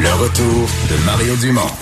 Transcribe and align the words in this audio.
Le 0.00 0.12
retour 0.12 0.68
de 0.88 1.04
Mario 1.04 1.34
Dumont. 1.36 1.72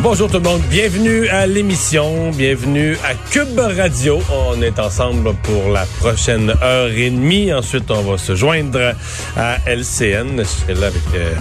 Bonjour 0.00 0.30
tout 0.30 0.38
le 0.38 0.44
monde, 0.44 0.62
bienvenue 0.70 1.26
à 1.26 1.44
l'émission, 1.44 2.30
bienvenue 2.30 2.96
à 3.04 3.14
Cube 3.30 3.58
Radio. 3.58 4.20
On 4.30 4.62
est 4.62 4.78
ensemble 4.78 5.34
pour 5.42 5.72
la 5.72 5.84
prochaine 5.98 6.54
heure 6.62 6.88
et 6.88 7.10
demie. 7.10 7.52
Ensuite, 7.52 7.90
on 7.90 8.02
va 8.02 8.16
se 8.16 8.36
joindre 8.36 8.94
à 9.36 9.56
LCN. 9.66 10.38
Je 10.38 10.44
serai 10.44 10.74
là 10.74 10.86
avec 10.86 11.02
euh, 11.16 11.34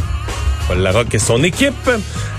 Paul 0.72 0.80
Larocque 0.84 1.14
et 1.16 1.20
son 1.20 1.44
équipe. 1.44 1.90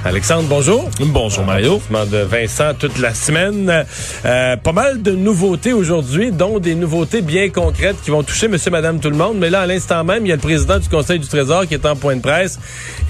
Alexandre, 0.06 0.48
bonjour. 0.48 0.88
Bonjour 1.00 1.44
Mario. 1.44 1.74
Mouvement 1.74 2.06
de 2.06 2.16
Vincent 2.16 2.72
toute 2.78 2.98
la 2.98 3.12
semaine. 3.12 3.84
Euh, 4.24 4.56
pas 4.56 4.72
mal 4.72 5.02
de 5.02 5.12
nouveautés 5.12 5.74
aujourd'hui, 5.74 6.32
dont 6.32 6.58
des 6.58 6.74
nouveautés 6.74 7.20
bien 7.20 7.50
concrètes 7.50 7.96
qui 8.02 8.10
vont 8.10 8.22
toucher 8.22 8.48
monsieur, 8.48 8.70
madame, 8.70 9.00
tout 9.00 9.10
le 9.10 9.16
monde. 9.16 9.36
Mais 9.38 9.50
là, 9.50 9.60
à 9.60 9.66
l'instant 9.66 10.02
même, 10.02 10.24
il 10.24 10.30
y 10.30 10.32
a 10.32 10.36
le 10.36 10.40
président 10.40 10.78
du 10.78 10.88
Conseil 10.88 11.18
du 11.18 11.28
Trésor 11.28 11.66
qui 11.68 11.74
est 11.74 11.84
en 11.84 11.94
point 11.94 12.16
de 12.16 12.22
presse 12.22 12.58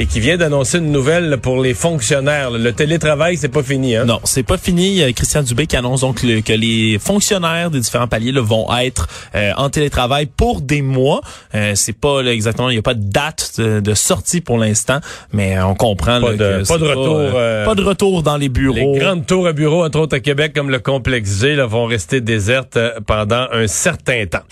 et 0.00 0.06
qui 0.06 0.18
vient 0.18 0.36
d'annoncer 0.36 0.78
une 0.78 0.90
nouvelle 0.90 1.38
pour 1.40 1.62
les 1.62 1.72
fonctionnaires. 1.72 2.50
Le 2.50 2.72
télétravail, 2.72 3.36
c'est 3.36 3.48
pas 3.48 3.62
fini, 3.62 3.94
hein? 3.94 4.04
Non, 4.04 4.18
c'est 4.24 4.42
pas 4.42 4.58
fini. 4.58 5.04
A 5.04 5.12
Christian 5.12 5.44
Dubé 5.44 5.68
qui 5.68 5.76
annonce 5.76 6.00
donc 6.00 6.24
le- 6.24 6.40
que 6.40 6.52
les 6.52 6.98
fonctionnaires 6.98 7.70
des 7.70 7.78
différents 7.80 8.08
paliers 8.08 8.32
là, 8.32 8.40
vont 8.42 8.66
être 8.76 9.06
euh, 9.36 9.52
en 9.56 9.70
télétravail 9.70 10.26
pour 10.26 10.60
des 10.60 10.82
mois. 10.82 11.20
Euh, 11.54 11.72
c'est 11.76 11.96
pas 11.96 12.22
là, 12.22 12.32
exactement, 12.32 12.68
il 12.70 12.74
n'y 12.74 12.78
a 12.80 12.82
pas 12.82 12.94
de 12.94 13.08
date 13.08 13.52
de, 13.58 13.78
de 13.78 13.94
sortie 13.94 14.40
pour 14.40 14.58
l'instant, 14.58 14.98
mais 15.32 15.60
on 15.60 15.74
comprend 15.74 16.20
Pas 16.20 16.30
là, 16.32 16.36
de- 16.36 16.62
que 16.62 16.68
pas 16.68 16.78
de 16.78 16.84
retour, 16.84 17.16
euh, 17.18 17.30
euh, 17.34 17.64
pas 17.64 17.74
de 17.74 17.82
retour 17.82 18.22
dans 18.22 18.36
les 18.36 18.48
bureaux. 18.48 18.94
Les 18.94 18.98
grandes 18.98 19.26
tours 19.26 19.46
à 19.46 19.52
bureaux, 19.52 19.84
entre 19.84 19.98
autres 20.00 20.16
à 20.16 20.20
Québec, 20.20 20.52
comme 20.54 20.70
le 20.70 20.78
complexe 20.78 21.40
G, 21.40 21.54
là, 21.54 21.66
vont 21.66 21.86
rester 21.86 22.20
désertes 22.20 22.76
euh, 22.76 22.92
pendant 23.06 23.46
un 23.52 23.66
certain 23.66 24.26
temps. 24.26 24.42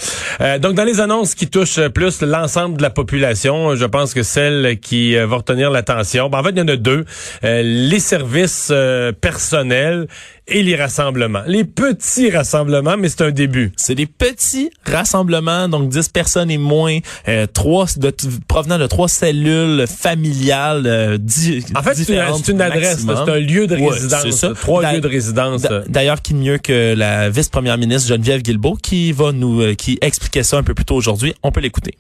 Euh, 0.41 0.58
donc, 0.58 0.75
dans 0.75 0.84
les 0.84 1.00
annonces 1.00 1.34
qui 1.34 1.48
touchent 1.48 1.80
plus 1.89 2.22
l'ensemble 2.22 2.77
de 2.78 2.83
la 2.83 2.91
population, 2.91 3.75
je 3.75 3.84
pense 3.84 4.14
que 4.14 4.22
celle 4.22 4.78
qui 4.80 5.17
euh, 5.17 5.27
va 5.27 5.36
retenir 5.36 5.70
l'attention, 5.70 6.28
ben, 6.28 6.39
en 6.39 6.42
fait, 6.42 6.50
il 6.50 6.58
y 6.58 6.62
en 6.62 6.69
a 6.69 6.77
deux. 6.77 7.05
Euh, 7.45 7.62
les 7.62 8.00
services 8.00 8.69
euh, 8.70 9.12
personnels 9.12 10.06
et 10.51 10.62
les 10.62 10.77
rassemblements. 10.77 11.43
Les 11.47 11.65
petits 11.65 12.31
rassemblements, 12.31 12.97
mais 12.97 13.09
c'est 13.09 13.23
un 13.23 13.31
début. 13.31 13.73
C'est 13.77 13.95
des 13.95 14.06
petits 14.06 14.70
rassemblements, 14.84 15.69
donc 15.69 15.89
10 15.89 16.09
personnes 16.09 16.51
et 16.51 16.59
moins, 16.59 16.98
euh, 17.29 17.47
trois 17.47 17.87
de, 17.97 18.12
provenant 18.48 18.79
de 18.79 18.87
trois 18.87 19.09
cellules 19.09 19.87
familiales 19.87 20.87
euh, 20.87 21.19
di- 21.19 21.65
En 21.75 21.83
fait, 21.83 21.95
c'est 21.95 22.12
une, 22.12 22.55
une 22.55 22.61
adresse, 22.61 23.05
c'est 23.07 23.31
un 23.31 23.39
lieu 23.39 23.67
de 23.67 23.77
Ouais, 23.77 23.91
résidence. 23.91 24.23
c'est 24.23 24.33
ça. 24.33 24.53
Trois 24.55 24.92
lieux 24.92 25.01
de 25.01 25.09
résidence. 25.09 25.62
D'a- 25.62 25.81
D'ailleurs, 25.89 26.20
qui 26.23 26.34
mieux 26.34 26.59
que 26.59 26.95
la 26.95 27.31
vice-première 27.31 27.79
ministre 27.79 28.09
Geneviève 28.09 28.42
Guilbeault 28.42 28.77
qui 28.83 29.12
va 29.12 29.33
nous 29.33 29.62
euh, 29.62 29.75
qui 29.75 29.98
expliquait 30.03 30.42
ça 30.42 30.59
un 30.59 30.62
peu 30.62 30.75
plus 30.75 30.85
tôt 30.85 30.97
aujourd'hui. 30.97 31.35
On 31.42 31.53
peut 31.53 31.61
l'écouter. 31.61 31.95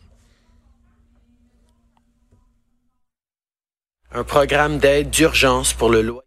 un 4.12 4.24
programme 4.24 4.78
d'aide 4.78 5.10
d'urgence 5.10 5.72
pour 5.72 5.88
le 5.90 6.02
loyer. 6.02 6.20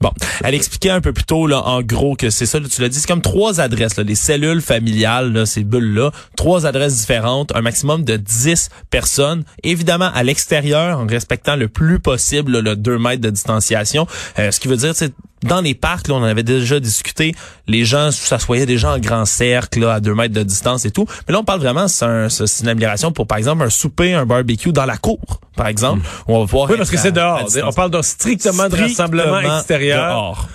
Bon, 0.00 0.12
elle 0.44 0.54
expliquait 0.54 0.90
un 0.90 1.00
peu 1.00 1.12
plus 1.12 1.24
tôt, 1.24 1.48
là, 1.48 1.60
en 1.62 1.82
gros, 1.82 2.14
que 2.14 2.30
c'est 2.30 2.46
ça, 2.46 2.60
tu 2.60 2.80
l'as 2.80 2.88
dit, 2.88 3.00
c'est 3.00 3.08
comme 3.08 3.20
trois 3.20 3.60
adresses, 3.60 3.96
les 3.98 4.14
cellules 4.14 4.62
familiales, 4.62 5.32
là, 5.32 5.44
ces 5.44 5.64
bulles-là, 5.64 6.12
trois 6.36 6.66
adresses 6.66 6.98
différentes, 6.98 7.50
un 7.56 7.62
maximum 7.62 8.04
de 8.04 8.16
10 8.16 8.70
personnes, 8.90 9.42
évidemment 9.64 10.10
à 10.14 10.22
l'extérieur, 10.22 11.00
en 11.00 11.06
respectant 11.06 11.56
le 11.56 11.66
plus 11.66 11.98
possible 11.98 12.60
le 12.60 12.76
2 12.76 12.98
mètres 12.98 13.22
de 13.22 13.30
distanciation, 13.30 14.06
Euh, 14.38 14.52
ce 14.52 14.60
qui 14.60 14.68
veut 14.68 14.76
dire, 14.76 14.94
c'est 14.94 15.12
dans 15.42 15.60
les 15.60 15.74
parcs, 15.74 16.08
là, 16.08 16.14
on 16.14 16.18
en 16.18 16.24
avait 16.24 16.42
déjà 16.42 16.80
discuté, 16.80 17.34
les 17.66 17.84
gens 17.84 18.10
s'assoyaient 18.10 18.66
déjà 18.66 18.92
en 18.92 18.98
grand 18.98 19.24
cercle, 19.24 19.80
là, 19.80 19.94
à 19.94 20.00
2 20.00 20.14
mètres 20.14 20.34
de 20.34 20.42
distance 20.42 20.84
et 20.84 20.90
tout, 20.90 21.06
mais 21.26 21.32
là, 21.32 21.40
on 21.40 21.44
parle 21.44 21.60
vraiment, 21.60 21.88
c'est 21.88 22.04
un- 22.04 22.28
c'est 22.28 22.62
une 22.62 22.68
amélioration 22.68 23.12
pour, 23.12 23.26
par 23.26 23.38
exemple, 23.38 23.62
un 23.62 23.70
souper, 23.70 24.14
un 24.14 24.26
barbecue 24.26 24.72
dans 24.72 24.84
la 24.86 24.96
cour, 24.96 25.20
par 25.56 25.66
exemple, 25.68 26.02
où 26.26 26.34
on 26.36 26.40
va 26.40 26.46
pouvoir 26.46 26.68
Hmm. 26.68 26.72
oui, 26.72 26.76
parce 26.78 26.90
que 26.90 26.96
c'est 26.98 27.12
dehors. 27.12 27.46
On 27.64 27.72
parle 27.72 27.90
donc 27.90 28.04
strictement 28.04 28.68
de 28.68 28.76
rassemblement 28.76 29.56
extérieur. 29.58 30.12
dehors. 30.12 30.48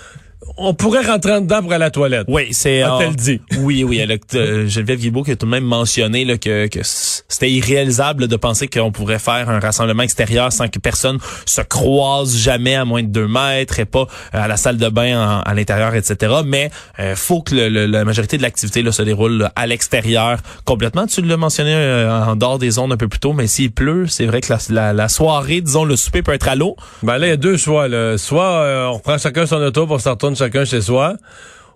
On 0.56 0.72
pourrait 0.72 1.04
rentrer 1.04 1.32
en 1.32 1.40
dedans 1.40 1.60
pour 1.62 1.72
aller 1.72 1.82
à 1.82 1.86
la 1.86 1.90
toilette. 1.90 2.26
Oui, 2.28 2.48
c'est 2.52 2.82
A-t-elle 2.82 3.08
euh, 3.10 3.14
dit? 3.14 3.40
Oui, 3.58 3.82
oui, 3.82 3.98
elle 3.98 4.16
euh, 4.34 4.68
Geneviève 4.68 5.00
Guilbeault 5.00 5.24
qui 5.24 5.32
a 5.32 5.36
tout 5.36 5.46
de 5.46 5.50
même 5.50 5.64
mentionné 5.64 6.24
là, 6.24 6.38
que, 6.38 6.68
que 6.68 6.78
c'était 6.82 7.50
irréalisable 7.50 8.28
de 8.28 8.36
penser 8.36 8.68
qu'on 8.68 8.92
pourrait 8.92 9.18
faire 9.18 9.50
un 9.50 9.58
rassemblement 9.58 10.02
extérieur 10.04 10.52
sans 10.52 10.68
que 10.68 10.78
personne 10.78 11.18
se 11.46 11.60
croise 11.60 12.36
jamais 12.36 12.76
à 12.76 12.84
moins 12.84 13.02
de 13.02 13.08
deux 13.08 13.26
mètres 13.26 13.80
et 13.80 13.84
pas 13.84 14.02
euh, 14.34 14.44
à 14.44 14.46
la 14.48 14.56
salle 14.56 14.76
de 14.76 14.88
bain 14.88 15.18
en- 15.18 15.40
à 15.40 15.54
l'intérieur, 15.54 15.94
etc. 15.94 16.32
Mais 16.46 16.70
euh, 17.00 17.16
faut 17.16 17.42
que 17.42 17.54
le- 17.54 17.68
le- 17.68 17.86
la 17.86 18.04
majorité 18.04 18.36
de 18.36 18.42
l'activité 18.42 18.82
là, 18.82 18.92
se 18.92 19.02
déroule 19.02 19.38
là, 19.38 19.52
à 19.56 19.66
l'extérieur 19.66 20.38
complètement. 20.64 21.06
Tu 21.06 21.20
l'as 21.22 21.36
mentionné 21.36 21.72
euh, 21.74 22.12
en 22.26 22.36
dehors 22.36 22.58
des 22.60 22.70
zones 22.70 22.92
un 22.92 22.96
peu 22.96 23.08
plus 23.08 23.18
tôt, 23.20 23.32
mais 23.32 23.46
s'il 23.48 23.72
pleut, 23.72 24.06
c'est 24.06 24.26
vrai 24.26 24.40
que 24.40 24.52
la, 24.52 24.58
la, 24.70 24.92
la 24.92 25.08
soirée, 25.08 25.60
disons, 25.60 25.84
le 25.84 25.96
souper 25.96 26.22
peut 26.22 26.32
être 26.32 26.46
à 26.48 26.54
l'eau. 26.54 26.76
Ben 27.02 27.18
là, 27.18 27.26
il 27.26 27.30
y 27.30 27.32
a 27.32 27.36
deux 27.36 27.56
choix. 27.56 27.88
Là. 27.88 28.16
Soit 28.18 28.44
euh, 28.44 28.86
on 28.86 28.92
reprend 28.94 29.18
chacun 29.18 29.46
son 29.46 29.56
auto 29.56 29.86
pour 29.86 30.00
se 30.00 30.08
retourne 30.08 30.36
chacun 30.44 30.64
chez 30.66 30.82
soi, 30.82 31.14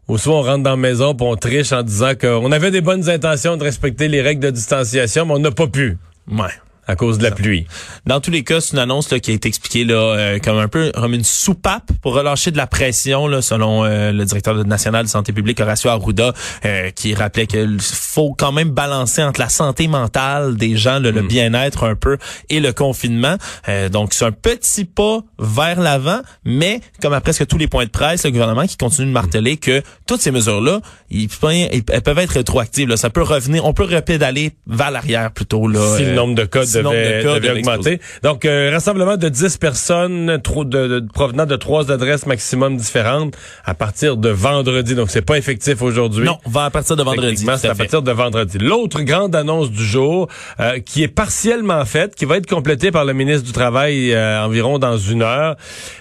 ou 0.09 0.19
soit 0.19 0.35
on 0.35 0.43
rentre 0.43 0.63
dans 0.63 0.71
la 0.71 0.77
maison 0.77 1.15
pour 1.15 1.29
on 1.29 1.37
triche 1.37 1.73
en 1.73 1.83
disant 1.83 2.13
qu'on 2.21 2.53
avait 2.53 2.71
des 2.71 2.83
bonnes 2.83 3.09
intentions 3.09 3.57
de 3.57 3.65
respecter 3.65 4.09
les 4.09 4.21
règles 4.21 4.43
de 4.43 4.51
distanciation, 4.51 5.25
mais 5.25 5.35
on 5.35 5.39
n'a 5.39 5.51
pas 5.51 5.67
pu 5.67 5.97
Ouais. 6.31 6.53
À 6.89 6.97
cause 6.97 7.19
de 7.19 7.23
la 7.23 7.31
pluie. 7.31 7.67
Dans 8.07 8.21
tous 8.21 8.31
les 8.31 8.43
cas, 8.43 8.61
c'est 8.61 8.73
une 8.73 8.79
annonce 8.81 9.11
là, 9.13 9.21
qui 9.21 9.31
a 9.31 9.35
été 9.35 9.47
expliquée 9.49 9.85
là, 9.85 9.95
euh, 9.95 10.39
comme 10.43 10.59
un 10.59 10.69
peu 10.69 10.91
comme 10.95 11.15
une 11.15 11.23
soupape 11.25 11.91
pour 12.03 12.15
relâcher 12.15 12.51
de 12.51 12.57
la 12.57 12.67
pression, 12.67 13.27
là, 13.29 13.43
selon 13.43 13.85
euh, 13.85 14.11
le 14.11 14.25
directeur 14.25 14.55
national 14.65 15.05
de 15.05 15.11
santé 15.11 15.33
publique 15.33 15.61
Horacio 15.61 15.91
Arruda, 15.91 16.33
euh, 16.65 16.91
qui 16.91 17.15
rappelait 17.15 17.47
qu'il 17.47 17.79
faut 17.81 18.35
quand 18.37 18.53
même 18.53 18.71
balancer 18.71 19.23
entre 19.23 19.39
la 19.41 19.49
santé 19.49 19.87
mentale 19.87 20.57
des 20.57 20.77
gens, 20.77 20.99
le, 20.99 21.11
le 21.11 21.23
bien-être 21.23 21.85
un 21.85 21.95
peu 21.95 22.17
et 22.49 22.59
le 22.61 22.73
confinement. 22.73 23.37
Euh, 23.69 23.89
donc 23.89 24.15
c'est 24.15 24.25
un 24.25 24.33
petit 24.33 24.85
pas 24.85 25.21
vers 25.39 25.81
l'avant, 25.81 26.21
mais 26.45 26.81
comme 27.03 27.13
à 27.13 27.21
presque 27.21 27.47
tous 27.47 27.59
les 27.59 27.69
points 27.69 27.85
de 27.85 27.91
presse, 27.91 28.25
le 28.25 28.31
gouvernement 28.31 28.67
qui 28.67 28.77
continue 28.77 29.09
de 29.09 29.13
marteler 29.13 29.57
que 29.59 29.83
toutes 30.07 30.21
ces 30.23 30.31
mesures-là, 30.31 30.81
ils, 31.11 31.29
peuvent- 31.29 31.53
elles 31.53 32.03
peuvent 32.03 32.19
être 32.19 32.31
rétroactives. 32.33 32.89
Là. 32.89 32.97
Ça 32.97 33.11
peut 33.11 33.23
revenir, 33.23 33.65
on 33.67 33.73
peut 33.75 33.85
repédaler 33.85 34.53
vers 34.67 34.91
l'arrière 34.91 35.31
plutôt. 35.33 35.69
Là, 35.69 35.97
si 35.97 36.05
le 36.05 36.11
euh, 36.11 36.15
nombre 36.15 36.35
de 36.35 36.45
cas 36.45 36.65
devait, 36.83 37.19
de 37.19 37.23
cas 37.23 37.29
devait 37.35 37.41
devait 37.49 37.61
augmenter. 37.61 38.01
Donc, 38.23 38.45
euh, 38.45 38.71
rassemblement 38.73 39.17
de 39.17 39.29
10 39.29 39.57
personnes 39.59 40.41
trop 40.43 40.65
de, 40.65 40.87
de- 41.01 41.07
provenant 41.13 41.47
de 41.47 41.57
trois 41.57 41.91
adresses 41.91 42.27
maximum 42.27 42.77
différentes 42.77 43.35
à 43.65 43.75
partir 43.75 44.17
de 44.17 44.29
vendredi. 44.29 44.95
Donc, 44.95 45.11
c'est 45.11 45.23
pas 45.23 45.39
effectif 45.39 45.83
aujourd'hui. 45.83 46.25
Non, 46.27 46.39
va 46.47 46.65
à 46.67 46.71
partir 46.71 46.97
de 46.97 47.03
vendredi. 47.03 47.45
C'est 47.59 47.69
à 47.69 47.75
partir 47.75 48.03
de 48.03 48.13
vendredi. 48.13 48.59
L'autre 48.59 49.01
grande 49.03 49.35
annonce 49.35 49.71
du 49.71 49.85
jour, 49.85 50.29
euh, 50.61 50.79
qui 50.81 51.03
est 51.03 51.09
partiellement 51.09 51.85
faite, 51.85 52.15
qui 52.15 52.25
va 52.25 52.37
être 52.37 52.47
complétée 52.47 52.91
par 52.91 53.05
le 53.05 53.13
ministre 53.13 53.45
du 53.47 53.53
Travail 53.53 54.13
euh, 54.13 54.45
environ 54.45 54.79
dans 54.79 54.99
une 54.99 55.23
heure, 55.23 55.57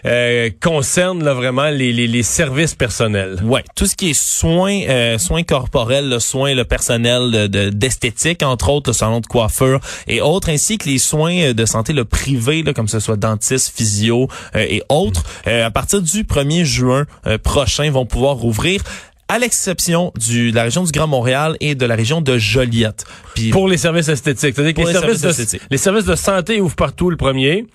euh, 0.05 0.49
concerne 0.61 1.23
là, 1.23 1.33
vraiment 1.33 1.69
les, 1.69 1.93
les, 1.93 2.07
les 2.07 2.23
services 2.23 2.75
personnels. 2.75 3.37
Ouais, 3.43 3.63
tout 3.75 3.85
ce 3.85 3.95
qui 3.95 4.09
est 4.11 4.19
soins, 4.19 4.81
euh, 4.89 5.17
soins 5.17 5.43
corporels, 5.43 6.09
là, 6.09 6.19
soins 6.19 6.53
le 6.53 6.63
personnel 6.65 7.31
de- 7.31 7.47
de- 7.47 7.69
d'esthétique, 7.69 8.43
entre 8.43 8.69
autres, 8.69 8.89
le 8.89 8.93
salon 8.93 9.19
de 9.19 9.25
coiffure 9.27 9.79
et 10.07 10.21
autres, 10.21 10.49
ainsi 10.49 10.66
que 10.75 10.89
les 10.89 10.97
soins 10.97 11.37
euh, 11.37 11.53
de 11.53 11.65
santé 11.65 11.93
le 11.93 12.03
privé, 12.03 12.63
là, 12.63 12.73
comme 12.73 12.89
ce 12.89 12.99
soit 12.99 13.15
dentiste, 13.15 13.71
physio 13.73 14.27
euh, 14.55 14.65
et 14.67 14.83
autres, 14.89 15.23
euh, 15.47 15.65
à 15.65 15.71
partir 15.71 16.01
du 16.01 16.25
1er 16.25 16.65
juin 16.65 17.05
euh, 17.25 17.37
prochain, 17.37 17.89
vont 17.89 18.05
pouvoir 18.05 18.35
rouvrir 18.35 18.83
à 19.29 19.39
l'exception 19.39 20.11
de 20.15 20.53
la 20.53 20.63
région 20.63 20.83
du 20.83 20.91
Grand 20.91 21.07
Montréal 21.07 21.55
et 21.59 21.75
de 21.75 21.85
la 21.85 21.95
région 21.95 22.21
de 22.21 22.37
Joliette. 22.37 23.05
Puis, 23.35 23.49
Pour 23.49 23.67
les 23.67 23.77
services 23.77 24.09
esthétiques. 24.09 24.55
C'est-à-dire 24.55 24.73
que 24.73 24.81
les, 24.81 24.87
les 24.87 24.93
services, 24.93 25.21
services 25.21 25.37
de, 25.37 25.43
esthétiques. 25.43 25.67
les 25.69 25.77
services 25.77 26.05
de 26.05 26.15
santé 26.15 26.61
ouvrent 26.61 26.75
partout 26.75 27.09
le 27.09 27.17
premier. 27.17 27.65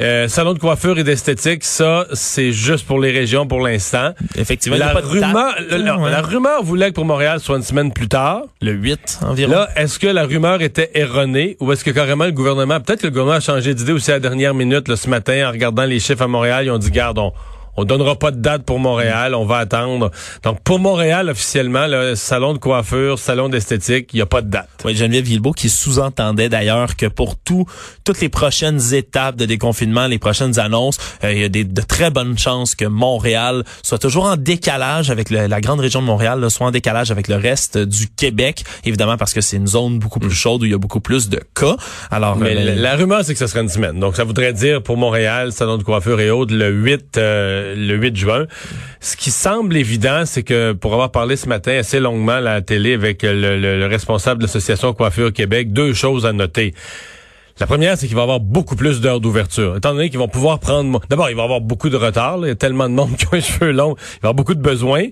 Euh, 0.00 0.26
salon 0.26 0.54
de 0.54 0.58
coiffure 0.58 0.98
et 0.98 1.04
d'esthétique, 1.04 1.62
ça, 1.62 2.06
c'est 2.14 2.50
juste 2.50 2.84
pour 2.84 2.98
les 2.98 3.12
régions 3.12 3.46
pour 3.46 3.60
l'instant. 3.60 4.12
effectivement, 4.36 4.76
il 4.76 4.80
y 4.80 4.82
a 4.82 4.86
La 4.88 4.92
pas 4.92 5.02
de 5.02 5.06
date. 5.06 5.24
rumeur, 5.28 5.54
la, 5.70 5.78
la- 5.78 5.96
Ouais. 5.98 6.10
la 6.10 6.20
rumeur 6.20 6.64
voulait 6.64 6.88
que 6.88 6.94
pour 6.94 7.04
Montréal 7.04 7.38
soit 7.38 7.56
une 7.56 7.62
semaine 7.62 7.92
plus 7.92 8.08
tard. 8.08 8.42
le 8.60 8.72
8 8.72 9.20
environ. 9.22 9.52
Là, 9.52 9.68
est-ce 9.76 10.00
que 10.00 10.08
la 10.08 10.24
rumeur 10.24 10.62
était 10.62 10.90
erronée 10.94 11.56
ou 11.60 11.70
est-ce 11.70 11.84
que 11.84 11.92
carrément 11.92 12.24
le 12.24 12.32
gouvernement, 12.32 12.80
peut-être 12.80 13.02
que 13.02 13.06
le 13.06 13.10
gouvernement 13.12 13.36
a 13.36 13.40
changé 13.40 13.72
d'idée 13.72 13.92
aussi 13.92 14.10
à 14.10 14.14
la 14.14 14.20
dernière 14.20 14.52
minute 14.54 14.88
là, 14.88 14.96
ce 14.96 15.08
matin 15.08 15.48
en 15.48 15.52
regardant 15.52 15.84
les 15.84 16.00
chiffres 16.00 16.22
à 16.22 16.26
Montréal, 16.28 16.64
ils 16.66 16.70
ont 16.72 16.78
dit 16.78 16.90
garde, 16.90 17.18
on, 17.18 17.32
On 17.76 17.84
donnera 17.84 18.16
pas 18.16 18.30
de 18.30 18.40
date 18.40 18.64
pour 18.64 18.78
Montréal, 18.78 19.34
on 19.34 19.44
va 19.44 19.58
attendre. 19.58 20.10
Donc 20.42 20.60
pour 20.62 20.78
Montréal 20.78 21.28
officiellement, 21.28 21.86
le 21.86 22.14
salon 22.14 22.52
de 22.54 22.58
coiffure, 22.58 23.18
salon 23.18 23.48
d'esthétique, 23.48 24.10
il 24.12 24.18
y 24.18 24.22
a 24.22 24.26
pas 24.26 24.42
de 24.42 24.50
date. 24.50 24.68
Oui, 24.84 24.94
Geneviève 24.94 25.24
Guilbeault 25.24 25.52
qui 25.52 25.68
sous-entendait 25.68 26.48
d'ailleurs 26.48 26.96
que 26.96 27.06
pour 27.06 27.36
tout, 27.36 27.66
toutes 28.04 28.20
les 28.20 28.28
prochaines 28.28 28.94
étapes 28.94 29.36
de 29.36 29.46
déconfinement, 29.46 30.06
les 30.06 30.18
prochaines 30.18 30.58
annonces, 30.58 30.98
euh, 31.24 31.32
il 31.32 31.38
y 31.40 31.44
a 31.44 31.48
des, 31.48 31.64
de 31.64 31.82
très 31.82 32.10
bonnes 32.10 32.38
chances 32.38 32.74
que 32.74 32.84
Montréal 32.84 33.64
soit 33.82 33.98
toujours 33.98 34.24
en 34.24 34.36
décalage 34.36 35.10
avec 35.10 35.30
le, 35.30 35.46
la 35.46 35.60
grande 35.60 35.80
région 35.80 36.00
de 36.00 36.06
Montréal, 36.06 36.40
là, 36.40 36.50
soit 36.50 36.66
en 36.66 36.70
décalage 36.70 37.10
avec 37.10 37.28
le 37.28 37.36
reste 37.36 37.78
du 37.78 38.08
Québec, 38.08 38.64
évidemment 38.84 39.16
parce 39.16 39.32
que 39.32 39.40
c'est 39.40 39.56
une 39.56 39.66
zone 39.66 39.98
beaucoup 39.98 40.20
plus 40.20 40.30
chaude 40.30 40.62
où 40.62 40.64
il 40.64 40.70
y 40.70 40.74
a 40.74 40.78
beaucoup 40.78 41.00
plus 41.00 41.28
de 41.28 41.40
cas. 41.54 41.76
Alors, 42.10 42.36
Mais 42.36 42.56
euh, 42.56 42.74
la, 42.74 42.74
la 42.74 42.96
rumeur, 42.96 43.24
c'est 43.24 43.32
que 43.32 43.38
ce 43.38 43.46
serait 43.46 43.60
une 43.62 43.68
semaine. 43.68 43.98
Donc, 43.98 44.16
ça 44.16 44.24
voudrait 44.24 44.52
dire 44.52 44.82
pour 44.82 44.96
Montréal, 44.96 45.52
salon 45.52 45.78
de 45.78 45.82
coiffure 45.82 46.20
et 46.20 46.30
autres, 46.30 46.54
le 46.54 46.70
8, 46.70 47.16
euh, 47.16 47.63
le 47.76 47.94
8 47.94 48.16
juin. 48.16 48.46
Ce 49.00 49.16
qui 49.16 49.30
semble 49.30 49.76
évident, 49.76 50.24
c'est 50.26 50.42
que 50.42 50.72
pour 50.72 50.92
avoir 50.92 51.10
parlé 51.10 51.36
ce 51.36 51.48
matin 51.48 51.72
assez 51.78 52.00
longuement 52.00 52.32
à 52.32 52.40
la 52.40 52.60
télé 52.62 52.94
avec 52.94 53.22
le, 53.22 53.58
le- 53.58 53.78
le 53.78 53.86
responsable 53.86 54.40
de 54.40 54.46
l'Association 54.46 54.92
Coiffure 54.92 55.32
Québec, 55.32 55.72
deux 55.72 55.94
choses 55.94 56.26
à 56.26 56.32
noter. 56.32 56.74
La 57.60 57.66
première, 57.68 57.96
c'est 57.96 58.06
qu'il 58.08 58.16
va 58.16 58.22
y 58.22 58.24
avoir 58.24 58.40
beaucoup 58.40 58.74
plus 58.74 59.00
d'heures 59.00 59.20
d'ouverture. 59.20 59.76
Étant 59.76 59.94
donné 59.94 60.10
qu'ils 60.10 60.18
vont 60.18 60.26
pouvoir 60.26 60.58
prendre... 60.58 61.00
D'abord, 61.08 61.30
il 61.30 61.36
va 61.36 61.42
y 61.42 61.44
avoir 61.44 61.60
beaucoup 61.60 61.88
de 61.88 61.96
retard. 61.96 62.36
là. 62.38 62.46
Il 62.48 62.50
y 62.50 62.52
a 62.52 62.56
tellement 62.56 62.88
de 62.88 62.94
monde 62.94 63.16
qui 63.16 63.26
ont 63.26 63.30
les 63.32 63.40
cheveux 63.40 63.70
longs. 63.70 63.94
Il 63.96 64.02
va 64.02 64.14
y 64.14 64.18
avoir 64.22 64.34
beaucoup 64.34 64.54
de 64.56 64.60
besoins. 64.60 65.04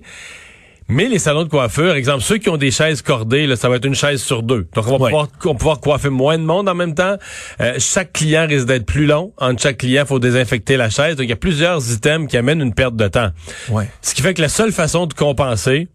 Mais 0.89 1.07
les 1.07 1.19
salons 1.19 1.43
de 1.43 1.49
coiffure, 1.49 1.93
exemple, 1.93 2.21
ceux 2.21 2.37
qui 2.37 2.49
ont 2.49 2.57
des 2.57 2.71
chaises 2.71 3.01
cordées, 3.01 3.47
là, 3.47 3.55
ça 3.55 3.69
va 3.69 3.77
être 3.77 3.85
une 3.85 3.95
chaise 3.95 4.21
sur 4.21 4.43
deux. 4.43 4.67
Donc, 4.75 4.87
on 4.87 4.97
va, 4.97 5.05
pouvoir, 5.05 5.27
on 5.45 5.47
va 5.49 5.55
pouvoir 5.55 5.79
coiffer 5.79 6.09
moins 6.09 6.37
de 6.37 6.43
monde 6.43 6.67
en 6.67 6.75
même 6.75 6.93
temps. 6.95 7.17
Euh, 7.61 7.75
chaque 7.79 8.13
client 8.13 8.45
risque 8.47 8.67
d'être 8.67 8.85
plus 8.85 9.05
long. 9.05 9.33
Entre 9.37 9.61
chaque 9.61 9.77
client, 9.77 10.03
il 10.03 10.07
faut 10.07 10.19
désinfecter 10.19 10.77
la 10.77 10.89
chaise. 10.89 11.15
Donc, 11.15 11.25
il 11.25 11.29
y 11.29 11.33
a 11.33 11.37
plusieurs 11.37 11.91
items 11.91 12.29
qui 12.29 12.37
amènent 12.37 12.61
une 12.61 12.73
perte 12.73 12.95
de 12.95 13.07
temps. 13.07 13.29
ouais. 13.69 13.89
Ce 14.01 14.13
qui 14.13 14.21
fait 14.21 14.33
que 14.33 14.41
la 14.41 14.49
seule 14.49 14.71
façon 14.71 15.05
de 15.05 15.13
compenser, 15.13 15.87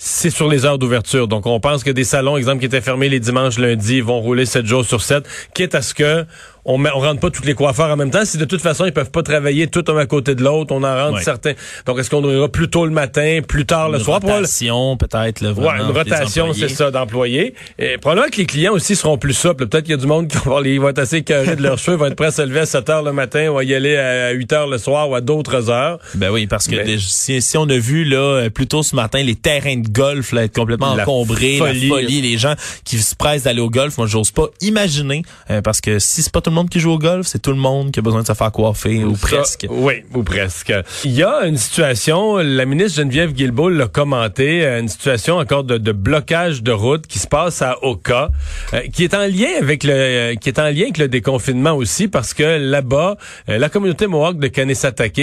c'est 0.00 0.30
sur 0.30 0.48
les 0.48 0.64
heures 0.64 0.78
d'ouverture. 0.78 1.26
Donc, 1.26 1.46
on 1.46 1.58
pense 1.58 1.82
que 1.82 1.90
des 1.90 2.04
salons, 2.04 2.36
exemple, 2.36 2.60
qui 2.60 2.66
étaient 2.66 2.80
fermés 2.80 3.08
les 3.08 3.20
dimanches, 3.20 3.58
lundis, 3.58 4.00
vont 4.00 4.20
rouler 4.20 4.46
7 4.46 4.64
jours 4.64 4.84
sur 4.84 5.02
7, 5.02 5.24
quitte 5.54 5.74
à 5.74 5.82
ce 5.82 5.92
que 5.92 6.24
on, 6.68 6.84
on 6.84 7.00
rentre 7.00 7.18
pas 7.20 7.30
tous 7.30 7.42
les 7.44 7.54
coiffeurs 7.54 7.90
en 7.90 7.96
même 7.96 8.10
temps. 8.10 8.24
Si 8.24 8.38
de 8.38 8.44
toute 8.44 8.60
façon, 8.60 8.84
ils 8.84 8.92
peuvent 8.92 9.10
pas 9.10 9.22
travailler 9.24 9.66
tout 9.66 9.84
un 9.88 9.96
à 9.96 10.06
côté 10.06 10.34
de 10.36 10.44
l'autre, 10.44 10.72
on 10.74 10.84
en 10.84 10.94
rentre 10.94 11.20
certains. 11.22 11.54
Donc, 11.86 11.98
est-ce 11.98 12.10
qu'on 12.10 12.22
ouvrira 12.22 12.48
plus 12.48 12.68
tôt 12.68 12.84
le 12.84 12.92
matin, 12.92 13.40
plus 13.46 13.66
tard 13.66 13.88
le 13.88 13.98
Une 13.98 14.04
soir? 14.04 14.20
Probable- 14.20 14.42
rotation, 14.42 14.96
peut-être. 14.96 15.40
là, 15.40 15.52
Ouais, 15.52 15.80
une 15.80 15.90
rotation, 15.96 16.52
c'est 16.52 16.68
ça, 16.68 16.90
d'employés. 16.90 17.54
Et 17.78 17.98
probablement 17.98 18.28
que 18.30 18.36
les 18.36 18.46
clients 18.46 18.72
aussi 18.74 18.94
seront 18.94 19.18
plus 19.18 19.34
souples. 19.34 19.66
Peut-être 19.66 19.84
qu'il 19.84 19.92
y 19.92 19.98
a 19.98 20.00
du 20.00 20.06
monde 20.06 20.28
qui 20.28 20.36
va, 20.46 20.60
les- 20.60 20.74
ils 20.74 20.80
vont 20.80 20.90
être 20.90 20.98
assez 21.00 21.22
carrés 21.22 21.56
de 21.56 21.62
leurs 21.62 21.78
cheveux, 21.80 21.96
vont 21.96 22.06
être 22.06 22.14
prêts 22.16 22.26
à 22.26 22.30
se 22.30 22.42
lever 22.42 22.60
à 22.60 22.66
7 22.66 22.88
heures 22.90 23.02
le 23.02 23.12
matin 23.12 23.54
à 23.56 23.64
y 23.64 23.74
aller 23.74 23.96
à 23.96 24.30
8 24.32 24.52
heures 24.52 24.66
le 24.68 24.78
soir 24.78 25.08
ou 25.08 25.14
à 25.14 25.20
d'autres 25.20 25.70
heures. 25.70 25.98
Ben 26.14 26.30
oui, 26.30 26.46
parce 26.46 26.66
que 26.66 26.76
Mais- 26.76 26.98
si, 26.98 27.40
si 27.40 27.56
on 27.56 27.64
a 27.68 27.78
vu 27.78 28.04
là 28.04 28.18
euh, 28.18 28.50
plus 28.50 28.66
tôt 28.66 28.82
ce 28.82 28.94
matin 28.94 29.22
les 29.22 29.34
terrains 29.36 29.76
de 29.78 29.88
golf 29.88 30.32
là, 30.32 30.44
être 30.44 30.54
complètement 30.54 30.94
La 30.94 31.04
encombrés, 31.04 31.56
folie. 31.56 31.88
la 31.88 31.94
folie, 31.96 32.20
les 32.20 32.36
gens 32.38 32.54
qui 32.84 32.98
se 32.98 33.14
pressent 33.14 33.44
d'aller 33.44 33.60
au 33.60 33.70
golf, 33.70 33.96
moi 33.96 34.06
j'ose 34.06 34.30
pas 34.32 34.46
imaginer 34.60 35.22
euh, 35.50 35.62
parce 35.62 35.80
que 35.80 35.98
si 35.98 36.22
c'est 36.22 36.32
pas 36.32 36.40
tout 36.40 36.50
le 36.50 36.54
monde 36.56 36.57
qui 36.66 36.80
joue 36.80 36.90
au 36.92 36.98
golf, 36.98 37.26
c'est 37.26 37.40
tout 37.40 37.50
le 37.52 37.56
monde 37.58 37.90
qui 37.92 38.00
a 38.00 38.02
besoin 38.02 38.22
de 38.22 38.26
se 38.26 38.32
faire 38.34 38.50
coiffer 38.52 39.04
ou 39.04 39.12
presque. 39.12 39.66
Oui, 39.70 40.02
ou 40.14 40.22
presque. 40.22 40.72
Il 41.04 41.12
y 41.12 41.22
a 41.22 41.46
une 41.46 41.56
situation, 41.56 42.36
la 42.38 42.64
ministre 42.66 42.98
Geneviève 42.98 43.32
Guilbeault 43.32 43.68
l'a 43.70 43.86
commenté, 43.86 44.64
euh, 44.64 44.80
une 44.80 44.88
situation 44.88 45.36
encore 45.38 45.64
de, 45.64 45.78
de 45.78 45.92
blocage 45.92 46.62
de 46.62 46.72
route 46.72 47.06
qui 47.06 47.18
se 47.18 47.26
passe 47.26 47.62
à 47.62 47.76
Oka, 47.84 48.30
euh, 48.74 48.80
qui 48.92 49.04
est 49.04 49.14
en 49.14 49.26
lien 49.26 49.48
avec 49.60 49.84
le, 49.84 49.92
euh, 49.92 50.34
qui 50.34 50.48
est 50.48 50.58
en 50.58 50.64
lien 50.70 50.82
avec 50.82 50.98
le 50.98 51.08
déconfinement 51.08 51.72
aussi, 51.74 52.08
parce 52.08 52.34
que 52.34 52.58
là-bas, 52.58 53.16
euh, 53.48 53.58
la 53.58 53.68
communauté 53.68 54.06
Mohawk 54.06 54.38
de 54.38 54.48
Kanesatake 54.48 55.20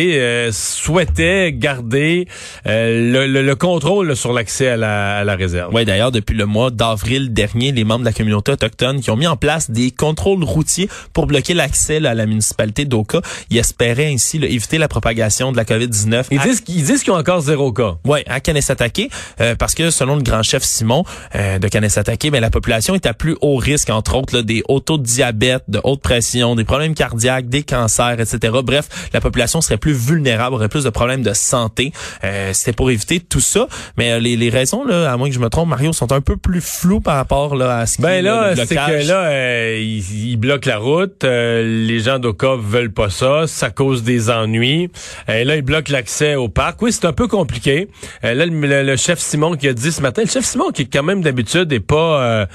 souhaitait 0.52 1.52
garder 1.54 2.28
le, 2.66 3.26
le- 3.28 3.42
le 3.42 3.56
contrôle 3.56 4.16
sur 4.16 4.34
l'accès 4.34 4.68
à 4.70 4.78
la, 4.78 5.18
à 5.18 5.24
la 5.24 5.36
réserve. 5.36 5.72
Oui, 5.74 5.86
d'ailleurs, 5.86 6.12
depuis 6.12 6.36
le 6.36 6.46
mois 6.46 6.72
d'avril 6.72 7.34
dernier, 7.34 7.72
les 7.72 7.84
membres 7.84 8.00
de 8.02 8.06
la 8.06 8.14
communauté 8.14 8.52
autochtone 8.52 9.02
qui 9.02 9.10
ont 9.12 9.16
mis 9.16 9.28
en 9.28 9.38
place 9.38 9.70
des 9.72 9.92
contrôles 9.92 10.44
routiers 10.44 10.90
pour 11.14 11.25
bloquer 11.25 11.54
l'accès 11.54 12.06
à 12.06 12.13
la 12.13 12.25
municipalité 12.25 12.86
d'Oka, 12.86 13.22
ils 13.50 13.57
espéraient 13.57 14.12
ainsi 14.12 14.39
là, 14.39 14.48
éviter 14.48 14.77
la 14.77 14.88
propagation 14.88 15.51
de 15.51 15.57
la 15.57 15.63
COVID-19 15.63 16.25
Ils 16.31 16.39
à 16.39 16.44
disent, 16.44 16.62
qu'ils 16.62 16.83
disent 16.83 17.04
qu'ils 17.04 17.13
ont 17.13 17.18
encore 17.18 17.42
zéro 17.42 17.72
cas. 17.72 17.95
Oui, 18.06 18.19
à 18.27 18.39
Kanesatake, 18.39 19.10
euh, 19.42 19.56
parce 19.56 19.74
que 19.75 19.89
selon 19.89 20.16
le 20.16 20.22
grand 20.24 20.44
chef 20.44 20.63
Simon 20.63 21.04
euh, 21.36 21.60
de 21.60 21.68
Kanesatake, 21.68 22.30
ben, 22.31 22.39
la 22.42 22.50
population 22.50 22.95
est 22.95 23.06
à 23.06 23.13
plus 23.13 23.36
haut 23.42 23.57
risque, 23.57 23.89
entre 23.89 24.16
autres, 24.16 24.36
là, 24.36 24.44
des 24.44 24.63
hauts 24.68 24.80
taux 24.80 24.98
de 24.98 25.04
diabète, 25.04 25.63
de 25.68 25.80
haute 25.83 26.01
pression, 26.01 26.56
des 26.56 26.63
problèmes 26.63 26.94
cardiaques, 26.95 27.50
des 27.50 27.63
cancers, 27.63 28.19
etc. 28.19 28.54
Bref, 28.63 28.88
la 29.13 29.22
population 29.22 29.62
serait 29.62 29.77
plus 29.77 29.94
vulnérable, 29.94 30.56
aurait 30.56 30.69
plus 30.69 30.83
de 30.83 30.89
problèmes 30.89 31.24
de 31.24 31.33
santé. 31.33 31.92
Euh, 32.24 32.51
C'était 32.54 32.74
pour 32.74 32.89
éviter 32.92 33.19
tout 33.19 33.39
ça. 33.39 33.68
Mais 33.98 34.12
euh, 34.12 34.19
les, 34.19 34.36
les 34.38 34.50
raisons, 34.50 34.86
là, 34.86 35.12
à 35.12 35.18
moins 35.18 35.30
que 35.30 35.36
je 35.36 35.39
me 35.39 35.50
trompe, 35.50 35.69
Mario, 35.69 35.94
sont 35.94 36.12
un 36.12 36.22
peu 36.22 36.38
plus 36.38 36.62
floues 36.62 37.01
par 37.01 37.16
rapport 37.16 37.56
là, 37.56 37.80
à 37.80 37.86
ce 37.86 37.98
qui 37.98 38.01
Ben 38.01 38.24
là, 38.24 38.56
c'est 38.56 38.68
que 38.75 39.07
là, 39.07 39.25
euh, 39.25 39.80
ils, 39.81 40.30
ils 40.31 40.38
bloquent 40.38 40.69
la 40.69 40.77
route. 40.77 41.05
Euh, 41.24 41.86
les 41.88 42.00
gens 42.00 42.19
d'Oka 42.19 42.56
veulent 42.57 42.94
pas 42.94 43.10
ça. 43.10 43.48
Ça 43.48 43.69
cause 43.69 44.04
des 44.04 44.30
ennuis. 44.30 44.90
Euh, 45.30 45.44
là, 45.44 45.56
ils 45.56 45.62
bloquent 45.62 45.92
l'accès 45.92 46.36
au 46.36 46.50
parc. 46.50 46.81
Oui, 46.81 46.92
c'est 46.92 47.06
un 47.06 47.13
peu 47.13 47.28
compliqué. 47.28 47.88
Euh, 48.24 48.34
là, 48.34 48.46
le, 48.46 48.96
chef 48.96 49.19
Simon 49.19 49.56
qui 49.56 49.68
a 49.68 49.74
dit 49.74 49.92
ce 49.92 50.02
matin, 50.02 50.24
le 50.24 50.30
chef 50.30 50.46
Simon 50.46 50.72
qui 50.72 50.88
quand 50.88 51.04
même 51.04 51.22
d'habitude 51.22 51.72
est 51.74 51.80
pas... 51.80 52.48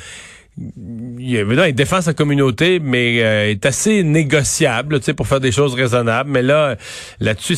il, 0.58 1.74
défend 1.74 2.00
sa 2.00 2.14
communauté, 2.14 2.80
mais 2.80 3.16
est 3.16 3.66
assez 3.66 4.02
négociable, 4.02 4.98
tu 4.98 5.06
sais, 5.06 5.14
pour 5.14 5.26
faire 5.26 5.40
des 5.40 5.52
choses 5.52 5.74
raisonnables. 5.74 6.30
Mais 6.30 6.42
là, 6.42 6.76
là-dessus, 7.20 7.56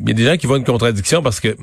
il 0.00 0.08
y 0.08 0.10
a 0.12 0.14
des 0.14 0.24
gens 0.24 0.36
qui 0.36 0.46
voient 0.46 0.58
une 0.58 0.64
contradiction 0.64 1.22
parce 1.22 1.40
que 1.40 1.56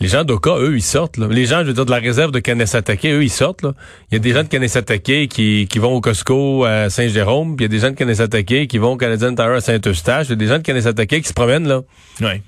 les 0.00 0.08
gens 0.08 0.24
d'Oka, 0.24 0.56
eux, 0.58 0.76
ils 0.76 0.82
sortent. 0.82 1.18
Les 1.18 1.46
gens, 1.46 1.60
je 1.62 1.66
veux 1.66 1.72
dire, 1.72 1.84
de 1.84 1.90
la 1.90 1.98
réserve 1.98 2.30
de 2.30 2.38
Kanesatake, 2.38 3.06
eux, 3.06 3.22
ils 3.24 3.30
sortent. 3.30 3.66
Il 4.10 4.14
y 4.14 4.16
a 4.16 4.18
des 4.20 4.32
gens 4.32 4.42
de 4.44 4.48
Kanesatake 4.48 5.28
qui, 5.28 5.66
qui 5.68 5.78
vont 5.78 5.94
au 5.94 6.00
Costco 6.00 6.64
à 6.64 6.88
Saint-Jérôme, 6.88 7.56
il 7.58 7.62
y 7.62 7.64
a 7.64 7.68
des 7.68 7.80
gens 7.80 7.90
de 7.90 7.96
Kanesatake 7.96 8.68
qui 8.68 8.78
vont 8.78 8.92
au 8.92 8.96
Canadian 8.96 9.34
Tire 9.34 9.50
à 9.50 9.60
Saint-Eustache. 9.60 10.26
Il 10.28 10.30
y 10.30 10.32
a 10.34 10.36
des 10.36 10.46
gens 10.46 10.58
de 10.58 10.62
Kanesatake 10.62 11.08
qui 11.20 11.28
se 11.28 11.32
promènent. 11.32 11.66
là. 11.66 11.82
Ouais. 12.20 12.42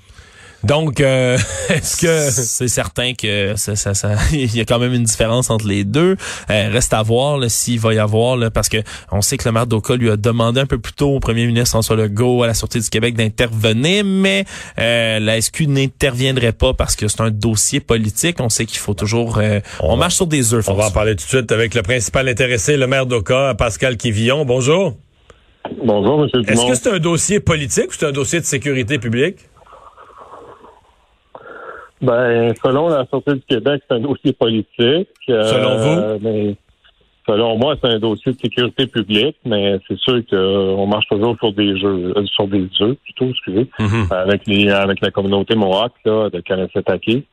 Donc, 0.63 1.01
euh, 1.01 1.37
est-ce 1.69 1.97
que... 1.97 2.29
c'est 2.31 2.67
certain 2.67 3.13
que 3.13 3.55
ça, 3.55 3.75
ça, 3.75 3.93
ça- 3.93 4.15
il 4.31 4.55
y 4.55 4.61
a 4.61 4.65
quand 4.65 4.79
même 4.79 4.93
une 4.93 5.03
différence 5.03 5.49
entre 5.49 5.67
les 5.67 5.83
deux. 5.83 6.17
Euh, 6.49 6.69
reste 6.71 6.93
à 6.93 7.01
voir 7.01 7.37
là, 7.37 7.49
s'il 7.49 7.79
va 7.79 7.93
y 7.93 7.99
avoir 7.99 8.37
là, 8.37 8.51
parce 8.51 8.69
que 8.69 8.77
on 9.11 9.21
sait 9.21 9.37
que 9.37 9.47
le 9.47 9.53
maire 9.53 9.65
d'Oka 9.67 9.95
lui 9.95 10.09
a 10.09 10.17
demandé 10.17 10.59
un 10.61 10.65
peu 10.65 10.77
plus 10.77 10.93
tôt 10.93 11.09
au 11.15 11.19
premier 11.19 11.45
ministre 11.47 11.69
François 11.71 11.95
Legault 11.95 12.43
à 12.43 12.47
la 12.47 12.53
Sûreté 12.53 12.79
du 12.79 12.89
Québec 12.89 13.15
d'intervenir, 13.15 14.03
mais 14.05 14.45
euh, 14.79 15.19
la 15.19 15.41
SQ 15.41 15.61
n'interviendrait 15.67 16.51
pas 16.53 16.73
parce 16.73 16.95
que 16.95 17.07
c'est 17.07 17.21
un 17.21 17.31
dossier 17.31 17.79
politique. 17.79 18.37
On 18.39 18.49
sait 18.49 18.65
qu'il 18.65 18.79
faut 18.79 18.93
toujours 18.93 19.39
euh, 19.39 19.59
on, 19.79 19.87
On 19.87 19.89
va- 19.91 19.95
marche 20.01 20.15
sur 20.15 20.27
des 20.27 20.53
œufs. 20.53 20.67
On 20.69 20.73
va 20.75 20.87
en 20.87 20.91
parler 20.91 21.15
tout 21.15 21.23
de 21.25 21.29
suite 21.29 21.51
avec 21.51 21.73
le 21.73 21.81
principal 21.81 22.27
intéressé, 22.27 22.77
le 22.77 22.87
maire 22.87 23.05
d'Oka, 23.07 23.55
Pascal 23.57 23.97
Quivillon. 23.97 24.45
Bonjour. 24.45 24.95
Bonjour, 25.83 26.23
M. 26.33 26.41
Est-ce 26.47 26.65
que 26.67 26.75
c'est 26.75 26.89
un 26.91 26.99
dossier 26.99 27.39
politique 27.39 27.89
ou 27.89 27.93
c'est 27.97 28.05
un 28.07 28.11
dossier 28.11 28.39
de 28.39 28.45
sécurité 28.45 28.97
publique? 28.97 29.37
Ben, 32.01 32.53
selon 32.63 32.89
la 32.89 33.05
Sûreté 33.05 33.33
du 33.35 33.41
Québec, 33.41 33.83
c'est 33.87 33.95
un 33.95 33.99
dossier 33.99 34.33
politique. 34.33 35.09
Euh, 35.29 35.43
Selon 35.43 35.77
vous? 35.77 36.19
Mais 36.23 36.55
selon 37.27 37.57
moi, 37.57 37.75
c'est 37.81 37.89
un 37.89 37.99
dossier 37.99 38.33
de 38.33 38.39
sécurité 38.39 38.87
publique, 38.87 39.37
mais 39.45 39.77
c'est 39.87 39.97
sûr 39.99 40.19
qu'on 40.29 40.87
marche 40.87 41.05
toujours 41.07 41.35
sur 41.37 41.53
des 41.53 41.77
jeux, 41.79 42.13
euh, 42.17 42.25
sur 42.25 42.47
des 42.47 42.67
œufs, 42.81 42.97
plutôt, 43.03 43.29
excusez, 43.29 43.67
Mhm. 43.79 44.07
avec 44.11 44.47
les 44.47 44.69
avec 44.69 44.99
la 45.01 45.11
communauté 45.11 45.55
Mohawk 45.55 45.91
là, 46.05 46.29
de 46.29 46.39
Kanesatake. 46.39 47.23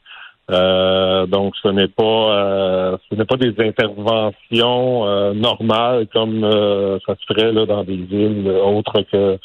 Euh, 0.51 1.27
donc, 1.27 1.55
ce 1.63 1.69
n'est 1.69 1.89
pas 1.89 2.03
euh, 2.05 2.97
ce 3.11 3.17
n'est 3.17 3.25
pas 3.27 3.37
des 3.37 3.55
interventions 3.59 5.07
euh, 5.07 5.35
normales 5.35 6.07
comme 6.13 6.43
euh, 6.45 6.99
ça 7.07 7.15
se 7.17 7.25
ferait 7.35 7.53
là, 7.53 7.67
dans 7.67 7.85
des 7.85 7.97
villes 7.97 8.49
autres 8.65 9.03
que 9.13 9.39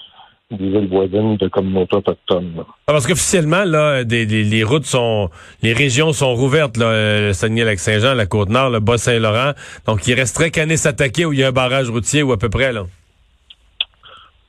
des 0.57 0.65
îles 0.65 0.88
voisines 0.88 1.38
de 1.38 1.48
communautés 1.48 1.95
autochtones. 1.98 2.53
là. 2.55 2.63
Ah, 2.88 2.93
parce 2.93 3.05
qu'officiellement, 3.07 3.63
là, 3.65 4.03
des, 4.03 4.25
des- 4.25 4.43
les 4.43 4.63
routes 4.63 4.86
sont, 4.86 5.29
les 5.62 5.74
régions 5.74 6.13
sont 6.13 6.33
rouvertes, 6.36 6.77
là, 6.77 6.86
euh, 6.86 7.27
le 7.27 7.33
Saguenay-Lac-Saint-Jean, 7.33 8.13
la 8.13 8.25
Côte-Nord, 8.25 8.69
le 8.69 8.79
Bas-Saint-Laurent. 8.79 9.51
Donc, 9.88 10.07
il 10.07 10.13
resterait 10.13 10.51
qu'à 10.51 10.67
s'attaquer 10.77 11.25
où 11.25 11.33
il 11.33 11.39
y 11.39 11.43
a 11.43 11.50
un 11.50 11.51
barrage 11.51 11.89
routier 11.89 12.24
ou 12.24 12.31
à 12.31 12.38
peu 12.38 12.50
près, 12.50 12.72
là? 12.74 12.83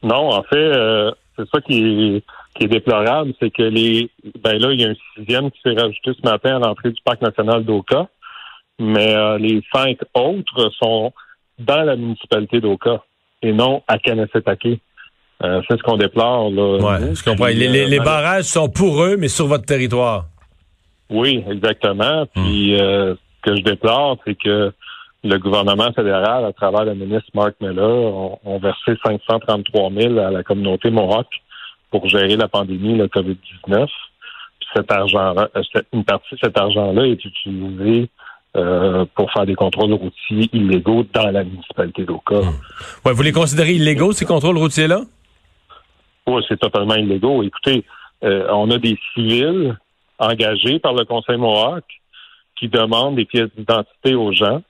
Non, 0.03 0.31
en 0.33 0.43
fait, 0.43 0.57
euh, 0.57 1.11
c'est 1.37 1.49
ça 1.49 1.61
qui 1.63 1.79
est, 1.79 2.23
qui 2.55 2.65
est 2.65 2.69
déplorable, 2.69 3.33
c'est 3.41 3.51
que 3.51 3.63
les 3.63 4.11
ben 4.43 4.59
là, 4.59 4.73
il 4.73 4.81
y 4.81 4.85
a 4.85 4.91
un 4.91 4.95
sixième 5.17 5.51
qui 5.51 5.61
s'est 5.63 5.73
rajouté 5.73 6.13
ce 6.13 6.29
matin 6.29 6.57
à 6.57 6.59
l'entrée 6.59 6.91
du 6.91 7.01
parc 7.05 7.21
national 7.23 7.65
d'Oka, 7.65 8.07
mais 8.79 9.15
euh, 9.15 9.39
les 9.39 9.63
cinq 9.73 9.99
autres 10.15 10.71
sont 10.79 11.13
dans 11.59 11.83
la 11.83 11.97
municipalité 11.97 12.61
d'Oka 12.61 13.03
et 13.43 13.53
non 13.53 13.83
à 13.89 13.99
Kanessetake. 13.99 14.79
Euh, 15.45 15.61
c'est 15.69 15.77
ce 15.77 15.83
qu'on 15.83 15.97
déplore 15.99 16.51
là. 16.51 16.79
Ouais, 16.79 17.01
nous. 17.01 17.15
je 17.15 17.23
comprends. 17.23 17.45
Puis, 17.47 17.55
Les, 17.55 17.69
les- 17.69 17.85
euh, 17.85 17.89
les 17.89 18.01
barrages 18.01 18.45
sont 18.45 18.69
pour 18.69 19.03
eux, 19.03 19.17
mais 19.19 19.29
sur 19.29 19.47
votre 19.47 19.67
territoire. 19.67 20.25
Oui, 21.11 21.45
exactement. 21.51 22.27
Puis 22.35 22.81
euh, 22.81 23.15
ce 23.15 23.51
que 23.51 23.57
je 23.57 23.63
déplore, 23.63 24.17
c'est 24.25 24.35
que 24.37 24.73
le 25.23 25.39
gouvernement 25.39 25.93
fédéral, 25.93 26.45
à 26.45 26.53
travers 26.53 26.85
le 26.85 26.95
ministre 26.95 27.29
Mark 27.35 27.55
Miller, 27.61 27.87
ont, 27.89 28.39
ont 28.45 28.59
versé 28.59 28.93
533 29.05 29.91
000 29.93 30.19
à 30.19 30.31
la 30.31 30.43
communauté 30.43 30.91
Mohawk 30.91 31.27
pour 31.91 32.09
gérer 32.09 32.37
la 32.37 32.49
pandémie, 32.49 32.97
le 32.97 33.07
COVID-19. 33.09 33.87
cet 34.75 34.91
argent, 34.91 35.35
euh, 35.37 35.83
une 35.93 36.05
partie 36.05 36.35
de 36.35 36.41
cet 36.43 36.59
argent-là 36.59 37.07
est 37.07 37.25
utilisée 37.25 38.09
euh, 38.57 39.05
pour 39.15 39.31
faire 39.33 39.47
des 39.47 39.55
contrôles 39.55 39.93
routiers 39.93 40.49
illégaux 40.53 41.05
dans 41.13 41.31
la 41.31 41.45
municipalité 41.45 42.05
d'Oka. 42.05 42.37
Hmm. 42.41 42.53
Ouais, 43.05 43.13
vous 43.13 43.23
les 43.23 43.33
considérez 43.33 43.73
illégaux, 43.75 44.13
ces 44.13 44.25
contrôles 44.25 44.59
routiers-là? 44.59 45.03
Oui, 46.27 46.43
c'est 46.49 46.59
totalement 46.59 46.95
illégaux. 46.95 47.43
Écoutez, 47.43 47.85
euh, 48.23 48.47
on 48.51 48.71
a 48.71 48.79
des 48.79 48.99
civils 49.15 49.77
engagés 50.19 50.79
par 50.79 50.95
le 50.95 51.05
Conseil 51.05 51.37
Mohawk 51.37 51.85
qui 52.57 52.69
demandent 52.69 53.17
des 53.17 53.25
pièces 53.25 53.51
d'identité 53.57 54.15
aux 54.15 54.33
gens, 54.33 54.63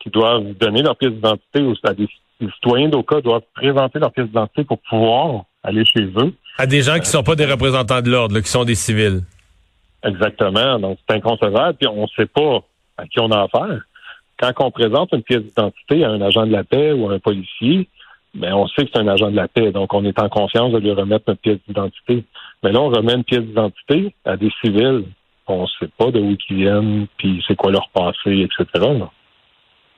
qui 0.00 0.10
doivent 0.10 0.52
donner 0.54 0.82
leurs 0.82 0.96
pièces 0.96 1.12
d'identité 1.12 1.62
aux 1.62 1.74
à 1.84 1.94
des 1.94 2.08
citoyens 2.40 2.88
d'Oka 2.88 3.20
doivent 3.20 3.42
présenter 3.54 3.98
leurs 3.98 4.12
pièces 4.12 4.26
d'identité 4.26 4.64
pour 4.64 4.78
pouvoir 4.78 5.44
aller 5.62 5.84
chez 5.84 6.04
eux. 6.16 6.34
À 6.58 6.66
des 6.66 6.82
gens 6.82 6.94
qui 6.94 7.00
ne 7.00 7.04
sont 7.04 7.22
pas 7.22 7.36
des 7.36 7.44
représentants 7.44 8.00
de 8.00 8.10
l'ordre, 8.10 8.38
qui 8.40 8.48
sont 8.48 8.64
des 8.64 8.74
civils. 8.74 9.22
Exactement. 10.02 10.78
Donc, 10.78 10.98
c'est 11.08 11.16
inconcevable, 11.16 11.76
puis 11.78 11.88
on 11.88 12.02
ne 12.02 12.06
sait 12.16 12.26
pas 12.26 12.60
à 12.96 13.06
qui 13.06 13.20
on 13.20 13.30
a 13.30 13.42
affaire. 13.42 13.82
Quand 14.38 14.52
on 14.58 14.70
présente 14.70 15.10
une 15.12 15.22
pièce 15.22 15.42
d'identité 15.42 16.04
à 16.04 16.10
un 16.10 16.20
agent 16.20 16.46
de 16.46 16.52
la 16.52 16.64
paix 16.64 16.92
ou 16.92 17.08
à 17.08 17.14
un 17.14 17.18
policier, 17.18 17.88
ben 18.36 18.52
on 18.54 18.66
sait 18.68 18.84
que 18.84 18.90
c'est 18.92 19.00
un 19.00 19.08
agent 19.08 19.30
de 19.30 19.36
la 19.36 19.48
paix, 19.48 19.72
donc 19.72 19.92
on 19.94 20.04
est 20.04 20.18
en 20.20 20.28
confiance 20.28 20.72
de 20.72 20.78
lui 20.78 20.92
remettre 20.92 21.24
notre 21.28 21.40
pièce 21.40 21.58
d'identité. 21.66 22.24
Mais 22.62 22.72
là, 22.72 22.80
on 22.80 22.88
remet 22.88 23.14
une 23.14 23.24
pièce 23.24 23.42
d'identité 23.42 24.14
à 24.24 24.36
des 24.36 24.50
civils. 24.60 25.04
On 25.46 25.62
ne 25.62 25.66
sait 25.78 25.90
pas 25.96 26.10
de 26.10 26.20
où 26.20 26.36
ils 26.50 26.56
viennent, 26.56 27.06
puis 27.16 27.42
c'est 27.46 27.54
quoi 27.54 27.70
leur 27.70 27.88
passé, 27.90 28.48
etc. 28.48 28.66
Là. 28.74 29.10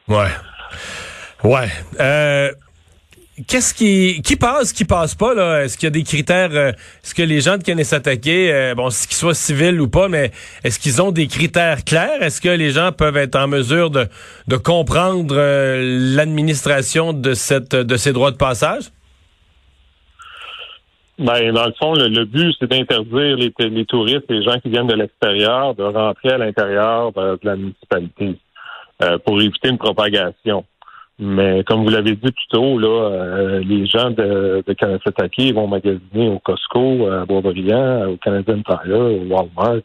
Ouais. 0.09 0.31
Ouais. 1.45 1.69
Euh, 2.01 2.51
Qu'est-ce 3.47 3.73
qui 3.73 4.21
qui 4.23 4.37
passe, 4.37 4.73
qui 4.73 4.85
passe 4.85 5.15
pas 5.15 5.35
là? 5.35 5.63
Est-ce 5.63 5.77
qu'il 5.77 5.87
y 5.87 5.89
a 5.89 5.91
des 5.91 6.03
critères 6.03 6.51
euh, 6.53 6.71
Est-ce 6.71 7.15
que 7.15 7.23
les 7.23 7.41
gens 7.41 7.57
de 7.57 7.63
Kenneth 7.63 7.87
s'attaquer, 7.87 8.53
euh, 8.53 8.75
bon, 8.75 8.89
qu'ils 8.89 9.17
soient 9.17 9.35
civils 9.35 9.81
ou 9.81 9.89
pas, 9.89 10.09
mais 10.09 10.33
est-ce 10.65 10.81
qu'ils 10.81 11.01
ont 11.01 11.13
des 11.13 11.29
critères 11.29 11.85
clairs? 11.85 12.23
Est-ce 12.23 12.41
que 12.41 12.49
les 12.49 12.71
gens 12.71 12.91
peuvent 12.91 13.17
être 13.17 13.37
en 13.37 13.47
mesure 13.47 13.91
de 13.91 14.07
de 14.49 14.57
comprendre 14.57 15.37
euh, 15.37 16.17
l'administration 16.17 17.13
de 17.13 17.35
cette 17.35 17.77
de 17.77 17.97
ces 17.97 18.13
droits 18.13 18.33
de 18.33 18.37
passage? 18.37 18.85
Ben, 21.19 21.53
dans 21.53 21.67
le 21.67 21.75
fond, 21.79 21.95
le, 21.95 22.25
but, 22.25 22.55
c'est 22.59 22.71
d'interdire 22.71 23.37
les, 23.37 23.53
les 23.59 23.85
touristes, 23.85 24.27
les 24.29 24.43
gens 24.43 24.59
qui 24.61 24.69
viennent 24.69 24.87
de 24.87 24.95
l'extérieur, 24.95 25.75
de 25.75 25.83
rentrer 25.83 26.31
à 26.31 26.39
l'intérieur 26.39 27.13
de, 27.13 27.39
la 27.43 27.57
municipalité 27.57 28.39
pour 29.25 29.41
éviter 29.41 29.69
une 29.69 29.79
propagation. 29.79 30.65
Mais 31.21 31.65
comme 31.65 31.83
vous 31.83 31.91
l'avez 31.91 32.15
dit 32.15 32.31
plus 32.31 32.47
tôt, 32.49 32.79
là, 32.79 33.11
euh, 33.11 33.59
les 33.61 33.87
gens 33.87 34.11
de, 34.11 34.63
de 34.65 34.73
Canada 34.75 35.11
vont 35.53 35.67
magasiner 35.67 36.29
au 36.29 36.39
Costco, 36.39 37.09
à 37.11 37.25
Boisbriand, 37.25 38.07
au 38.07 38.17
Canadian 38.19 38.63
Tire, 38.63 38.97
au 38.97 39.25
Walmart. 39.27 39.83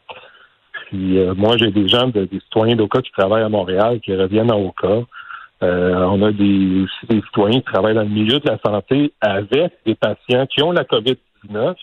Puis 0.88 1.18
euh, 1.18 1.34
moi, 1.34 1.58
j'ai 1.58 1.72
des 1.72 1.88
gens, 1.88 2.08
de, 2.08 2.26
des 2.26 2.40
citoyens 2.40 2.76
d'Oka 2.76 3.02
qui 3.02 3.12
travaillent 3.12 3.44
à 3.44 3.50
Montréal, 3.50 4.00
qui 4.02 4.16
reviennent 4.16 4.52
à 4.52 4.58
Oka. 4.58 5.02
Euh, 5.64 6.06
on 6.06 6.22
a 6.22 6.32
des, 6.32 6.84
aussi 6.84 7.08
des 7.10 7.22
citoyens 7.22 7.62
qui 7.62 7.66
travaillent 7.66 7.96
dans 7.96 8.04
le 8.04 8.10
milieu 8.10 8.40
de 8.40 8.48
la 8.48 8.60
santé 8.64 9.12
avec 9.20 9.74
des 9.88 9.96
patients 9.96 10.46
qui 10.46 10.62
ont 10.62 10.72
la 10.72 10.84
COVID-19, 10.84 11.74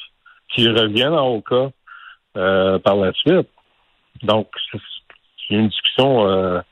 qui 0.54 0.68
reviennent 0.68 1.14
à 1.14 1.24
Oka 1.24 1.70
par 2.34 2.96
la 2.96 3.12
suite. 3.14 3.48
Donc, 4.22 4.46
c'est 4.70 5.56
une 5.56 5.68
discussion 5.68 6.62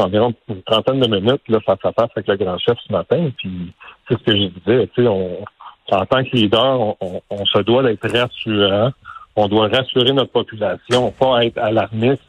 environ 0.00 0.34
une 0.48 0.62
trentaine 0.62 1.00
de 1.00 1.08
minutes 1.08 1.42
là, 1.48 1.58
face 1.60 1.78
à 1.84 1.92
face 1.92 2.10
avec 2.16 2.28
le 2.28 2.36
grand 2.36 2.58
chef 2.58 2.78
ce 2.86 2.92
matin. 2.92 3.30
Puis 3.36 3.72
c'est 4.08 4.18
ce 4.18 4.24
que 4.24 4.36
je 4.36 4.46
disais, 4.46 4.86
tu 4.94 5.02
sais, 5.02 5.08
on, 5.08 5.44
en 5.92 6.06
tant 6.06 6.22
que 6.24 6.36
leader, 6.36 6.96
on, 7.00 7.46
se 7.46 7.58
doit 7.62 7.82
d'être 7.82 8.08
rassurant. 8.08 8.92
On 9.36 9.48
doit 9.48 9.68
rassurer 9.68 10.12
notre 10.12 10.32
population, 10.32 11.12
pas 11.12 11.44
être 11.44 11.58
alarmiste 11.58 12.22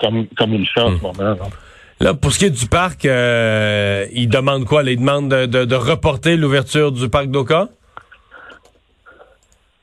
comme, 0.00 0.26
comme 0.36 0.54
il 0.54 0.66
fait 0.66 0.80
en 0.80 0.90
ce 0.90 0.94
hmm. 0.94 1.02
moment. 1.02 1.36
Là. 2.00 2.14
pour 2.14 2.32
ce 2.32 2.38
qui 2.38 2.46
est 2.46 2.50
du 2.50 2.66
parc, 2.66 3.04
euh, 3.04 4.06
il 4.12 4.28
demande 4.28 4.64
quoi? 4.64 4.82
Il 4.82 4.98
demande 4.98 5.28
de, 5.28 5.64
de, 5.64 5.74
reporter 5.74 6.36
l'ouverture 6.36 6.90
du 6.90 7.08
parc 7.08 7.26
d'Oka? 7.26 7.68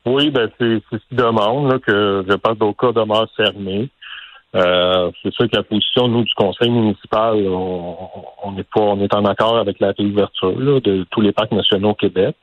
Oui, 0.06 0.32
ben 0.32 0.50
c'est 0.58 0.82
ce 0.92 0.98
qu'il 1.08 1.18
demande, 1.18 1.80
que 1.82 2.26
le 2.28 2.38
parc 2.38 2.58
d'Oka 2.58 2.92
demeure 2.92 3.28
fermé. 3.38 3.90
Euh, 4.56 5.12
c'est 5.22 5.34
sûr 5.34 5.50
que 5.50 5.56
la 5.56 5.64
position, 5.64 6.08
nous, 6.08 6.24
du 6.24 6.34
conseil 6.34 6.70
municipal, 6.70 7.36
on, 7.48 8.58
est 8.58 8.68
pas, 8.74 8.82
on 8.82 9.02
est 9.02 9.14
en 9.14 9.26
accord 9.26 9.58
avec 9.58 9.80
la 9.80 9.92
réouverture 9.92 10.82
de 10.82 11.06
tous 11.12 11.22
les 11.22 11.32
parcs 11.32 11.52
nationaux 11.52 11.92
au 11.92 11.96
Québec. 11.96 12.36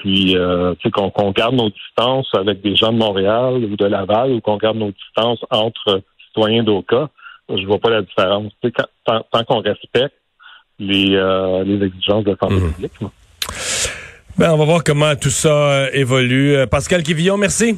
Puis, 0.00 0.36
euh, 0.36 0.74
tu 0.80 0.88
sais, 0.88 0.90
qu'on 0.90 1.30
garde 1.30 1.54
nos 1.54 1.70
distances 1.70 2.28
avec 2.34 2.60
des 2.60 2.76
gens 2.76 2.92
de 2.92 2.98
Montréal 2.98 3.64
ou 3.64 3.76
de 3.76 3.86
Laval, 3.86 4.32
ou 4.32 4.40
qu'on 4.40 4.56
garde 4.56 4.76
nos 4.76 4.90
distances 4.90 5.40
entre 5.50 6.02
citoyens 6.26 6.62
d'Oka, 6.62 7.08
je 7.48 7.64
vois 7.66 7.78
pas 7.78 7.90
la 7.90 8.02
différence. 8.02 8.52
Sais, 8.62 8.72
tant, 9.04 9.44
qu'on 9.44 9.60
respecte 9.60 10.14
les, 10.78 11.14
euh, 11.14 11.64
les 11.64 11.86
exigences 11.86 12.24
de 12.24 12.36
santé 12.40 12.54
mhm. 12.54 12.72
publique. 12.72 12.92
Ben, 14.36 14.52
on 14.52 14.56
va 14.56 14.64
voir 14.64 14.84
comment 14.84 15.14
tout 15.14 15.30
ça 15.30 15.48
euh, 15.48 15.88
évolue. 15.92 16.66
Pascal 16.70 17.02
Quivillon, 17.02 17.36
merci. 17.36 17.76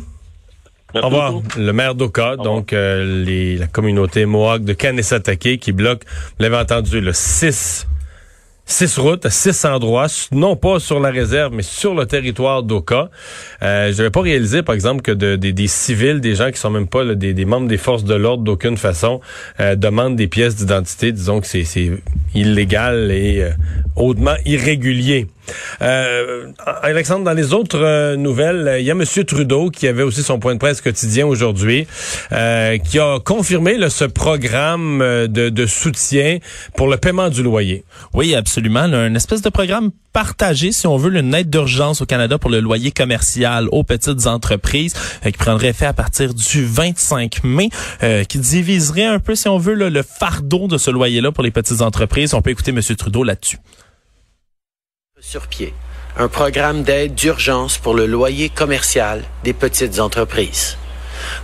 Au 0.94 1.00
revoir. 1.00 1.34
Le 1.58 1.72
maire 1.72 1.94
d'Oka, 1.94 2.36
donc 2.36 2.72
euh, 2.72 3.24
les, 3.24 3.56
la 3.56 3.66
communauté 3.66 4.24
Mohawk 4.24 4.64
de 4.64 4.72
Kanesatake 4.72 5.58
qui 5.58 5.72
bloque, 5.72 6.02
vous 6.04 6.42
l'avez 6.42 6.56
entendu, 6.56 7.00
le 7.00 7.12
6 7.12 7.86
six 8.66 8.98
routes, 8.98 9.28
six 9.28 9.64
endroits, 9.64 10.08
non 10.32 10.56
pas 10.56 10.80
sur 10.80 10.98
la 10.98 11.10
réserve, 11.10 11.54
mais 11.54 11.62
sur 11.62 11.94
le 11.94 12.04
territoire 12.04 12.64
d'Oka. 12.64 13.10
Euh, 13.62 13.92
je 13.92 13.96
n'avais 13.96 14.10
pas 14.10 14.20
réalisé, 14.20 14.62
par 14.62 14.74
exemple, 14.74 15.02
que 15.02 15.12
de, 15.12 15.36
des 15.36 15.66
civils, 15.68 16.20
des 16.20 16.34
gens 16.34 16.50
qui 16.50 16.58
sont 16.58 16.70
même 16.70 16.88
pas 16.88 17.14
des, 17.14 17.32
des, 17.32 17.44
membres 17.44 17.68
des 17.68 17.78
forces 17.78 18.04
de 18.04 18.14
l'ordre 18.14 18.42
d'aucune 18.42 18.76
façon, 18.76 19.20
euh, 19.60 19.76
demandent 19.76 20.16
des 20.16 20.26
pièces 20.26 20.56
d'identité. 20.56 21.12
Disons 21.12 21.40
que 21.40 21.46
c'est 21.46 21.92
illégal 22.34 23.12
et 23.12 23.42
euh, 23.42 23.50
hautement 23.94 24.34
irrégulier. 24.44 25.28
Euh, 25.82 26.52
Alexandre, 26.82 27.24
dans 27.24 27.32
les 27.32 27.52
autres 27.52 27.78
euh, 27.80 28.16
nouvelles, 28.16 28.76
il 28.80 28.84
y 28.84 28.90
a 28.90 28.94
M. 28.94 29.04
Trudeau 29.24 29.70
qui 29.70 29.86
avait 29.86 30.02
aussi 30.02 30.22
son 30.22 30.38
point 30.38 30.54
de 30.54 30.58
presse 30.58 30.80
quotidien 30.80 31.26
aujourd'hui, 31.26 31.86
euh, 32.32 32.78
qui 32.78 32.98
a 32.98 33.18
confirmé 33.20 33.76
ce 33.88 34.04
programme 34.04 34.98
de, 34.98 35.48
de, 35.48 35.66
soutien 35.66 36.38
pour 36.76 36.88
le 36.88 36.96
paiement 36.96 37.28
du 37.28 37.42
loyer. 37.42 37.84
Oui, 38.14 38.34
absolument. 38.34 38.80
un 38.80 39.14
espèce 39.14 39.42
de 39.42 39.50
programme 39.50 39.90
partagé, 40.12 40.72
si 40.72 40.86
on 40.86 40.96
veut, 40.96 41.14
une 41.14 41.34
aide 41.34 41.50
d'urgence 41.50 42.00
au 42.00 42.06
Canada 42.06 42.38
pour 42.38 42.50
le 42.50 42.60
loyer 42.60 42.90
commercial 42.90 43.68
aux 43.70 43.84
petites 43.84 44.26
entreprises 44.26 44.94
qui 45.22 45.32
prendrait 45.32 45.68
effet 45.68 45.86
à 45.86 45.92
partir 45.92 46.32
du 46.32 46.64
25 46.64 47.44
mai, 47.44 47.68
qui 48.28 48.38
diviserait 48.38 49.04
un 49.04 49.18
peu, 49.18 49.34
si 49.34 49.48
on 49.48 49.58
veut, 49.58 49.74
le 49.74 50.02
fardeau 50.02 50.68
de 50.68 50.78
ce 50.78 50.90
loyer-là 50.90 51.32
pour 51.32 51.44
les 51.44 51.50
petites 51.50 51.82
entreprises. 51.82 52.32
On 52.32 52.40
peut 52.40 52.50
écouter 52.50 52.70
M. 52.70 52.80
Trudeau 52.96 53.24
là-dessus 53.24 53.58
sur 55.28 55.48
pied 55.48 55.74
un 56.16 56.28
programme 56.28 56.84
d'aide 56.84 57.16
d'urgence 57.16 57.78
pour 57.78 57.94
le 57.94 58.06
loyer 58.06 58.48
commercial 58.48 59.24
des 59.42 59.52
petites 59.52 59.98
entreprises. 59.98 60.78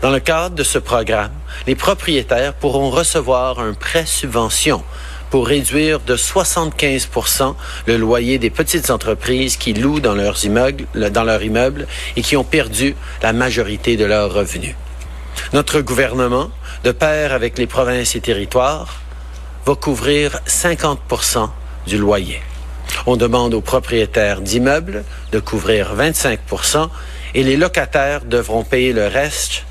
Dans 0.03 0.11
le 0.11 0.21
cadre 0.21 0.55
de 0.55 0.63
ce 0.63 0.79
programme, 0.79 1.33
les 1.67 1.75
propriétaires 1.75 2.55
pourront 2.55 2.91
recevoir 2.91 3.59
un 3.59 3.75
prêt 3.75 4.07
subvention 4.07 4.85
pour 5.31 5.49
réduire 5.49 5.99
de 5.99 6.17
75% 6.17 7.57
le 7.87 7.97
loyer 7.97 8.39
des 8.39 8.51
petites 8.51 8.89
entreprises 8.91 9.57
qui 9.57 9.75
louent 9.75 10.01
dans 10.01 10.15
leurs 10.15 10.45
immeubles, 10.45 11.89
et 12.15 12.23
qui 12.23 12.37
ont 12.37 12.45
perdu 12.45 12.95
la 13.21 13.33
majorité 13.33 13.97
de 13.97 14.05
leurs 14.05 14.33
revenus. 14.33 14.77
Notre 15.55 15.81
gouvernement, 15.81 16.51
de 16.85 16.93
pair 16.93 17.33
avec 17.33 17.59
les 17.59 17.67
provinces 17.67 18.15
et 18.15 18.21
territoires, 18.21 19.01
va 19.67 19.75
couvrir 19.75 20.41
50% 20.47 21.51
du 21.89 21.99
loyer. 21.99 22.43
On 23.07 23.17
demande 23.17 23.55
aux 23.55 23.61
propriétaires 23.61 24.41
d'immeubles 24.41 25.05
de 25.33 25.41
couvrir 25.41 25.95
25% 25.97 26.89
et 27.35 27.43
les 27.43 27.57
locataires 27.57 28.25
devront 28.25 28.65
payer 28.65 28.93
le 28.93 29.07
reste 29.07 29.65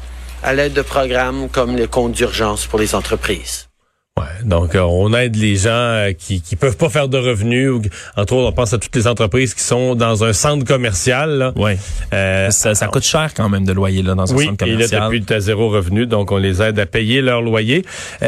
à 0.44 0.54
l'aide 0.54 0.74
de 0.74 0.82
programmes 0.82 1.50
comme 1.50 1.75
les 1.75 1.88
comptes 1.88 2.13
d'urgence 2.13 2.66
pour 2.66 2.80
les 2.80 2.96
entreprises. 2.96 3.71
Ouais, 4.20 4.25
donc 4.44 4.75
euh, 4.75 4.82
on 4.82 5.13
aide 5.13 5.38
les 5.38 5.56
gens 5.56 5.70
euh, 5.70 6.12
qui 6.12 6.41
qui 6.41 6.58
peuvent 6.58 6.75
pas 6.75 6.89
faire 6.89 7.08
de 7.08 7.18
revenus. 7.18 7.70
Ou, 7.70 7.82
entre 8.18 8.34
autres, 8.34 8.50
on 8.50 8.51
pense 8.51 8.74
à 8.74 8.77
toutes 8.77 8.94
les 8.94 9.08
entreprises 9.08 9.53
qui 9.53 9.63
sont 9.63 9.96
dans 9.96 10.25
un 10.25 10.34
centre 10.34 10.65
commercial. 10.65 11.38
Là. 11.38 11.53
Ouais. 11.56 11.77
Euh, 12.12 12.50
ça, 12.50 12.75
ça 12.75 12.88
coûte 12.88 13.06
cher 13.06 13.34
quand 13.34 13.48
même 13.48 13.63
de 13.63 13.72
loyer 13.72 14.03
là 14.03 14.13
dans 14.13 14.24
un 14.24 14.27
centre 14.27 14.58
commercial. 14.58 15.10
Oui, 15.10 15.15
et 15.15 15.20
là 15.20 15.25
depuis 15.27 15.41
zéro 15.41 15.70
revenu, 15.70 16.08
donc 16.08 16.34
on 16.34 16.38
les 16.38 16.62
aide 16.62 16.77
à 16.80 16.86
payer 16.86 17.22
leur 17.22 17.41
loyer. 17.41 17.86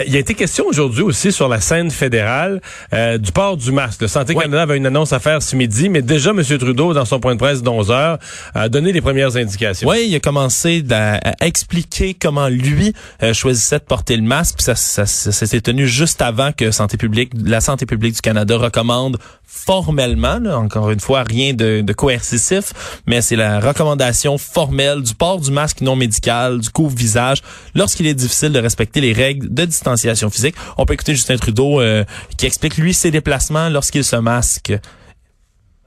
il 0.08 0.14
y 0.14 0.16
a 0.16 0.20
été 0.20 0.36
question 0.36 0.66
aujourd'hui 0.68 1.04
aussi 1.04 1.34
sur 1.34 1.50
la 1.50 1.60
scène 1.60 1.92
fédérale 1.92 2.62
du 3.20 3.34
port 3.34 3.58
du 3.58 3.74
masque. 3.74 4.04
Le 4.04 4.08
Santé 4.08 4.36
Canada 4.36 4.62
avait 4.62 4.78
une 4.78 4.86
annonce 4.86 5.12
à 5.12 5.20
faire 5.20 5.42
ce 5.42 5.58
midi, 5.58 5.90
mais 5.90 6.02
déjà 6.02 6.30
M. 6.30 6.42
Trudeau 6.44 6.94
dans 6.94 7.04
son 7.04 7.20
point 7.20 7.34
de 7.34 7.40
presse 7.40 7.62
d'11 7.62 7.92
heures 7.92 8.20
a 8.54 8.70
donné 8.70 8.94
les 8.94 9.02
premières 9.02 9.36
indications. 9.36 9.90
Oui, 9.90 10.06
il 10.08 10.16
a 10.16 10.22
commencé 10.22 10.82
à, 10.92 11.20
expliquer 11.46 12.14
comment 12.14 12.48
lui 12.48 12.94
choisissait 13.34 13.80
de 13.80 13.84
porter 13.84 14.16
le 14.16 14.24
masque. 14.24 14.56
Puis 14.56 14.64
ça, 14.64 14.76
ça, 14.76 15.06
c'était 15.06 15.73
juste 15.82 16.22
avant 16.22 16.52
que 16.52 16.66
la 16.66 17.62
Santé 17.62 17.86
publique 17.86 18.14
du 18.14 18.22
Canada 18.22 18.58
recommande 18.58 19.18
formellement, 19.46 20.40
encore 20.56 20.92
une 20.92 21.00
fois, 21.00 21.24
rien 21.24 21.54
de, 21.54 21.82
de 21.82 21.94
coercitif, 21.94 22.74
mais 23.08 23.22
c'est 23.22 23.36
la 23.36 23.60
recommandation 23.60 24.38
formelle 24.38 25.02
du 25.02 25.14
port 25.14 25.40
du 25.40 25.52
masque 25.52 25.82
non 25.82 25.96
médical, 25.96 26.60
du 26.60 26.70
couvre-visage, 26.70 27.42
lorsqu'il 27.76 28.08
est 28.08 28.14
difficile 28.14 28.52
de 28.52 28.60
respecter 28.60 29.00
les 29.02 29.14
règles 29.14 29.54
de 29.54 29.66
distanciation 29.66 30.30
physique. 30.30 30.56
On 30.78 30.86
peut 30.86 30.94
écouter 30.94 31.14
Justin 31.14 31.38
Trudeau 31.38 31.82
euh, 31.82 32.04
qui 32.38 32.46
explique, 32.46 32.78
lui, 32.78 32.94
ses 32.94 33.12
déplacements 33.12 33.70
lorsqu'il 33.70 34.04
se 34.04 34.16
masque. 34.16 34.74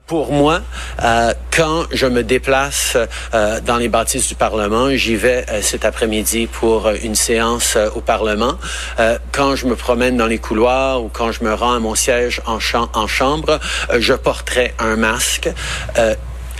Pour 0.06 0.30
moi, 0.30 0.60
euh, 1.02 1.34
quand 1.50 1.86
je 1.90 2.06
me 2.06 2.22
déplace 2.22 2.96
euh, 3.34 3.60
dans 3.60 3.76
les 3.76 3.88
bâtisses 3.88 4.28
du 4.28 4.36
Parlement, 4.36 4.90
j'y 4.90 5.16
vais 5.16 5.44
euh, 5.50 5.60
cet 5.62 5.84
après-midi 5.84 6.46
pour 6.46 6.88
une 7.02 7.16
séance 7.16 7.76
au 7.96 8.00
Parlement. 8.00 8.54
quand 9.32 9.56
je 9.56 9.66
me 9.66 9.74
promène 9.74 10.16
dans 10.16 10.28
les 10.28 10.38
couloirs 10.38 11.02
ou 11.02 11.08
quand 11.08 11.32
je 11.32 11.42
me 11.42 11.52
rends 11.52 11.74
à 11.74 11.80
mon 11.80 11.96
siège 11.96 12.40
en, 12.46 12.58
en 12.94 13.06
chambre, 13.08 13.58
je 13.98 14.14
porterai 14.14 14.74
un 14.78 14.94
masque 14.94 15.48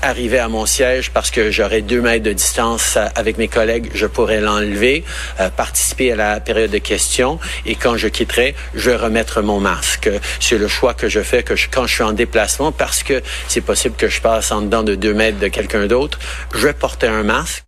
arriver 0.03 0.39
à 0.39 0.49
mon 0.49 0.67
siège 0.67 1.11
parce 1.11 1.31
que 1.31 1.51
j'aurai 1.51 1.83
deux 1.83 2.01
mètres 2.01 2.25
de 2.25 2.33
distance 2.33 2.99
avec 3.15 3.39
mes 3.39 3.49
collègues, 3.49 3.91
je 3.95 4.07
pourrais 4.07 4.41
l'enlever, 4.41 5.05
euh, 5.41 5.49
participer 5.51 6.13
à 6.13 6.17
la 6.17 6.41
période 6.41 6.71
de 6.71 6.79
questions 6.79 7.39
et 7.65 7.75
quand 7.75 7.97
je 7.97 8.09
quitterai, 8.09 8.55
je 8.75 8.91
vais 8.91 8.97
remettre 8.97 9.43
mon 9.43 9.61
masque. 9.61 10.11
C'est 10.41 10.59
le 10.59 10.69
choix 10.69 10.95
que 10.95 11.09
je 11.09 11.21
fais 11.21 11.43
que 11.43 11.55
quand 11.71 11.87
je 11.87 11.95
suis 11.95 12.03
en 12.03 12.13
déplacement 12.13 12.73
parce 12.73 13.03
que 13.03 13.23
c'est 13.49 13.61
possible 13.61 13.97
que 13.97 14.09
je 14.09 14.21
passe 14.21 14.53
en 14.53 14.63
dedans 14.63 14.83
de 14.83 14.95
deux 14.95 15.15
mètres 15.15 15.39
de 15.39 15.49
quelqu'un 15.49 15.87
d'autre. 15.87 16.19
Je 16.55 16.67
vais 16.67 16.73
porter 16.73 17.09
un 17.09 17.23
masque. 17.23 17.65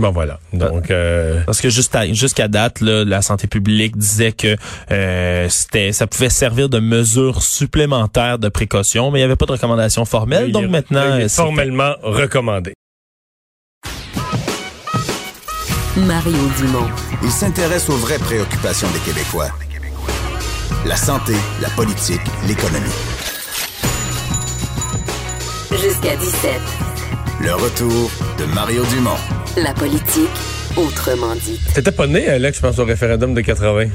Bon 0.00 0.10
voilà. 0.10 0.40
Donc 0.52 0.90
euh... 0.90 1.42
parce 1.44 1.60
que 1.60 1.68
jusqu'à 1.68 2.48
date, 2.48 2.80
là, 2.80 3.04
la 3.04 3.20
santé 3.20 3.46
publique 3.46 3.96
disait 3.96 4.32
que 4.32 4.56
euh, 4.90 5.48
c'était 5.50 5.92
ça 5.92 6.06
pouvait 6.06 6.30
servir 6.30 6.68
de 6.68 6.80
mesure 6.80 7.42
supplémentaire 7.42 8.38
de 8.38 8.48
précaution, 8.48 9.10
mais 9.10 9.18
il 9.18 9.22
n'y 9.22 9.26
avait 9.26 9.36
pas 9.36 9.46
de 9.46 9.52
recommandation 9.52 10.04
formelle. 10.04 10.50
donc 10.50 10.70
maintenant, 10.70 11.18
c'est 11.20 11.28
formellement 11.28 11.94
recommandé. 12.02 12.72
Mario 15.96 16.38
Dumont. 16.56 16.88
Il 17.22 17.30
s'intéresse 17.30 17.90
aux 17.90 17.96
vraies 17.96 18.18
préoccupations 18.18 18.88
des 18.92 18.98
Québécois. 19.00 19.50
La 20.86 20.96
santé, 20.96 21.34
la 21.60 21.68
politique, 21.68 22.22
l'économie. 22.48 22.88
Jusqu'à 25.70 26.16
17. 26.16 26.60
Le 27.44 27.54
retour 27.54 28.08
de 28.38 28.44
Mario 28.54 28.84
Dumont. 28.86 29.16
La 29.56 29.74
politique, 29.74 30.30
autrement 30.76 31.34
dit. 31.34 31.58
T'étais 31.74 31.90
pas 31.90 32.06
né, 32.06 32.28
Alex, 32.28 32.58
je 32.58 32.62
pense, 32.62 32.78
au 32.78 32.84
référendum 32.84 33.34
de 33.34 33.40
80. 33.40 33.86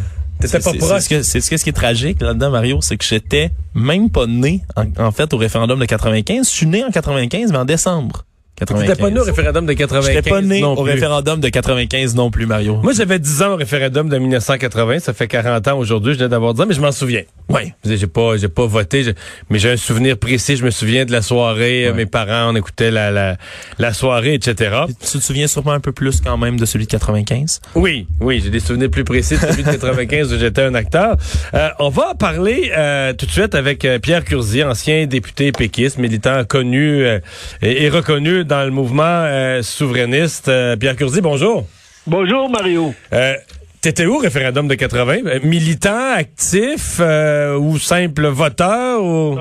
T'étais 0.41 0.59
pas 0.59 0.73
proche. 0.73 1.03
C'est 1.03 1.23
ce, 1.23 1.39
ce, 1.39 1.63
qui 1.63 1.69
est 1.69 1.73
tragique 1.73 2.21
là-dedans, 2.21 2.51
Mario, 2.51 2.81
c'est 2.81 2.97
que 2.97 3.05
j'étais 3.05 3.51
même 3.73 4.09
pas 4.09 4.27
né, 4.27 4.63
en, 4.97 5.11
fait, 5.13 5.33
au 5.33 5.37
référendum 5.37 5.79
de 5.79 5.85
95. 5.85 6.45
Je 6.45 6.53
suis 6.53 6.65
né 6.65 6.83
en 6.83 6.91
95, 6.91 7.53
mais 7.53 7.57
en 7.57 7.63
décembre. 7.63 8.25
T'étais 8.65 8.95
pas 8.95 9.11
né 9.11 9.19
au 9.19 9.23
référendum 9.23 9.65
de 9.67 9.73
95 9.73 10.15
J'étais 10.15 10.29
pas 10.29 10.41
né 10.41 10.63
au 10.63 10.81
référendum 10.81 11.39
de 11.39 11.49
95 11.49 12.15
non 12.15 12.31
plus, 12.31 12.47
Mario. 12.47 12.77
Moi, 12.77 12.91
j'avais 12.93 13.19
10 13.19 13.43
ans 13.43 13.53
au 13.53 13.55
référendum 13.55 14.09
de 14.09 14.17
1980. 14.17 14.99
Ça 14.99 15.13
fait 15.13 15.27
40 15.27 15.67
ans 15.67 15.77
aujourd'hui. 15.77 16.13
Je 16.13 16.17
viens 16.17 16.27
d'avoir 16.27 16.55
10 16.55 16.61
ans, 16.61 16.65
mais 16.67 16.73
je 16.73 16.81
m'en 16.81 16.91
souviens. 16.91 17.21
Oui. 17.49 17.71
J'ai 17.85 18.07
pas, 18.07 18.35
j'ai 18.37 18.47
pas 18.47 18.65
voté, 18.65 19.13
mais 19.51 19.59
j'ai 19.59 19.71
un 19.71 19.77
souvenir 19.77 20.17
précis. 20.17 20.57
Je 20.57 20.65
me 20.65 20.71
souviens 20.71 21.05
de 21.05 21.11
la 21.11 21.21
soirée. 21.21 21.91
Mes 21.95 22.07
parents, 22.07 22.51
on 22.51 22.55
écoutait 22.55 22.89
la, 22.89 23.11
la, 23.11 23.37
la 23.77 23.93
soirée, 23.93 24.33
etc. 24.33 24.75
tu 24.87 25.19
te 25.19 25.23
souviens 25.23 25.47
sûrement 25.47 25.73
un 25.73 25.79
peu 25.79 25.91
plus 25.91 26.19
quand 26.21 26.37
même 26.37 26.59
de 26.59 26.65
celui 26.65 26.85
de 26.85 26.91
95? 26.91 27.61
Oui, 27.75 28.07
oui. 28.19 28.41
J'ai 28.43 28.49
des 28.49 28.59
souvenirs 28.59 28.89
plus 28.89 29.03
précis 29.03 29.35
de 29.35 29.39
celui 29.41 29.63
de 29.63 29.69
95 29.71 30.33
où 30.33 30.39
j'étais 30.39 30.63
un 30.63 30.73
acteur. 30.73 31.15
Euh, 31.53 31.69
on 31.77 31.89
va 31.89 32.15
parler 32.15 32.71
euh, 32.75 33.13
tout 33.13 33.27
de 33.27 33.31
suite 33.31 33.53
avec 33.53 33.85
euh, 33.85 33.99
Pierre 33.99 34.23
Curzi, 34.25 34.63
ancien 34.63 35.05
député 35.05 35.51
péquiste, 35.51 35.99
militant 35.99 36.43
connu 36.43 37.05
et, 37.05 37.21
et 37.61 37.89
reconnu 37.89 38.45
dans 38.47 38.63
le 38.63 38.71
mouvement 38.71 39.03
euh, 39.03 39.61
souverainiste. 39.61 40.47
Euh, 40.47 40.75
Pierre 40.75 40.95
Curzi, 40.95 41.21
bonjour. 41.21 41.67
Bonjour, 42.07 42.49
Mario. 42.49 42.93
Euh, 43.13 43.35
T'étais 43.79 44.05
où, 44.05 44.17
référendum 44.17 44.67
de 44.67 44.73
80? 44.73 45.17
Euh, 45.25 45.39
militant, 45.43 46.13
actif 46.15 46.99
ou 46.99 47.77
simple 47.77 48.27
voteur? 48.27 49.03
Ou... 49.03 49.37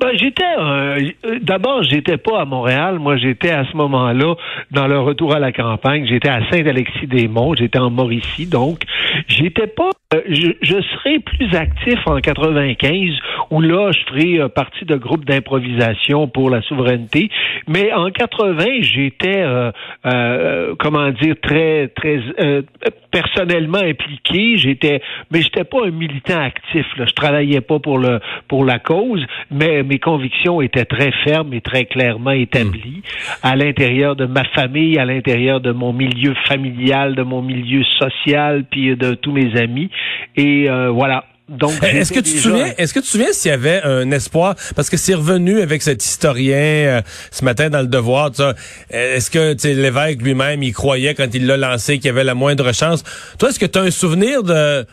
Ben, 0.00 0.10
j'étais 0.16 0.42
euh, 0.58 1.10
d'abord 1.42 1.82
j'étais 1.84 2.16
pas 2.16 2.40
à 2.40 2.44
Montréal, 2.44 2.98
moi 2.98 3.16
j'étais 3.16 3.50
à 3.50 3.64
ce 3.70 3.76
moment-là 3.76 4.34
dans 4.70 4.88
le 4.88 4.98
retour 4.98 5.34
à 5.34 5.38
la 5.38 5.52
campagne, 5.52 6.06
j'étais 6.06 6.28
à 6.28 6.40
Saint-Alexis-des-Monts, 6.50 7.56
j'étais 7.56 7.78
en 7.78 7.90
Mauricie 7.90 8.46
donc. 8.46 8.80
J'étais 9.28 9.68
pas 9.68 9.90
euh, 10.12 10.20
je, 10.28 10.48
je, 10.62 10.80
serais 10.80 11.20
plus 11.20 11.54
actif 11.54 11.98
en 12.06 12.18
95 12.20 13.10
où 13.50 13.60
là 13.60 13.92
je 13.92 14.00
ferais 14.10 14.40
euh, 14.40 14.48
partie 14.48 14.84
de 14.84 14.96
groupe 14.96 15.24
d'improvisation 15.24 16.26
pour 16.26 16.50
la 16.50 16.60
souveraineté, 16.62 17.30
mais 17.68 17.92
en 17.92 18.10
80 18.10 18.64
j'étais 18.80 19.44
comment 20.80 21.10
dire 21.10 21.36
très 21.40 21.88
très 21.88 22.20
personnellement 23.12 23.78
impliqué, 23.78 24.56
j'étais 24.56 25.00
mais 25.30 25.42
j'étais 25.42 25.64
pas 25.64 25.86
un 25.86 25.90
militant 25.90 26.40
actif 26.40 26.86
là, 26.96 27.04
je 27.06 27.14
travaillais 27.14 27.60
pas 27.60 27.78
pour 27.78 27.98
le 27.98 28.18
pour 28.48 28.64
la 28.64 28.78
cause, 28.78 29.24
mais 29.50 29.83
mes 29.84 29.98
convictions 29.98 30.60
étaient 30.60 30.84
très 30.84 31.12
fermes 31.24 31.52
et 31.54 31.60
très 31.60 31.84
clairement 31.84 32.32
établies 32.32 33.02
à 33.42 33.56
l'intérieur 33.56 34.16
de 34.16 34.26
ma 34.26 34.44
famille, 34.44 34.98
à 34.98 35.04
l'intérieur 35.04 35.60
de 35.60 35.72
mon 35.72 35.92
milieu 35.92 36.34
familial, 36.48 37.14
de 37.14 37.22
mon 37.22 37.42
milieu 37.42 37.82
social, 37.98 38.64
puis 38.70 38.96
de 38.96 39.14
tous 39.14 39.32
mes 39.32 39.56
amis. 39.60 39.90
Et 40.36 40.68
euh, 40.68 40.90
voilà. 40.90 41.24
Donc, 41.48 41.72
est-ce 41.82 42.10
que 42.10 42.20
tu 42.20 42.32
te 42.32 42.38
souviens, 42.38 42.72
est-ce 42.78 42.94
que 42.94 43.00
tu 43.00 43.04
te 43.04 43.10
souviens 43.10 43.32
s'il 43.32 43.50
y 43.50 43.54
avait 43.54 43.82
un 43.82 44.10
espoir, 44.12 44.54
parce 44.74 44.88
que 44.88 44.96
c'est 44.96 45.12
revenu 45.12 45.60
avec 45.60 45.82
cet 45.82 46.02
historien 46.02 46.56
euh, 46.56 47.02
ce 47.30 47.44
matin 47.44 47.68
dans 47.68 47.82
le 47.82 47.86
Devoir, 47.86 48.30
est-ce 48.88 49.30
que 49.30 49.54
l'évêque 49.66 50.22
lui-même 50.22 50.62
il 50.62 50.72
croyait 50.72 51.14
quand 51.14 51.34
il 51.34 51.46
l'a 51.46 51.58
lancé 51.58 51.98
qu'il 51.98 52.06
y 52.06 52.08
avait 52.08 52.24
la 52.24 52.34
moindre 52.34 52.72
chance? 52.72 53.04
Toi, 53.38 53.50
est-ce 53.50 53.58
que 53.58 53.66
tu 53.66 53.78
as 53.78 53.82
un 53.82 53.90
souvenir 53.90 54.42
de 54.42 54.86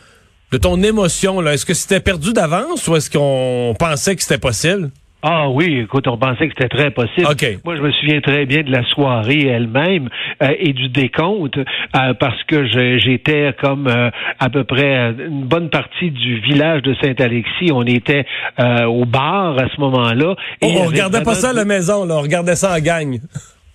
de 0.52 0.58
ton 0.58 0.82
émotion, 0.82 1.40
là, 1.40 1.54
est-ce 1.54 1.64
que 1.64 1.74
c'était 1.74 2.00
perdu 2.00 2.34
d'avance 2.34 2.86
ou 2.86 2.94
est-ce 2.94 3.10
qu'on 3.10 3.74
pensait 3.78 4.14
que 4.14 4.22
c'était 4.22 4.38
possible? 4.38 4.90
Ah 5.24 5.48
oui, 5.48 5.78
écoute, 5.78 6.08
on 6.08 6.18
pensait 6.18 6.48
que 6.48 6.54
c'était 6.58 6.68
très 6.68 6.90
possible. 6.90 7.28
Moi, 7.64 7.76
je 7.76 7.80
me 7.80 7.92
souviens 7.92 8.20
très 8.20 8.44
bien 8.44 8.62
de 8.62 8.72
la 8.72 8.84
soirée 8.86 9.46
elle-même 9.46 10.08
euh, 10.42 10.48
et 10.58 10.72
du 10.72 10.88
décompte 10.88 11.56
euh, 11.58 12.14
parce 12.18 12.42
que 12.42 12.66
j'étais 12.98 13.54
comme 13.62 13.86
euh, 13.86 14.10
à 14.40 14.50
peu 14.50 14.64
près 14.64 15.12
une 15.12 15.44
bonne 15.44 15.70
partie 15.70 16.10
du 16.10 16.40
village 16.40 16.82
de 16.82 16.94
Saint-Alexis. 17.00 17.70
On 17.72 17.84
était 17.84 18.26
au 18.58 19.04
bar 19.04 19.56
à 19.58 19.68
ce 19.74 19.80
moment-là. 19.80 20.34
Et 20.60 20.66
on, 20.66 20.86
regardait 20.86 21.22
pas 21.22 21.34
ça 21.34 21.50
à 21.50 21.52
la 21.52 21.64
maison, 21.64 22.04
là, 22.04 22.16
on 22.16 22.22
regardait 22.22 22.56
ça 22.56 22.74
en 22.74 22.80
gang. 22.80 23.20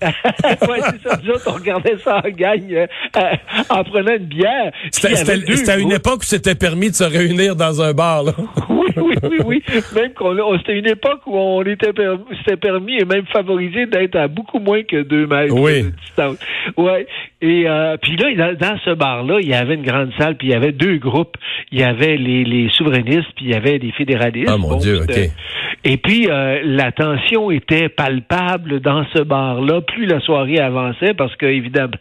Ouais, 0.02 0.80
c'est 0.82 1.10
ça. 1.10 1.20
Nous 1.24 1.34
on 1.46 1.52
regardait 1.52 1.98
ça 2.04 2.22
en 2.24 2.30
gagne 2.30 2.88
euh, 3.16 3.36
en 3.70 3.84
prenant 3.84 4.14
une 4.14 4.26
bière. 4.26 4.72
C'était 4.92 5.72
à 5.72 5.78
une 5.78 5.92
époque 5.92 6.22
où 6.22 6.26
c'était 6.26 6.56
permis 6.56 6.92
de 6.92 6.96
se 6.96 7.04
réunir 7.04 7.56
dans 7.56 7.82
un 7.82 7.94
bar, 7.94 8.24
là. 8.24 8.34
Oui, 8.98 9.16
oui, 9.24 9.30
oui, 9.30 9.40
oui. 9.46 9.64
Même 9.96 10.14
qu'on 10.14 10.58
c'était 10.58 10.78
une 10.78 10.88
époque 10.88 11.22
où 11.26 11.38
on 11.38 11.62
était 11.64 11.92
c'était 12.40 12.58
permis 12.58 12.98
et 13.00 13.06
même 13.06 13.26
favorisé 13.26 13.86
d'être 13.86 14.16
à 14.16 14.28
beaucoup 14.28 14.60
moins 14.60 14.84
que 14.84 15.04
deux 15.04 15.28
mètres 15.28 15.56
de 15.56 15.90
distance. 15.90 16.38
Ouais. 16.76 17.08
Et 17.42 17.68
euh, 17.68 17.98
puis 18.02 18.18
là, 18.18 18.54
dans, 18.56 18.78
ce 18.84 18.92
bar-là, 18.92 19.40
il 19.42 19.48
y 19.48 19.54
avait 19.54 19.76
une 19.76 19.84
grande 19.84 20.12
salle, 20.18 20.36
puis 20.38 20.48
il 20.48 20.52
y 20.52 20.56
avait 20.56 20.72
deux 20.72 20.98
groupes. 20.98 21.38
Il 21.72 21.80
y 21.80 21.84
avait 21.84 22.18
les, 22.18 22.44
les 22.44 22.70
souverainistes, 22.70 23.32
puis 23.36 23.46
il 23.46 23.52
y 23.52 23.54
avait 23.54 23.80
des 23.80 23.92
fédéralistes. 23.92 24.50
Ah 24.50 24.58
mon 24.58 24.78
Dieu, 24.78 25.02
ok. 25.02 25.18
Et 25.84 25.98
puis 25.98 26.28
euh, 26.30 26.62
la 26.64 26.92
tension 26.92 27.52
était 27.52 27.90
palpable 27.90 28.80
dans 28.80 29.06
ce 29.16 29.22
bar-là 29.22 29.82
plus 29.82 30.06
la 30.06 30.20
soirée 30.20 30.60
avançait, 30.60 31.14
parce 31.14 31.36
que 31.36 31.46
évidemment, 31.46 31.94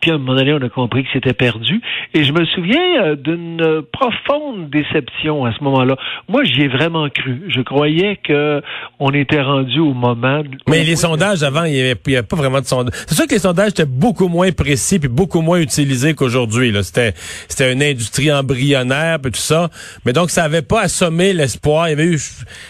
puis 0.00 0.10
à 0.10 0.14
un 0.14 0.18
moment 0.18 0.36
donné, 0.36 0.52
on 0.52 0.62
a 0.62 0.68
compris 0.68 1.04
que 1.04 1.10
c'était 1.12 1.32
perdu. 1.32 1.80
Et 2.14 2.24
je 2.24 2.32
me 2.32 2.44
souviens 2.46 3.02
euh, 3.02 3.16
d'une 3.16 3.82
profonde 3.92 4.70
déception 4.70 5.44
à 5.44 5.52
ce 5.52 5.62
moment-là. 5.64 5.96
Moi, 6.28 6.44
j'y 6.44 6.62
ai 6.62 6.68
vraiment 6.68 7.08
cru. 7.08 7.42
Je 7.48 7.60
croyais 7.60 8.18
que 8.22 8.62
on 8.98 9.10
était 9.10 9.40
rendu 9.40 9.80
au 9.80 9.94
moment. 9.94 10.42
Mais 10.68 10.84
les 10.84 10.96
sondages 10.96 11.42
avant, 11.42 11.64
il 11.64 11.72
n'y 11.72 11.80
avait, 11.80 12.22
pas 12.22 12.36
vraiment 12.36 12.60
de 12.60 12.66
sondage. 12.66 12.94
C'est 13.06 13.14
sûr 13.14 13.26
que 13.26 13.34
les 13.34 13.40
sondages 13.40 13.70
étaient 13.70 13.86
beaucoup 13.86 14.28
moins 14.28 14.52
précis 14.52 14.98
puis 14.98 15.08
beaucoup 15.08 15.40
moins 15.40 15.60
utilisés 15.60 16.14
qu'aujourd'hui. 16.14 16.72
C'était 16.82 17.12
c'était 17.48 17.72
une 17.72 17.82
industrie 17.82 18.32
embryonnaire 18.32 19.18
puis 19.20 19.32
tout 19.32 19.38
ça. 19.38 19.68
Mais 20.04 20.12
donc 20.12 20.30
ça 20.30 20.44
avait 20.44 20.62
pas 20.62 20.82
assommé 20.82 21.32
l'espoir. 21.32 21.88
Il 21.88 21.90
y 21.90 21.94
avait 21.94 22.06
eu 22.06 22.20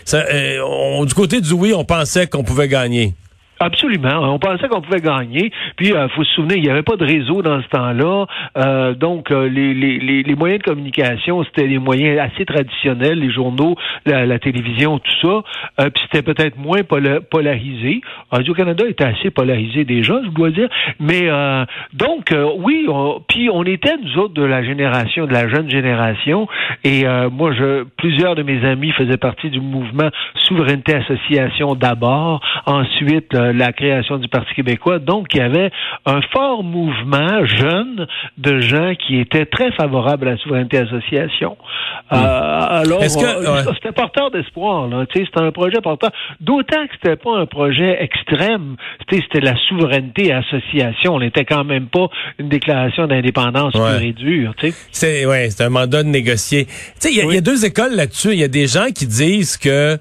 ça, 0.05 0.25
euh, 0.33 1.05
du 1.05 1.15
côté 1.15 1.41
du 1.41 1.53
oui, 1.53 1.73
on 1.75 1.85
pensait 1.85 2.27
qu'on 2.27 2.45
pouvait 2.45 2.69
gagner. 2.69 3.15
Absolument. 3.61 4.33
On 4.35 4.39
pensait 4.39 4.69
qu'on 4.69 4.81
pouvait 4.81 5.01
gagner. 5.01 5.51
Puis, 5.77 5.89
il 5.89 5.95
euh, 5.95 6.09
faut 6.11 6.23
se 6.23 6.33
souvenir, 6.35 6.57
il 6.57 6.63
n'y 6.63 6.71
avait 6.71 6.83
pas 6.83 6.97
de 6.97 7.05
réseau 7.05 7.43
dans 7.43 7.61
ce 7.61 7.69
temps-là. 7.69 8.27
Euh, 8.57 8.95
donc, 8.95 9.31
euh, 9.31 9.49
les, 9.49 9.75
les, 9.75 10.23
les, 10.23 10.35
moyens 10.37 10.63
de 10.63 10.65
communication, 10.65 11.43
c'était 11.45 11.67
des 11.67 11.79
moyens 11.79 12.21
assez 12.21 12.45
traditionnels, 12.45 13.19
les 13.19 13.33
journaux, 13.33 13.75
la, 14.07 14.39
télévision, 14.39 15.01
tout 15.01 15.43
ça. 15.77 15.89
puis, 15.91 16.03
c'était 16.05 16.23
peut-être 16.23 16.57
moins 16.57 16.83
polarisé. 16.83 18.01
Radio-Canada 18.31 18.85
était 18.89 19.05
assez 19.05 19.31
polarisé 19.31 19.85
déjà, 19.85 20.21
je 20.25 20.31
dois 20.31 20.51
dire. 20.51 20.69
Mais, 21.01 21.29
donc, 21.93 22.33
oui, 22.59 22.87
puis 23.29 23.49
on 23.53 23.65
était, 23.65 23.97
nous 23.97 24.19
autres, 24.19 24.35
de 24.35 24.45
la 24.45 24.63
génération, 24.63 25.27
de 25.27 25.33
la 25.33 25.49
jeune 25.49 25.69
génération. 25.69 26.47
Et 26.85 27.05
moi, 27.33 27.53
je, 27.53 27.85
plusieurs 27.97 28.37
de 28.37 28.43
mes 28.43 28.65
amis 28.65 28.93
faisaient 28.93 29.17
partie 29.17 29.51
du 29.51 29.61
mouvement 29.61 30.09
Souveraineté 30.35 30.95
Association 30.95 31.75
d'abord. 31.75 32.41
Ensuite, 32.67 33.35
la 33.53 33.73
création 33.73 34.19
du 34.19 34.29
Parti 34.29 34.55
québécois. 34.55 34.99
Donc, 34.99 35.29
il 35.35 35.39
y 35.39 35.41
avait 35.41 35.71
un 36.07 36.21
fort 36.33 36.63
mouvement 36.63 37.45
jeune 37.45 38.07
de 38.37 38.61
gens 38.61 38.95
qui 38.95 39.19
étaient 39.19 39.47
très 39.47 39.73
favorables 39.73 40.29
à 40.29 40.33
la 40.33 40.37
souveraineté 40.39 40.79
association. 40.79 41.57
Euh, 42.13 42.17
hmm. 42.17 42.83
alors, 42.83 43.03
c'était 43.03 43.93
porteur 43.93 44.31
d'espoir. 44.31 44.89
C'était 45.13 45.27
un 45.37 45.53
projet 45.53 45.81
porteur. 45.81 46.11
D'autant 46.41 46.87
que 46.87 46.95
c'était 46.95 47.17
pas 47.17 47.37
un 47.37 47.47
projet 47.47 48.03
extrême. 48.03 48.77
C'était 49.11 49.41
la 49.41 49.57
souveraineté 49.69 50.33
association. 50.33 51.15
On 51.15 51.21
n'était 51.21 51.45
quand 51.45 51.65
même 51.65 51.87
pas 51.87 52.09
une 52.39 52.49
déclaration 52.49 53.07
d'indépendance 53.07 53.73
pure 53.73 54.03
et 54.03 54.13
dure. 54.13 54.55
C'est 54.91 55.27
ouais, 55.27 55.51
c'est 55.51 55.65
un 55.65 55.71
mandat 55.71 56.03
de 56.03 56.09
négocier. 56.09 56.67
Il 57.05 57.11
y, 57.11 57.35
y, 57.35 57.37
a 57.37 57.41
deux 57.41 57.65
écoles 57.65 57.95
là-dessus. 57.95 58.33
Il 58.33 58.39
y 58.39 58.45
a 58.45 58.49
des 58.49 58.67
gens 58.67 58.87
qui 58.95 59.07
disent 59.07 59.57
que 59.57 59.99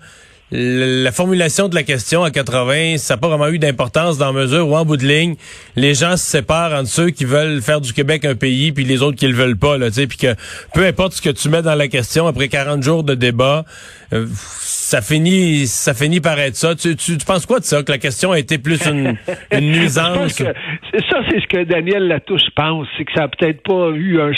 la 0.52 1.12
formulation 1.12 1.68
de 1.68 1.76
la 1.76 1.84
question 1.84 2.24
à 2.24 2.32
80, 2.32 2.98
ça 3.00 3.14
n'a 3.14 3.18
pas 3.18 3.28
vraiment 3.28 3.50
eu 3.50 3.60
d'importance 3.60 4.18
dans 4.18 4.32
mesure 4.32 4.68
où, 4.68 4.78
en 4.78 4.86
bout 4.86 4.96
de 4.96 5.06
ligne, 5.06 5.36
les 5.76 5.94
gens 5.94 6.16
se 6.16 6.26
séparent 6.26 6.74
entre 6.74 6.90
ceux 6.90 7.10
qui 7.10 7.26
veulent 7.26 7.62
faire 7.62 7.82
du 7.82 7.92
Québec 7.92 8.24
un 8.24 8.36
pays 8.36 8.72
puis 8.72 8.86
les 8.86 9.02
autres 9.02 9.18
qui 9.18 9.28
le 9.28 9.36
veulent 9.36 9.58
pas, 9.58 9.78
là, 9.78 9.92
tu 9.92 10.08
puis 10.08 10.18
que 10.18 10.36
peu 10.74 10.86
importe 10.86 11.14
ce 11.14 11.22
que 11.22 11.30
tu 11.30 11.50
mets 11.50 11.62
dans 11.62 11.76
la 11.76 11.90
question, 11.90 12.28
après 12.28 12.48
40 12.48 12.82
jours 12.82 13.04
de 13.04 13.14
débat, 13.14 13.66
euh, 14.14 14.26
ça 14.88 15.02
finit 15.02 15.68
ça 15.68 15.94
finit 15.94 16.22
par 16.22 16.40
être 16.40 16.56
ça. 16.56 16.74
Tu, 16.74 16.96
tu, 16.96 17.18
penses 17.26 17.46
quoi 17.46 17.60
de 17.60 17.66
ça, 17.66 17.84
que 17.84 17.92
la 17.92 17.98
question 17.98 18.32
a 18.32 18.40
été 18.40 18.58
plus 18.58 18.88
une, 18.88 19.18
une 19.52 19.72
nuisance? 19.72 20.36
ça, 20.38 21.20
c'est 21.30 21.42
ce 21.42 21.48
que 21.48 21.64
Daniel 21.66 22.08
Latouche 22.08 22.50
pense, 22.56 22.88
c'est 22.98 23.04
que 23.04 23.12
ça 23.14 23.24
a 23.24 23.28
peut-être 23.28 23.62
pas 23.64 23.90
eu 23.90 24.22
un, 24.22 24.32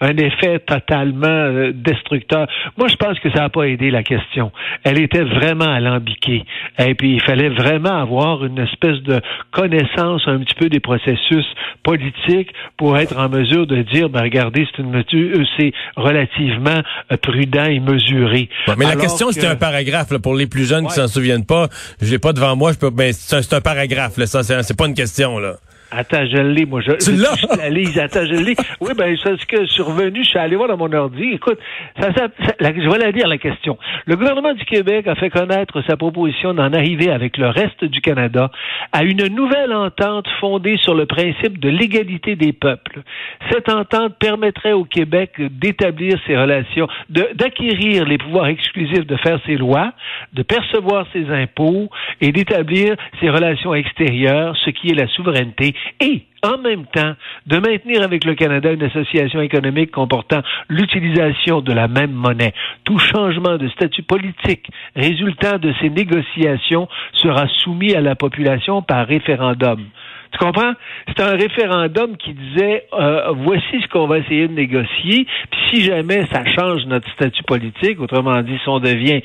un, 0.00 0.16
effet 0.16 0.58
totalement 0.58 1.28
euh, 1.28 1.72
destructeur. 1.72 2.48
Moi, 2.76 2.88
je 2.88 2.96
pense 2.96 3.18
que 3.20 3.30
ça 3.30 3.42
n'a 3.42 3.48
pas 3.48 3.68
aidé 3.68 3.92
la 3.92 4.02
question. 4.02 4.50
Elle 4.82 5.00
était 5.00 5.22
vraiment 5.22 5.72
alambiquée. 5.72 6.44
Et 6.78 6.94
puis, 6.96 7.14
il 7.14 7.22
fallait 7.22 7.48
vraiment 7.48 7.96
avoir 7.96 8.44
une 8.44 8.58
espèce 8.58 9.00
de 9.02 9.20
connaissance 9.52 10.22
un 10.26 10.40
petit 10.40 10.56
peu 10.56 10.68
des 10.68 10.80
processus 10.80 11.46
politiques 11.84 12.52
pour 12.76 12.98
être 12.98 13.16
en 13.16 13.28
mesure 13.28 13.68
de 13.68 13.82
dire, 13.82 14.08
ben, 14.08 14.22
regardez, 14.22 14.66
c'est 14.70 14.82
une 14.82 14.96
euh, 14.96 15.44
c'est 15.56 15.72
relativement 15.96 16.82
prudent 17.22 17.66
et 17.66 17.78
mesuré. 17.78 18.48
mais 18.76 18.86
la 18.86 18.96
question, 18.96 19.30
c'était 19.30 19.46
un 19.46 19.59
paragraphe 19.60 20.16
pour 20.18 20.34
les 20.34 20.48
plus 20.48 20.64
jeunes 20.64 20.88
qui 20.88 20.94
s'en 20.94 21.06
souviennent 21.06 21.44
pas. 21.44 21.68
Je 22.02 22.10
l'ai 22.10 22.18
pas 22.18 22.32
devant 22.32 22.56
moi, 22.56 22.72
je 22.72 22.78
peux 22.78 22.90
ben 22.90 23.12
c'est 23.12 23.52
un, 23.52 23.60
paragraphe 23.60 24.16
là, 24.16 24.26
ça 24.26 24.42
c'est 24.42 24.76
pas 24.76 24.86
une 24.86 24.94
question 24.94 25.38
là. 25.38 25.58
Attends, 25.92 26.24
je 26.26 26.36
l'ai, 26.36 26.66
moi. 26.66 26.80
Je, 26.80 26.92
tu 26.92 27.12
l'as? 27.12 27.34
Je 27.36 28.00
Attends, 28.00 28.24
je 28.24 28.34
l'ai. 28.34 28.54
Oui, 28.80 28.92
ben, 28.96 29.16
c'est 29.22 29.38
ce 29.38 29.46
que 29.46 29.62
je 29.62 29.70
suis 29.70 29.82
revenu, 29.82 30.22
je 30.24 30.30
suis 30.30 30.38
allé 30.38 30.56
voir 30.56 30.68
dans 30.68 30.76
mon 30.76 30.92
ordi. 30.92 31.32
Écoute, 31.32 31.58
ça, 32.00 32.12
ça, 32.14 32.28
je 32.60 32.90
vais 32.90 32.98
la 32.98 33.12
dire, 33.12 33.26
la 33.28 33.38
question. 33.38 33.76
Le 34.06 34.16
gouvernement 34.16 34.54
du 34.54 34.64
Québec 34.64 35.06
a 35.06 35.14
fait 35.14 35.30
connaître 35.30 35.82
sa 35.86 35.96
proposition 35.96 36.54
d'en 36.54 36.72
arriver 36.72 37.10
avec 37.10 37.36
le 37.36 37.48
reste 37.48 37.84
du 37.84 38.00
Canada 38.00 38.50
à 38.92 39.02
une 39.02 39.26
nouvelle 39.26 39.72
entente 39.72 40.26
fondée 40.40 40.76
sur 40.78 40.94
le 40.94 41.06
principe 41.06 41.58
de 41.58 41.68
l'égalité 41.68 42.36
des 42.36 42.52
peuples. 42.52 43.02
Cette 43.50 43.68
entente 43.68 44.16
permettrait 44.18 44.72
au 44.72 44.84
Québec 44.84 45.32
d'établir 45.38 46.18
ses 46.26 46.36
relations, 46.36 46.88
d'acquérir 47.08 48.06
les 48.06 48.18
pouvoirs 48.18 48.46
exclusifs 48.46 49.06
de 49.06 49.16
faire 49.16 49.40
ses 49.46 49.56
lois, 49.56 49.92
de 50.32 50.42
percevoir 50.42 51.06
ses 51.12 51.28
impôts 51.30 51.90
et 52.20 52.32
d'établir 52.32 52.96
ses 53.20 53.28
relations 53.28 53.74
extérieures, 53.74 54.56
ce 54.64 54.70
qui 54.70 54.90
est 54.90 54.94
la 54.94 55.08
souveraineté 55.08 55.74
et 56.00 56.24
en 56.42 56.58
même 56.58 56.86
temps 56.86 57.14
de 57.46 57.58
maintenir 57.58 58.02
avec 58.02 58.24
le 58.24 58.34
Canada 58.34 58.72
une 58.72 58.82
association 58.82 59.40
économique 59.40 59.90
comportant 59.90 60.40
l'utilisation 60.68 61.60
de 61.60 61.72
la 61.72 61.88
même 61.88 62.12
monnaie. 62.12 62.54
Tout 62.84 62.98
changement 62.98 63.56
de 63.58 63.68
statut 63.68 64.02
politique 64.02 64.70
résultant 64.96 65.58
de 65.58 65.72
ces 65.80 65.90
négociations 65.90 66.88
sera 67.12 67.46
soumis 67.62 67.94
à 67.94 68.00
la 68.00 68.14
population 68.14 68.82
par 68.82 69.06
référendum. 69.06 69.84
Tu 70.32 70.38
comprends? 70.38 70.72
C'est 71.08 71.22
un 71.22 71.36
référendum 71.36 72.16
qui 72.16 72.34
disait 72.34 72.86
euh, 72.92 73.32
voici 73.44 73.82
ce 73.82 73.88
qu'on 73.88 74.06
va 74.06 74.18
essayer 74.18 74.46
de 74.46 74.52
négocier, 74.52 75.26
puis 75.50 75.60
si 75.70 75.84
jamais 75.84 76.26
ça 76.32 76.44
change 76.44 76.86
notre 76.86 77.10
statut 77.12 77.42
politique, 77.42 78.00
autrement 78.00 78.40
dit, 78.42 78.56
si 78.62 78.68
on 78.68 78.78
devient, 78.78 79.22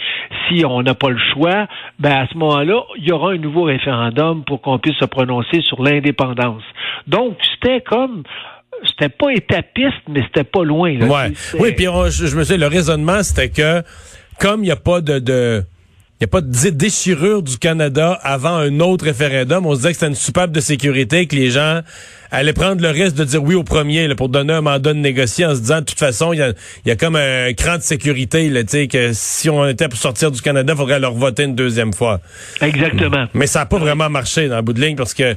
si 0.47 0.65
on 0.65 0.81
n'a 0.81 0.95
pas 0.95 1.09
le 1.09 1.19
choix, 1.33 1.67
ben 1.99 2.11
à 2.11 2.27
ce 2.27 2.37
moment-là, 2.37 2.81
il 2.97 3.07
y 3.07 3.11
aura 3.11 3.31
un 3.31 3.37
nouveau 3.37 3.63
référendum 3.63 4.43
pour 4.45 4.61
qu'on 4.61 4.79
puisse 4.79 4.97
se 4.97 5.05
prononcer 5.05 5.61
sur 5.61 5.83
l'indépendance. 5.83 6.63
Donc, 7.07 7.37
c'était 7.53 7.81
comme 7.81 8.23
c'était 8.87 9.09
pas 9.09 9.31
étapiste, 9.31 10.01
mais 10.09 10.21
c'était 10.23 10.43
pas 10.43 10.63
loin. 10.63 10.97
Là. 10.97 11.05
Ouais. 11.05 11.33
Oui, 11.59 11.71
puis 11.73 11.85
je, 11.85 12.35
me 12.35 12.43
suis 12.43 12.57
le 12.57 12.67
raisonnement, 12.67 13.23
c'était 13.23 13.49
que 13.49 13.83
comme 14.39 14.61
il 14.61 14.67
n'y 14.67 14.71
a 14.71 14.75
pas 14.75 15.01
de, 15.01 15.19
de 15.19 15.63
il 16.21 16.23
n'y 16.23 16.25
a 16.25 16.27
pas 16.29 16.39
de 16.39 16.69
déchirure 16.69 17.43
du 17.43 17.57
Canada 17.57 18.17
avant 18.23 18.55
un 18.55 18.79
autre 18.79 19.03
référendum. 19.03 19.65
On 19.65 19.73
se 19.73 19.79
disait 19.79 19.89
que 19.89 19.95
c'était 19.95 20.07
une 20.07 20.15
soupape 20.15 20.53
de 20.53 20.61
sécurité, 20.61 21.27
que 21.27 21.35
les 21.35 21.51
gens 21.51 21.81
allaient 22.31 22.53
prendre 22.53 22.81
le 22.81 22.89
risque 22.89 23.17
de 23.17 23.25
dire 23.25 23.43
oui 23.43 23.53
au 23.53 23.63
premier 23.63 24.07
là, 24.07 24.15
pour 24.15 24.29
donner 24.29 24.53
un 24.53 24.61
mandat 24.61 24.93
de 24.93 24.99
négocier 24.99 25.45
en 25.45 25.53
se 25.53 25.59
disant 25.59 25.81
de 25.81 25.85
toute 25.85 25.99
façon, 25.99 26.31
il 26.31 26.55
y 26.85 26.91
a, 26.91 26.95
comme 26.95 27.17
un 27.17 27.51
cran 27.51 27.75
de 27.75 27.81
sécurité, 27.81 28.49
là, 28.49 28.63
que 28.63 29.11
si 29.11 29.49
on 29.49 29.67
était 29.67 29.89
pour 29.89 29.99
sortir 29.99 30.31
du 30.31 30.41
Canada, 30.41 30.71
il 30.71 30.77
faudrait 30.77 31.01
leur 31.01 31.13
voter 31.13 31.43
une 31.43 31.55
deuxième 31.55 31.91
fois. 31.91 32.21
Exactement. 32.61 33.25
Mais 33.33 33.45
ça 33.45 33.59
n'a 33.59 33.65
pas 33.65 33.77
vraiment 33.77 34.09
marché 34.09 34.47
dans 34.47 34.55
le 34.55 34.61
bout 34.61 34.73
de 34.73 34.79
ligne 34.79 34.95
parce 34.95 35.13
que 35.13 35.35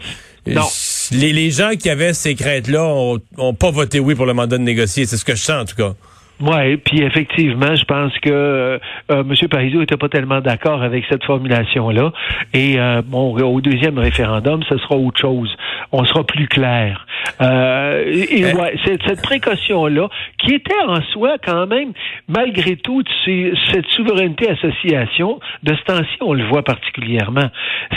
Les, 1.11 1.51
gens 1.51 1.73
qui 1.77 1.91
avaient 1.91 2.15
ces 2.15 2.37
craintes-là 2.37 2.85
ont, 2.85 3.19
ont 3.37 3.55
pas 3.55 3.73
voté 3.73 3.99
oui 3.99 4.15
pour 4.15 4.27
le 4.27 4.33
mandat 4.33 4.59
de 4.59 4.63
négocier. 4.63 5.07
C'est 5.07 5.17
ce 5.17 5.25
que 5.25 5.35
je 5.35 5.43
sens 5.43 5.63
en 5.63 5.65
tout 5.65 5.75
cas. 5.75 5.95
Oui, 6.41 6.77
puis 6.77 7.03
effectivement, 7.03 7.75
je 7.75 7.85
pense 7.85 8.17
que 8.21 8.31
euh, 8.31 8.79
euh 9.11 9.23
M. 9.23 9.49
Parizeau 9.49 9.81
n'était 9.81 9.97
pas 9.97 10.09
tellement 10.09 10.41
d'accord 10.41 10.83
avec 10.83 11.05
cette 11.09 11.25
formulation-là. 11.25 12.13
Et 12.55 12.79
euh, 12.79 13.03
bon, 13.05 13.37
au 13.37 13.61
deuxième 13.61 13.99
référendum, 13.99 14.63
ce 14.69 14.79
sera 14.79 14.97
autre 14.97 15.21
chose. 15.21 15.55
On 15.91 16.05
sera 16.05 16.25
plus 16.25 16.47
clair. 16.47 17.07
Euh, 17.41 18.05
et 18.07 18.45
hein? 18.45 18.55
ouais, 18.55 18.77
cette, 18.85 19.03
cette 19.05 19.23
précaution-là, 19.23 20.09
qui 20.39 20.55
était 20.55 20.81
en 20.87 21.03
soi 21.13 21.37
quand 21.45 21.67
même, 21.67 21.93
malgré 22.29 22.77
tout, 22.77 23.03
cette 23.25 23.87
souveraineté 23.97 24.49
association, 24.51 25.41
de 25.65 25.75
ce 25.75 25.83
temps-ci, 25.83 26.19
on 26.21 26.35
le 26.35 26.45
voit 26.45 26.63
particulièrement. 26.63 27.49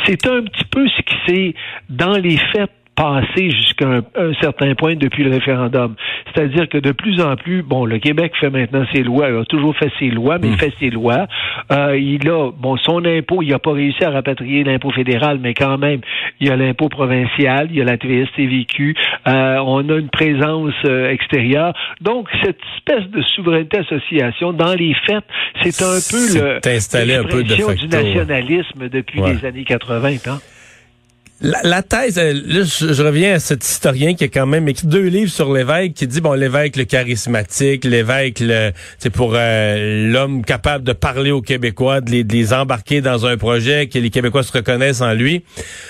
C'est 0.06 0.26
un 0.26 0.42
petit 0.42 0.66
peu 0.66 0.88
ce 0.88 1.02
qui 1.04 1.16
s'est, 1.28 1.54
dans 1.90 2.18
les 2.18 2.38
faits, 2.38 2.72
passé 2.96 3.50
jusqu'à 3.50 3.88
un, 3.88 4.34
certain 4.42 4.76
point 4.76 4.96
depuis 4.96 5.24
le 5.24 5.32
référendum. 5.32 5.96
C'est-à-dire 6.34 6.68
que 6.70 6.78
de 6.78 6.92
plus 6.92 7.22
en 7.22 7.36
plus, 7.36 7.64
bon, 7.64 7.86
le 7.86 8.00
Québec 8.00 8.34
fait 8.40 8.50
maintenant 8.50 8.86
ses 8.94 9.04
lois, 9.04 9.30
il 9.30 9.38
a 9.38 9.46
toujours 9.46 9.76
fait 9.76 9.92
ses 10.00 10.10
lois, 10.10 10.38
mais 10.40 10.50
il 10.50 10.54
hmm. 10.54 10.58
fait 10.58 10.74
ses 10.80 10.90
lois. 10.90 11.28
Euh, 11.72 11.98
il 11.98 12.28
a, 12.30 12.52
bon, 12.52 12.78
son 12.78 13.04
impôt, 13.06 13.42
il 13.42 13.50
n'a 13.50 13.60
pas 13.60 13.72
réussi 13.72 14.04
à 14.04 14.12
rapatrier 14.12 14.64
l'impôt 14.64 14.92
fédéral, 14.92 15.40
mais 15.42 15.54
quand 15.54 15.78
même, 15.78 16.02
il 16.40 16.48
y 16.48 16.52
a 16.52 16.56
l'impôt 16.56 16.90
provincial, 16.90 17.68
il 17.72 17.78
y 17.78 17.82
a 17.82 17.86
la 17.86 17.98
TVS-TVQ, 17.98 18.96
euh, 19.28 19.58
on 19.66 19.88
a 19.90 19.98
une 19.98 20.10
présence 20.10 20.74
euh, 20.86 21.10
extérieure. 21.10 21.74
Donc, 22.02 22.30
cette 22.44 22.60
espèce 22.78 23.10
de 23.10 23.22
souveraineté 23.22 23.80
association, 23.80 24.54
dans 24.54 24.74
les 24.74 24.94
faits, 25.06 25.24
c'est 25.62 25.82
un 25.82 26.00
peu 26.10 26.40
le 26.40 26.60
installé 26.66 27.16
un 27.16 27.24
peu 27.24 27.44
de 27.44 27.56
du 27.76 27.88
nationalisme 27.88 28.90
depuis 28.90 29.22
les 29.22 29.46
années 29.46 29.64
80. 29.64 30.10
Hein? 30.28 30.40
La, 31.44 31.82
thèse, 31.82 32.20
euh, 32.20 32.34
là, 32.46 32.62
je, 32.62 33.02
reviens 33.02 33.34
à 33.34 33.40
cet 33.40 33.66
historien 33.66 34.14
qui 34.14 34.26
a 34.26 34.28
quand 34.28 34.46
même 34.46 34.68
écrit 34.68 34.86
deux 34.86 35.08
livres 35.08 35.32
sur 35.32 35.52
l'évêque, 35.52 35.96
qui 35.96 36.06
dit 36.06 36.22
bon 36.22 36.34
l'évêque 36.34 36.76
le 36.76 36.84
charismatique, 36.84 37.84
l'évêque 37.84 38.40
le, 38.42 38.72
c'est 39.00 39.10
pour 39.10 39.34
euh, 39.34 40.12
l'homme 40.12 40.46
capable 40.46 40.84
de 40.84 40.94
parler 40.94 41.32
aux 41.32 41.42
Québécois, 41.42 42.00
de 42.00 42.12
les, 42.12 42.54
embarquer 42.54 43.02
dans 43.02 43.26
un 43.26 43.38
projet 43.38 43.88
que 43.88 43.98
les 43.98 44.12
Québécois 44.12 44.44
se 44.44 44.52
reconnaissent 44.52 45.02
en 45.02 45.14
lui. 45.14 45.44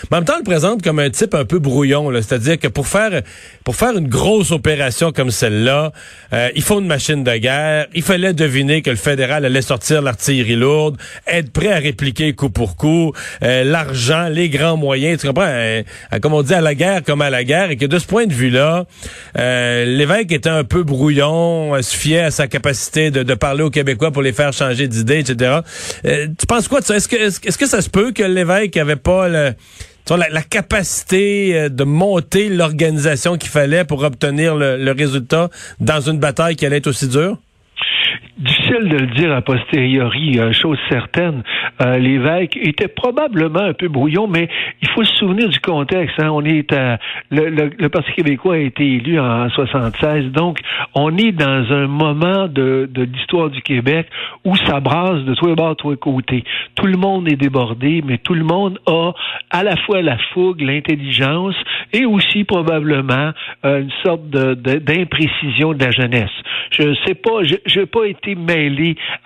Mais 0.10 0.18
en 0.18 0.20
même 0.22 0.26
temps, 0.26 0.36
on 0.36 0.38
le 0.38 0.46
présente 0.46 0.84
comme 0.84 1.00
un 1.00 1.10
type 1.10 1.34
un 1.36 1.44
peu 1.44 1.60
brouillon, 1.60 2.10
c'est-à-dire 2.14 2.58
que 2.58 2.70
pour 2.70 2.88
faire 2.88 3.22
pour 3.66 3.76
faire 3.76 3.98
une 3.98 4.08
grosse 4.08 4.52
opération 4.52 5.12
comme 5.12 5.32
celle-là, 5.32 5.92
euh, 6.32 6.48
il 6.56 6.62
faut 6.62 6.80
une 6.80 6.88
machine 6.88 7.26
de 7.26 7.36
guerre. 7.36 7.88
Il 7.94 8.04
fallait 8.04 8.34
deviner 8.34 8.82
que 8.82 8.90
le 8.90 8.96
fédéral 8.96 9.44
allait 9.44 9.62
sortir 9.62 10.02
l'artillerie 10.02 10.56
lourde, 10.56 10.96
être 11.28 11.52
prêt 11.52 11.74
à 11.74 11.80
répliquer 11.80 12.32
coup 12.32 12.50
pour 12.50 12.78
coup, 12.78 13.12
l'argent, 13.42 14.30
les 14.30 14.48
grands 14.48 14.78
moyens. 14.78 15.20
Tu 15.20 15.28
comprends? 15.28 15.41
Ouais, 15.42 15.86
comme 16.22 16.34
on 16.34 16.42
dit, 16.42 16.54
à 16.54 16.62
la 16.62 16.76
guerre 16.76 17.04
comme 17.04 17.22
à 17.22 17.30
la 17.30 17.44
guerre, 17.44 17.72
et 17.72 17.78
que 17.78 17.86
de 17.86 18.00
ce 18.00 18.06
point 18.06 18.26
de 18.26 18.34
vue-là, 18.34 18.86
euh, 19.38 19.86
l'évêque 19.86 20.32
était 20.32 20.50
un 20.50 20.64
peu 20.64 20.84
brouillon, 20.84 21.82
se 21.82 21.96
fiait 21.96 22.22
à 22.22 22.32
sa 22.32 22.48
capacité 22.48 23.12
de, 23.12 23.34
parler 23.34 23.64
aux 23.64 23.70
Québécois 23.70 24.12
pour 24.12 24.22
les 24.22 24.34
faire 24.34 24.54
changer 24.54 24.88
d'idée, 24.88 25.20
etc. 25.20 25.60
tu 26.04 26.46
penses 26.48 26.68
quoi 26.68 26.82
de 26.82 26.86
ça? 26.86 26.96
Est-ce 26.96 27.08
que, 27.08 27.16
est-ce, 27.16 27.58
que 27.58 27.66
ça 27.66 27.82
se 27.82 27.90
peut 27.90 28.12
que 28.12 28.24
l'évêque 28.24 28.78
avait 28.78 28.96
pas 28.96 29.28
la, 29.30 29.54
capacité 30.50 31.70
de 31.70 31.84
monter 31.84 32.50
l'organisation 32.50 33.38
qu'il 33.38 33.50
fallait 33.50 33.86
pour 33.86 34.04
obtenir 34.04 34.56
le, 34.56 34.78
le, 34.78 34.92
résultat 34.92 35.50
dans 35.80 36.02
une 36.02 36.20
bataille 36.20 36.56
qui 36.56 36.66
allait 36.66 36.78
être 36.78 36.88
aussi 36.88 37.08
dure? 37.08 37.38
Difficile 38.72 38.90
de 38.90 38.98
le 38.98 39.08
dire 39.08 39.34
a 39.34 39.42
posteriori, 39.42 40.40
euh, 40.40 40.52
chose 40.54 40.78
certaine. 40.90 41.44
Euh, 41.82 41.98
l'évêque 41.98 42.58
était 42.58 42.88
probablement 42.88 43.60
un 43.60 43.74
peu 43.74 43.88
brouillon, 43.88 44.28
mais 44.28 44.50
il 44.82 44.90
faut 44.90 45.04
se 45.04 45.16
souvenir 45.16 45.50
du 45.50 45.60
contexte. 45.60 46.20
Hein. 46.20 46.30
On 46.32 46.44
est 46.44 46.72
le, 47.32 47.50
le, 47.50 47.90
Parti 47.90 48.12
québécois 48.14 48.56
a 48.56 48.60
été 48.60 48.84
élu 48.84 49.20
en 49.20 49.50
76, 49.50 50.32
donc 50.32 50.60
on 50.96 51.18
est 51.18 51.32
dans 51.32 51.66
un 51.72 51.88
moment 51.88 52.48
de, 52.48 52.90
de 52.92 53.04
l'histoire 53.04 53.50
du 53.50 53.62
Québec 53.62 54.08
où 54.46 54.56
ça 54.56 54.80
brasse 54.80 55.24
de 55.26 55.34
tous 55.36 55.48
les 55.48 55.56
bords, 55.56 55.72
de 55.72 55.76
tous 55.76 55.92
les 55.92 55.98
côtés. 55.98 56.44
Tout 56.76 56.86
le 56.86 56.98
monde 56.98 57.30
est 57.30 57.36
débordé, 57.36 58.02
mais 58.06 58.18
tout 58.18 58.34
le 58.34 58.44
monde 58.44 58.80
a 58.88 59.12
à 59.50 59.64
la 59.64 59.76
fois 59.78 60.02
la 60.02 60.18
fougue, 60.34 60.62
l'intelligence 60.62 61.56
et 61.94 62.06
aussi 62.06 62.44
probablement 62.46 63.32
euh, 63.66 63.82
une 63.82 63.92
sorte 64.04 64.30
d'imprécision 64.30 65.74
de, 65.74 65.80
de 65.80 65.86
la 65.86 65.92
jeunesse. 65.92 66.32
Je 66.72 66.96
sais 67.06 67.16
pas, 67.16 67.44
je 67.44 67.80
n'ai 67.80 67.86
pas 67.86 68.06
été 68.06 68.36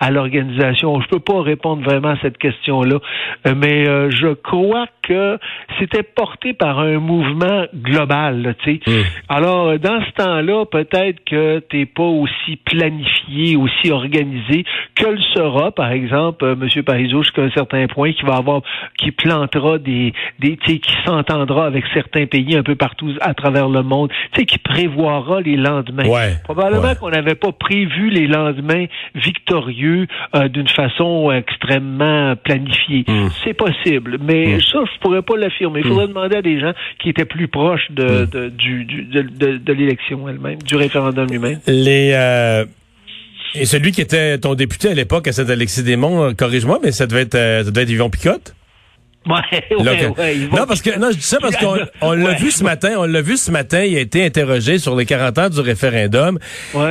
à 0.00 0.10
l'organisation. 0.10 1.00
Je 1.00 1.08
peux 1.08 1.20
pas 1.20 1.42
répondre 1.42 1.82
vraiment 1.82 2.10
à 2.10 2.18
cette 2.20 2.38
question-là, 2.38 2.98
euh, 3.46 3.54
mais 3.56 3.88
euh, 3.88 4.10
je 4.10 4.28
crois 4.28 4.86
que 5.02 5.38
c'était 5.78 6.02
porté 6.02 6.52
par 6.52 6.80
un 6.80 6.98
mouvement 6.98 7.66
global. 7.74 8.54
Tu 8.62 8.80
sais. 8.84 8.90
Hmm. 8.90 9.04
Alors, 9.28 9.78
dans 9.78 10.00
ce 10.04 10.10
temps-là, 10.22 10.64
peut-être 10.66 11.24
que 11.24 11.62
tu 11.68 11.78
n'es 11.78 11.86
pas 11.86 12.02
aussi 12.02 12.56
planifié, 12.64 13.56
aussi 13.56 13.90
organisé 13.90 14.64
que 14.94 15.06
le 15.06 15.20
sera, 15.34 15.70
par 15.70 15.90
exemple, 15.90 16.44
euh, 16.44 16.54
M. 16.60 16.82
Parizeau, 16.82 17.22
jusqu'à 17.22 17.42
un 17.42 17.50
certain 17.50 17.86
point, 17.86 18.12
qui 18.12 18.24
va 18.24 18.36
avoir, 18.36 18.62
qui 18.98 19.12
plantera 19.12 19.78
des, 19.78 20.12
des 20.38 20.56
qui 20.56 20.92
s'entendra 21.04 21.66
avec 21.66 21.84
certains 21.94 22.26
pays 22.26 22.56
un 22.56 22.62
peu 22.62 22.74
partout 22.74 23.12
à 23.20 23.34
travers 23.34 23.68
le 23.68 23.82
monde, 23.82 24.10
tu 24.32 24.40
sais, 24.40 24.46
qui 24.46 24.58
prévoira 24.58 25.40
les 25.40 25.56
lendemains. 25.56 26.04
Probablement 26.44 26.94
qu'on 26.94 27.10
n'avait 27.10 27.34
pas 27.34 27.52
prévu 27.52 28.10
les 28.10 28.26
lendemains 28.26 28.86
victorieux 29.26 30.06
euh, 30.34 30.48
d'une 30.48 30.68
façon 30.68 31.30
extrêmement 31.32 32.36
planifiée. 32.36 33.04
Hmm. 33.06 33.28
C'est 33.44 33.54
possible, 33.54 34.18
mais 34.20 34.56
hmm. 34.56 34.60
ça, 34.60 34.78
je 34.92 34.98
pourrais 35.00 35.22
pas 35.22 35.36
l'affirmer. 35.36 35.80
Il 35.80 35.88
faudrait 35.88 36.06
hmm. 36.06 36.14
demander 36.14 36.36
à 36.36 36.42
des 36.42 36.60
gens 36.60 36.72
qui 37.00 37.10
étaient 37.10 37.24
plus 37.24 37.48
proches 37.48 37.90
de, 37.90 38.24
de, 38.24 38.48
du, 38.48 38.84
de, 38.84 39.22
de 39.58 39.72
l'élection 39.72 40.28
elle-même, 40.28 40.62
du 40.62 40.76
référendum 40.76 41.26
lui-même. 41.28 41.60
Les 41.66 42.12
euh, 42.14 42.64
et 43.54 43.64
celui 43.64 43.92
qui 43.92 44.02
était 44.02 44.38
ton 44.38 44.54
député 44.54 44.90
à 44.90 44.94
l'époque, 44.94 45.28
à 45.28 45.32
cet 45.32 45.48
Alexis 45.48 45.82
Desmond, 45.82 46.24
euh, 46.24 46.32
corrige-moi, 46.32 46.78
mais 46.82 46.92
ça 46.92 47.06
devait 47.06 47.22
être, 47.22 47.64
ça 47.64 47.70
devait 47.70 47.82
être 47.82 47.90
Yvon 47.90 48.10
Picotte? 48.10 48.54
Ouais, 50.16 50.36
non, 50.52 50.66
parce 50.66 50.82
que 50.82 50.98
non, 50.98 51.10
je 51.10 51.16
dis 51.16 51.22
ça 51.22 51.38
parce 51.40 51.56
qu'on 51.56 51.76
on 52.00 52.12
l'a 52.12 52.34
vu 52.34 52.50
ce 52.50 52.62
matin, 52.62 52.94
on 52.98 53.04
l'a 53.04 53.22
vu 53.22 53.36
ce 53.36 53.50
matin, 53.50 53.82
il 53.82 53.96
a 53.96 54.00
été 54.00 54.24
interrogé 54.24 54.78
sur 54.78 54.96
les 54.96 55.04
40 55.04 55.38
ans 55.38 55.48
du 55.48 55.60
référendum. 55.60 56.38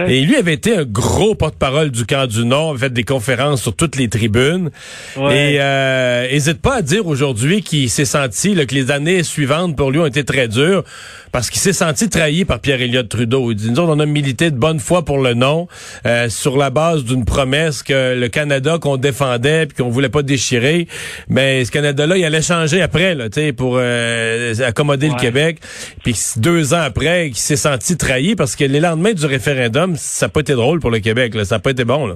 Et 0.07 0.21
lui 0.21 0.35
avait 0.35 0.53
été 0.53 0.75
un 0.75 0.83
gros 0.83 1.35
porte-parole 1.35 1.91
du 1.91 2.05
camp 2.05 2.27
du 2.27 2.45
Nord, 2.45 2.71
avait 2.71 2.79
fait 2.79 2.93
des 2.93 3.03
conférences 3.03 3.61
sur 3.61 3.75
toutes 3.75 3.95
les 3.95 4.09
tribunes. 4.09 4.69
Et 5.17 5.57
euh, 5.59 6.27
hésite 6.29 6.61
pas 6.61 6.75
à 6.75 6.81
dire 6.81 7.07
aujourd'hui 7.07 7.61
qu'il 7.61 7.89
s'est 7.89 8.05
senti 8.05 8.53
là, 8.53 8.65
que 8.65 8.75
les 8.75 8.91
années 8.91 9.23
suivantes 9.23 9.75
pour 9.75 9.91
lui 9.91 9.99
ont 9.99 10.05
été 10.05 10.23
très 10.23 10.47
dures 10.47 10.83
parce 11.31 11.49
qu'il 11.49 11.59
s'est 11.59 11.73
senti 11.73 12.07
trahi 12.07 12.45
par 12.45 12.61
Pierre 12.61 12.81
Elliott 12.81 13.09
Trudeau. 13.09 13.51
Il 13.51 13.55
dit 13.55 13.69
nous 13.69 13.79
autres, 13.79 13.93
on 13.93 13.99
a 13.99 14.05
milité 14.05 14.51
de 14.51 14.55
bonne 14.55 14.79
foi 14.79 15.03
pour 15.03 15.17
le 15.17 15.33
non 15.33 15.67
euh, 16.05 16.29
sur 16.29 16.55
la 16.55 16.69
base 16.69 17.03
d'une 17.03 17.25
promesse 17.25 17.83
que 17.83 18.17
le 18.17 18.29
Canada 18.29 18.77
qu'on 18.79 18.95
défendait 18.95 19.65
puis 19.65 19.83
qu'on 19.83 19.89
voulait 19.89 20.07
pas 20.07 20.21
déchirer, 20.21 20.87
mais 21.27 21.65
ce 21.65 21.71
Canada-là, 21.71 22.17
il 22.25 22.27
allait 22.27 22.41
changer 22.41 22.81
après 22.81 23.13
là, 23.13 23.25
pour 23.55 23.77
euh, 23.77 24.55
accommoder 24.65 25.09
le 25.09 25.15
Québec. 25.15 25.59
Puis 26.03 26.15
deux 26.37 26.73
ans 26.73 26.81
après, 26.81 27.27
il 27.29 27.35
s'est 27.35 27.55
senti 27.55 27.97
trahi 27.97 28.35
parce 28.35 28.55
que 28.55 28.63
les 28.63 28.79
lendemains 28.79 29.13
du 29.13 29.25
référendum, 29.27 29.95
ça 29.95 30.25
n'a 30.25 30.29
pas 30.29 30.39
été 30.39 30.53
drôle 30.53 30.79
pour 30.79 30.89
le 30.89 30.99
Québec. 30.99 31.35
Là. 31.35 31.45
Ça 31.45 31.55
n'a 31.55 31.59
pas 31.59 31.69
été 31.69 31.85
bon. 31.85 32.07
Là. 32.07 32.15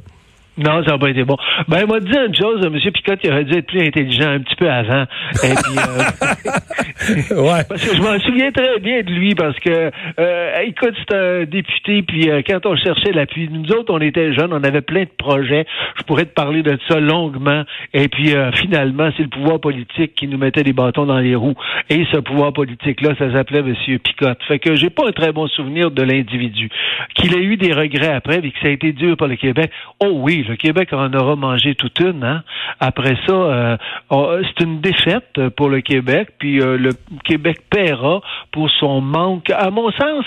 Non, 0.59 0.83
ça 0.83 0.91
n'a 0.91 0.97
pas 0.97 1.09
été 1.09 1.23
bon. 1.23 1.37
Ben, 1.69 1.79
il 1.81 1.87
m'a 1.87 1.99
dit 2.01 2.11
une 2.11 2.35
chose, 2.35 2.59
M. 2.65 2.77
Picotte, 2.91 3.21
il 3.23 3.31
aurait 3.31 3.45
dû 3.45 3.57
être 3.57 3.67
plus 3.67 3.81
intelligent 3.81 4.29
un 4.29 4.39
petit 4.39 4.55
peu 4.55 4.69
avant. 4.69 5.03
Et 5.43 5.55
puis, 5.55 7.31
euh, 7.31 7.41
ouais. 7.41 7.63
Parce 7.69 7.85
que 7.85 7.95
je 7.95 8.01
m'en 8.01 8.19
souviens 8.19 8.51
très 8.51 8.77
bien 8.79 9.01
de 9.01 9.09
lui, 9.09 9.35
parce 9.35 9.57
que, 9.59 9.89
euh, 10.19 10.61
écoute, 10.65 10.95
c'est 10.97 11.15
un 11.15 11.45
député, 11.45 12.01
puis 12.01 12.29
euh, 12.29 12.41
quand 12.45 12.65
on 12.65 12.75
cherchait 12.75 13.13
l'appui, 13.13 13.47
nous 13.49 13.71
autres, 13.71 13.93
on 13.93 14.01
était 14.01 14.33
jeunes, 14.33 14.51
on 14.51 14.63
avait 14.65 14.81
plein 14.81 15.03
de 15.03 15.11
projets. 15.17 15.65
Je 15.97 16.03
pourrais 16.03 16.25
te 16.25 16.33
parler 16.33 16.61
de 16.61 16.77
ça 16.89 16.99
longuement. 16.99 17.63
Et 17.93 18.09
puis, 18.09 18.33
finalement, 18.55 19.09
c'est 19.15 19.23
le 19.23 19.29
pouvoir 19.29 19.61
politique 19.61 20.13
qui 20.15 20.27
nous 20.27 20.37
mettait 20.37 20.63
des 20.63 20.73
bâtons 20.73 21.05
dans 21.05 21.19
les 21.19 21.35
roues. 21.35 21.55
Et 21.89 22.05
ce 22.11 22.17
pouvoir 22.17 22.51
politique-là, 22.51 23.15
ça 23.17 23.31
s'appelait 23.31 23.59
M. 23.59 23.75
Picotte. 23.99 24.43
Fait 24.47 24.59
que 24.59 24.75
j'ai 24.75 24.89
pas 24.89 25.07
un 25.07 25.11
très 25.11 25.31
bon 25.31 25.47
souvenir 25.47 25.91
de 25.91 26.03
l'individu. 26.03 26.69
Qu'il 27.15 27.33
ait 27.35 27.43
eu 27.43 27.55
des 27.55 27.71
regrets 27.71 28.13
après, 28.13 28.39
et 28.43 28.51
que 28.51 28.59
ça 28.61 28.67
a 28.67 28.71
été 28.71 28.91
dur 28.91 29.15
pour 29.15 29.27
le 29.27 29.37
Québec. 29.37 29.71
Oh 29.99 30.11
oui, 30.13 30.45
le 30.49 30.55
Québec 30.55 30.89
en 30.93 31.13
aura 31.13 31.35
mangé 31.35 31.75
toute 31.75 31.99
une. 31.99 32.23
Hein. 32.23 32.43
Après 32.79 33.15
ça, 33.27 33.33
euh, 33.33 33.77
c'est 34.11 34.63
une 34.63 34.81
défaite 34.81 35.49
pour 35.55 35.69
le 35.69 35.81
Québec, 35.81 36.29
puis 36.39 36.59
euh, 36.59 36.77
le 36.77 36.91
Québec 37.23 37.59
paiera 37.69 38.21
pour 38.51 38.69
son 38.71 38.99
manque, 39.01 39.49
à 39.51 39.69
mon 39.69 39.91
sens, 39.91 40.25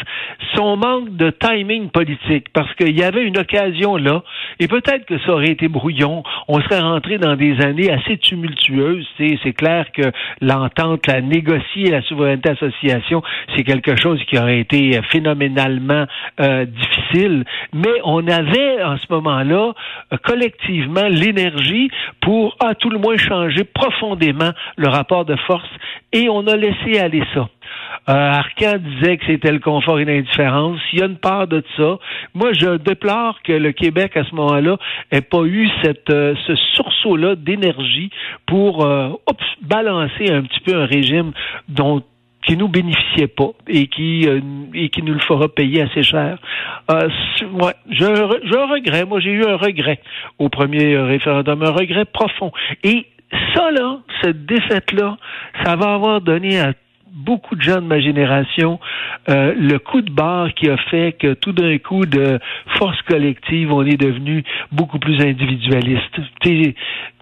son 0.55 0.77
manque 0.77 1.17
de 1.17 1.31
timing 1.31 1.91
politique, 1.91 2.47
parce 2.53 2.73
qu'il 2.75 2.97
y 2.97 3.03
avait 3.03 3.25
une 3.25 3.39
occasion 3.39 3.97
là, 3.97 4.23
et 4.61 4.69
peut-être 4.69 5.07
que 5.07 5.19
ça 5.21 5.33
aurait 5.33 5.51
été 5.51 5.69
brouillon, 5.69 6.23
on 6.47 6.61
serait 6.61 6.81
rentré 6.81 7.19
dans 7.19 7.35
des 7.35 7.61
années 7.61 7.91
assez 7.91 8.17
tumultueuses. 8.19 9.07
C'est 9.19 9.53
clair 9.53 9.87
que 9.93 10.13
l'entente, 10.41 11.07
la 11.07 11.21
négocier 11.21 11.91
la 11.91 12.03
souveraineté 12.03 12.51
association, 12.51 13.23
c'est 13.57 13.65
quelque 13.65 13.97
chose 14.01 14.23
qui 14.29 14.39
aurait 14.39 14.61
été 14.61 15.01
phénoménalement 15.11 16.07
euh, 16.41 16.65
difficile, 16.65 17.45
mais 17.73 18.01
on 18.05 18.27
avait 18.29 18.83
en 18.85 18.97
ce 18.99 19.07
moment-là 19.11 19.73
collectivement 20.19 21.09
l'énergie 21.09 21.91
pour, 22.21 22.57
à 22.61 22.75
tout 22.75 22.91
le 22.91 22.99
moins, 22.99 23.17
changer 23.17 23.65
profondément 23.65 24.51
le 24.77 24.89
rapport 24.89 25.25
de 25.25 25.37
force 25.47 25.69
et 26.13 26.29
on 26.29 26.47
a 26.47 26.57
laissé 26.57 26.99
aller 26.99 27.23
ça. 27.35 27.49
Euh, 28.09 28.13
Arcan 28.13 28.79
disait 28.79 29.17
que 29.17 29.27
c'était 29.27 29.53
le 29.53 29.61
confort 29.61 30.01
et 30.01 30.05
l'indifférence. 30.05 30.81
Il 30.93 30.99
y 30.99 31.03
a 31.03 31.07
une 31.07 31.19
part 31.19 31.47
de 31.47 31.63
ça. 31.77 31.99
Moi, 32.35 32.53
je 32.53 32.77
déplore 32.77 33.41
que 33.43 33.53
le 33.53 33.73
Québec, 33.73 34.17
à 34.17 34.25
ce 34.25 34.35
moment-là, 34.35 34.77
ait 35.13 35.21
pas 35.21 35.45
eu 35.45 35.69
cette, 35.83 36.11
euh, 36.11 36.35
ce 36.47 36.55
sursaut-là 36.75 37.37
d'énergie 37.37 38.11
pour 38.47 38.85
euh, 38.85 39.11
balancer 39.63 40.31
un 40.31 40.43
petit 40.43 40.61
peu 40.61 40.75
un 40.75 40.87
régime 40.87 41.33
dont 41.69 42.03
qui 42.47 42.57
nous 42.57 42.69
bénéficiait 42.69 43.29
pas 43.29 43.51
et 43.69 43.87
qui 43.87 44.29
euh, 44.29 44.41
et 44.75 44.89
qui 44.89 45.03
nous 45.03 45.15
le 45.15 45.21
fera 45.21 45.49
payer 45.49 45.83
assez 45.83 46.03
cher. 46.03 46.39
Euh, 46.91 47.09
ouais, 47.53 47.75
je, 47.91 48.05
je 48.05 48.73
regrette. 48.73 49.09
Moi, 49.09 49.21
j'ai 49.21 49.31
eu 49.31 49.45
un 49.45 49.57
regret 49.57 50.01
au 50.39 50.49
premier 50.49 50.97
référendum, 50.97 51.63
un 51.63 51.71
regret 51.71 52.05
profond. 52.05 52.53
Et 52.83 53.07
ça 53.55 53.71
là, 53.71 53.99
cette 54.23 54.45
défaite 54.47 54.93
là, 54.93 55.17
ça 55.65 55.77
va 55.77 55.95
avoir 55.95 56.21
donné 56.21 56.61
à 56.61 56.73
beaucoup 57.13 57.55
de 57.55 57.63
gens 57.63 57.77
de 57.77 57.87
ma 57.87 58.01
génération 58.01 58.81
euh, 59.29 59.55
le 59.57 59.79
coup 59.79 60.01
de 60.01 60.11
barre 60.11 60.53
qui 60.55 60.69
a 60.69 60.77
fait 60.77 61.13
que 61.13 61.35
tout 61.35 61.53
d'un 61.53 61.79
coup 61.79 62.07
de 62.07 62.39
force 62.79 63.01
collective, 63.03 63.73
on 63.73 63.85
est 63.85 64.01
devenu 64.01 64.43
beaucoup 64.73 64.99
plus 64.99 65.21
individualiste. 65.21 66.21
je 66.45 66.73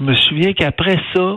me 0.00 0.14
souviens 0.14 0.52
qu'après 0.52 0.96
ça, 1.14 1.34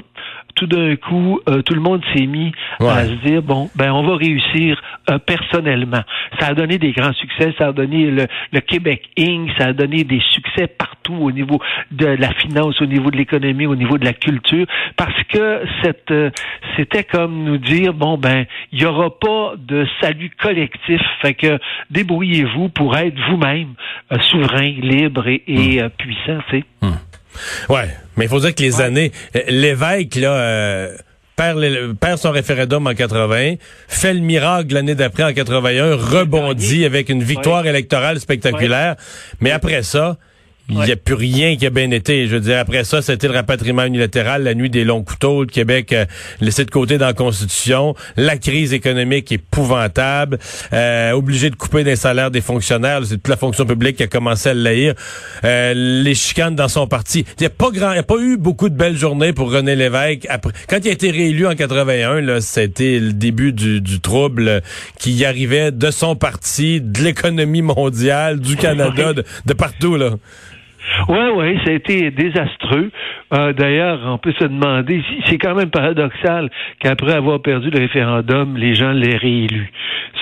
tout 0.56 0.68
d'un 0.68 0.96
coup, 0.96 1.40
euh, 1.50 1.62
tout 1.62 1.74
le 1.74 1.82
monde 1.82 2.02
s'est 2.14 2.26
mis 2.26 2.52
à 2.80 3.06
se 3.06 3.14
dire 3.26 3.42
bon, 3.42 3.70
ben 3.76 3.92
on 3.92 4.04
va 4.04 4.16
réussir 4.16 4.82
euh, 5.10 5.18
personnellement. 5.18 6.02
Ça 6.40 6.48
a 6.48 6.54
donné 6.54 6.78
des 6.78 6.92
grands 6.92 7.14
succès, 7.14 7.54
ça 7.58 7.68
a 7.68 7.72
donné 7.72 8.06
le, 8.12 8.28
le, 8.52 8.60
Québec 8.62 9.10
Inc., 9.18 9.50
ça 9.58 9.68
a 9.68 9.74
donné 9.74 10.04
des 10.04 10.22
succès 10.32 10.68
partout 10.68 11.16
au 11.16 11.32
niveau 11.32 11.60
de 11.92 12.06
la 12.06 12.32
finance, 12.34 12.82
au 12.82 12.86
niveau 12.86 13.12
de 13.12 13.18
l'économie, 13.18 13.66
au 13.66 13.76
niveau 13.76 13.98
de 13.98 14.06
la 14.06 14.14
culture, 14.14 14.66
parce 14.96 15.24
que 15.30 15.64
cette 15.84 16.12
euh, 16.12 16.30
c'était 16.78 17.04
comme 17.04 17.44
nous 17.44 17.58
dire 17.58 17.94
bon 17.94 18.18
ben 18.18 18.46
il 18.72 18.82
y 18.82 18.86
aura 18.86 19.10
pas 19.10 19.54
de 19.58 19.86
salut 20.02 20.32
collectif, 20.42 21.02
fait 21.22 21.34
que 21.34 21.60
débrouillez-vous 21.90 22.70
pour 22.70 22.96
être 22.98 23.18
vous-même 23.30 23.74
souverain, 24.30 24.72
libre 24.82 25.28
et, 25.28 25.44
et 25.48 25.84
hmm. 25.84 25.90
puissant, 25.90 26.40
tu 26.50 26.60
sais. 26.60 26.64
Hmm. 26.82 27.13
Ouais, 27.70 27.90
mais 28.18 28.26
il 28.26 28.30
faut 28.30 28.40
dire 28.40 28.54
que 28.54 28.62
les 28.62 28.82
années, 28.82 29.12
euh, 29.36 29.42
l'évêque 29.48 30.16
là. 30.16 30.34
Euh, 30.34 30.98
perd, 31.36 31.60
perd, 32.00 32.20
son 32.20 32.32
référendum 32.32 32.86
en 32.86 32.94
80, 32.94 33.56
fait 33.88 34.14
le 34.14 34.20
miracle 34.20 34.74
l'année 34.76 34.94
d'après 34.94 35.24
en 35.24 35.34
81, 35.34 35.96
rebondit 35.96 36.86
avec 36.86 37.10
une 37.10 37.24
victoire 37.24 37.66
électorale 37.66 38.20
spectaculaire, 38.20 38.96
mais 39.40 39.50
après 39.50 39.82
ça, 39.82 40.18
il 40.70 40.78
n'y 40.78 40.92
a 40.92 40.96
plus 40.96 41.14
rien 41.14 41.58
qui 41.58 41.66
a 41.66 41.70
bien 41.70 41.92
été. 41.92 42.26
Je 42.28 42.36
veux 42.36 42.40
dire, 42.40 42.58
après 42.58 42.86
ça, 42.86 43.02
c'était 43.02 43.28
le 43.28 43.34
rapatriement 43.34 43.84
unilatéral, 43.84 44.44
la 44.44 44.54
nuit 44.54 44.70
des 44.70 44.86
longs 44.86 45.04
couteaux, 45.04 45.42
le 45.42 45.48
Québec 45.48 45.92
euh, 45.92 46.06
laissé 46.40 46.64
de 46.64 46.72
côté 46.72 46.98
dans 46.98 47.08
la 47.08 47.14
Constitution, 47.14 47.96
la 48.16 48.38
crise 48.38 48.74
économique 48.74 49.32
épouvantable, 49.32 50.40
euh, 50.72 51.12
obligé 51.12 51.50
de 51.50 51.56
couper 51.56 51.84
des 51.84 51.98
salaires 51.98 52.32
des 52.32 52.40
fonctionnaires, 52.40 53.02
c'est 53.04 53.16
toute 53.16 53.28
la 53.28 53.36
fonction 53.36 53.66
publique 53.66 53.98
qui 53.98 54.04
a 54.04 54.08
commencé 54.08 54.50
à 54.50 54.54
l'haïr, 54.54 54.94
euh, 55.44 55.74
les 55.76 56.16
chicanes 56.16 56.56
dans 56.56 56.70
son 56.70 56.88
parti. 56.88 57.26
Il 57.38 57.42
n'y 57.42 57.48
a 57.48 57.50
pas 57.50 57.70
grand, 57.70 57.92
il 57.92 58.00
a 58.00 58.04
pas 58.04 58.18
eu 58.20 58.38
beaucoup 58.38 58.70
de 58.70 58.76
belles 58.76 58.98
journées 58.98 59.34
pour 59.34 59.52
René 59.52 59.76
Lévesque. 59.76 60.28
Après, 60.30 60.54
quand 60.70 60.78
il 60.82 60.88
a 60.88 60.94
été 60.94 61.12
réélu 61.12 61.46
en 61.46 61.56
81, 61.56 62.22
là, 62.22 62.40
c'était 62.40 63.00
le 63.00 63.12
début 63.12 63.52
du, 63.52 63.82
du 63.82 64.00
trouble 64.00 64.62
qui 64.98 65.12
y 65.12 65.26
arrivait 65.26 65.74
de 65.74 65.92
son 65.92 66.16
parti, 66.16 66.80
de 66.80 67.02
l'économie 67.02 67.62
mondiale, 67.62 68.40
du 68.40 68.56
Canada, 68.56 69.12
de, 69.14 69.26
de 69.46 69.54
partout 69.54 69.98
là. 69.98 70.12
Oui, 71.08 71.18
oui, 71.36 71.58
ça 71.64 71.72
a 71.72 71.74
été 71.74 72.12
désastreux. 72.12 72.92
Euh, 73.34 73.54
D'ailleurs, 73.54 74.00
on 74.06 74.18
peut 74.18 74.34
se 74.38 74.44
demander, 74.44 75.02
c'est 75.30 75.38
quand 75.38 75.56
même 75.56 75.70
paradoxal 75.70 76.50
qu'après 76.80 77.14
avoir 77.14 77.42
perdu 77.42 77.70
le 77.70 77.80
référendum, 77.80 78.58
les 78.58 78.76
gens 78.76 78.92
l'aient 78.92 79.18
réélu. 79.18 79.72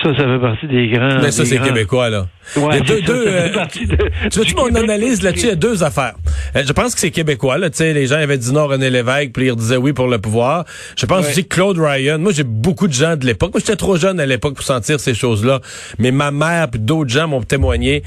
Ça, 0.02 0.10
ça 0.16 0.24
fait 0.24 0.38
partie 0.40 0.66
des 0.66 0.88
grands. 0.88 1.18
Mais 1.20 1.30
ça, 1.30 1.44
c'est 1.44 1.56
grands... 1.56 1.66
québécois, 1.66 2.10
là. 2.10 2.26
Ouais, 2.56 2.80
deux, 2.80 2.98
ça, 3.00 3.06
deux, 3.06 3.24
ça 3.24 3.30
euh, 3.32 3.48
de- 3.48 4.28
tu 4.30 4.38
veux-tu 4.38 4.54
mon 4.56 4.74
analyse 4.74 5.22
là-dessus? 5.22 5.46
Il 5.46 5.50
y 5.50 5.52
a 5.52 5.56
deux 5.56 5.82
affaires. 5.84 6.14
Euh, 6.56 6.62
je 6.66 6.72
pense 6.72 6.94
que 6.94 7.00
c'est 7.00 7.10
québécois, 7.10 7.58
là. 7.58 7.70
Tu 7.70 7.76
sais, 7.78 7.92
les 7.92 8.06
gens 8.06 8.16
avaient 8.16 8.38
dit 8.38 8.52
non 8.52 8.62
à 8.62 8.66
René 8.66 8.90
Lévesque, 8.90 9.32
puis 9.32 9.46
ils 9.48 9.54
disaient 9.56 9.76
oui 9.76 9.92
pour 9.92 10.08
le 10.08 10.18
pouvoir. 10.18 10.64
Je 10.96 11.06
pense 11.06 11.24
Ouais. 11.24 11.30
aussi 11.30 11.44
que 11.46 11.54
Claude 11.54 11.78
Ryan, 11.78 12.18
moi, 12.18 12.32
j'ai 12.32 12.42
beaucoup 12.44 12.88
de 12.88 12.92
gens 12.92 13.16
de 13.16 13.26
l'époque. 13.26 13.52
Moi, 13.54 13.60
j'étais 13.60 13.76
trop 13.76 13.96
jeune 13.96 14.18
à 14.18 14.26
l'époque 14.26 14.54
pour 14.54 14.64
sentir 14.64 14.98
ces 14.98 15.14
choses-là. 15.14 15.60
Mais 15.98 16.10
ma 16.10 16.30
mère 16.30 16.68
puis 16.70 16.80
d'autres 16.80 17.10
gens 17.10 17.28
m'ont 17.28 17.42
témoigné. 17.42 18.02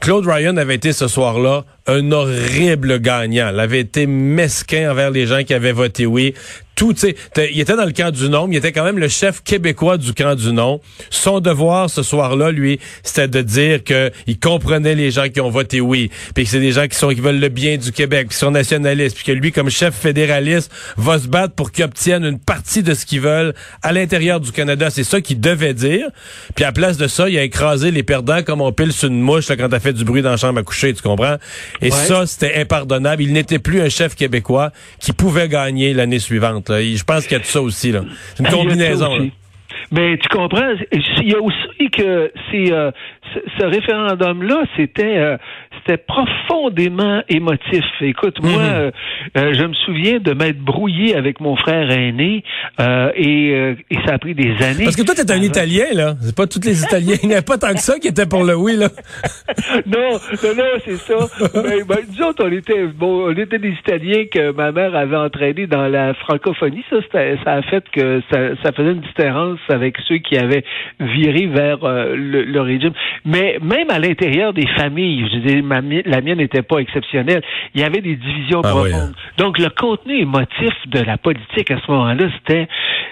Claude 0.00 0.26
Ryan 0.26 0.56
avait 0.56 0.76
été 0.76 0.92
ce 0.92 1.08
soir-là 1.08 1.64
un 1.86 2.12
horrible 2.12 3.00
gagnant. 3.00 3.50
Il 3.52 3.60
avait 3.60 3.80
été 3.80 4.06
mesquin 4.06 4.90
envers 4.90 5.10
les 5.10 5.26
gens 5.26 5.42
qui 5.42 5.54
avaient 5.54 5.72
voté 5.72 6.06
oui. 6.06 6.34
Tout, 6.78 6.92
tu 6.92 7.00
sais, 7.00 7.16
il 7.52 7.58
était 7.58 7.74
dans 7.74 7.84
le 7.84 7.90
camp 7.90 8.12
du 8.12 8.28
non, 8.28 8.46
mais 8.46 8.54
il 8.54 8.58
était 8.58 8.70
quand 8.70 8.84
même 8.84 9.00
le 9.00 9.08
chef 9.08 9.42
québécois 9.42 9.98
du 9.98 10.14
camp 10.14 10.36
du 10.36 10.52
non. 10.52 10.80
Son 11.10 11.40
devoir 11.40 11.90
ce 11.90 12.04
soir-là, 12.04 12.52
lui, 12.52 12.78
c'était 13.02 13.26
de 13.26 13.42
dire 13.42 13.82
que 13.82 14.12
il 14.28 14.38
comprenait 14.38 14.94
les 14.94 15.10
gens 15.10 15.28
qui 15.28 15.40
ont 15.40 15.50
voté 15.50 15.80
oui, 15.80 16.08
puis 16.36 16.44
que 16.44 16.50
c'est 16.50 16.60
des 16.60 16.70
gens 16.70 16.86
qui 16.86 16.96
sont 16.96 17.08
qui 17.08 17.20
veulent 17.20 17.40
le 17.40 17.48
bien 17.48 17.78
du 17.78 17.90
Québec, 17.90 18.28
qui 18.28 18.36
sont 18.36 18.52
nationalistes, 18.52 19.16
puis 19.16 19.24
que 19.24 19.32
lui, 19.32 19.50
comme 19.50 19.70
chef 19.70 19.92
fédéraliste, 19.92 20.70
va 20.96 21.18
se 21.18 21.26
battre 21.26 21.54
pour 21.54 21.72
qu'ils 21.72 21.82
obtiennent 21.82 22.24
une 22.24 22.38
partie 22.38 22.84
de 22.84 22.94
ce 22.94 23.04
qu'ils 23.06 23.22
veulent 23.22 23.54
à 23.82 23.92
l'intérieur 23.92 24.38
du 24.38 24.52
Canada. 24.52 24.88
C'est 24.90 25.02
ça 25.02 25.20
qu'il 25.20 25.40
devait 25.40 25.74
dire. 25.74 26.06
Puis 26.54 26.64
à 26.64 26.70
place 26.70 26.96
de 26.96 27.08
ça, 27.08 27.28
il 27.28 27.36
a 27.38 27.42
écrasé 27.42 27.90
les 27.90 28.04
perdants 28.04 28.44
comme 28.44 28.60
on 28.60 28.72
pile 28.72 28.92
sur 28.92 29.08
une 29.08 29.20
mouche 29.20 29.48
là, 29.48 29.56
quand 29.56 29.68
t'as 29.68 29.80
fait 29.80 29.92
du 29.92 30.04
bruit 30.04 30.22
dans 30.22 30.30
la 30.30 30.36
chambre 30.36 30.60
à 30.60 30.62
coucher, 30.62 30.94
tu 30.94 31.02
comprends? 31.02 31.38
Et 31.82 31.90
ça, 31.90 32.24
c'était 32.24 32.54
impardonnable. 32.54 33.24
Il 33.24 33.32
n'était 33.32 33.58
plus 33.58 33.80
un 33.80 33.88
chef 33.88 34.14
québécois 34.14 34.70
qui 35.00 35.12
pouvait 35.12 35.48
gagner 35.48 35.92
l'année 35.92 36.20
suivante. 36.20 36.67
Là. 36.68 36.80
Je 36.82 37.04
pense 37.04 37.24
qu'il 37.26 37.32
y 37.32 37.36
a 37.36 37.40
de 37.40 37.44
ça 37.44 37.60
aussi. 37.62 37.92
là. 37.92 38.02
C'est 38.34 38.40
une 38.42 38.48
Ah, 38.48 38.52
combinaison. 38.52 39.30
Mais 39.90 40.18
tu 40.18 40.28
comprends, 40.28 40.74
il 40.92 41.28
y 41.28 41.34
a 41.34 41.40
aussi 41.40 41.90
que 41.90 42.30
euh, 42.54 42.90
ce, 43.32 43.38
ce 43.58 43.64
référendum-là, 43.64 44.64
c'était 44.76 45.16
euh, 45.16 45.36
c'était 45.78 46.02
profondément 46.02 47.22
émotif. 47.28 47.84
Écoute, 48.00 48.40
moi, 48.42 48.52
Mhm. 48.62 48.68
euh, 48.70 48.90
euh, 49.36 49.54
je 49.54 49.64
me 49.64 49.74
souviens 49.74 50.18
de 50.18 50.32
m'être 50.32 50.58
brouillé 50.58 51.16
avec 51.16 51.40
mon 51.40 51.56
frère 51.56 51.90
aîné 51.90 52.42
euh, 52.80 53.10
et, 53.14 53.52
euh, 53.54 53.74
et 53.90 53.96
ça 54.06 54.14
a 54.14 54.18
pris 54.18 54.34
des 54.34 54.50
années. 54.62 54.84
Parce 54.84 54.96
que 54.96 55.02
toi, 55.02 55.14
t'es 55.14 55.30
un 55.30 55.42
Italien, 55.42 55.84
là. 55.94 56.14
C'est 56.20 56.36
pas 56.36 56.46
tous 56.46 56.60
les 56.64 56.82
Italiens. 56.82 57.16
Il 57.22 57.28
n'y 57.28 57.34
a 57.34 57.42
pas 57.42 57.58
tant 57.58 57.72
que 57.72 57.80
ça 57.80 57.98
qui 57.98 58.08
était 58.08 58.26
pour 58.26 58.44
le 58.44 58.56
oui, 58.56 58.76
là. 58.76 58.88
non, 59.86 60.10
non, 60.42 60.54
non, 60.56 60.64
c'est 60.84 60.96
ça. 60.96 61.14
Mais, 61.54 61.82
ben, 61.84 61.98
nous 62.08 62.24
autres, 62.26 62.44
on 62.46 62.52
était, 62.52 62.86
bon, 62.86 63.26
on 63.28 63.36
était 63.36 63.58
des 63.58 63.70
Italiens 63.70 64.24
que 64.30 64.52
ma 64.52 64.72
mère 64.72 64.94
avait 64.94 65.16
entraînés 65.16 65.66
dans 65.66 65.86
la 65.88 66.14
francophonie. 66.14 66.84
Ça, 66.90 66.96
ça 67.44 67.52
a 67.52 67.62
fait 67.62 67.84
que 67.92 68.20
ça, 68.30 68.38
ça 68.62 68.72
faisait 68.72 68.92
une 68.92 69.00
différence 69.00 69.58
avec 69.68 69.96
ceux 70.06 70.18
qui 70.18 70.36
avaient 70.36 70.64
viré 71.00 71.46
vers 71.46 71.84
euh, 71.84 72.14
le, 72.16 72.42
le 72.44 72.60
régime. 72.60 72.92
Mais 73.24 73.58
même 73.62 73.90
à 73.90 73.98
l'intérieur 73.98 74.52
des 74.52 74.66
familles, 74.76 75.26
je 75.32 75.38
dis, 75.38 75.62
ma, 75.68 75.80
la 75.80 76.20
mienne 76.20 76.38
n'était 76.38 76.62
pas 76.62 76.78
exceptionnelle. 76.78 77.42
Il 77.74 77.80
y 77.80 77.84
avait 77.84 78.00
des 78.00 78.16
divisions 78.16 78.62
Ah 78.64 78.72
oui, 78.74 78.90
profondes. 78.90 79.14
Donc, 79.36 79.58
le 79.58 79.68
contenu 79.68 80.18
émotif 80.18 80.74
de 80.86 81.00
la 81.00 81.16
politique 81.18 81.70
à 81.70 81.78
ce 81.84 81.90
moment-là, 81.90 82.26
c'était, 82.38 82.68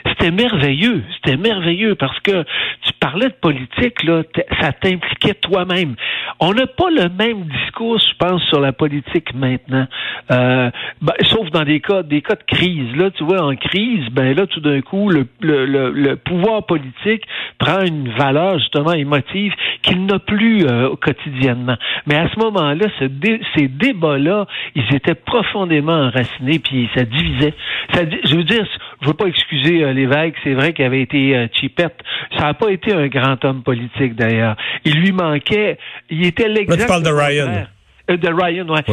c'était 0.09 0.31
merveilleux. 0.31 1.05
C'était 1.15 1.37
merveilleux 1.37 1.95
parce 1.95 2.19
que 2.21 2.43
tu 2.83 2.93
parlais 3.01 3.29
de 3.29 3.35
politique, 3.35 4.03
là, 4.03 4.23
ça 4.61 4.73
t'impliquait 4.73 5.35
toi-même. 5.35 5.95
On 6.41 6.53
n'a 6.53 6.67
pas 6.67 6.91
le 6.91 7.09
même 7.09 7.45
discours, 7.45 7.99
je 7.99 8.17
pense, 8.19 8.43
sur 8.45 8.61
la 8.61 8.73
politique 8.73 9.35
maintenant. 9.35 9.87
Euh, 10.31 10.71
ben, 11.01 11.15
sauf 11.23 11.51
dans 11.51 11.65
des 11.65 11.81
cas, 11.81 12.03
des 12.03 12.23
cas 12.23 12.35
de 12.35 12.43
crise. 12.43 12.97
Là, 12.97 13.11
tu 13.11 13.25
vois, 13.25 13.43
en 13.43 13.55
crise, 13.55 14.09
ben 14.11 14.37
là, 14.37 14.47
tout 14.47 14.61
d'un 14.61 14.81
coup, 14.81 15.09
le, 15.09 15.27
le, 15.41 15.67
le, 15.67 15.91
le 15.91 16.17
pouvoir 16.17 16.67
politique 16.67 17.23
prend 17.59 17.83
une 17.83 18.09
valeur 18.11 18.59
justement 18.59 18.93
émotive 18.93 19.53
qu'il 19.83 20.07
n'a 20.07 20.19
plus 20.19 20.67
euh, 20.67 20.95
quotidiennement. 20.97 21.77
Mais 22.07 22.17
à 22.17 22.29
ce 22.29 22.39
moment-là, 22.51 22.87
ce 22.99 23.05
dé- 23.05 23.41
ces 23.55 23.69
débats-là, 23.69 24.47
ils 24.75 24.95
étaient 24.95 25.15
profondément 25.15 25.93
enracinés, 26.09 26.59
puis 26.59 26.89
ça 26.95 27.05
divisait. 27.05 27.55
Ça, 27.93 28.01
je 28.25 28.35
veux 28.37 28.45
dire, 28.45 28.67
je 29.03 29.07
veux 29.07 29.15
pas 29.15 29.27
excuser 29.27 29.83
euh, 29.85 29.93
l'évêque, 29.93 30.35
c'est 30.43 30.55
vrai 30.55 30.73
qu'il 30.73 30.85
avait 30.85 31.03
été 31.03 31.37
euh, 31.37 31.47
cheapette. 31.53 31.97
Ça 32.39 32.45
n'a 32.47 32.55
pas 32.55 32.71
été 32.71 32.93
un 32.93 33.07
grand 33.09 33.43
homme 33.45 33.63
politique 33.63 34.15
d'ailleurs. 34.15 34.57
Il 34.85 34.95
lui 35.01 35.13
manquait, 35.13 35.79
il 36.11 36.25
était 36.27 36.49
l'exact. 36.49 36.71
Là, 36.71 36.85
tu 36.85 36.89
parles 36.89 37.03
de 37.03 37.11
Ryan. 37.11 37.67
Euh, 38.09 38.17
de 38.17 38.29
Ryan, 38.29 38.69
ouais. 38.69 38.85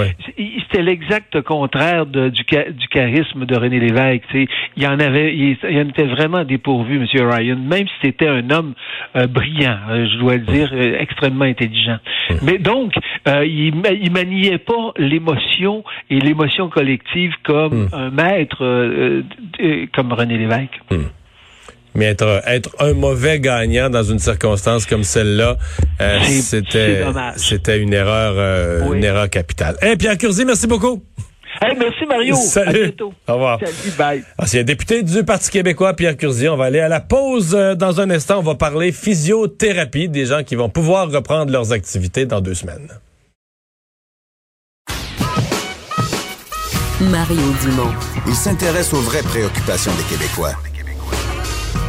C'était 0.64 0.82
l'exact 0.82 1.42
contraire 1.42 2.08
de- 2.08 2.30
du, 2.30 2.44
cha- 2.50 2.72
du 2.72 2.88
charisme 2.88 3.46
de 3.46 3.56
René 3.56 3.80
Lévesque. 3.80 4.24
tu 4.32 4.46
sais. 4.46 4.52
Il 4.76 4.88
en 4.88 5.00
avait, 5.00 5.36
il, 5.36 5.56
il 5.70 5.78
en 5.78 5.88
était 5.90 6.06
vraiment 6.08 6.44
dépourvu, 6.44 6.96
M. 6.98 7.06
Ryan, 7.30 7.58
même 7.58 7.88
si 7.88 7.94
c'était 8.02 8.28
un 8.28 8.50
homme 8.50 8.74
euh, 9.16 9.28
brillant, 9.28 9.78
euh, 9.92 10.08
je 10.12 10.18
dois 10.18 10.34
le 10.38 10.46
dire, 10.46 10.72
euh, 10.74 10.98
extrêmement 11.00 11.46
intelligent. 11.46 11.98
Mais 12.42 12.58
donc, 12.58 12.94
il, 13.28 13.74
il 14.02 14.12
maniait 14.12 14.58
pas 14.58 14.92
l'émotion 14.98 15.84
et 16.10 16.20
l'émotion 16.20 16.70
collective 16.70 17.34
comme 17.44 17.90
un 17.94 18.10
maître, 18.10 18.64
comme 19.94 20.12
René 20.14 20.38
Lévesque. 20.38 20.80
Mais 21.96 22.06
être, 22.06 22.42
être 22.46 22.70
un 22.80 22.94
mauvais 22.94 23.40
gagnant 23.40 23.90
dans 23.90 24.04
une 24.04 24.20
circonstance 24.20 24.86
comme 24.86 25.04
celle-là, 25.04 25.58
euh, 26.02 26.20
C'est- 26.24 26.42
c'était 26.42 27.04
c'est 27.38 27.40
c'était 27.54 27.80
une 27.80 27.94
erreur 27.94 28.34
euh, 28.38 28.82
Oui. 28.88 28.98
une 28.98 29.04
erreur 29.04 29.30
capitale. 29.30 29.76
Eh 29.82 29.96
Pierre 29.96 30.18
Curzi, 30.18 30.44
merci 30.46 30.66
beaucoup. 30.68 31.04
Hey, 31.62 31.78
merci 31.78 32.04
Mario. 32.08 32.36
Salut. 32.36 32.70
À 32.70 32.84
bientôt. 32.88 33.14
Au 33.28 33.34
revoir. 33.34 33.60
Salut, 33.60 33.94
bye. 33.96 34.24
Ancien 34.40 34.64
député 34.64 35.04
du 35.04 35.24
Parti 35.24 35.52
québécois, 35.52 35.94
Pierre 35.94 36.18
Curzi. 36.18 36.50
On 36.50 36.58
va 36.58 36.66
aller 36.66 36.80
à 36.80 36.88
la 36.90 37.00
pause 37.00 37.54
euh, 37.54 37.76
dans 37.76 38.02
un 38.02 38.10
instant. 38.10 38.40
On 38.40 38.42
va 38.44 38.56
parler 38.56 38.92
physiothérapie, 38.92 40.10
des 40.10 40.26
gens 40.26 40.42
qui 40.44 40.56
vont 40.56 40.70
pouvoir 40.70 41.12
reprendre 41.12 41.52
leurs 41.52 41.72
activités 41.72 42.26
dans 42.26 42.42
deux 42.42 42.56
semaines. 42.56 42.90
Mario 47.02 47.42
Dumont. 47.62 47.92
Il 48.28 48.34
s'intéresse 48.34 48.94
aux 48.94 49.02
vraies 49.02 49.24
préoccupations 49.24 49.92
des 49.96 50.04
Québécois. 50.16 50.54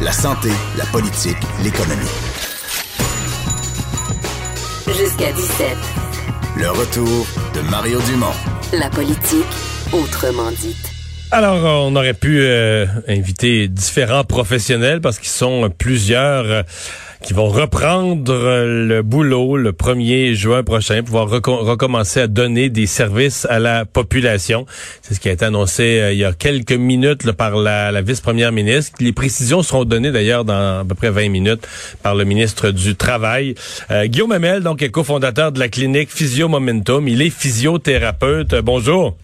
La 0.01 0.11
santé, 0.11 0.49
la 0.77 0.85
politique, 0.87 1.37
l'économie. 1.63 2.03
Jusqu'à 4.87 5.31
17. 5.31 5.67
Le 6.57 6.69
retour 6.69 7.25
de 7.53 7.61
Mario 7.71 8.01
Dumont. 8.01 8.33
La 8.73 8.89
politique, 8.89 9.45
autrement 9.93 10.51
dite. 10.51 10.91
Alors, 11.31 11.65
euh, 11.65 11.89
on 11.89 11.95
aurait 11.95 12.13
pu 12.13 12.39
euh, 12.41 12.85
inviter 13.07 13.69
différents 13.69 14.25
professionnels 14.25 14.99
parce 14.99 15.17
qu'ils 15.17 15.29
sont 15.29 15.69
plusieurs 15.69 16.45
euh, 16.45 16.63
qui 17.25 17.33
vont 17.33 17.49
reprendre 17.49 18.31
euh, 18.31 18.85
le 18.87 19.01
boulot 19.01 19.57
le 19.57 19.71
1er 19.71 20.33
juin 20.33 20.61
prochain, 20.61 21.01
pouvoir 21.01 21.27
reco- 21.27 21.57
recommencer 21.57 22.21
à 22.21 22.27
donner 22.27 22.69
des 22.69 22.85
services 22.85 23.47
à 23.49 23.57
la 23.57 23.83
population. 23.83 24.67
C'est 25.01 25.15
ce 25.15 25.19
qui 25.19 25.29
a 25.29 25.31
été 25.31 25.43
annoncé 25.43 25.99
euh, 25.99 26.13
il 26.13 26.19
y 26.19 26.23
a 26.23 26.33
quelques 26.33 26.71
minutes 26.71 27.31
par 27.31 27.55
la, 27.55 27.99
vice-première 28.03 28.51
ministre. 28.51 28.95
Les 28.99 29.11
précisions 29.11 29.63
seront 29.63 29.85
données 29.85 30.11
d'ailleurs 30.11 30.45
dans 30.45 30.81
à 30.81 30.85
peu 30.87 30.93
près 30.93 31.09
20 31.09 31.29
minutes 31.29 31.67
par 32.03 32.13
le 32.13 32.25
ministre 32.25 32.69
du 32.69 32.95
Travail. 32.95 33.55
Euh, 33.89 34.05
Guillaume 34.05 34.31
Hamel, 34.31 34.61
donc, 34.61 34.83
est 34.83 34.89
cofondateur 34.89 35.51
de 35.51 35.59
la 35.59 35.67
clinique 35.67 36.11
Physio 36.11 36.47
Momentum. 36.47 37.07
Il 37.07 37.23
est 37.23 37.31
physiothérapeute. 37.31 38.53
Bonjour. 38.63 39.17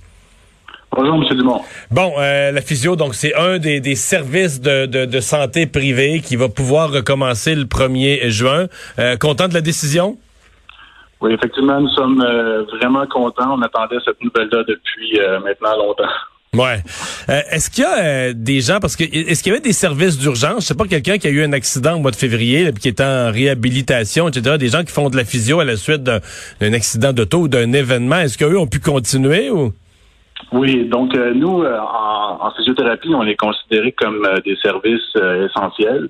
Bonjour, 0.94 1.16
M. 1.16 1.38
Dumont. 1.38 1.62
Bon, 1.90 2.14
euh, 2.18 2.52
la 2.52 2.62
physio, 2.62 2.98
donc 2.98 3.16
c'est 3.16 3.34
un 3.36 3.60
des, 3.60 3.80
des 3.80 3.96
services 3.96 4.60
de, 4.60 4.86
de, 4.86 5.06
de 5.06 5.20
santé 5.22 5.66
privés 5.66 6.20
qui 6.20 6.36
va 6.36 6.50
pouvoir 6.50 6.92
recommencer 6.92 7.56
le 7.56 7.64
1er 7.64 8.30
juin. 8.30 8.68
Euh, 9.00 9.16
content 9.16 9.48
de 9.48 9.54
la 9.54 9.62
décision? 9.62 10.18
Oui, 11.22 11.32
effectivement, 11.34 11.80
nous 11.80 11.90
sommes 11.90 12.22
euh, 12.22 12.64
vraiment 12.78 13.06
contents. 13.08 13.58
On 13.58 13.62
attendait 13.62 13.98
cette 14.04 14.22
nouvelle-là 14.22 14.64
depuis 14.68 15.20
euh, 15.20 15.40
maintenant 15.40 15.78
longtemps. 15.78 16.12
Ouais. 16.54 16.84
Euh, 17.30 17.40
est-ce 17.52 17.70
qu'il 17.70 17.86
y 17.86 17.88
a 17.88 18.04
euh, 18.04 18.34
des 18.36 18.60
gens 18.60 18.80
parce 18.82 18.98
que 18.98 19.06
est-ce 19.06 19.42
qu'il 19.42 19.54
y 19.54 19.56
avait 19.56 19.64
des 19.64 19.72
services 19.72 20.18
d'urgence, 20.18 20.64
je 20.64 20.68
sais 20.68 20.76
pas 20.76 20.84
quelqu'un 20.86 21.18
qui 21.18 21.28
a 21.28 21.30
eu 21.30 21.44
un 21.44 21.54
accident 21.54 21.96
au 21.96 22.00
mois 22.00 22.12
de 22.12 22.18
février 22.18 22.66
là, 22.66 22.74
puis 22.74 22.82
qui 22.82 22.88
est 22.90 23.00
en 23.00 23.32
réhabilitation, 23.32 24.28
etc. 24.28 24.58
Des 24.58 24.68
gens 24.68 24.84
qui 24.84 24.92
font 24.92 25.10
de 25.10 25.16
la 25.16 25.24
physio 25.24 25.62
à 25.62 25.64
la 25.66 25.78
suite 25.78 26.04
d'un 26.04 26.74
accident 26.74 27.14
d'auto 27.14 27.44
ou 27.44 27.48
d'un 27.48 27.72
événement, 27.72 28.18
est-ce 28.20 28.38
qu'eux 28.38 28.58
ont 28.58 28.68
pu 28.68 28.82
continuer 28.82 29.50
ou? 29.50 29.72
Oui, 30.52 30.86
donc 30.86 31.16
euh, 31.16 31.34
nous 31.34 31.64
en, 31.64 32.38
en, 32.42 32.52
physiothérapie, 32.52 33.14
on 33.14 33.24
est 33.24 33.36
considérés 33.36 33.92
comme 33.94 34.28
des 34.46 34.56
services 34.58 35.16
essentiels. 35.46 36.10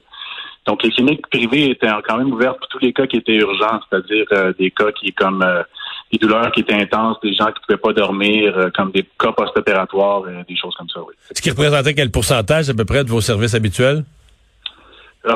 Donc 0.65 0.84
les 0.84 0.91
cliniques 0.91 1.28
privées 1.28 1.72
étaient 1.72 1.89
quand 2.08 2.17
même 2.17 2.32
ouvertes 2.32 2.60
pour 2.60 2.67
tous 2.67 2.80
les 2.80 2.94
cas 2.94 3.08
qui 3.08 3.17
étaient 3.17 3.36
urgents, 3.36 3.80
c'est-à-dire 3.89 4.54
des 4.58 4.72
cas 4.72 4.91
qui 4.91 5.12
comme 5.12 5.44
des 6.12 6.17
douleurs 6.17 6.52
qui 6.52 6.62
étaient 6.62 6.74
intenses, 6.74 7.17
des 7.24 7.34
gens 7.34 7.48
qui 7.48 7.62
pouvaient 7.66 7.80
pas 7.80 7.93
dormir, 7.93 8.58
euh, 8.58 8.70
comme 8.76 8.91
des 8.91 9.06
cas 9.18 9.32
post-opératoires, 9.32 10.24
euh, 10.28 10.43
des 10.47 10.56
choses 10.58 10.74
comme 10.78 10.89
ça, 10.89 10.99
oui. 10.99 11.14
Ce 11.34 11.41
qui 11.41 11.49
représentait 11.49 11.93
quel 11.93 12.12
pourcentage 12.12 12.70
à 12.70 12.74
peu 12.74 12.86
près 12.86 13.03
de 13.03 13.10
vos 13.10 13.22
services 13.22 13.56
habituels? 13.56 14.03
Ah, 15.26 15.36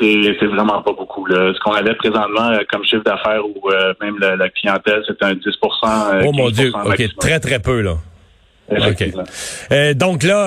c'est, 0.00 0.46
vraiment 0.46 0.82
pas 0.82 0.92
beaucoup. 0.92 1.26
Là. 1.26 1.52
Ce 1.54 1.60
qu'on 1.60 1.72
avait 1.72 1.94
présentement 1.94 2.50
euh, 2.50 2.58
comme 2.70 2.84
chiffre 2.84 3.04
d'affaires 3.04 3.44
ou 3.46 3.70
même 4.00 4.18
la, 4.18 4.48
clientèle, 4.48 5.02
c'était 5.06 5.26
un 5.26 5.34
10% 5.34 6.24
Oh 6.26 6.32
mon 6.32 6.50
Dieu, 6.50 6.72
OK, 6.84 7.02
très, 7.18 7.38
très 7.38 7.60
peu, 7.60 7.80
là. 7.82 7.96
OK. 8.68 9.94
donc 9.94 10.22
là, 10.24 10.44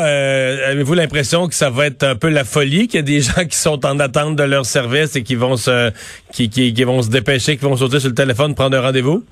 avez-vous 0.67 0.93
l'impression 0.93 1.47
que 1.47 1.53
ça 1.53 1.69
va 1.69 1.85
être 1.85 2.03
un 2.03 2.15
peu 2.15 2.29
la 2.29 2.43
folie, 2.43 2.87
qu'il 2.87 2.97
y 2.97 2.99
a 2.99 3.01
des 3.03 3.21
gens 3.21 3.45
qui 3.45 3.57
sont 3.57 3.85
en 3.85 3.99
attente 3.99 4.35
de 4.35 4.43
leur 4.43 4.65
service 4.65 5.15
et 5.15 5.23
qui 5.23 5.35
vont 5.35 5.55
se 5.55 5.91
qui, 6.33 6.49
qui, 6.49 6.73
qui 6.73 6.83
vont 6.83 7.01
se 7.01 7.09
dépêcher, 7.09 7.57
qui 7.57 7.63
vont 7.63 7.77
sauter 7.77 7.99
sur 7.99 8.09
le 8.09 8.15
téléphone, 8.15 8.55
prendre 8.55 8.77
un 8.77 8.81
rendez-vous? 8.81 9.23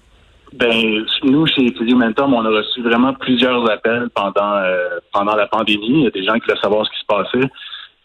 Ben, 0.53 1.05
nous, 1.23 1.45
chez 1.47 1.73
Mentum, 1.93 2.33
on 2.33 2.45
a 2.45 2.49
reçu 2.49 2.81
vraiment 2.81 3.13
plusieurs 3.13 3.69
appels 3.69 4.07
pendant 4.15 4.55
euh, 4.55 4.99
pendant 5.11 5.35
la 5.35 5.47
pandémie. 5.47 5.89
Il 5.89 6.03
y 6.03 6.07
a 6.07 6.11
des 6.11 6.23
gens 6.23 6.35
qui 6.35 6.47
veulent 6.47 6.59
savoir 6.59 6.85
ce 6.85 6.91
qui 6.91 6.99
se 6.99 7.05
passait. 7.05 7.49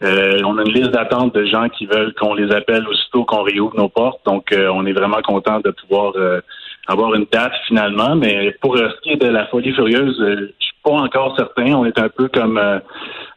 Euh, 0.03 0.41
on 0.43 0.57
a 0.57 0.63
une 0.63 0.73
liste 0.73 0.91
d'attente 0.91 1.33
de 1.33 1.45
gens 1.45 1.69
qui 1.69 1.85
veulent 1.85 2.13
qu'on 2.15 2.33
les 2.33 2.53
appelle 2.53 2.85
aussitôt 2.87 3.23
qu'on 3.23 3.43
réouvre 3.43 3.77
nos 3.77 3.87
portes. 3.87 4.19
Donc, 4.25 4.51
euh, 4.51 4.67
on 4.73 4.85
est 4.85 4.91
vraiment 4.91 5.21
content 5.21 5.61
de 5.61 5.71
pouvoir 5.71 6.13
avoir 6.87 7.13
une 7.13 7.25
date 7.31 7.53
finalement. 7.67 8.15
Mais 8.15 8.51
pour 8.61 8.77
ce 8.77 9.01
qui 9.01 9.11
est 9.11 9.23
de 9.23 9.29
la 9.29 9.47
folie 9.47 9.71
furieuse, 9.73 10.17
je 10.19 10.51
suis 10.59 10.72
pas 10.83 10.91
encore 10.91 11.35
certain. 11.37 11.73
On 11.73 11.85
est 11.85 11.97
un 11.97 12.09
peu 12.09 12.27
comme 12.27 12.59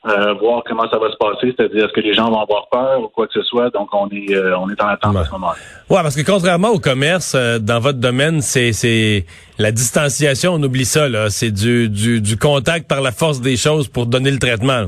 euh, 0.07 0.35
voir 0.35 0.63
comment 0.65 0.89
ça 0.89 0.99
va 0.99 1.11
se 1.11 1.17
passer, 1.17 1.53
c'est-à-dire 1.57 1.87
est-ce 1.87 1.93
que 1.93 2.01
les 2.01 2.15
gens 2.15 2.31
vont 2.31 2.41
avoir 2.41 2.69
peur 2.71 3.01
ou 3.01 3.09
quoi 3.09 3.27
que 3.27 3.33
ce 3.33 3.43
soit. 3.43 3.71
Donc 3.71 3.89
on 3.93 4.09
est 4.11 4.37
euh, 4.37 4.57
on 4.57 4.71
est 4.71 4.81
en 4.81 4.87
attente 4.87 5.17
à 5.17 5.25
ce 5.25 5.33
moment-là. 5.33 5.57
Ouais, 5.91 6.03
parce 6.03 6.15
que 6.15 6.25
contrairement 6.25 6.69
au 6.69 6.79
commerce, 6.79 7.35
euh, 7.35 7.59
dans 7.59 7.81
votre 7.81 7.99
domaine, 7.99 8.41
c'est 8.41 8.73
c'est 8.73 9.27
la 9.59 9.73
distanciation, 9.73 10.53
on 10.55 10.63
oublie 10.63 10.85
ça 10.85 11.09
là. 11.09 11.29
C'est 11.29 11.51
du, 11.51 11.89
du 11.89 12.21
du 12.21 12.37
contact 12.37 12.89
par 12.89 13.01
la 13.01 13.11
force 13.11 13.41
des 13.41 13.57
choses 13.57 13.89
pour 13.89 14.07
donner 14.07 14.31
le 14.31 14.39
traitement. 14.39 14.87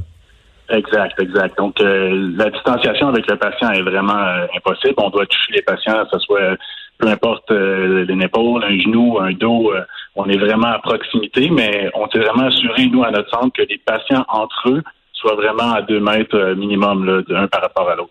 Exact, 0.71 1.19
exact. 1.21 1.59
Donc 1.59 1.81
la 1.81 2.51
distanciation 2.51 3.09
avec 3.09 3.29
le 3.29 3.37
patient 3.37 3.71
est 3.71 3.83
vraiment 3.83 4.23
impossible. 4.55 4.95
On 4.99 5.09
doit 5.09 5.25
toucher 5.25 5.55
les 5.55 5.63
patients, 5.63 6.05
que 6.05 6.11
ce 6.13 6.19
soit 6.21 6.57
peu 6.99 7.09
importe 7.09 7.51
une 7.51 8.23
épaule, 8.23 8.63
un 8.63 8.79
genou, 8.79 9.19
un 9.19 9.33
dos, 9.33 9.73
on 10.19 10.29
est 10.29 10.37
vraiment 10.37 10.67
à 10.67 10.81
proximité, 10.81 11.49
mais 11.49 11.89
on 11.95 12.09
s'est 12.11 12.19
vraiment 12.19 12.49
assuré, 12.49 12.87
nous, 12.87 13.05
à 13.05 13.11
notre 13.13 13.31
centre, 13.31 13.53
que 13.57 13.63
les 13.63 13.79
patients 13.79 14.25
entre 14.29 14.69
eux 14.69 14.83
soit 15.13 15.37
vraiment 15.37 15.73
à 15.73 15.83
deux 15.83 16.01
mètres 16.01 16.37
euh, 16.37 16.55
minimum, 16.55 17.05
là, 17.05 17.23
d'un 17.29 17.47
par 17.47 17.63
rapport 17.63 17.89
à 17.89 17.95
l'autre. 17.95 18.11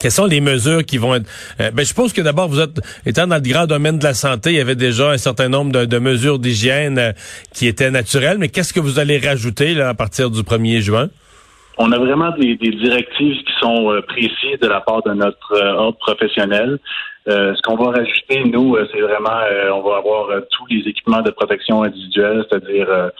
Quelles 0.00 0.12
sont 0.12 0.26
les 0.26 0.40
mesures 0.40 0.84
qui 0.84 0.96
vont 0.96 1.16
être... 1.16 1.28
Euh, 1.60 1.72
ben, 1.72 1.82
je 1.82 1.88
suppose 1.88 2.12
que 2.12 2.20
d'abord, 2.20 2.48
vous 2.48 2.60
êtes 2.60 2.80
étant 3.04 3.26
dans 3.26 3.34
le 3.36 3.50
grand 3.50 3.66
domaine 3.66 3.98
de 3.98 4.04
la 4.04 4.14
santé, 4.14 4.50
il 4.50 4.56
y 4.56 4.60
avait 4.60 4.76
déjà 4.76 5.10
un 5.10 5.18
certain 5.18 5.48
nombre 5.48 5.86
de, 5.86 5.98
mesures 5.98 6.38
d'hygiène 6.38 6.98
euh, 6.98 7.12
qui 7.52 7.66
étaient 7.66 7.90
naturelles, 7.90 8.38
mais 8.38 8.48
qu'est-ce 8.48 8.72
que 8.72 8.80
vous 8.80 9.00
allez 9.00 9.18
rajouter 9.18 9.74
là, 9.74 9.88
à 9.88 9.94
partir 9.94 10.30
du 10.30 10.42
1er 10.42 10.80
juin? 10.80 11.08
On 11.78 11.90
a 11.90 11.98
vraiment 11.98 12.30
des, 12.38 12.56
directives 12.56 13.42
qui 13.42 13.52
sont 13.60 14.00
précises 14.06 14.58
de 14.60 14.66
la 14.66 14.80
part 14.80 15.02
de 15.04 15.14
notre 15.14 15.56
ordre 15.76 15.98
professionnel. 15.98 16.80
Euh, 17.28 17.54
ce 17.54 17.62
qu'on 17.62 17.76
va 17.76 17.90
rajouter, 17.90 18.42
nous, 18.44 18.76
euh, 18.76 18.88
c'est 18.90 19.00
vraiment, 19.00 19.40
euh, 19.50 19.70
on 19.70 19.82
va 19.82 19.98
avoir 19.98 20.28
tous 20.50 20.66
les 20.70 20.88
équipements 20.88 21.20
de 21.20 21.30
protection 21.30 21.82
individuelle, 21.82 22.44
c'est-à-dire 22.48 23.10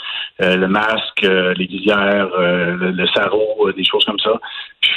le 0.41 0.67
masque, 0.67 1.23
les 1.23 1.67
visières, 1.67 2.29
le, 2.39 3.07
sarrau, 3.15 3.71
des 3.77 3.85
choses 3.85 4.05
comme 4.05 4.19
ça. 4.21 4.33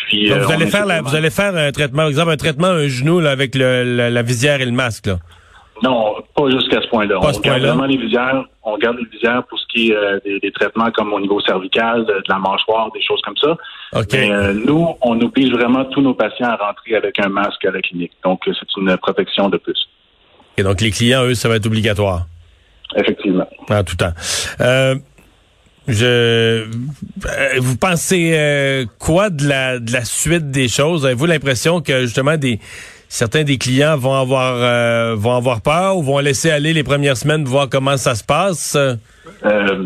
Puis, 0.08 0.30
vous 0.30 0.52
allez 0.52 0.68
faire, 0.68 0.86
vous 1.04 1.16
allez 1.16 1.30
faire 1.30 1.56
un 1.56 1.72
traitement, 1.72 2.04
par 2.04 2.08
exemple, 2.08 2.32
un 2.32 2.38
traitement 2.38 2.68
un 2.68 2.88
genou 2.88 3.20
là, 3.20 3.32
avec 3.32 3.56
le, 3.56 4.10
la, 4.10 4.22
visière 4.22 4.62
et 4.62 4.66
le 4.66 4.72
masque. 4.72 5.08
Là. 5.08 5.18
Non, 5.84 6.16
pas 6.36 6.50
jusqu'à 6.50 6.82
ce 6.82 6.88
point-là. 6.90 7.20
on 7.20 7.40
garde 7.40 7.62
vraiment 7.62 7.86
les 7.86 7.98
visières. 7.98 8.44
On 8.64 8.78
garde 8.78 8.98
les 8.98 9.06
visières 9.06 9.44
pour 9.48 9.58
ce 9.60 9.66
qui 9.68 9.90
est 9.90 9.96
euh, 9.96 10.20
des, 10.26 10.52
traitements 10.52 10.92
comme 10.92 11.12
au 11.14 11.20
niveau 11.20 11.42
cervical, 11.42 12.06
de, 12.06 12.22
la 12.28 12.38
mâchoire, 12.38 12.92
des 12.94 13.02
choses 13.02 13.22
comme 13.22 13.38
ça. 13.38 13.58
Mais 14.14 14.32
euh, 14.32 14.54
nous, 14.54 14.96
on 15.02 15.20
oblige 15.22 15.52
vraiment 15.52 15.86
tous 15.86 16.02
nos 16.02 16.14
patients 16.14 16.50
à 16.50 16.56
rentrer 16.56 16.96
avec 16.96 17.20
un 17.20 17.30
masque 17.30 17.66
à 17.66 17.72
la 17.72 17.82
clinique. 17.82 18.12
Donc, 18.24 18.48
euh, 18.48 18.52
c'est 18.60 18.80
une 18.80 18.96
protection 18.98 19.50
de 19.50 19.58
plus. 19.58 19.88
Et 20.58 20.64
donc, 20.64 20.82
les 20.82 20.92
clients, 20.92 21.24
eux, 21.24 21.34
ça 21.34 21.50
va 21.50 21.56
être 21.56 21.66
obligatoire? 21.66 22.28
Effectivement. 22.96 23.48
En 23.70 23.84
tout 23.84 23.96
temps. 23.96 24.14
je, 25.88 26.66
vous 27.58 27.78
pensez 27.78 28.86
quoi 29.00 29.30
de 29.32 29.48
la 29.48 29.80
de 29.80 29.92
la 29.94 30.04
suite 30.04 30.52
des 30.52 30.68
choses? 30.68 31.06
Avez-vous 31.06 31.26
l'impression 31.26 31.82
que 31.82 32.02
justement 32.02 32.38
des 32.38 32.60
certains 33.12 33.44
des 33.44 33.58
clients 33.58 33.98
vont 33.98 34.14
avoir 34.14 34.56
euh, 34.56 35.16
vont 35.16 35.36
avoir 35.36 35.62
peur 35.62 35.98
ou 35.98 36.02
vont 36.02 36.20
laisser 36.20 36.50
aller 36.50 36.72
les 36.72 36.84
premières 36.84 37.18
semaines 37.18 37.44
voir 37.44 37.68
comment 37.70 37.98
ça 37.98 38.16
se 38.16 38.24
passe? 38.24 38.76
Euh, 38.76 39.86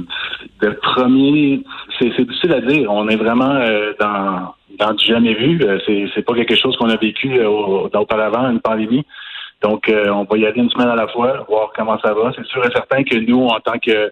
le 0.61 0.73
premier, 0.76 1.63
c'est 1.97 2.09
difficile 2.09 2.53
à 2.53 2.61
dire. 2.61 2.91
On 2.91 3.07
est 3.09 3.15
vraiment 3.15 3.55
euh, 3.55 3.93
dans 3.99 4.53
dans 4.78 4.93
du 4.93 5.05
jamais 5.05 5.34
vu. 5.34 5.59
Euh, 5.63 5.80
c'est 5.88 6.05
c'est 6.13 6.21
pas 6.21 6.36
quelque 6.36 6.55
chose 6.55 6.78
qu'on 6.78 6.89
a 6.89 6.97
vécu 6.97 7.43
auparavant, 7.43 8.49
une 8.51 8.61
pandémie. 8.61 9.03
Donc, 9.63 9.89
on 9.89 10.26
va 10.26 10.38
y 10.38 10.45
aller 10.45 10.61
une 10.61 10.69
semaine 10.69 10.89
à 10.89 10.95
la 10.95 11.07
fois, 11.07 11.43
voir 11.49 11.71
comment 11.76 11.97
ça 11.99 12.13
va. 12.13 12.32
C'est 12.36 12.45
sûr 12.45 12.63
et 12.63 12.71
certain 12.71 13.03
que 13.03 13.15
nous, 13.15 13.47
en 13.47 13.59
tant 13.61 13.80
que 13.80 14.11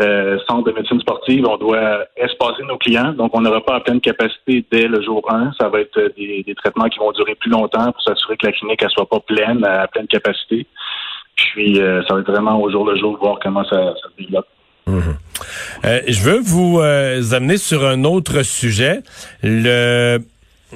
euh, 0.00 0.38
centre 0.46 0.64
de 0.64 0.72
médecine 0.72 1.00
sportive, 1.00 1.44
on 1.46 1.56
doit 1.56 2.04
espacer 2.16 2.62
nos 2.64 2.78
clients. 2.78 3.12
Donc, 3.12 3.30
on 3.34 3.40
n'aura 3.40 3.60
pas 3.60 3.76
à 3.76 3.80
pleine 3.80 4.00
capacité 4.00 4.64
dès 4.70 4.86
le 4.86 5.02
jour 5.02 5.26
1. 5.30 5.52
Ça 5.58 5.68
va 5.68 5.80
être 5.80 6.12
des, 6.16 6.54
traitements 6.56 6.88
qui 6.88 6.98
vont 6.98 7.12
durer 7.12 7.34
plus 7.34 7.50
longtemps 7.50 7.90
pour 7.92 8.02
s'assurer 8.02 8.36
que 8.36 8.46
la 8.46 8.52
clinique 8.52 8.82
ne 8.82 8.88
soit 8.88 9.08
pas 9.08 9.20
pleine, 9.20 9.64
à 9.64 9.86
pleine 9.88 10.06
capacité. 10.06 10.66
Puis, 11.36 11.80
euh, 11.80 12.02
ça 12.06 12.14
va 12.14 12.20
être 12.20 12.30
vraiment 12.30 12.60
au 12.60 12.70
jour 12.70 12.88
le 12.88 12.96
jour 12.96 13.14
de 13.14 13.18
voir 13.18 13.38
comment 13.42 13.64
ça, 13.64 13.94
se 13.96 14.22
développe. 14.22 14.46
Mhm. 14.86 15.16
Euh, 15.84 16.00
je 16.06 16.22
veux 16.22 16.40
vous 16.40 16.80
amener 17.34 17.56
sur 17.56 17.84
un 17.84 18.04
autre 18.04 18.42
sujet. 18.42 19.00
Le 19.42 20.18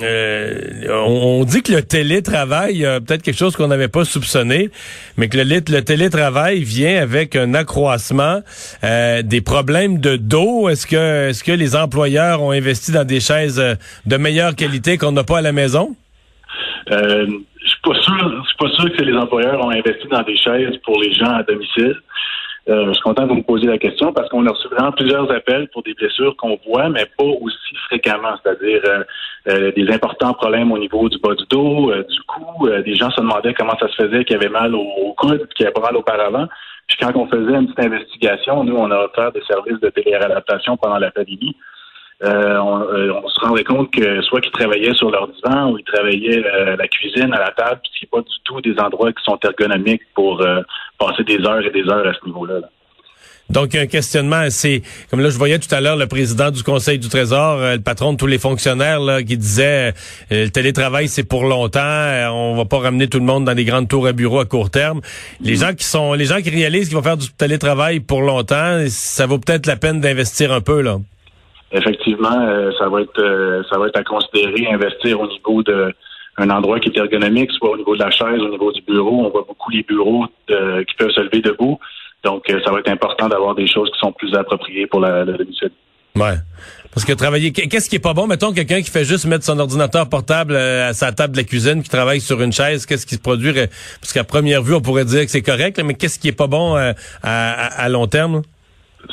euh, 0.00 0.88
on, 1.04 1.44
dit 1.44 1.62
que 1.62 1.72
le 1.72 1.82
télétravail, 1.82 2.80
peut-être 3.06 3.22
quelque 3.22 3.38
chose 3.38 3.56
qu'on 3.56 3.68
n'avait 3.68 3.88
pas 3.88 4.04
soupçonné, 4.04 4.70
mais 5.16 5.28
que 5.28 5.36
le, 5.36 5.44
le 5.44 5.82
télétravail 5.82 6.62
vient 6.62 7.02
avec 7.02 7.36
un 7.36 7.54
accroissement 7.54 8.40
euh, 8.84 9.22
des 9.22 9.40
problèmes 9.40 9.98
de 9.98 10.16
dos. 10.16 10.68
Est-ce 10.68 10.86
que, 10.86 11.28
est-ce 11.28 11.44
que 11.44 11.52
les 11.52 11.76
employeurs 11.76 12.42
ont 12.42 12.52
investi 12.52 12.92
dans 12.92 13.04
des 13.04 13.20
chaises 13.20 13.60
euh, 13.60 13.74
de 14.06 14.16
meilleure 14.16 14.56
qualité 14.56 14.98
qu'on 14.98 15.12
n'a 15.12 15.24
pas 15.24 15.38
à 15.38 15.42
la 15.42 15.52
maison? 15.52 15.94
Euh, 16.90 17.26
je 17.62 17.68
suis 17.68 17.80
pas 17.82 18.00
sûr, 18.00 18.42
je 18.42 18.48
suis 18.48 18.56
pas 18.58 18.70
sûr 18.70 18.96
que 18.96 19.02
les 19.02 19.16
employeurs 19.16 19.64
ont 19.64 19.70
investi 19.70 20.08
dans 20.10 20.22
des 20.22 20.36
chaises 20.36 20.76
pour 20.84 21.00
les 21.00 21.12
gens 21.12 21.32
à 21.32 21.42
domicile. 21.42 21.96
Euh, 22.68 22.86
je 22.86 22.92
suis 22.92 23.02
content 23.02 23.24
de 23.24 23.28
vous 23.28 23.36
me 23.36 23.42
poser 23.42 23.66
la 23.66 23.78
question 23.78 24.12
parce 24.12 24.28
qu'on 24.28 24.46
a 24.46 24.50
reçu 24.50 24.68
vraiment 24.68 24.92
plusieurs 24.92 25.30
appels 25.32 25.68
pour 25.68 25.82
des 25.82 25.94
blessures 25.94 26.36
qu'on 26.36 26.58
voit, 26.64 26.88
mais 26.90 27.06
pas 27.18 27.24
aussi 27.24 27.74
fréquemment, 27.88 28.34
c'est-à-dire 28.42 28.80
euh, 28.84 29.02
euh, 29.48 29.72
des 29.72 29.90
importants 29.92 30.32
problèmes 30.32 30.70
au 30.70 30.78
niveau 30.78 31.08
du 31.08 31.18
bas 31.18 31.34
du 31.34 31.44
dos, 31.50 31.92
du 31.92 32.20
cou. 32.28 32.68
des 32.68 32.94
gens 32.94 33.10
se 33.10 33.20
demandaient 33.20 33.54
comment 33.54 33.76
ça 33.80 33.88
se 33.88 34.04
faisait 34.04 34.24
qu'il 34.24 34.34
y 34.34 34.38
avait 34.38 34.48
mal 34.48 34.76
au, 34.76 35.12
coude, 35.18 35.48
qu'il 35.56 35.64
y 35.64 35.66
avait 35.66 35.72
pas 35.72 35.80
mal 35.80 35.96
auparavant. 35.96 36.46
Puis 36.86 36.96
quand 37.00 37.16
on 37.16 37.26
faisait 37.26 37.54
une 37.54 37.66
petite 37.66 37.84
investigation, 37.84 38.62
nous, 38.62 38.76
on 38.76 38.90
a 38.92 39.06
offert 39.06 39.32
des 39.32 39.42
services 39.42 39.80
de 39.80 39.88
téléréadaptation 39.88 40.76
pendant 40.76 40.98
la 40.98 41.10
pandémie. 41.10 41.56
Euh, 42.24 42.28
euh, 42.28 43.12
on, 43.24 43.28
se 43.28 43.40
rendrait 43.40 43.64
compte 43.64 43.90
que 43.90 44.22
soit 44.22 44.40
qu'ils 44.40 44.52
travaillaient 44.52 44.94
sur 44.94 45.10
leur 45.10 45.26
divan 45.28 45.72
ou 45.72 45.78
ils 45.78 45.84
travaillaient 45.84 46.44
euh, 46.44 46.76
la 46.76 46.86
cuisine 46.86 47.32
à 47.32 47.40
la 47.40 47.50
table, 47.50 47.80
puis 47.82 47.92
c'est 47.98 48.10
pas 48.10 48.20
du 48.20 48.34
tout 48.44 48.60
des 48.60 48.78
endroits 48.78 49.12
qui 49.12 49.24
sont 49.24 49.38
ergonomiques 49.42 50.02
pour 50.14 50.44
passer 50.98 51.24
des 51.24 51.38
heures 51.44 51.64
et 51.66 51.70
des 51.70 51.88
heures 51.88 52.06
à 52.06 52.12
ce 52.12 52.24
niveau-là. 52.26 52.60
Donc, 53.50 53.74
un 53.74 53.86
questionnement, 53.86 54.44
c'est 54.48 54.82
comme 55.10 55.20
là, 55.20 55.28
je 55.28 55.36
voyais 55.36 55.58
tout 55.58 55.74
à 55.74 55.80
l'heure 55.80 55.96
le 55.96 56.06
président 56.06 56.50
du 56.50 56.62
Conseil 56.62 56.98
du 56.98 57.08
Trésor, 57.08 57.58
le 57.58 57.80
patron 57.80 58.12
de 58.12 58.16
tous 58.16 58.28
les 58.28 58.38
fonctionnaires, 58.38 59.00
là, 59.00 59.22
qui 59.22 59.36
disait 59.36 59.92
le 60.30 60.48
télétravail, 60.48 61.08
c'est 61.08 61.24
pour 61.24 61.44
longtemps, 61.44 62.30
on 62.32 62.54
va 62.54 62.64
pas 62.64 62.78
ramener 62.78 63.08
tout 63.08 63.18
le 63.18 63.26
monde 63.26 63.44
dans 63.44 63.54
des 63.54 63.64
grandes 63.64 63.88
tours 63.88 64.06
à 64.06 64.12
bureau 64.12 64.38
à 64.38 64.46
court 64.46 64.70
terme. 64.70 65.00
Les 65.40 65.56
gens 65.56 65.74
qui 65.74 65.84
sont, 65.84 66.14
les 66.14 66.24
gens 66.24 66.40
qui 66.40 66.50
réalisent 66.50 66.88
qu'ils 66.88 66.96
vont 66.96 67.02
faire 67.02 67.16
du 67.16 67.30
télétravail 67.30 68.00
pour 68.00 68.22
longtemps, 68.22 68.84
ça 68.88 69.26
vaut 69.26 69.38
peut-être 69.38 69.66
la 69.66 69.76
peine 69.76 70.00
d'investir 70.00 70.52
un 70.52 70.60
peu, 70.60 70.80
là 70.80 70.98
effectivement, 71.72 72.40
euh, 72.40 72.70
ça 72.78 72.88
va 72.88 73.02
être 73.02 73.18
euh, 73.18 73.62
ça 73.70 73.78
va 73.78 73.88
être 73.88 73.98
à 73.98 74.04
considérer, 74.04 74.72
investir 74.72 75.20
au 75.20 75.26
niveau 75.26 75.62
de 75.62 75.92
un 76.38 76.50
endroit 76.50 76.80
qui 76.80 76.88
est 76.88 76.96
ergonomique, 76.96 77.50
soit 77.52 77.70
au 77.70 77.76
niveau 77.76 77.94
de 77.94 78.02
la 78.02 78.10
chaise, 78.10 78.40
au 78.40 78.48
niveau 78.48 78.72
du 78.72 78.80
bureau. 78.82 79.26
On 79.26 79.30
voit 79.30 79.44
beaucoup 79.46 79.70
les 79.70 79.82
bureaux 79.82 80.26
euh, 80.50 80.82
qui 80.84 80.94
peuvent 80.96 81.10
se 81.10 81.20
lever 81.20 81.40
debout. 81.40 81.78
Donc, 82.24 82.44
ça 82.48 82.70
va 82.70 82.78
être 82.78 82.88
important 82.88 83.28
d'avoir 83.28 83.54
des 83.54 83.66
choses 83.66 83.90
qui 83.90 83.98
sont 83.98 84.12
plus 84.12 84.32
appropriées 84.34 84.86
pour 84.86 85.00
la, 85.00 85.24
la 85.24 85.32
domicile. 85.36 85.72
Ouais. 86.16 86.36
Parce 86.94 87.06
que 87.06 87.14
travailler, 87.14 87.52
qu'est-ce 87.52 87.88
qui 87.88 87.96
est 87.96 88.00
pas 88.00 88.12
bon? 88.12 88.26
Mettons 88.26 88.52
quelqu'un 88.52 88.82
qui 88.82 88.90
fait 88.90 89.06
juste 89.06 89.24
mettre 89.24 89.46
son 89.46 89.58
ordinateur 89.58 90.10
portable 90.10 90.54
euh, 90.54 90.90
à 90.90 90.92
sa 90.92 91.10
table 91.10 91.32
de 91.32 91.38
la 91.38 91.44
cuisine, 91.44 91.82
qui 91.82 91.88
travaille 91.88 92.20
sur 92.20 92.42
une 92.42 92.52
chaise, 92.52 92.84
qu'est-ce 92.84 93.06
qui 93.06 93.14
se 93.14 93.20
produit? 93.20 93.54
Parce 94.00 94.12
qu'à 94.12 94.24
première 94.24 94.62
vue, 94.62 94.74
on 94.74 94.82
pourrait 94.82 95.06
dire 95.06 95.24
que 95.24 95.30
c'est 95.30 95.42
correct, 95.42 95.80
mais 95.82 95.94
qu'est-ce 95.94 96.18
qui 96.18 96.28
est 96.28 96.36
pas 96.36 96.48
bon 96.48 96.76
euh, 96.76 96.92
à, 97.22 97.88
long 97.88 98.06
terme? 98.08 98.42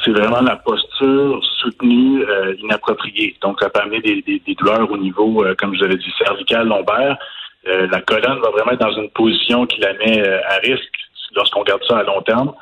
C'est 0.03 0.11
vraiment 0.11 0.41
la 0.41 0.55
posture 0.55 1.43
soutenue, 1.59 2.23
euh, 2.23 2.55
inappropriée. 2.59 3.35
Donc, 3.41 3.59
ça 3.61 3.69
peut 3.69 3.81
amener 3.81 4.01
des, 4.01 4.55
douleurs 4.57 4.89
au 4.91 4.97
niveau, 4.97 5.43
comme 5.57 5.75
je 5.75 5.81
l'avais 5.81 5.97
dit, 5.97 6.11
cervical, 6.17 6.67
lombaire. 6.67 7.17
la 7.65 8.01
colonne 8.01 8.39
va 8.39 8.49
vraiment 8.51 8.71
être 8.71 8.79
dans 8.79 9.01
une 9.01 9.09
position 9.09 9.65
qui 9.65 9.79
la 9.81 9.93
met 9.93 10.27
à 10.27 10.57
risque 10.63 10.95
lorsqu'on 11.35 11.63
garde 11.63 11.83
ça 11.87 11.99
à 11.99 12.03
long 12.03 12.21
terme. 12.21 12.53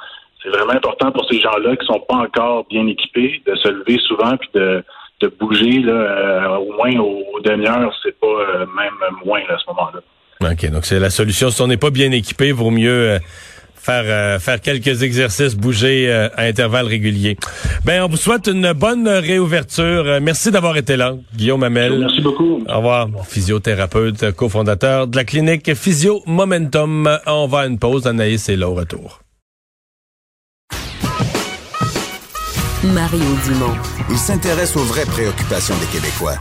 C'est 0.43 0.49
vraiment 0.49 0.73
important 0.73 1.11
pour 1.11 1.25
ces 1.29 1.39
gens-là 1.39 1.75
qui 1.75 1.85
sont 1.85 1.99
pas 2.01 2.15
encore 2.15 2.65
bien 2.69 2.85
équipés 2.87 3.41
de 3.45 3.55
se 3.55 3.69
lever 3.69 3.97
souvent 3.99 4.37
puis 4.37 4.49
de 4.53 4.83
de 5.21 5.27
bouger 5.27 5.79
là, 5.79 5.93
euh, 5.93 6.57
au 6.57 6.73
moins 6.73 6.95
aux, 6.99 7.39
demi-heures, 7.43 7.93
c'est 8.03 8.17
pas 8.19 8.27
euh, 8.27 8.65
même 8.75 8.93
moins 9.25 9.41
à 9.49 9.57
ce 9.57 9.65
moment-là. 9.69 9.99
OK, 10.41 10.69
donc 10.69 10.85
c'est 10.85 10.99
la 10.99 11.09
solution. 11.09 11.49
Si 11.49 11.61
on 11.61 11.67
n'est 11.67 11.77
pas 11.77 11.89
bien 11.89 12.11
équipé, 12.11 12.51
vaut 12.51 12.69
mieux 12.69 13.19
euh, 13.89 14.39
faire 14.39 14.41
faire 14.41 14.61
quelques 14.61 15.03
exercices, 15.03 15.55
bouger 15.55 16.11
à 16.11 16.43
intervalles 16.43 16.87
réguliers. 16.87 17.37
Ben, 17.85 18.03
on 18.03 18.07
vous 18.07 18.17
souhaite 18.17 18.47
une 18.47 18.71
bonne 18.73 19.07
réouverture. 19.07 20.19
merci 20.21 20.51
d'avoir 20.51 20.77
été 20.77 20.95
là, 20.95 21.15
Guillaume 21.35 21.63
Hamel. 21.63 21.99
Merci 21.99 22.21
beaucoup. 22.21 22.63
Au 22.67 22.77
revoir, 22.77 23.09
physiothérapeute, 23.27 24.31
cofondateur 24.31 25.07
de 25.07 25.15
la 25.15 25.23
clinique 25.23 25.73
Physio 25.75 26.21
Momentum. 26.25 27.19
On 27.25 27.47
va 27.47 27.59
à 27.59 27.67
une 27.67 27.79
pause. 27.79 28.07
Anaïs 28.07 28.49
est 28.49 28.55
là 28.55 28.69
au 28.69 28.73
retour. 28.73 29.21
Mario 32.83 33.25
Dumont. 33.45 33.75
Il 34.09 34.17
s'intéresse 34.17 34.75
aux 34.75 34.83
vraies 34.83 35.05
préoccupations 35.05 35.75
des 35.79 35.87
Québécois. 35.87 36.37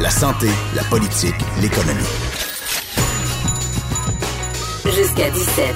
La 0.00 0.10
santé, 0.10 0.48
la 0.74 0.82
politique, 0.84 1.34
l'économie. 1.60 2.43
Jusqu'à 5.14 5.30
17. 5.30 5.74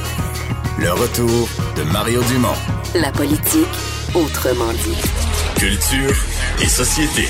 Le 0.81 0.93
retour 0.93 1.49
de 1.77 1.83
Mario 1.93 2.23
Dumont. 2.25 2.55
La 2.95 3.13
politique, 3.13 3.69
autrement 4.15 4.73
dit. 4.73 4.97
Culture 5.57 6.15
et 6.61 6.67
société. 6.67 7.29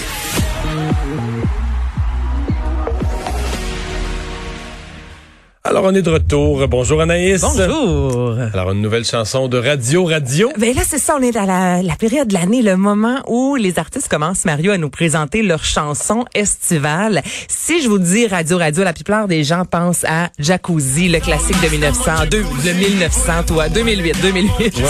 Alors, 5.69 5.85
on 5.85 5.95
est 5.95 6.01
de 6.01 6.09
retour. 6.09 6.67
Bonjour 6.67 7.03
Anaïs. 7.03 7.43
Bonjour. 7.43 8.39
Alors, 8.55 8.71
une 8.71 8.81
nouvelle 8.81 9.05
chanson 9.05 9.49
de 9.49 9.59
Radio 9.59 10.07
Radio. 10.07 10.51
Ben 10.57 10.75
là, 10.75 10.81
c'est 10.83 10.97
ça, 10.97 11.17
on 11.19 11.23
est 11.23 11.37
à 11.37 11.45
la, 11.45 11.83
la 11.83 11.95
période 11.95 12.29
de 12.29 12.33
l'année, 12.33 12.63
le 12.63 12.79
moment 12.79 13.19
où 13.27 13.55
les 13.55 13.79
artistes 13.79 14.09
commencent, 14.09 14.47
Mario, 14.47 14.73
à 14.73 14.79
nous 14.79 14.89
présenter 14.89 15.43
leurs 15.43 15.65
chansons 15.65 16.25
estivales. 16.35 17.21
Si 17.49 17.83
je 17.83 17.89
vous 17.91 17.99
dis 17.99 18.27
Radio 18.27 18.57
Radio, 18.57 18.83
la 18.83 18.95
plupart 18.95 19.29
des 19.29 19.45
gens 19.45 19.67
pensent 19.67 20.05
à 20.09 20.31
Jacuzzi, 20.39 21.11
le 21.11 21.21
classique 21.21 21.61
de 21.61 21.69
1900, 21.69 22.13
de, 22.31 22.73
1900, 22.73 23.33
toi, 23.49 23.69
2008, 23.69 24.23
2008. 24.23 24.75
Ouais. 24.79 24.85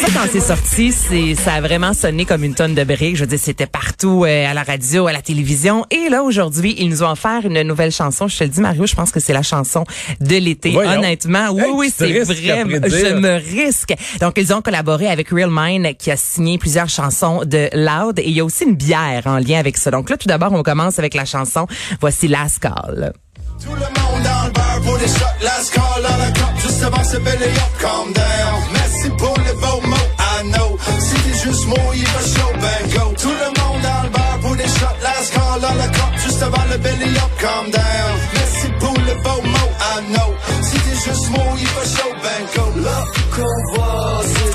Ça, 0.00 0.06
quand 0.12 0.28
c'est 0.30 0.40
sorti, 0.40 0.92
c'est 0.92 1.34
ça 1.34 1.54
a 1.54 1.60
vraiment 1.62 1.94
sonné 1.94 2.26
comme 2.26 2.44
une 2.44 2.54
tonne 2.54 2.74
de 2.74 2.84
briques. 2.84 3.16
Je 3.16 3.22
veux 3.22 3.26
dire, 3.26 3.38
c'était 3.40 3.66
partout 3.66 4.24
euh, 4.26 4.46
à 4.46 4.52
la 4.52 4.64
radio, 4.64 5.06
à 5.06 5.12
la 5.12 5.22
télévision. 5.22 5.86
Et 5.90 6.10
là, 6.10 6.22
aujourd'hui, 6.22 6.74
ils 6.78 6.90
nous 6.90 7.02
ont 7.02 7.10
offert 7.10 7.40
une 7.44 7.62
nouvelle 7.62 7.90
chanson. 7.90 8.28
Je 8.28 8.36
te 8.36 8.44
le 8.44 8.50
dis, 8.50 8.60
Mario, 8.60 8.86
je 8.86 8.94
pense 8.94 9.10
que 9.10 9.20
c'est 9.20 9.32
la 9.32 9.42
chanson 9.42 9.84
de 10.20 10.36
l'été. 10.36 10.76
Honnêtement, 10.76 11.48
oui, 11.52 11.64
oui, 11.72 11.92
c'est 11.96 12.12
vrai. 12.20 12.36
Je 12.36 13.14
me 13.14 13.36
risque. 13.36 13.94
Donc, 14.20 14.34
ils 14.36 14.52
ont 14.52 14.60
collaboré 14.60 15.08
avec 15.08 15.30
Real 15.30 15.50
Mind, 15.50 15.96
qui 15.96 16.10
a 16.10 16.16
signé 16.16 16.58
plusieurs 16.58 16.90
chansons 16.90 17.44
de 17.46 17.70
Loud. 17.72 18.18
Et 18.18 18.28
il 18.28 18.34
y 18.34 18.40
a 18.40 18.44
aussi 18.44 18.64
une 18.64 18.76
bière 18.76 19.22
en 19.24 19.38
lien 19.38 19.58
avec 19.58 19.78
ça. 19.78 19.90
Donc 19.90 20.10
là, 20.10 20.18
tout 20.18 20.28
d'abord, 20.28 20.52
on 20.52 20.62
commence 20.62 20.98
avec 20.98 21.14
la 21.14 21.24
chanson. 21.24 21.66
Voici 22.00 22.28
Last 22.28 22.58
Call. 22.58 23.14
Tout 23.62 23.72
le 23.72 23.80
monde 23.80 24.22
dans 24.22 24.46
le 24.46 24.52
bar 24.52 24.80
pour 24.82 24.98
des 24.98 25.08
shots, 25.08 25.24
last 25.42 25.74
call 25.74 26.06
à 26.06 26.18
la 26.18 26.57
c'est 27.04 27.22
belly 27.22 27.50
up, 27.56 27.72
calm 27.80 28.12
down. 28.12 28.60
Merci 28.72 29.10
pour 29.10 29.36
les 29.38 29.54
beaux 29.54 29.80
mots, 29.86 30.10
I 30.18 30.48
know. 30.50 30.78
Si 31.00 31.14
t'es 31.14 31.38
juste 31.44 31.66
mouillé, 31.66 32.04
va 32.04 32.20
chaud, 32.20 32.52
ben 32.60 32.82
go. 32.94 33.14
Tout 33.16 33.28
le 33.42 33.48
monde 33.60 33.82
dans 33.82 34.02
le 34.04 34.10
bar 34.10 34.38
pour 34.40 34.56
des 34.56 34.68
shots, 34.68 34.98
last 35.02 35.32
call 35.34 35.64
à 35.64 35.74
la 35.74 35.88
cop, 35.88 36.12
juste 36.24 36.42
avant 36.42 36.64
le 36.70 36.78
belly 36.78 37.16
up, 37.16 37.30
calm 37.40 37.70
down. 37.70 38.12
Merci 38.34 38.68
pour 38.78 38.94
les 39.06 39.14
beaux 39.22 39.42
mots, 39.42 39.72
I 39.80 40.12
know. 40.12 40.47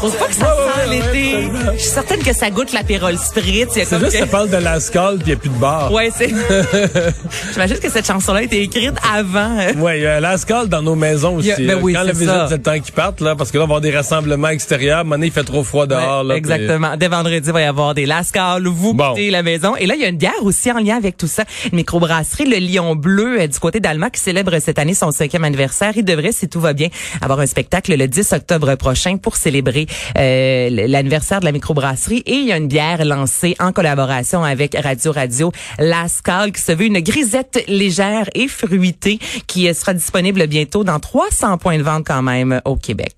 Je 0.03 0.09
trouve 0.09 0.17
pas 0.17 0.27
que 0.27 0.35
ça 0.35 0.45
sent 0.45 0.89
l'été? 0.89 1.47
Je 1.73 1.79
suis 1.79 1.89
certaine 1.89 2.21
que 2.21 2.33
ça 2.33 2.49
goûte 2.49 2.73
l'apérole 2.73 3.17
spritz. 3.17 3.69
C'est 3.71 3.87
juste 3.87 4.11
que 4.11 4.11
ça 4.11 4.27
parle 4.27 4.49
de 4.49 4.57
la 4.57 4.79
scale 4.81 5.19
puis 5.19 5.27
il 5.27 5.27
n'y 5.27 5.33
a 5.33 5.35
plus 5.37 5.49
de 5.49 5.55
bar. 5.55 5.91
Ouais, 5.93 6.11
c'est. 6.13 6.29
J'imagine 7.53 7.79
que 7.79 7.89
cette 7.89 8.05
chanson-là 8.05 8.39
a 8.39 8.41
été 8.43 8.61
écrite 8.61 8.95
avant. 9.09 9.55
Ouais, 9.77 9.99
il 9.99 10.03
y 10.03 10.05
a 10.05 10.19
la 10.19 10.37
scale 10.37 10.67
dans 10.67 10.81
nos 10.81 10.95
maisons 10.95 11.37
aussi. 11.37 11.53
ben 11.57 11.79
oui, 11.81 11.93
Quand 11.93 12.03
la 12.03 12.11
visite, 12.11 12.29
c'est 12.49 12.57
le 12.57 12.61
temps 12.61 12.79
qu'ils 12.79 12.93
partent, 12.93 13.21
là, 13.21 13.35
parce 13.35 13.51
que 13.51 13.57
là, 13.57 13.63
on 13.63 13.67
va 13.67 13.75
avoir 13.75 13.81
des 13.81 13.95
rassemblements 13.95 14.49
extérieurs. 14.49 15.05
Maintenant, 15.05 15.25
il 15.25 15.31
fait 15.31 15.43
trop 15.43 15.63
froid 15.63 15.87
dehors. 15.87 16.23
là, 16.23 16.35
exactement. 16.35 16.97
Dès 16.97 17.07
vendredi, 17.07 17.47
il 17.47 17.53
va 17.53 17.61
y 17.61 17.65
avoir 17.65 17.93
des 17.93 18.05
lascales. 18.05 18.67
Vous 18.67 18.93
bon. 18.93 19.15
la 19.17 19.41
maison. 19.41 19.75
Et 19.77 19.85
là, 19.85 19.95
il 19.95 20.01
y 20.01 20.05
a 20.05 20.09
une 20.09 20.17
bière 20.17 20.43
aussi 20.43 20.69
en 20.71 20.79
lien 20.79 20.97
avec 20.97 21.15
tout 21.15 21.27
ça. 21.27 21.45
Une 21.71 21.77
microbrasserie, 21.77 22.45
le 22.45 22.57
Lion 22.57 22.95
Bleu, 22.95 23.39
euh, 23.39 23.47
du 23.47 23.57
côté 23.57 23.79
d'Alma, 23.79 24.09
qui 24.09 24.19
célèbre 24.19 24.59
cette 24.59 24.79
année 24.79 24.93
son 24.93 25.11
cinquième 25.11 25.45
anniversaire. 25.45 25.93
Il 25.95 26.03
devrait, 26.03 26.33
si 26.43 26.49
tout 26.49 26.59
va 26.59 26.73
bien, 26.73 26.89
avoir 27.21 27.39
un 27.39 27.45
spectacle 27.45 27.95
le 27.95 28.05
10 28.05 28.33
octobre 28.33 28.75
prochain 28.75 29.15
pour 29.15 29.37
célébrer 29.37 29.87
euh, 30.17 30.69
l'anniversaire 30.87 31.39
de 31.39 31.45
la 31.45 31.53
microbrasserie. 31.53 32.21
Et 32.25 32.33
il 32.33 32.45
y 32.47 32.51
a 32.51 32.57
une 32.57 32.67
bière 32.67 33.05
lancée 33.05 33.55
en 33.59 33.71
collaboration 33.71 34.43
avec 34.43 34.75
Radio 34.75 35.13
Radio 35.13 35.51
Lascal 35.79 36.51
qui 36.51 36.61
se 36.61 36.73
veut 36.73 36.85
une 36.85 36.99
grisette 36.99 37.63
légère 37.69 38.29
et 38.35 38.49
fruitée 38.49 39.19
qui 39.47 39.73
sera 39.73 39.93
disponible 39.93 40.45
bientôt 40.47 40.83
dans 40.83 40.99
300 40.99 41.57
points 41.59 41.77
de 41.77 41.83
vente 41.83 42.05
quand 42.05 42.21
même 42.21 42.59
au 42.65 42.75
Québec. 42.75 43.15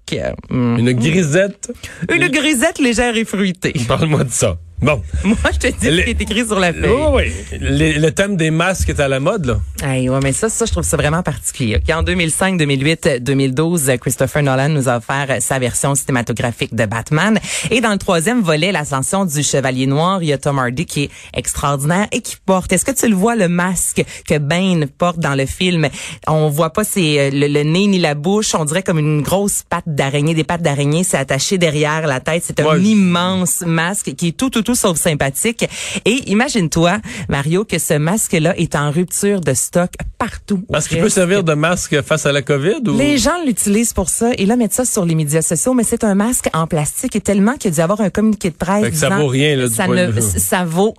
Une 0.52 0.92
grisette? 0.92 1.72
Une 2.14 2.28
grisette 2.28 2.78
légère 2.78 3.18
et 3.18 3.26
fruitée. 3.26 3.74
Parle-moi 3.88 4.24
de 4.24 4.32
ça. 4.32 4.58
Bon. 4.82 5.02
Moi, 5.24 5.38
je 5.54 5.60
te 5.60 5.68
dis 5.68 5.86
ce 5.86 6.04
qui 6.04 6.10
est 6.10 6.22
écrit 6.22 6.46
sur 6.46 6.60
la 6.60 6.74
feuille. 6.74 6.92
Oui, 6.92 7.24
oui. 7.52 7.58
Le, 7.60 8.10
thème 8.12 8.36
des 8.36 8.52
masques 8.52 8.90
est 8.90 9.00
à 9.00 9.08
la 9.08 9.20
mode, 9.20 9.46
là. 9.46 9.60
Hey, 9.84 10.10
ouais, 10.10 10.20
mais 10.22 10.34
ça, 10.34 10.50
ça, 10.50 10.66
je 10.66 10.72
trouve 10.72 10.84
ça 10.84 10.98
vraiment 10.98 11.24
particulier. 11.24 11.80
En 11.94 12.04
2005, 12.04 12.58
2008, 12.58 13.10
2012, 13.22 13.92
Christopher 14.02 14.44
Nolan 14.44 14.70
nous 14.70 14.90
a 14.90 14.98
offert 14.98 15.38
sa 15.40 15.60
version 15.60 15.96
cinématographique 15.96 16.76
de 16.76 16.86
Batman. 16.86 17.40
Et 17.72 17.82
dans 17.82 17.92
le 17.92 17.98
troisième 17.98 18.42
volet, 18.42 18.72
l'ascension 18.72 19.26
du 19.26 19.44
Chevalier 19.44 19.88
Noir, 19.88 20.22
il 20.22 20.30
y 20.30 20.34
a 20.34 20.38
Tom 20.38 20.60
Hardy 20.60 20.86
qui 20.86 21.04
est 21.04 21.10
extraordinaire 21.34 22.08
et 22.12 22.22
qui 22.22 22.36
porte. 22.46 22.72
Est-ce 22.74 22.86
que 22.86 22.92
tu 22.92 23.08
le 23.08 23.16
vois, 23.16 23.36
le 23.36 23.48
masque 23.48 24.04
que 24.28 24.38
Bane 24.38 24.88
porte 24.88 25.20
dans 25.20 25.36
le 25.36 25.46
film? 25.46 25.88
On 26.28 26.50
voit 26.50 26.72
pas 26.72 26.84
c'est 26.84 27.20
euh, 27.20 27.30
le, 27.32 27.64
nez 27.64 27.88
ni 27.88 28.00
la 28.00 28.14
bouche. 28.14 28.56
On 28.56 28.66
dirait 28.66 28.84
comme 28.84 29.00
une 29.00 29.22
grosse 29.22 29.64
patte 29.68 29.86
d'araignée. 29.88 30.34
Des 30.34 30.44
pattes 30.44 30.62
d'araignée, 30.62 31.04
c'est 31.04 31.18
attaché 31.18 31.58
derrière 31.58 32.08
la 32.08 32.20
tête. 32.20 32.44
C'est 32.46 32.60
un 32.60 32.78
immense 32.80 33.62
masque 33.66 34.14
qui 34.16 34.30
est 34.30 34.38
tout, 34.38 34.50
tout, 34.50 34.65
tout 34.66 34.76
sauf 34.76 34.98
sympathique. 34.98 35.66
Et 36.04 36.30
imagine-toi, 36.30 36.98
Mario, 37.30 37.64
que 37.64 37.80
ce 37.80 37.94
masque-là 37.94 38.58
est 38.58 38.76
en 38.76 38.92
rupture 38.92 39.40
de 39.40 39.54
stock 39.54 39.92
partout. 40.18 40.66
Parce 40.70 40.88
qu'il 40.88 41.00
peut 41.00 41.10
servir 41.10 41.44
de 41.44 41.54
masque 41.54 42.02
face 42.02 42.26
à 42.26 42.32
la 42.32 42.42
COVID? 42.42 42.82
Ou? 42.88 42.98
Les 42.98 43.18
gens 43.18 43.44
l'utilisent 43.46 43.94
pour 43.94 44.10
ça 44.10 44.32
et 44.38 44.46
là 44.46 44.58
mettent 44.58 44.74
ça 44.74 44.86
sur 44.86 45.06
les 45.06 45.16
médias 45.16 45.42
sociaux, 45.42 45.74
mais 45.74 45.84
c'est 45.84 46.04
un 46.04 46.16
masque 46.16 46.50
en 46.54 46.68
plastique 46.68 47.16
et 47.16 47.22
tellement 47.22 47.54
qu'il 47.54 47.72
a 47.72 47.76
dû 47.76 47.80
avoir 47.80 48.02
un 48.02 48.10
communiqué 48.10 48.50
de 48.50 48.56
presse. 48.56 48.94
ça 48.96 49.10
vaut 49.10 49.28
rien, 49.28 49.56
là, 49.56 49.70
ça, 49.70 49.88
ne, 49.88 50.12
ça 50.20 50.66
vaut 50.66 50.96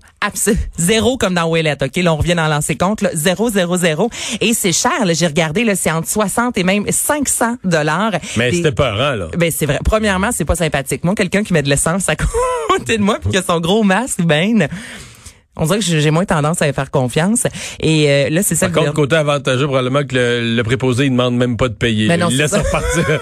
zéro 0.77 1.17
comme 1.17 1.35
dans 1.35 1.53
Willet, 1.53 1.77
OK? 1.83 1.97
Là, 1.97 2.13
on 2.13 2.17
revient 2.17 2.35
dans 2.35 2.49
lancer 2.49 2.77
compte, 2.77 3.01
là, 3.03 3.11
zéro, 3.15 3.51
zéro, 3.51 3.77
zéro. 3.77 4.11
Et 4.41 4.55
c'est 4.55 4.73
cher, 4.73 4.93
j'ai 5.13 5.27
regardé, 5.27 5.65
là, 5.65 5.77
c'est 5.77 5.91
entre 5.91 6.09
60 6.09 6.59
et 6.59 6.63
même 6.63 6.85
500 6.89 7.57
dollars. 7.65 8.13
Mais 8.37 8.53
c'était 8.53 8.73
pas 8.73 8.93
là. 9.17 9.29
Ben, 9.37 9.51
c'est 9.51 9.67
vrai. 9.67 9.79
Premièrement, 9.85 10.31
c'est 10.33 10.45
pas 10.45 10.57
sympathique. 10.57 11.05
Moi, 11.05 11.15
quelqu'un 11.15 11.43
qui 11.43 11.53
met 11.53 11.63
de 11.63 11.69
l'essence 11.69 12.09
à 12.09 12.17
côté 12.69 12.99
de 12.99 13.03
moi 13.03 13.19
puis 13.21 13.31
qui 13.31 13.37
a 13.37 13.43
son 13.57 13.61
gros 13.61 13.85
masque, 13.85 14.23
ben, 14.23 14.69
on 15.57 15.65
dirait 15.65 15.79
que 15.79 15.85
j'ai 15.85 16.11
moins 16.11 16.25
tendance 16.25 16.61
à 16.63 16.69
y 16.69 16.73
faire 16.73 16.91
confiance. 16.91 17.45
Et 17.81 18.11
euh, 18.11 18.31
là, 18.31 18.43
c'est 18.43 18.55
ça. 18.55 18.69
Par 18.69 18.85
contre, 18.85 18.95
côté 18.95 19.17
avantageux, 19.17 19.67
probablement 19.67 20.05
que 20.05 20.15
le, 20.15 20.63
préposé, 20.63 21.07
il 21.07 21.11
demande 21.11 21.37
même 21.37 21.57
pas 21.57 21.69
de 21.69 21.75
payer. 21.75 22.09
Ben 22.09 22.21
non, 22.21 22.29
il 22.31 22.37
laisse 22.37 22.55
repartir. 22.55 23.21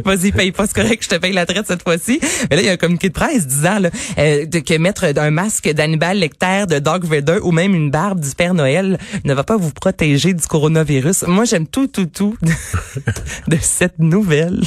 Vas-y, 0.04 0.32
paye 0.32 0.52
pas, 0.52 0.66
c'est 0.66 0.74
correct, 0.74 1.02
je 1.02 1.08
te 1.08 1.16
paye 1.16 1.32
la 1.32 1.46
traite 1.46 1.66
cette 1.66 1.82
fois-ci. 1.82 2.20
Mais 2.50 2.56
là, 2.56 2.62
il 2.62 2.66
y 2.66 2.68
a 2.68 2.72
un 2.72 2.76
communiqué 2.76 3.08
de 3.08 3.14
presse 3.14 3.46
disant 3.46 3.78
là, 3.78 3.90
euh, 4.18 4.46
de, 4.46 4.58
que 4.60 4.78
mettre 4.78 5.04
un 5.16 5.30
masque 5.30 5.68
d'Hannibal 5.70 6.18
Lecter, 6.18 6.64
de 6.68 6.78
Dog 6.78 7.04
Vader 7.04 7.38
ou 7.42 7.52
même 7.52 7.74
une 7.74 7.90
barbe 7.90 8.20
du 8.20 8.30
Père 8.34 8.54
Noël 8.54 8.98
ne 9.24 9.34
va 9.34 9.44
pas 9.44 9.56
vous 9.56 9.72
protéger 9.72 10.32
du 10.32 10.46
coronavirus. 10.46 11.24
Moi, 11.26 11.44
j'aime 11.44 11.66
tout, 11.66 11.86
tout, 11.86 12.06
tout 12.06 12.36
de, 13.48 13.56
cette 13.60 13.98
nouvelle. 13.98 14.60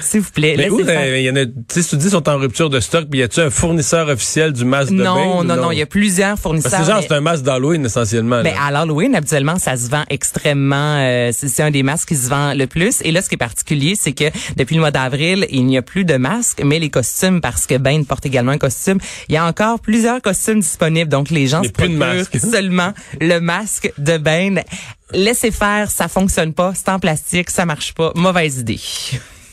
S'il 0.00 0.20
vous 0.20 0.30
plaît. 0.30 0.54
Mais 0.56 0.70
où, 0.70 0.80
euh, 0.80 1.18
il 1.18 1.24
y 1.24 1.30
en 1.30 1.36
a, 1.36 1.44
tu 1.44 1.52
sais, 1.68 1.82
tu 1.82 1.96
dis, 1.96 2.10
sont 2.10 2.28
en 2.28 2.38
rupture 2.38 2.70
de 2.70 2.80
stock, 2.80 3.06
mais 3.10 3.18
y 3.18 3.22
a-tu 3.22 3.40
un 3.40 3.50
fournisseur 3.50 4.08
officiel 4.08 4.52
du 4.52 4.64
masque 4.64 4.92
de 4.92 5.02
Non, 5.02 5.44
non, 5.44 5.56
non, 5.56 5.70
y 5.82 5.84
a 5.84 5.86
plusieurs 5.86 6.38
fournisseurs. 6.38 6.70
Parce 6.70 6.86
que 6.86 6.92
genre, 6.92 7.02
c'est 7.02 7.14
un 7.14 7.20
masque 7.20 7.44
d'Halloween 7.44 7.84
essentiellement. 7.84 8.42
Ben, 8.42 8.54
à 8.60 8.70
l'Halloween, 8.70 9.14
habituellement, 9.14 9.58
ça 9.58 9.76
se 9.76 9.88
vend 9.88 10.04
extrêmement. 10.10 10.96
Euh, 10.98 11.30
c'est 11.32 11.62
un 11.62 11.70
des 11.70 11.82
masques 11.82 12.08
qui 12.08 12.16
se 12.16 12.28
vend 12.28 12.54
le 12.54 12.66
plus. 12.66 13.00
Et 13.02 13.12
là, 13.12 13.22
ce 13.22 13.28
qui 13.28 13.34
est 13.34 13.38
particulier, 13.38 13.94
c'est 13.98 14.12
que 14.12 14.24
depuis 14.56 14.74
le 14.74 14.80
mois 14.80 14.90
d'avril, 14.90 15.46
il 15.50 15.66
n'y 15.66 15.78
a 15.78 15.82
plus 15.82 16.04
de 16.04 16.16
masques, 16.16 16.62
mais 16.64 16.78
les 16.78 16.90
costumes, 16.90 17.40
parce 17.40 17.66
que 17.66 17.76
Ben 17.76 18.04
porte 18.04 18.26
également 18.26 18.52
un 18.52 18.58
costume, 18.58 18.98
il 19.28 19.34
y 19.34 19.38
a 19.38 19.46
encore 19.46 19.80
plusieurs 19.80 20.20
costumes 20.20 20.60
disponibles. 20.60 21.10
Donc, 21.10 21.30
les 21.30 21.46
gens 21.46 21.62
se 21.62 21.70
procurent 21.70 22.26
seulement 22.38 22.92
le 23.20 23.38
masque 23.40 23.92
de 23.98 24.18
Ben. 24.18 24.62
Laissez 25.12 25.50
faire, 25.50 25.90
ça 25.90 26.08
fonctionne 26.08 26.54
pas, 26.54 26.72
c'est 26.74 26.88
en 26.88 26.98
plastique, 26.98 27.50
ça 27.50 27.66
marche 27.66 27.92
pas. 27.92 28.12
Mauvaise 28.14 28.58
idée. 28.58 28.80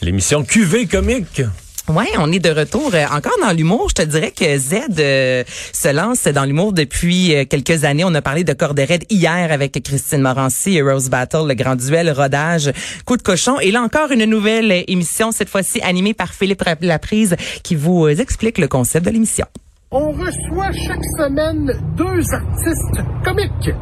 L'émission 0.01 0.43
QV 0.43 0.87
comique. 0.87 1.41
Ouais, 1.89 2.05
on 2.19 2.31
est 2.31 2.37
de 2.37 2.51
retour 2.51 2.91
euh, 2.93 3.05
encore 3.11 3.33
dans 3.41 3.51
l'humour. 3.51 3.87
Je 3.89 3.95
te 3.95 4.01
dirais 4.03 4.29
que 4.29 4.59
Z 4.59 4.75
euh, 4.99 5.43
se 5.73 5.91
lance 5.91 6.25
dans 6.25 6.45
l'humour 6.45 6.71
depuis 6.71 7.35
euh, 7.35 7.45
quelques 7.45 7.83
années. 7.83 8.03
On 8.05 8.13
a 8.13 8.21
parlé 8.21 8.43
de 8.43 8.53
Corde 8.53 8.79
hier 9.09 9.51
avec 9.51 9.81
Christine 9.83 10.21
Morancy 10.21 10.77
et 10.77 10.83
Rose 10.83 11.09
Battle, 11.09 11.47
le 11.47 11.55
grand 11.55 11.75
duel, 11.75 12.11
rodage, 12.11 12.71
coup 13.05 13.17
de 13.17 13.23
cochon. 13.23 13.59
Et 13.59 13.71
là 13.71 13.81
encore 13.81 14.11
une 14.11 14.25
nouvelle 14.25 14.83
émission, 14.87 15.31
cette 15.31 15.49
fois-ci 15.49 15.81
animée 15.81 16.13
par 16.13 16.31
Philippe 16.31 16.63
Laprise, 16.81 17.35
qui 17.63 17.73
vous 17.73 18.07
explique 18.07 18.59
le 18.59 18.67
concept 18.67 19.07
de 19.07 19.11
l'émission. 19.11 19.47
On 19.89 20.11
reçoit 20.11 20.71
chaque 20.87 21.03
semaine 21.17 21.73
deux 21.97 22.21
artistes 22.31 23.01
comiques 23.25 23.73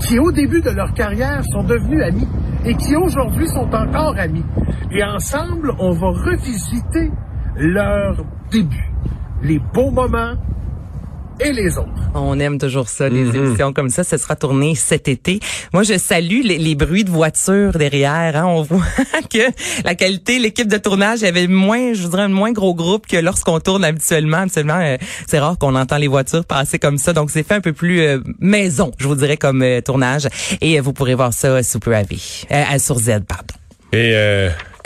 qui, 0.00 0.18
au 0.18 0.32
début 0.32 0.60
de 0.60 0.70
leur 0.70 0.92
carrière, 0.94 1.42
sont 1.52 1.64
devenus 1.64 2.02
amis 2.02 2.28
et 2.64 2.74
qui 2.74 2.96
aujourd'hui 2.96 3.46
sont 3.48 3.68
encore 3.74 4.14
amis. 4.18 4.44
Et 4.90 5.02
ensemble, 5.04 5.72
on 5.78 5.92
va 5.92 6.08
revisiter 6.08 7.10
leur 7.56 8.24
début, 8.50 8.92
les 9.42 9.58
beaux 9.58 9.90
moments 9.90 10.34
et 11.40 11.52
les 11.52 11.78
autres. 11.78 11.88
On 12.14 12.38
aime 12.40 12.58
toujours 12.58 12.88
ça, 12.88 13.08
les 13.08 13.24
mhm. 13.24 13.34
émissions 13.34 13.72
comme 13.72 13.90
ça. 13.90 14.04
Ce 14.04 14.16
sera 14.16 14.36
tourné 14.36 14.74
cet 14.74 15.08
été. 15.08 15.40
Moi, 15.72 15.82
je 15.82 15.98
salue 15.98 16.42
les, 16.42 16.74
bruits 16.74 17.04
de 17.04 17.10
voitures 17.10 17.72
derrière. 17.72 18.36
Hein. 18.36 18.46
On 18.46 18.62
voit 18.62 18.82
que 19.32 19.50
la 19.84 19.94
qualité, 19.94 20.38
l'équipe 20.38 20.68
de 20.68 20.78
tournage, 20.78 21.20
il 21.20 21.24
y 21.24 21.28
avait 21.28 21.46
moins, 21.46 21.92
je 21.92 22.02
voudrais, 22.02 22.22
un 22.22 22.28
moins 22.28 22.52
gros 22.52 22.74
groupe 22.74 23.06
que 23.06 23.16
lorsqu'on 23.16 23.60
tourne 23.60 23.84
habituellement. 23.84 24.38
Habituellement, 24.38 24.80
euh, 24.80 24.96
c'est 25.26 25.38
rare 25.38 25.58
qu'on 25.58 25.74
entend 25.74 25.98
les 25.98 26.08
voitures 26.08 26.44
passer 26.44 26.78
comme 26.78 26.98
ça. 26.98 27.12
Donc, 27.12 27.30
c'est 27.30 27.46
fait 27.46 27.54
un 27.54 27.60
peu 27.60 27.72
plus 27.72 28.00
euh, 28.00 28.18
maison, 28.38 28.92
je 28.98 29.06
vous 29.06 29.14
dirais, 29.14 29.36
comme 29.36 29.62
euh, 29.62 29.80
tournage. 29.80 30.28
Et 30.60 30.80
vous 30.80 30.92
pourrez 30.92 31.14
voir 31.14 31.32
ça 31.32 31.62
Super 31.62 31.98
Avis, 31.98 32.46
sur 32.78 32.98
Z, 32.98 33.20
pardon. 33.26 33.54
Et 33.92 34.14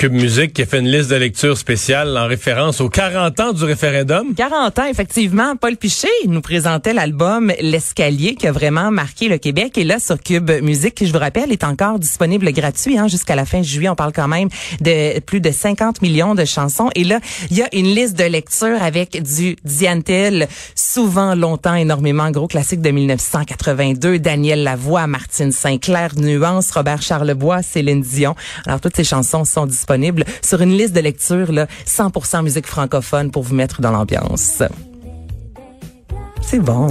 Cube 0.02 0.14
Musique 0.14 0.52
qui 0.54 0.62
a 0.62 0.66
fait 0.66 0.80
une 0.80 0.88
liste 0.88 1.10
de 1.10 1.14
lecture 1.14 1.56
spéciale 1.56 2.18
en 2.18 2.26
référence 2.26 2.80
aux 2.80 2.88
40 2.88 3.38
ans 3.38 3.52
du 3.52 3.62
référendum. 3.62 4.34
40 4.34 4.78
ans, 4.80 4.86
effectivement. 4.86 5.54
Paul 5.54 5.76
Piché 5.76 6.08
nous 6.26 6.40
présentait 6.40 6.92
l'album 6.92 7.52
L'Escalier 7.60 8.34
qui 8.34 8.48
a 8.48 8.50
vraiment 8.50 8.90
marqué 8.90 9.28
le 9.28 9.38
Québec. 9.38 9.78
Et 9.78 9.84
là, 9.84 10.00
sur 10.00 10.18
Cube 10.18 10.50
Musique, 10.60 10.96
qui, 10.96 11.06
je 11.06 11.12
vous 11.12 11.20
rappelle, 11.20 11.52
est 11.52 11.62
encore 11.62 12.00
disponible 12.00 12.50
gratuit 12.50 12.98
hein, 12.98 13.06
jusqu'à 13.06 13.36
la 13.36 13.44
fin 13.44 13.62
juillet. 13.62 13.90
On 13.90 13.94
parle 13.94 14.12
quand 14.12 14.26
même 14.26 14.48
de 14.80 15.20
plus 15.20 15.40
de 15.40 15.52
50 15.52 16.02
millions 16.02 16.34
de 16.34 16.44
chansons. 16.46 16.90
Et 16.96 17.04
là, 17.04 17.20
il 17.52 17.58
y 17.58 17.62
a 17.62 17.68
une 17.72 17.94
liste 17.94 18.18
de 18.18 18.24
lecture 18.24 18.82
avec 18.82 19.22
du 19.22 19.54
Diantel, 19.62 20.48
souvent, 20.74 21.36
longtemps, 21.36 21.76
énormément, 21.76 22.28
gros 22.32 22.48
classique 22.48 22.80
de 22.80 22.90
1982, 22.90 24.18
Daniel 24.18 24.64
Lavoie, 24.64 25.06
Martine 25.06 25.52
Sinclair, 25.52 26.16
Nuance, 26.16 26.72
Robert 26.72 27.02
Charlebois, 27.02 27.62
Céline 27.62 28.00
Dion. 28.00 28.34
Alors, 28.66 28.80
toutes 28.80 28.96
ces 28.96 29.04
chansons 29.04 29.44
sont 29.44 29.66
disponibles 29.66 29.91
disponible 29.92 30.24
sur 30.42 30.60
une 30.60 30.76
liste 30.76 30.94
de 30.94 31.00
lecture 31.00 31.52
là, 31.52 31.66
100% 31.86 32.42
musique 32.42 32.66
francophone 32.66 33.30
pour 33.30 33.42
vous 33.42 33.54
mettre 33.54 33.80
dans 33.80 33.90
l'ambiance. 33.90 34.62
C'est 36.40 36.58
bon. 36.58 36.88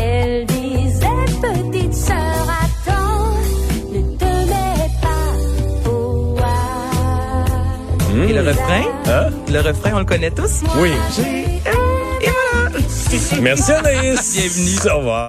Elle 0.00 0.46
disait 0.46 1.06
petite 1.40 1.94
sœur 1.94 2.16
attends, 2.62 3.34
ne 3.92 4.00
te 4.16 4.24
mets 4.24 4.90
pas 5.02 5.90
au 5.90 6.36
Et 8.28 8.32
le 8.32 8.40
refrain? 8.40 8.84
Hein? 9.06 9.30
Le 9.52 9.60
refrain, 9.60 9.90
on 9.94 9.98
le 10.00 10.04
connaît 10.04 10.30
tous? 10.30 10.62
Oui. 10.78 10.90
Et 12.22 12.30
voilà. 12.30 12.78
Merci 13.40 13.72
Anaïs. 13.72 14.32
Bienvenue. 14.32 14.90
Au 14.92 14.98
revoir. 14.98 15.28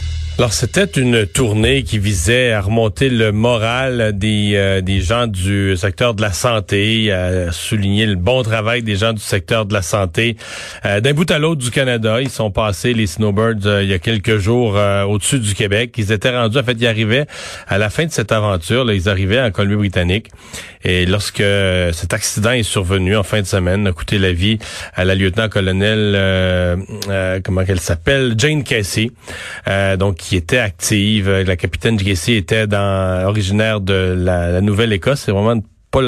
Alors, 0.37 0.53
c'était 0.53 0.85
une 0.99 1.27
tournée 1.27 1.83
qui 1.83 1.99
visait 1.99 2.51
à 2.51 2.61
remonter 2.61 3.09
le 3.09 3.31
moral 3.31 4.17
des, 4.17 4.53
euh, 4.55 4.81
des 4.81 4.99
gens 4.99 5.27
du 5.27 5.77
secteur 5.77 6.15
de 6.15 6.21
la 6.21 6.31
santé, 6.31 7.11
à 7.11 7.51
souligner 7.51 8.07
le 8.07 8.15
bon 8.15 8.41
travail 8.41 8.81
des 8.81 8.95
gens 8.95 9.13
du 9.13 9.21
secteur 9.21 9.67
de 9.67 9.73
la 9.73 9.83
santé. 9.83 10.37
Euh, 10.85 10.99
d'un 10.99 11.13
bout 11.13 11.29
à 11.29 11.37
l'autre 11.37 11.61
du 11.61 11.69
Canada, 11.69 12.21
ils 12.21 12.29
sont 12.29 12.49
passés, 12.49 12.93
les 12.93 13.05
Snowbirds, 13.05 13.67
euh, 13.67 13.83
il 13.83 13.89
y 13.89 13.93
a 13.93 13.99
quelques 13.99 14.37
jours 14.37 14.79
au-dessus 15.07 15.37
du 15.37 15.53
Québec. 15.53 15.93
Ils 15.97 16.11
étaient 16.11 16.35
rendus, 16.35 16.57
en 16.57 16.63
fait, 16.63 16.77
ils 16.79 16.87
arrivaient 16.87 17.27
à 17.67 17.77
la 17.77 17.91
fin 17.91 18.05
de 18.05 18.11
cette 18.11 18.31
aventure, 18.31 18.83
là, 18.83 18.93
ils 18.93 19.09
arrivaient 19.09 19.41
en 19.41 19.51
Colombie-Britannique. 19.51 20.29
Et 20.83 21.05
lorsque 21.05 21.43
cet 21.91 22.13
accident 22.13 22.51
est 22.51 22.63
survenu 22.63 23.15
en 23.15 23.21
fin 23.21 23.41
de 23.41 23.45
semaine, 23.45 23.85
a 23.85 23.91
coûté 23.91 24.17
la 24.17 24.33
vie 24.33 24.57
à 24.95 25.05
la 25.05 25.13
lieutenant-colonel, 25.13 26.81
comment 27.43 27.63
qu'elle 27.63 27.79
s'appelle, 27.79 28.33
Jane 28.35 28.63
Casey. 28.63 29.11
donc, 29.99 30.20
qui 30.21 30.35
était 30.35 30.59
active. 30.59 31.27
Euh, 31.27 31.43
la 31.43 31.57
capitaine 31.57 31.97
Casey 31.97 32.35
était 32.35 32.67
dans, 32.67 33.25
originaire 33.25 33.81
de 33.81 34.15
la, 34.17 34.61
Nouvelle-Écosse. 34.61 35.21
C'est 35.21 35.31
vraiment 35.31 35.59
pas 35.89 36.01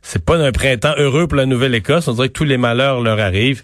c'est 0.00 0.24
pas 0.24 0.38
un 0.38 0.52
printemps 0.52 0.94
heureux 0.96 1.26
pour 1.26 1.36
la 1.36 1.44
Nouvelle-Écosse. 1.44 2.08
On 2.08 2.14
dirait 2.14 2.28
que 2.28 2.32
tous 2.32 2.44
les 2.44 2.56
malheurs 2.56 3.00
leur 3.02 3.20
arrivent. 3.20 3.62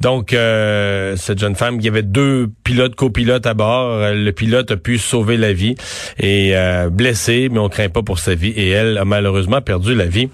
Donc, 0.00 0.32
euh, 0.32 1.14
cette 1.16 1.38
jeune 1.38 1.54
femme, 1.54 1.76
il 1.78 1.84
y 1.84 1.88
avait 1.88 2.02
deux 2.02 2.50
pilotes, 2.64 2.96
copilotes 2.96 3.46
à 3.46 3.54
bord. 3.54 3.92
Euh, 3.92 4.14
le 4.14 4.32
pilote 4.32 4.72
a 4.72 4.76
pu 4.76 4.98
sauver 4.98 5.36
la 5.36 5.52
vie 5.52 5.76
et 6.18 6.56
euh, 6.56 6.90
blessé, 6.90 7.48
mais 7.52 7.60
on 7.60 7.68
craint 7.68 7.90
pas 7.90 8.02
pour 8.02 8.18
sa 8.18 8.34
vie. 8.34 8.50
Et 8.50 8.70
elle 8.70 8.98
a 8.98 9.04
malheureusement 9.04 9.60
perdu 9.60 9.94
la 9.94 10.06
vie. 10.06 10.30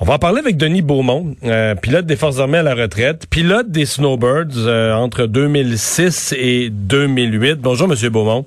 On 0.00 0.04
va 0.04 0.14
en 0.14 0.18
parler 0.20 0.38
avec 0.38 0.56
Denis 0.56 0.80
Beaumont, 0.80 1.34
euh, 1.42 1.74
pilote 1.74 2.06
des 2.06 2.14
Forces 2.14 2.38
armées 2.38 2.58
à 2.58 2.62
la 2.62 2.76
retraite, 2.76 3.26
pilote 3.28 3.68
des 3.68 3.84
Snowbirds 3.84 4.56
euh, 4.56 4.94
entre 4.94 5.26
2006 5.26 6.36
et 6.38 6.70
2008. 6.70 7.56
Bonjour, 7.56 7.88
Monsieur 7.88 8.08
Beaumont. 8.08 8.46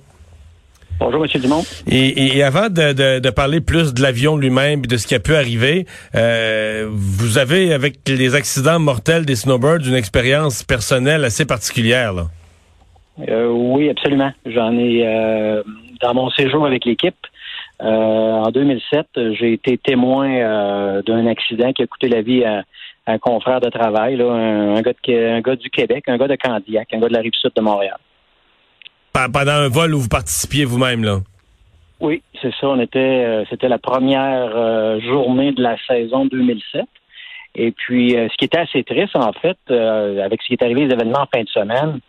Bonjour, 0.98 1.20
Monsieur 1.20 1.42
Dumont. 1.42 1.64
Et, 1.90 2.42
avant 2.42 2.70
de, 2.70 3.30
parler 3.32 3.60
plus 3.60 3.94
de 3.94 4.02
l'avion 4.02 4.38
lui-même 4.38 4.80
et 4.86 4.88
de 4.88 4.96
ce 4.96 5.06
qui 5.06 5.14
a 5.14 5.20
pu 5.20 5.36
arriver, 5.36 5.88
euh, 6.16 6.88
vous 6.90 7.38
avez, 7.38 7.74
avec 7.74 7.96
les 8.08 8.34
accidents 8.34 8.80
mortels 8.80 9.26
des 9.26 9.36
Snowbirds, 9.36 9.86
une 9.86 9.96
expérience 9.96 10.64
personnelle 10.64 11.26
assez 11.26 11.46
particulière. 11.46 12.14
Là. 12.14 12.28
oui, 13.50 13.90
absolument. 13.90 14.32
J'en 14.46 14.72
ai 14.78 15.04
dans 16.02 16.14
mon 16.14 16.30
séjour 16.30 16.66
avec 16.66 16.86
l'équipe. 16.86 17.16
Euh, 17.82 17.86
en 17.86 18.52
2007, 18.52 19.08
j'ai 19.40 19.54
été 19.54 19.78
témoin 19.78 20.30
euh, 20.30 21.02
d'un 21.02 21.26
accident 21.26 21.74
qui 21.74 21.82
a 21.82 21.88
coûté 21.88 22.10
la 22.10 22.22
vie 22.22 22.44
à, 22.44 22.64
un 23.08 23.18
confrère 23.18 23.60
de 23.60 23.70
travail, 23.70 24.22
un, 24.22 24.82
gars 24.82 24.94
un 25.08 25.42
gars 25.42 25.56
du 25.56 25.70
Québec, 25.72 26.04
un 26.08 26.18
gars 26.18 26.28
de 26.28 26.36
Candiac, 26.36 26.88
un 26.94 27.00
gars 27.00 27.08
de 27.08 27.14
la 27.14 27.22
rive 27.22 27.34
sud 27.34 27.52
de 27.56 27.62
Montréal. 27.62 27.98
Pendant 29.14 29.52
un 29.52 29.68
vol 29.68 29.96
où 29.96 30.00
vous 30.00 30.08
participiez 30.08 30.66
vous-même, 30.66 31.04
là? 31.04 31.18
Oui, 32.00 32.22
c'est 32.42 32.54
ça. 32.60 32.68
On 32.68 32.80
était, 32.80 33.00
euh, 33.00 33.44
c'était 33.50 33.68
la 33.68 33.80
première 33.80 35.00
journée 35.02 35.52
de 35.52 35.64
la 35.64 35.76
saison 35.88 36.26
2007. 36.26 36.86
Et 37.56 37.72
puis, 37.72 38.12
ce 38.12 38.38
qui 38.38 38.46
était 38.46 38.60
assez 38.60 38.84
triste, 38.84 39.16
en 39.16 39.34
fait, 39.34 39.58
avec 39.70 40.42
ce 40.42 40.48
qui 40.48 40.54
est 40.54 40.64
arrivé 40.64 40.86
les 40.86 40.94
événements 40.94 41.22
en 41.22 41.28
fin 41.36 41.44
de 41.44 41.50
semaine, 41.50 42.00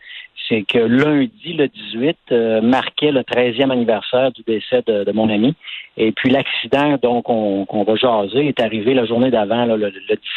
c'est 0.53 0.65
que 0.65 0.79
lundi, 0.79 1.55
le 1.55 1.69
18, 1.69 2.17
euh, 2.31 2.61
marquait 2.61 3.11
le 3.11 3.21
13e 3.23 3.71
anniversaire 3.71 4.33
du 4.33 4.43
décès 4.43 4.83
de, 4.87 5.11
mon 5.13 5.31
ami. 5.31 5.55
Et 5.97 6.13
puis 6.13 6.31
l'accident, 6.31 6.99
donc, 7.03 7.29
on, 7.31 7.65
qu'on 7.65 7.85
va 7.85 7.95
jaser, 7.97 8.49
est 8.49 8.61
arrivé 8.61 8.93
la 8.93 9.07
journée 9.07 9.31
d'avant, 9.31 9.65
le, 9.65 9.91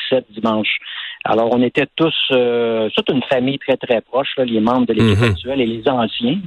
17 0.09 0.25
dimanche. 0.31 0.77
Alors, 1.25 1.49
on 1.51 1.61
était 1.61 1.87
tous, 1.95 2.15
euh, 2.31 2.89
toute 2.95 3.09
une 3.09 3.23
famille 3.23 3.59
très, 3.59 3.75
très 3.75 3.99
proche, 4.01 4.29
les 4.37 4.59
membres 4.61 4.87
de 4.87 4.93
l'équipe 4.93 5.19
mhm. 5.19 5.31
actuelle 5.31 5.61
et 5.61 5.65
les 5.65 5.87
anciens. 5.89 6.39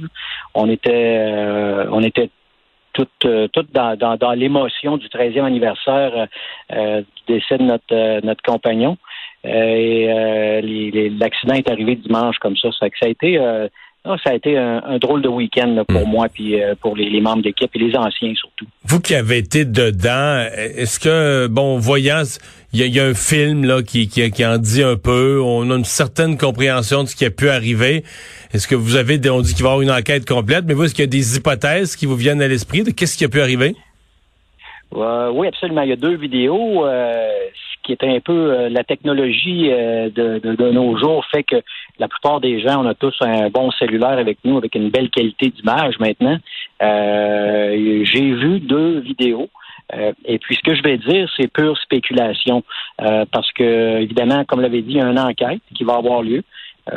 On 0.55 0.69
était, 0.69 1.17
euh, 1.19 1.85
on 1.91 2.01
était 2.01 2.29
toutes, 2.93 3.27
toutes 3.53 3.71
dans, 3.71 3.95
dans, 4.17 4.31
l'émotion 4.31 4.97
du 4.97 5.07
13e 5.07 5.43
anniversaire 5.43 6.27
du 6.69 7.33
décès 7.33 7.57
de 7.57 7.63
notre, 7.63 8.25
notre 8.25 8.41
compagnon. 8.41 8.97
Euh, 9.45 9.49
et 9.49 10.09
euh, 10.09 11.09
l'accident 11.19 11.53
est 11.53 11.69
arrivé 11.69 11.95
dimanche 11.95 12.37
comme 12.39 12.57
ça. 12.57 12.69
Ça, 12.77 12.87
ça 12.99 13.05
a 13.05 13.09
été 13.09 13.37
euh, 13.37 13.67
ça 14.05 14.31
a 14.31 14.33
été 14.33 14.57
un, 14.57 14.97
drôle 14.97 15.21
de 15.21 15.27
week-end 15.27 15.83
pour 15.87 16.07
hmm. 16.07 16.09
moi 16.09 16.27
puis 16.33 16.55
pour 16.81 16.95
les, 16.95 17.19
membres 17.19 17.43
d'équipe 17.43 17.69
et 17.75 17.79
les 17.79 17.95
anciens 17.95 18.33
surtout. 18.33 18.65
Vous 18.85 19.01
qui 19.01 19.13
avez 19.13 19.37
été 19.37 19.65
dedans, 19.65 20.47
est-ce 20.55 20.99
que 20.99 21.47
bon 21.47 21.77
voyant 21.77 22.23
il 22.71 22.85
y, 22.85 22.99
a 22.99 23.05
un 23.05 23.13
film 23.13 23.65
là 23.65 23.81
qui, 23.81 24.07
qui, 24.07 24.29
qui, 24.31 24.45
en 24.45 24.57
dit 24.57 24.83
un 24.83 24.95
peu. 24.95 25.41
On 25.43 25.69
a 25.71 25.75
une 25.75 25.85
certaine 25.85 26.37
compréhension 26.37 27.03
de 27.03 27.09
ce 27.09 27.15
qui 27.15 27.25
a 27.25 27.31
pu 27.31 27.49
arriver. 27.49 28.03
Est-ce 28.53 28.67
que 28.67 28.75
vous 28.75 28.95
avez, 28.95 29.19
on 29.29 29.41
dit 29.41 29.53
qu'il 29.53 29.63
va 29.63 29.69
y 29.69 29.73
avoir 29.73 29.81
une 29.81 29.91
enquête 29.91 30.27
complète, 30.27 30.65
mais 30.65 30.75
vous, 30.75 30.83
est-ce 30.83 30.93
qu'il 30.93 31.03
y 31.03 31.07
a 31.07 31.07
des 31.07 31.37
hypothèses 31.37 31.95
qui 31.95 32.05
vous 32.05 32.15
viennent 32.15 32.41
à 32.41 32.47
l'esprit 32.47 32.83
de 32.83 32.91
qu'est-ce 32.91 33.17
qui 33.17 33.25
a 33.25 33.29
pu 33.29 33.41
arriver? 33.41 33.75
Euh, 34.95 35.31
oui, 35.31 35.47
absolument. 35.47 35.81
Il 35.81 35.89
y 35.89 35.93
a 35.93 35.97
deux 35.97 36.15
vidéos. 36.15 36.85
Euh, 36.85 37.27
qui 37.89 38.05
est 38.05 38.15
un 38.15 38.19
peu 38.19 38.33
euh, 38.33 38.69
la 38.69 38.83
technologie 38.83 39.69
euh, 39.71 40.09
de, 40.09 40.39
de, 40.39 40.55
de, 40.55 40.69
nos 40.71 40.97
jours 40.97 41.25
fait 41.31 41.43
que 41.43 41.55
la 41.97 42.07
plupart 42.07 42.39
des 42.39 42.61
gens, 42.61 42.83
on 42.83 42.87
a 42.87 42.93
tous 42.93 43.15
un 43.21 43.49
bon 43.49 43.71
cellulaire 43.71 44.19
avec 44.19 44.37
nous, 44.43 44.57
avec 44.57 44.75
une 44.75 44.89
belle 44.89 45.09
qualité 45.09 45.49
d'image 45.49 45.97
maintenant. 45.99 46.37
J'ai 46.81 48.31
vu 48.31 48.59
deux 48.59 48.99
vidéos. 48.99 49.49
et 50.25 50.39
puis 50.39 50.55
ce 50.55 50.61
que 50.61 50.75
je 50.75 50.83
vais 50.83 50.97
dire, 50.97 51.29
c'est 51.35 51.51
pure 51.51 51.77
spéculation. 51.77 52.63
parce 53.31 53.51
que, 53.51 53.99
évidemment, 53.99 54.45
comme 54.45 54.61
l'avait 54.61 54.81
dit, 54.81 54.93
il 54.93 54.97
y 54.97 55.01
a 55.01 55.09
une 55.09 55.19
enquête 55.19 55.61
qui 55.75 55.83
va 55.83 55.95
avoir 55.95 56.21
lieu. 56.21 56.43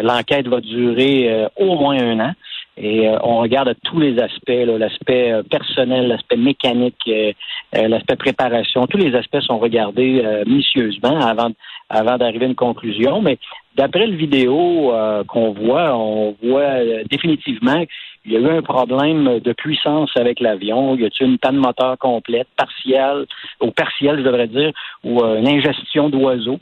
L'enquête 0.00 0.46
va 0.46 0.60
durer 0.60 1.46
au 1.56 1.74
moins 1.76 1.98
un 2.00 2.20
an. 2.20 2.32
Et 2.76 3.06
euh, 3.06 3.18
on 3.22 3.38
regarde 3.38 3.74
tous 3.84 4.00
les 4.00 4.18
aspects, 4.18 4.48
l'aspect 4.48 5.30
euh, 5.30 5.42
personnel, 5.42 6.08
l'aspect 6.08 6.36
mécanique, 6.36 6.96
euh, 7.06 7.32
l'aspect 7.74 8.16
préparation. 8.16 8.86
Tous 8.86 8.96
les 8.96 9.14
aspects 9.14 9.40
sont 9.40 9.58
regardés 9.58 10.22
minutieusement 10.46 11.20
avant, 11.20 11.50
avant 11.90 12.16
d'arriver 12.16 12.46
à 12.46 12.48
une 12.48 12.54
conclusion. 12.54 13.20
Mais 13.20 13.38
d'après 13.76 14.06
le 14.06 14.16
vidéo 14.16 14.92
qu'on 15.28 15.52
voit, 15.52 15.96
on 15.96 16.34
voit 16.42 17.04
définitivement 17.10 17.84
il 18.24 18.32
y 18.32 18.36
a 18.36 18.40
eu 18.40 18.48
un 18.48 18.62
problème 18.62 19.40
de 19.40 19.52
puissance 19.52 20.10
avec 20.16 20.38
l'avion. 20.38 20.94
Y 20.96 21.06
a-t-il 21.06 21.30
une 21.30 21.38
panne 21.38 21.56
moteur 21.56 21.98
complète, 21.98 22.46
partielle, 22.56 23.26
ou 23.60 23.70
partielle, 23.70 24.18
je 24.18 24.22
devrais 24.22 24.46
dire, 24.46 24.72
ou 25.02 25.24
une 25.24 25.48
ingestion 25.48 26.08
d'oiseaux? 26.08 26.58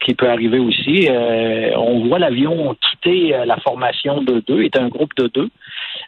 Qui 0.00 0.14
peut 0.14 0.28
arriver 0.28 0.58
aussi. 0.58 1.08
on 1.76 2.06
voit 2.08 2.18
l'avion 2.18 2.74
quitter 2.74 3.34
la 3.46 3.56
formation 3.58 4.22
de 4.22 4.42
deux, 4.46 4.62
est 4.62 4.76
un 4.76 4.88
groupe 4.88 5.14
de 5.16 5.28
deux. 5.28 5.48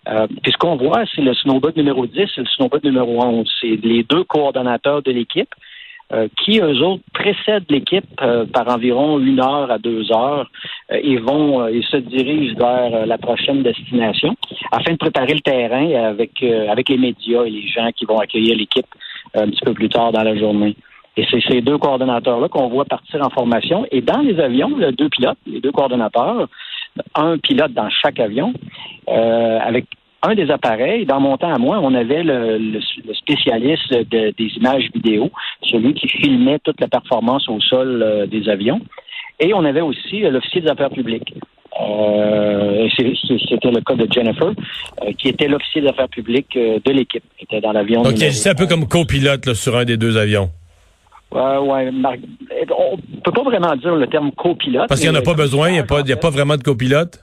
Euh, 0.08 0.26
puis 0.42 0.52
ce 0.52 0.58
qu'on 0.58 0.76
voit, 0.76 1.04
c'est 1.14 1.22
le 1.22 1.34
snowboard 1.34 1.76
numéro 1.76 2.06
10 2.06 2.18
et 2.18 2.28
le 2.38 2.46
snowboard 2.46 2.84
numéro 2.84 3.22
11. 3.22 3.50
C'est 3.60 3.78
les 3.82 4.02
deux 4.04 4.24
coordonnateurs 4.24 5.02
de 5.02 5.12
l'équipe. 5.12 5.50
Euh, 6.12 6.26
qui, 6.42 6.58
eux 6.58 6.82
autres, 6.82 7.04
précèdent 7.14 7.70
l'équipe 7.70 8.04
euh, 8.20 8.44
par 8.44 8.66
environ 8.66 9.20
une 9.20 9.38
heure 9.38 9.70
à 9.70 9.78
deux 9.78 10.10
heures 10.10 10.50
et 10.90 11.16
vont 11.18 11.68
et 11.68 11.82
se 11.82 11.98
dirigent 11.98 12.56
vers 12.58 13.06
la 13.06 13.16
prochaine 13.16 13.62
destination 13.62 14.34
afin 14.72 14.90
de 14.90 14.96
préparer 14.96 15.34
le 15.34 15.40
terrain 15.40 15.88
avec, 16.08 16.42
avec 16.42 16.88
les 16.88 16.98
médias 16.98 17.44
et 17.44 17.50
les 17.50 17.68
gens 17.68 17.90
qui 17.94 18.06
vont 18.06 18.18
accueillir 18.18 18.56
l'équipe 18.56 18.88
un 19.34 19.46
petit 19.50 19.64
peu 19.64 19.72
plus 19.72 19.88
tard 19.88 20.10
dans 20.10 20.24
la 20.24 20.36
journée. 20.36 20.74
Et 21.20 21.26
c'est 21.30 21.42
ces 21.50 21.60
deux 21.60 21.76
coordonnateurs-là 21.76 22.48
qu'on 22.48 22.70
voit 22.70 22.86
partir 22.86 23.20
en 23.20 23.28
formation. 23.28 23.86
Et 23.90 24.00
dans 24.00 24.20
les 24.20 24.40
avions, 24.40 24.74
les 24.78 24.90
deux 24.92 25.10
pilotes, 25.10 25.36
les 25.46 25.60
deux 25.60 25.70
coordonnateurs, 25.70 26.48
un 27.14 27.36
pilote 27.36 27.74
dans 27.74 27.90
chaque 27.90 28.18
avion, 28.18 28.54
euh, 29.10 29.58
avec 29.60 29.84
un 30.22 30.34
des 30.34 30.50
appareils, 30.50 31.04
dans 31.04 31.20
mon 31.20 31.36
temps 31.36 31.52
à 31.52 31.58
moi, 31.58 31.78
on 31.82 31.92
avait 31.94 32.22
le, 32.22 32.80
spécialiste 33.12 33.92
des 34.10 34.48
images 34.56 34.88
vidéo, 34.94 35.30
celui 35.62 35.92
qui 35.92 36.08
filmait 36.08 36.58
toute 36.64 36.80
la 36.80 36.88
performance 36.88 37.46
au 37.50 37.60
sol 37.60 38.02
euh, 38.02 38.26
des 38.26 38.48
avions. 38.48 38.80
Et 39.40 39.52
on 39.52 39.62
avait 39.66 39.82
aussi 39.82 40.24
euh, 40.24 40.30
l'officier 40.30 40.62
des 40.62 40.70
affaires 40.70 40.88
publiques. 40.88 41.34
c'était 42.96 43.70
le 43.70 43.80
cas 43.82 43.94
de 43.94 44.10
Jennifer, 44.10 44.52
qui 45.18 45.28
était 45.28 45.48
l'officier 45.48 45.82
des 45.82 45.88
affaires 45.88 46.08
publiques 46.08 46.56
de 46.56 46.92
l'équipe, 46.92 47.24
qui 47.36 47.44
était 47.44 47.60
dans 47.60 47.72
l'avion. 47.72 48.00
Donc, 48.00 48.16
c'est 48.16 48.48
un 48.48 48.54
peu 48.54 48.66
comme 48.66 48.88
copilote 48.88 49.52
sur 49.52 49.76
un 49.76 49.84
des 49.84 49.98
deux 49.98 50.16
avions. 50.16 50.50
Ouais, 51.32 51.58
ouais. 51.58 51.90
On 52.76 52.96
peut 53.22 53.32
pas 53.32 53.42
vraiment 53.42 53.76
dire 53.76 53.94
le 53.94 54.06
terme 54.06 54.32
copilote. 54.32 54.88
Parce 54.88 55.00
qu'il 55.00 55.10
n'y 55.10 55.16
en 55.16 55.20
a 55.20 55.22
pas 55.22 55.34
besoin, 55.34 55.68
il 55.68 55.74
n'y 55.74 55.78
a, 55.78 55.84
pas, 55.84 56.00
a 56.00 56.16
pas 56.16 56.30
vraiment 56.30 56.56
de 56.56 56.62
copilote? 56.62 57.20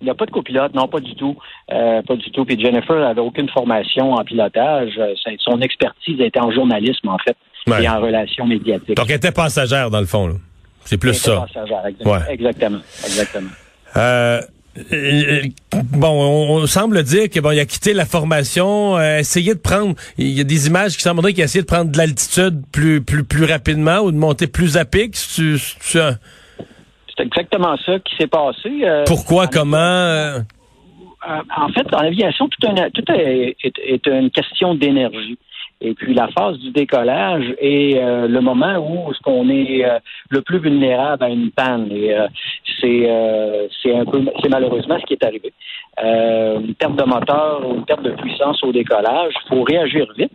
Il 0.00 0.04
n'y 0.04 0.10
a 0.10 0.14
pas 0.14 0.26
de 0.26 0.30
copilote, 0.30 0.74
non, 0.74 0.86
pas 0.86 1.00
du 1.00 1.14
tout. 1.14 1.36
Euh, 1.72 2.02
pas 2.02 2.16
du 2.16 2.30
tout. 2.30 2.44
Puis 2.44 2.60
Jennifer 2.60 2.96
n'avait 2.96 3.20
aucune 3.20 3.48
formation 3.48 4.12
en 4.12 4.22
pilotage. 4.22 4.92
Euh, 4.98 5.14
son 5.38 5.60
expertise 5.60 6.20
était 6.20 6.40
en 6.40 6.52
journalisme, 6.52 7.08
en 7.08 7.18
fait, 7.18 7.36
et 7.80 7.88
en 7.88 8.00
relations 8.00 8.46
médiatiques. 8.46 8.96
Donc, 8.96 9.06
elle 9.08 9.16
était 9.16 9.32
passagère, 9.32 9.90
dans 9.90 10.00
le 10.00 10.06
fond. 10.06 10.38
C'est 10.84 10.98
plus 10.98 11.14
ça. 11.14 11.46
Passagère, 11.46 11.86
exactement. 11.86 12.20
Exactement. 12.28 12.78
exactement. 13.04 13.50
Euh, 13.96 14.40
euh, 14.40 14.40
bon, 15.92 16.60
on, 16.60 16.66
semble 16.66 17.02
dire 17.02 17.30
que 17.30 17.40
bon, 17.40 17.52
il 17.52 17.60
a 17.60 17.64
quitté 17.64 17.92
la 17.92 18.04
formation, 18.04 18.96
euh, 18.96 19.18
essayé 19.18 19.54
de 19.54 19.60
prendre. 19.60 19.94
Il 20.18 20.30
y 20.30 20.40
a 20.40 20.44
des 20.44 20.66
images 20.66 20.96
qui 20.96 21.02
sembleraient 21.02 21.32
qu'il 21.32 21.42
a 21.42 21.44
essayé 21.44 21.62
de 21.62 21.66
prendre 21.66 21.90
de 21.90 21.98
l'altitude 21.98 22.62
plus 22.72 23.02
plus 23.02 23.24
plus 23.24 23.44
rapidement 23.44 24.00
ou 24.00 24.10
de 24.10 24.16
monter 24.16 24.46
plus 24.46 24.76
à 24.76 24.84
pic. 24.84 25.16
C'est 25.16 25.52
exactement 27.18 27.76
ça 27.84 27.98
qui 28.00 28.16
s'est 28.16 28.26
passé. 28.26 28.80
Euh, 28.82 29.04
Pourquoi 29.06 29.46
Comment 29.46 30.40
En 31.56 31.68
fait, 31.68 31.84
dans 31.90 32.02
l'aviation, 32.02 32.48
tout, 32.48 32.66
tout 32.94 33.12
est, 33.12 33.56
est, 33.62 34.06
une 34.06 34.30
question 34.30 34.74
d'énergie. 34.74 35.38
Et 35.84 35.92
puis 35.92 36.14
la 36.14 36.28
phase 36.28 36.58
du 36.58 36.70
décollage 36.70 37.54
est 37.58 37.98
euh, 37.98 38.26
le 38.26 38.40
moment 38.40 38.78
où 38.78 39.12
ce 39.12 39.20
qu'on 39.20 39.50
est 39.50 39.84
euh, 39.84 39.98
le 40.30 40.40
plus 40.40 40.58
vulnérable 40.58 41.22
à 41.22 41.28
une 41.28 41.50
panne. 41.50 41.88
Et 41.92 42.14
euh, 42.14 42.26
c'est 42.80 43.06
c'est 43.82 43.94
un 43.94 44.04
peu 44.06 44.24
c'est 44.42 44.48
malheureusement 44.48 44.98
ce 44.98 45.04
qui 45.04 45.12
est 45.12 45.24
arrivé. 45.24 45.52
une 46.02 46.74
perte 46.74 46.96
de 46.96 47.04
moteur 47.04 47.62
une 47.70 47.84
perte 47.84 48.02
de 48.02 48.10
puissance 48.10 48.62
au 48.64 48.72
décollage, 48.72 49.34
il 49.44 49.48
faut 49.48 49.62
réagir 49.62 50.06
vite. 50.16 50.32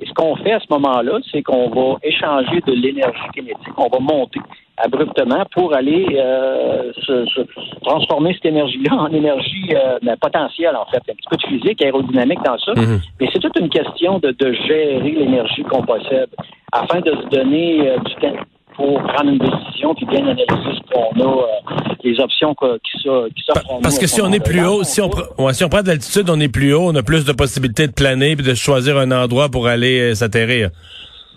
Et 0.00 0.06
ce 0.06 0.12
qu'on 0.12 0.36
fait 0.36 0.52
à 0.52 0.60
ce 0.60 0.66
moment-là, 0.70 1.18
c'est 1.30 1.42
qu'on 1.42 1.68
va 1.70 1.98
échanger 2.02 2.60
de 2.66 2.72
l'énergie 2.72 3.28
kinétique, 3.34 3.76
on 3.76 3.88
va 3.88 3.98
monter 3.98 4.40
abruptement 4.76 5.44
pour 5.52 5.74
aller 5.74 6.06
euh, 6.18 6.92
se, 7.06 7.40
transformer 7.82 8.34
cette 8.34 8.46
énergie-là 8.46 8.94
en 8.94 9.12
énergie 9.12 9.68
euh, 9.74 9.98
ben, 10.02 10.16
potentielle, 10.16 10.76
en 10.76 10.86
fait. 10.86 11.00
Il 11.06 11.08
y 11.08 11.10
a 11.10 11.12
un 11.12 11.16
petit 11.16 11.28
peu 11.30 11.36
de 11.36 11.58
physique, 11.58 11.82
aérodynamique 11.82 12.42
dans 12.44 12.58
ça. 12.58 12.72
Mhm. 12.74 13.00
Mais 13.20 13.28
c'est 13.32 13.38
toute 13.38 13.58
une 13.58 13.68
question 13.68 14.18
de, 14.18 14.30
de 14.32 14.52
gérer 14.52 15.10
l'énergie 15.10 15.62
qu'on 15.62 15.82
possède 15.82 16.30
afin 16.72 17.00
de 17.00 17.10
se 17.10 17.28
donner 17.28 17.88
euh, 17.88 17.98
du 17.98 18.14
temps 18.16 18.36
pour 18.76 19.00
prendre 19.04 19.30
une 19.30 19.38
décision 19.38 19.94
puis 19.94 20.04
bien 20.06 20.26
analyser 20.26 20.46
ce 20.48 20.92
qu'on 20.92 21.20
a, 21.20 21.42
euh, 21.42 21.94
les 22.02 22.18
options 22.18 22.54
qui, 22.82 23.00
s'offrent 23.00 23.80
Parce 23.80 24.00
que 24.00 24.08
si 24.08 24.20
on 24.20 24.32
est 24.32 24.44
plus 24.44 24.66
haut, 24.66 24.82
si 24.82 25.00
on, 25.00 25.52
si 25.52 25.62
on 25.62 25.68
prend 25.68 25.82
de 25.82 25.88
l'altitude, 25.88 26.28
on 26.28 26.40
est 26.40 26.48
plus 26.48 26.74
haut, 26.74 26.90
on 26.90 26.94
a 26.96 27.04
plus 27.04 27.24
de 27.24 27.32
possibilités 27.32 27.86
de 27.86 27.92
planer 27.92 28.32
et 28.32 28.36
de 28.36 28.54
choisir 28.54 28.98
un 28.98 29.12
endroit 29.12 29.48
pour 29.48 29.68
aller 29.68 30.16
s'atterrir. 30.16 30.70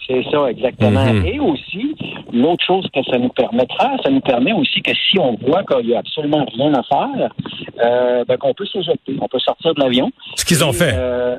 C'est 0.07 0.23
ça, 0.31 0.49
exactement. 0.49 1.05
Mhm. 1.05 1.25
Et 1.25 1.39
aussi, 1.39 1.95
l'autre 2.31 2.63
chose 2.65 2.87
que 2.93 3.03
ça 3.03 3.17
nous 3.17 3.29
permettra, 3.29 3.97
ça 4.03 4.09
nous 4.09 4.21
permet 4.21 4.53
aussi 4.53 4.81
que 4.81 4.91
si 4.93 5.19
on 5.19 5.35
voit 5.35 5.63
qu'il 5.63 5.87
n'y 5.87 5.95
a 5.95 5.99
absolument 5.99 6.45
rien 6.53 6.73
à 6.73 6.83
faire, 6.83 7.29
euh, 7.83 8.23
ben, 8.25 8.37
qu'on 8.37 8.53
peut 8.53 8.65
s'éjecter, 8.65 9.15
on 9.19 9.27
peut 9.27 9.39
sortir 9.39 9.73
de 9.73 9.81
l'avion. 9.81 10.11
Ce 10.35 10.45
qu'ils 10.45 10.63
ont 10.63 10.71
fait. 10.71 10.93
Euh, 10.95 11.37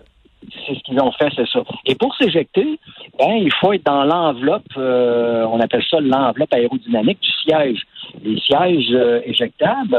c'est 0.66 0.74
ce 0.74 0.80
qu'ils 0.80 1.00
ont 1.00 1.12
fait, 1.12 1.28
c'est 1.34 1.48
ça. 1.48 1.62
Et 1.86 1.94
pour 1.94 2.14
s'éjecter, 2.16 2.78
ben, 3.18 3.32
il 3.32 3.52
faut 3.60 3.72
être 3.72 3.84
dans 3.84 4.04
l'enveloppe, 4.04 4.62
euh, 4.76 5.44
on 5.50 5.60
appelle 5.60 5.82
ça 5.90 6.00
l'enveloppe 6.00 6.52
aérodynamique 6.52 7.20
du 7.20 7.30
siège. 7.42 7.82
Les 8.24 8.38
sièges 8.40 8.88
euh, 8.92 9.20
éjectables, 9.24 9.96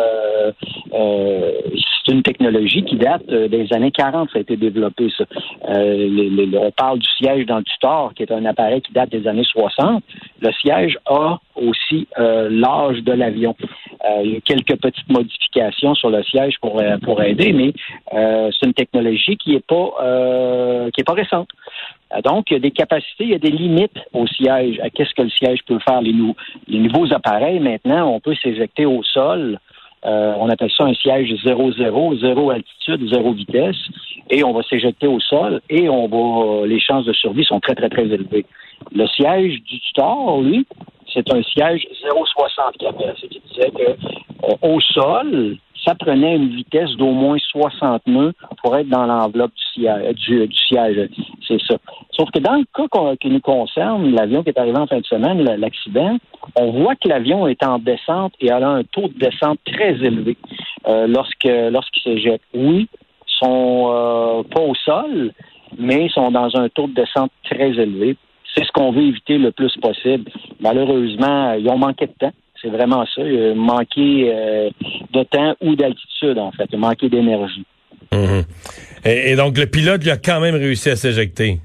euh, 0.93 1.51
c'est 2.05 2.13
une 2.13 2.23
technologie 2.23 2.83
qui 2.83 2.95
date 2.95 3.25
des 3.27 3.71
années 3.73 3.91
40, 3.91 4.29
ça 4.31 4.39
a 4.39 4.41
été 4.41 4.57
développé, 4.57 5.09
ça. 5.15 5.25
on 5.67 6.71
parle 6.71 6.99
du 6.99 7.07
siège 7.17 7.45
dans 7.45 7.57
le 7.57 7.63
tutor, 7.63 8.13
qui 8.15 8.23
est 8.23 8.31
un 8.31 8.45
appareil 8.45 8.81
qui 8.81 8.93
date 8.93 9.09
des 9.09 9.27
années 9.27 9.43
60. 9.43 10.03
Le 10.41 10.51
siège 10.53 10.97
a 11.05 11.37
aussi 11.55 12.07
l'âge 12.17 13.03
de 13.03 13.11
l'avion. 13.11 13.55
il 14.23 14.31
y 14.31 14.37
a 14.37 14.41
quelques 14.41 14.79
petites 14.81 15.09
modifications 15.09 15.93
sur 15.93 16.09
le 16.09 16.23
siège 16.23 16.55
pour, 16.61 16.81
pour 17.03 17.21
aider, 17.21 17.53
mais 17.53 17.73
c'est 18.11 18.65
une 18.65 18.73
technologie 18.73 19.37
qui 19.37 19.55
est 19.55 19.65
pas 19.65 19.91
euh, 20.29 20.89
qui 20.91 21.01
est 21.01 21.03
pas 21.03 21.13
récente. 21.13 21.49
Euh, 22.13 22.21
donc, 22.21 22.49
il 22.49 22.53
y 22.53 22.57
a 22.57 22.59
des 22.59 22.71
capacités, 22.71 23.23
il 23.23 23.29
y 23.31 23.35
a 23.35 23.39
des 23.39 23.51
limites 23.51 23.99
au 24.13 24.27
siège, 24.27 24.79
à 24.79 24.89
qu'est-ce 24.89 25.13
que 25.13 25.23
le 25.23 25.29
siège 25.29 25.59
peut 25.65 25.79
faire. 25.79 26.01
Les, 26.01 26.13
nouveaux 26.13 27.11
appareils, 27.13 27.59
maintenant, 27.59 28.07
on 28.13 28.19
peut 28.19 28.35
s'éjecter 28.35 28.85
au 28.85 29.03
sol. 29.03 29.59
Euh, 30.05 30.33
on 30.37 30.49
appelle 30.49 30.71
ça 30.75 30.85
un 30.85 30.93
siège 30.93 31.33
0-0, 31.43 32.21
zéro 32.21 32.51
altitude, 32.51 33.09
zéro 33.11 33.33
vitesse, 33.33 33.75
et 34.29 34.43
on 34.43 34.53
va 34.53 34.63
s'éjecter 34.63 35.07
au 35.07 35.19
sol 35.19 35.61
et 35.69 35.89
on 35.89 36.07
va 36.07 36.65
les 36.65 36.79
chances 36.79 37.05
de 37.05 37.11
survie 37.11 37.43
sont 37.43 37.59
très, 37.59 37.75
très, 37.75 37.89
très 37.89 38.05
élevées. 38.05 38.45
Le 38.93 39.05
siège 39.07 39.61
du 39.63 39.79
tutor, 39.81 40.41
lui, 40.41 40.65
c'est 41.13 41.29
un 41.33 41.43
siège 41.43 41.85
0,60 42.05 43.15
Ce 43.19 43.25
qui 43.25 43.41
disait 43.49 43.71
que 43.71 43.97
au 44.61 44.79
sol, 44.79 45.57
ça 45.85 45.95
prenait 45.95 46.35
une 46.35 46.49
vitesse 46.49 46.91
d'au 46.97 47.11
moins 47.11 47.37
60 47.51 48.07
nœuds 48.07 48.33
pour 48.61 48.75
être 48.75 48.89
dans 48.89 49.05
l'enveloppe 49.05 49.51
du 49.75 50.49
siège. 50.67 51.09
C'est 51.47 51.61
ça. 51.67 51.77
Sauf 52.11 52.29
que 52.31 52.39
dans 52.39 52.55
le 52.55 52.65
cas 52.75 53.15
qui 53.15 53.29
nous 53.29 53.39
concerne, 53.39 54.11
l'avion 54.11 54.43
qui 54.43 54.49
est 54.49 54.59
arrivé 54.59 54.77
en 54.77 54.87
fin 54.87 54.99
de 54.99 55.05
semaine, 55.05 55.41
l'accident, 55.43 56.17
on 56.55 56.71
voit 56.71 56.95
que 56.95 57.07
l'avion 57.07 57.47
est 57.47 57.63
en 57.63 57.79
descente 57.79 58.33
et 58.41 58.51
a 58.51 58.57
un 58.67 58.83
taux 58.83 59.07
de 59.07 59.17
descente 59.19 59.59
très 59.65 59.93
élevé 59.93 60.37
euh, 60.87 61.07
lorsque 61.07 61.45
lorsqu'il 61.45 62.01
s'éjecte. 62.03 62.43
Oui, 62.53 62.87
ils 62.91 63.45
sont 63.45 63.89
euh, 63.89 64.43
pas 64.43 64.61
au 64.61 64.75
sol, 64.75 65.31
mais 65.77 66.05
ils 66.05 66.11
sont 66.11 66.31
dans 66.31 66.55
un 66.55 66.67
taux 66.69 66.87
de 66.87 66.93
descente 66.93 67.31
très 67.45 67.69
élevé. 67.69 68.17
c'est 68.53 68.65
ce 68.65 68.71
qu'on 68.71 68.91
veut 68.91 69.03
éviter 69.03 69.37
le 69.37 69.51
plus 69.51 69.75
possible. 69.77 70.29
Malheureusement, 70.59 71.53
ils 71.53 71.69
ont 71.69 71.77
manqué 71.77 72.07
de 72.07 72.13
temps. 72.19 72.33
C'est 72.61 72.69
vraiment 72.69 73.05
ça. 73.15 73.21
Ont 73.21 73.55
manqué 73.55 74.31
euh, 74.33 74.69
de 75.13 75.23
temps 75.23 75.55
ou 75.61 75.75
d'altitude, 75.75 76.37
en 76.37 76.51
fait. 76.51 76.71
Manqué 76.75 77.09
d'énergie. 77.09 77.65
Mhm. 78.11 78.43
Et, 79.05 79.35
donc, 79.35 79.57
le 79.57 79.65
pilote, 79.65 80.01
il 80.03 80.11
a 80.11 80.17
quand 80.17 80.39
même 80.39 80.55
réussi 80.55 80.89
à 80.89 80.95
s'éjecter. 80.95 81.59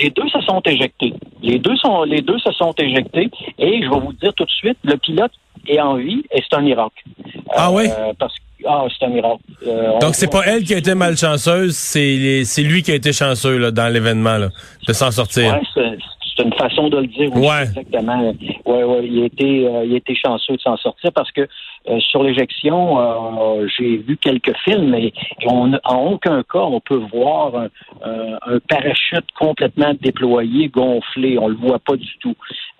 Les 0.00 0.10
deux 0.10 0.28
se 0.28 0.40
sont 0.42 0.60
éjectés. 0.64 1.14
Les 1.42 1.58
deux 1.58 1.76
sont, 1.76 2.04
les 2.04 2.22
deux 2.22 2.38
se 2.38 2.52
sont 2.52 2.72
éjectés. 2.78 3.30
Et 3.58 3.82
je 3.82 3.90
vais 3.90 4.00
vous 4.00 4.12
dire 4.12 4.32
tout 4.34 4.44
de 4.44 4.50
suite, 4.50 4.78
le 4.84 4.96
pilote 4.96 5.32
est 5.66 5.80
en 5.80 5.96
vie 5.96 6.22
et 6.32 6.40
c'est 6.42 6.56
un 6.56 6.62
miracle. 6.62 7.02
Ah 7.50 7.70
oui? 7.72 7.86
Euh, 7.88 8.12
parce 8.18 8.34
ah, 8.66 8.84
c'est 8.98 9.06
un 9.06 9.10
miracle. 9.10 9.42
Euh, 9.66 9.98
Donc, 10.00 10.14
c'est 10.14 10.30
pas 10.30 10.42
elle 10.46 10.64
qui 10.64 10.74
a 10.74 10.78
été 10.78 10.94
malchanceuse, 10.94 11.76
c'est 11.76 12.42
c'est 12.44 12.62
lui 12.62 12.82
qui 12.82 12.90
a 12.90 12.94
été 12.96 13.12
chanceux 13.12 13.56
là, 13.56 13.70
dans 13.70 13.88
l'événement, 13.88 14.38
de 14.38 14.92
s'en 14.92 15.10
sortir. 15.10 15.60
Ouais, 15.76 15.96
c'est 16.38 16.44
une 16.44 16.54
façon 16.54 16.88
de 16.88 16.98
le 16.98 17.06
dire. 17.06 17.34
ouais. 17.34 17.62
Exactement. 17.62 18.32
Ouais, 18.64 18.84
ouais, 18.84 19.06
il 19.06 19.22
a 19.22 19.26
été, 19.26 19.66
euh, 19.66 19.84
il 19.84 19.94
a 19.94 19.96
été 19.96 20.14
chanceux 20.14 20.54
de 20.54 20.60
s'en 20.60 20.76
sortir 20.76 21.10
parce 21.12 21.30
que 21.32 21.42
euh, 21.88 22.00
sur 22.00 22.22
l'éjection, 22.22 22.98
euh, 23.00 23.66
j'ai 23.76 23.96
vu 23.96 24.16
quelques 24.16 24.56
films 24.58 24.94
et 24.94 25.12
on, 25.46 25.72
en 25.84 26.12
aucun 26.12 26.42
cas 26.42 26.60
on 26.60 26.80
peut 26.80 27.00
voir 27.12 27.54
un, 27.56 27.68
un, 28.02 28.58
parachute 28.68 29.26
complètement 29.38 29.94
déployé, 30.00 30.68
gonflé. 30.68 31.38
On 31.38 31.48
le 31.48 31.56
voit 31.56 31.80
pas 31.80 31.96
du 31.96 32.18
tout. 32.20 32.36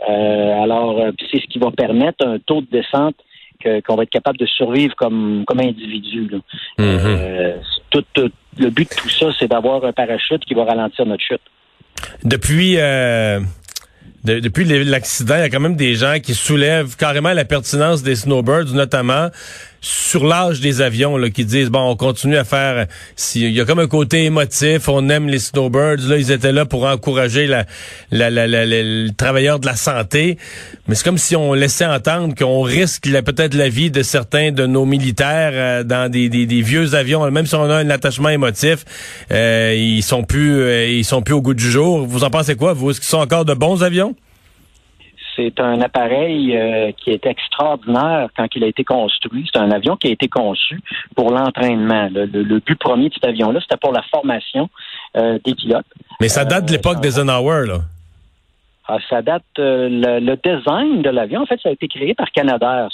alors, 0.06 1.00
c'est 1.30 1.40
ce 1.40 1.46
qui 1.46 1.58
va 1.58 1.70
permettre 1.70 2.26
un 2.26 2.38
taux 2.38 2.60
de 2.60 2.68
descente 2.70 3.16
qu'on 3.86 3.96
va 3.96 4.04
être 4.04 4.10
capable 4.10 4.38
de 4.38 4.46
survivre 4.46 4.94
comme, 4.94 5.44
comme 5.46 5.58
individu. 5.58 6.30
Mm-hmm. 6.78 7.54
tout, 7.90 8.04
le 8.58 8.70
but 8.70 8.88
de 8.88 8.94
tout 8.94 9.08
ça, 9.08 9.26
c'est 9.38 9.48
d'avoir 9.48 9.84
un 9.84 9.92
parachute 9.92 10.44
qui 10.44 10.54
va 10.54 10.64
ralentir 10.64 11.06
notre 11.06 11.24
chute. 11.24 11.40
Depuis 12.24 12.76
euh, 12.78 13.40
depuis 14.24 14.64
l'accident, 14.64 15.36
il 15.36 15.40
y 15.40 15.44
a 15.44 15.48
quand 15.48 15.60
même 15.60 15.76
des 15.76 15.94
gens 15.94 16.18
qui 16.20 16.34
soulèvent 16.34 16.96
carrément 16.96 17.32
la 17.32 17.44
pertinence 17.44 18.02
des 18.02 18.16
snowbirds, 18.16 18.74
notamment 18.74 19.28
sur 19.80 20.26
l'âge 20.26 20.60
des 20.60 20.80
avions, 20.80 21.16
là, 21.16 21.30
qui 21.30 21.44
disent 21.44 21.70
bon, 21.70 21.90
on 21.90 21.96
continue 21.96 22.36
à 22.36 22.44
faire. 22.44 22.86
il 23.34 23.52
y 23.52 23.60
a 23.60 23.64
comme 23.64 23.78
un 23.78 23.86
côté 23.86 24.24
émotif, 24.24 24.88
on 24.88 25.08
aime 25.08 25.28
les 25.28 25.38
snowbirds. 25.38 26.08
Là, 26.08 26.16
ils 26.16 26.32
étaient 26.32 26.52
là 26.52 26.64
pour 26.64 26.84
encourager 26.84 27.46
la, 27.46 27.64
la, 28.10 28.30
le 28.30 29.10
travailleur 29.10 29.60
de 29.60 29.66
la 29.66 29.76
santé, 29.76 30.38
mais 30.86 30.94
c'est 30.94 31.04
comme 31.04 31.18
si 31.18 31.36
on 31.36 31.54
laissait 31.54 31.86
entendre 31.86 32.34
qu'on 32.34 32.62
risque 32.62 33.06
peut-être 33.22 33.54
la 33.54 33.68
vie 33.68 33.90
de 33.90 34.02
certains 34.02 34.52
de 34.52 34.66
nos 34.66 34.84
militaires 34.84 35.52
euh, 35.54 35.84
dans 35.84 36.10
des, 36.10 36.28
des, 36.28 36.62
vieux 36.62 36.94
avions. 36.94 37.30
Même 37.30 37.46
si 37.46 37.54
on 37.54 37.64
a 37.64 37.76
un 37.76 37.90
attachement 37.90 38.28
émotif, 38.30 38.84
euh, 39.30 39.74
ils 39.76 40.02
sont 40.02 40.24
plus, 40.24 40.60
euh, 40.60 40.86
ils 40.86 41.04
sont 41.04 41.22
plus 41.22 41.34
au 41.34 41.42
goût 41.42 41.54
du 41.54 41.70
jour. 41.70 42.06
Vous 42.06 42.24
en 42.24 42.30
pensez 42.30 42.56
quoi 42.56 42.72
Vous? 42.72 42.90
Est-ce 42.90 43.00
qu'ils 43.00 43.08
sont 43.08 43.18
encore 43.18 43.44
de 43.44 43.54
bons 43.54 43.82
avions? 43.82 44.14
C'est 45.38 45.60
un 45.60 45.80
appareil 45.80 46.56
euh, 46.56 46.90
qui 46.92 47.10
est 47.10 47.24
extraordinaire 47.24 48.28
quand 48.36 48.46
il 48.56 48.64
a 48.64 48.66
été 48.66 48.82
construit. 48.82 49.48
C'est 49.52 49.60
un 49.60 49.70
avion 49.70 49.96
qui 49.96 50.08
a 50.08 50.10
été 50.10 50.28
conçu 50.28 50.80
pour 51.14 51.30
l'entraînement. 51.30 52.08
Le, 52.12 52.58
but 52.58 52.78
premier 52.78 53.08
de 53.08 53.14
cet 53.14 53.24
avion-là, 53.24 53.60
c'était 53.60 53.76
pour 53.76 53.92
la 53.92 54.02
formation 54.10 54.68
euh, 55.16 55.38
des 55.44 55.54
pilotes. 55.54 55.86
Mais 56.20 56.28
ça 56.28 56.44
date 56.44 56.66
de 56.66 56.72
l'époque 56.72 56.98
euh, 56.98 57.00
d'Eisenhower, 57.00 57.66
là. 57.66 57.78
Ah, 58.88 58.98
ça 59.08 59.22
date 59.22 59.44
le, 59.58 60.34
design 60.36 61.02
de 61.02 61.10
l'avion. 61.10 61.42
En 61.42 61.46
fait, 61.46 61.60
ça 61.62 61.68
a 61.68 61.72
été 61.72 61.88
créé 61.88 62.14
par 62.14 62.30
Canadair 62.30 62.88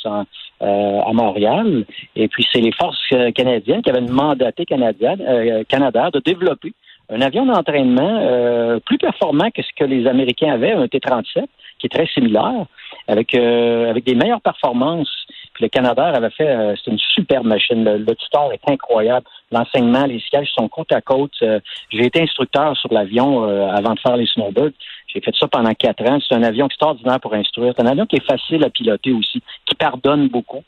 à 0.61 1.12
Montréal. 1.12 1.84
Et 2.16 2.26
puis, 2.26 2.45
c'est 2.53 2.61
les 2.61 2.72
forces 2.72 2.99
canadiennes 3.36 3.80
qui 3.80 3.90
avaient 3.90 4.01
mandaté 4.01 4.64
Canadienne, 4.64 5.64
Canadair 5.68 6.11
de 6.11 6.18
développer 6.18 6.72
un 7.11 7.20
avion 7.20 7.47
d'entraînement 7.47 8.80
plus 8.84 8.99
performant 8.99 9.53
que 9.53 9.62
ce 9.62 9.68
que 9.76 9.84
les 9.84 10.09
Américains 10.09 10.53
avaient, 10.55 10.72
un 10.72 10.88
T-37 10.88 11.45
qui 11.85 11.95
est 11.95 12.05
très 12.05 12.11
similaire, 12.12 12.64
avec 13.09 13.35
euh, 13.35 13.91
avec 13.91 14.05
des 14.05 14.14
meilleures 14.14 14.41
performances. 14.41 15.11
Puis 15.53 15.64
le 15.64 15.68
Canada 15.68 16.07
avait 16.07 16.30
fait, 16.30 16.49
euh, 16.49 16.74
c'est 16.82 16.91
une 16.91 16.99
super 16.99 17.45
machine. 17.45 17.85
Le, 17.85 18.14
tuteur 18.16 18.53
est 18.53 18.70
incroyable. 18.70 19.26
L'enseignement, 19.53 20.07
les 20.07 20.20
sièges 20.20 20.51
sont 20.57 20.68
côte 20.68 20.91
à 20.93 21.01
côte. 21.01 21.32
Euh, 21.43 21.61
j'ai 21.91 22.07
été 22.07 22.22
instructeur 22.22 22.76
sur 22.76 22.93
l'avion 22.93 23.45
avant 23.70 23.95
de 23.95 24.01
faire 24.01 24.16
les 24.16 24.26
snowbirds. 24.26 24.72
J'ai 25.07 25.20
fait 25.20 25.35
ça 25.39 25.47
pendant 25.47 25.72
quatre 25.74 26.03
ans. 26.11 26.18
C'est 26.26 26.35
un 26.35 26.43
avion 26.43 26.66
extraordinaire 26.66 27.20
pour 27.20 27.35
instruire. 27.35 27.74
C'est 27.76 27.85
un 27.85 27.91
avion 27.91 28.07
qui 28.07 28.16
est 28.16 28.26
facile 28.26 28.64
à 28.64 28.70
piloter 28.70 29.12
aussi, 29.12 29.43
qui 29.66 29.74
pardonne 29.74 30.28
beaucoup. 30.28 30.64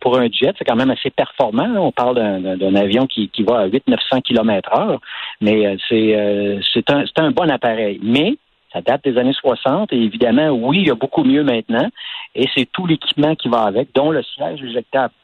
pour 0.00 0.18
un 0.18 0.28
jet, 0.30 0.54
c'est 0.58 0.64
quand 0.64 0.76
même 0.76 0.90
assez 0.90 1.10
performant. 1.10 1.68
On 1.78 1.90
parle 1.90 2.16
d'un 2.58 2.74
avion 2.76 3.06
qui, 3.06 3.30
qui 3.30 3.42
va 3.42 3.60
à 3.60 3.68
800-900 3.68 4.22
km 4.22 4.78
heure, 4.78 5.00
mais 5.40 5.76
c'est 5.88 6.60
c'est 6.72 6.90
un, 6.90 7.04
un 7.16 7.30
bon 7.30 7.50
appareil. 7.50 7.98
Mais 8.02 8.36
ça 8.72 8.80
date 8.80 9.04
des 9.04 9.18
années 9.18 9.32
60 9.32 9.92
et 9.92 9.96
évidemment, 9.96 10.50
oui, 10.50 10.78
il 10.80 10.88
y 10.88 10.90
a 10.90 10.94
beaucoup 10.94 11.24
mieux 11.24 11.42
maintenant 11.42 11.88
et 12.34 12.48
c'est 12.54 12.66
tout 12.70 12.86
l'équipement 12.86 13.34
qui 13.34 13.48
va 13.48 13.62
avec, 13.62 13.88
dont 13.94 14.10
le 14.10 14.22
siège 14.22 14.62
éjectable. 14.62 15.14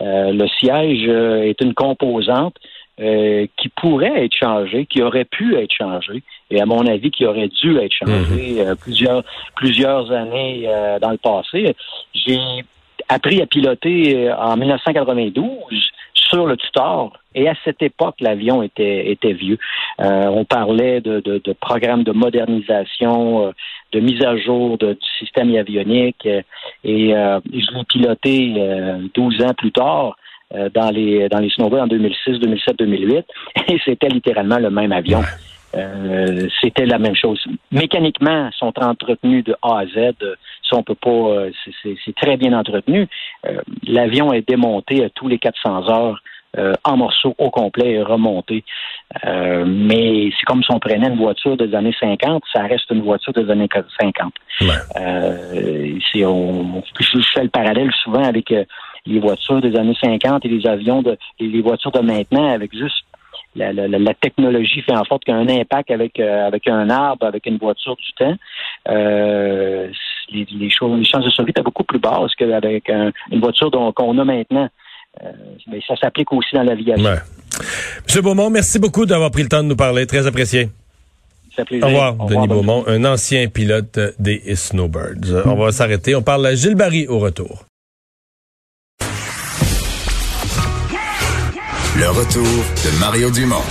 Euh, 0.00 0.32
le 0.32 0.48
siège 0.48 1.04
euh, 1.08 1.42
est 1.42 1.60
une 1.60 1.74
composante 1.74 2.56
euh, 3.00 3.46
qui 3.56 3.68
pourrait 3.68 4.24
être 4.24 4.34
changée, 4.34 4.86
qui 4.86 5.02
aurait 5.02 5.24
pu 5.24 5.56
être 5.56 5.72
changée 5.72 6.22
et 6.50 6.60
à 6.60 6.66
mon 6.66 6.86
avis 6.86 7.10
qui 7.10 7.24
aurait 7.24 7.48
dû 7.48 7.78
être 7.78 7.92
changée 7.92 8.64
mhm. 8.64 8.76
plusieurs 8.76 9.22
plusieurs 9.54 10.12
années 10.12 10.68
dans 11.00 11.10
le 11.10 11.18
passé. 11.18 11.74
J'ai 12.14 12.38
appris 13.08 13.40
à 13.40 13.46
piloter 13.46 14.30
en 14.32 14.56
1992 14.56 15.48
sur 16.14 16.46
le 16.46 16.56
tutor. 16.56 17.12
Et 17.34 17.48
à 17.48 17.54
cette 17.64 17.82
époque, 17.82 18.16
l'avion 18.20 18.62
était, 18.62 19.10
était 19.10 19.32
vieux. 19.32 19.58
Euh, 20.00 20.26
on 20.26 20.44
parlait 20.44 21.00
de, 21.00 21.20
de, 21.20 21.40
de, 21.42 21.52
programmes 21.52 22.04
de 22.04 22.12
modernisation, 22.12 23.46
euh, 23.46 23.52
de 23.92 24.00
mise 24.00 24.22
à 24.24 24.36
jour 24.36 24.76
de, 24.78 24.92
du 24.92 25.08
système 25.18 25.54
avionique. 25.56 26.26
Euh, 26.26 26.42
et 26.84 27.08
je 27.10 27.76
l'ai 27.76 27.84
piloté 27.88 28.54
12 29.14 29.42
ans 29.42 29.54
plus 29.56 29.72
tard 29.72 30.16
dans 30.74 30.90
les 30.90 31.28
dans 31.30 31.38
les 31.38 31.48
snowbirds 31.48 31.84
en 31.84 31.86
2006, 31.86 32.38
2007, 32.40 32.78
2008. 32.78 33.24
Et 33.68 33.78
c'était 33.84 34.08
littéralement 34.08 34.58
le 34.58 34.70
même 34.70 34.92
avion. 34.92 35.22
c'était 36.60 36.84
la 36.84 36.98
même 36.98 37.16
chose. 37.16 37.42
Mécaniquement, 37.70 38.50
sont 38.58 38.72
entretenus 38.78 39.44
de 39.44 39.54
A 39.62 39.80
à 39.80 39.86
Z. 39.86 40.14
Ça, 40.72 40.78
on 40.78 40.82
peut 40.82 40.94
pas. 40.94 41.48
c'est 41.82 42.14
très 42.16 42.36
bien 42.36 42.52
entretenu. 42.58 43.06
L'avion 43.86 44.32
est 44.32 44.48
démonté 44.48 45.04
à 45.04 45.10
tous 45.10 45.28
les 45.28 45.38
400 45.38 45.90
heures 45.90 46.22
euh, 46.58 46.74
en 46.84 46.98
morceaux 46.98 47.34
au 47.38 47.50
complet 47.50 47.92
et 47.92 48.02
remonté. 48.02 48.62
Euh, 49.24 49.64
mais 49.66 50.30
c'est 50.38 50.44
comme 50.44 50.62
si 50.62 50.70
on 50.70 50.78
prenait 50.78 51.08
une 51.08 51.16
voiture 51.16 51.56
des 51.56 51.74
années 51.74 51.94
50, 51.98 52.42
ça 52.52 52.62
reste 52.62 52.90
une 52.90 53.02
voiture 53.02 53.32
des 53.32 53.50
années 53.50 53.68
50. 54.00 54.32
Euh, 54.96 55.98
on, 56.24 56.82
je, 57.00 57.18
fais 57.32 57.44
le 57.44 57.48
parallèle 57.48 57.90
souvent 58.02 58.22
avec 58.22 58.52
euh, 58.52 58.64
les 59.06 59.18
voitures 59.18 59.60
des 59.60 59.76
années 59.76 59.96
50 60.02 60.44
et 60.44 60.48
les 60.48 60.66
avions 60.66 61.02
de 61.02 61.16
et 61.38 61.46
les 61.46 61.62
voitures 61.62 61.92
de 61.92 62.00
maintenant 62.00 62.52
avec 62.52 62.74
juste 62.74 63.04
la, 63.54 63.72
la, 63.72 63.86
la, 63.86 64.14
technologie 64.14 64.82
fait 64.82 64.96
en 64.96 65.04
sorte 65.04 65.24
qu'un 65.24 65.46
impact 65.48 65.90
avec 65.90 66.18
avec 66.18 66.66
un 66.68 66.88
arbre, 66.90 67.26
avec 67.26 67.46
une 67.46 67.58
voiture 67.58 67.96
du 67.96 68.12
temps, 68.14 68.34
euh, 68.88 69.88
les, 70.30 70.46
les, 70.50 70.70
choses, 70.70 70.98
les 70.98 71.04
chances 71.04 71.24
de 71.24 71.30
survie 71.30 71.50
étaient 71.50 71.62
beaucoup 71.62 71.84
plus 71.84 71.98
basses 71.98 72.34
qu'avec 72.36 72.88
une 72.88 73.40
voiture 73.40 73.70
qu'on 73.94 74.18
a 74.18 74.24
maintenant. 74.24 74.68
Euh, 75.22 75.30
mais 75.66 75.80
ça 75.86 75.94
s'applique 75.96 76.32
aussi 76.32 76.54
dans 76.54 76.62
l'aviation. 76.62 77.04
Ouais. 77.04 77.18
Monsieur 78.06 78.22
Beaumont, 78.22 78.48
merci 78.48 78.78
beaucoup 78.78 79.04
d'avoir 79.04 79.30
pris 79.30 79.42
le 79.42 79.48
temps 79.48 79.62
de 79.62 79.68
nous 79.68 79.76
parler. 79.76 80.06
Très 80.06 80.26
apprécié. 80.26 80.70
Au 81.58 81.86
revoir, 81.86 82.14
Denis 82.14 82.48
Beaumont, 82.48 82.84
un 82.86 83.04
ancien 83.04 83.46
pilote 83.48 83.98
des 84.18 84.40
Snowbirds. 84.56 85.44
On 85.44 85.54
va 85.54 85.70
s'arrêter. 85.70 86.14
On 86.14 86.22
parle 86.22 86.46
à 86.46 86.54
Gilles 86.54 86.76
Barry 86.76 87.06
au 87.08 87.18
retour. 87.18 87.66
Le 92.02 92.10
retour 92.10 92.42
de 92.42 92.98
Mario 92.98 93.30
Dumont. 93.30 93.62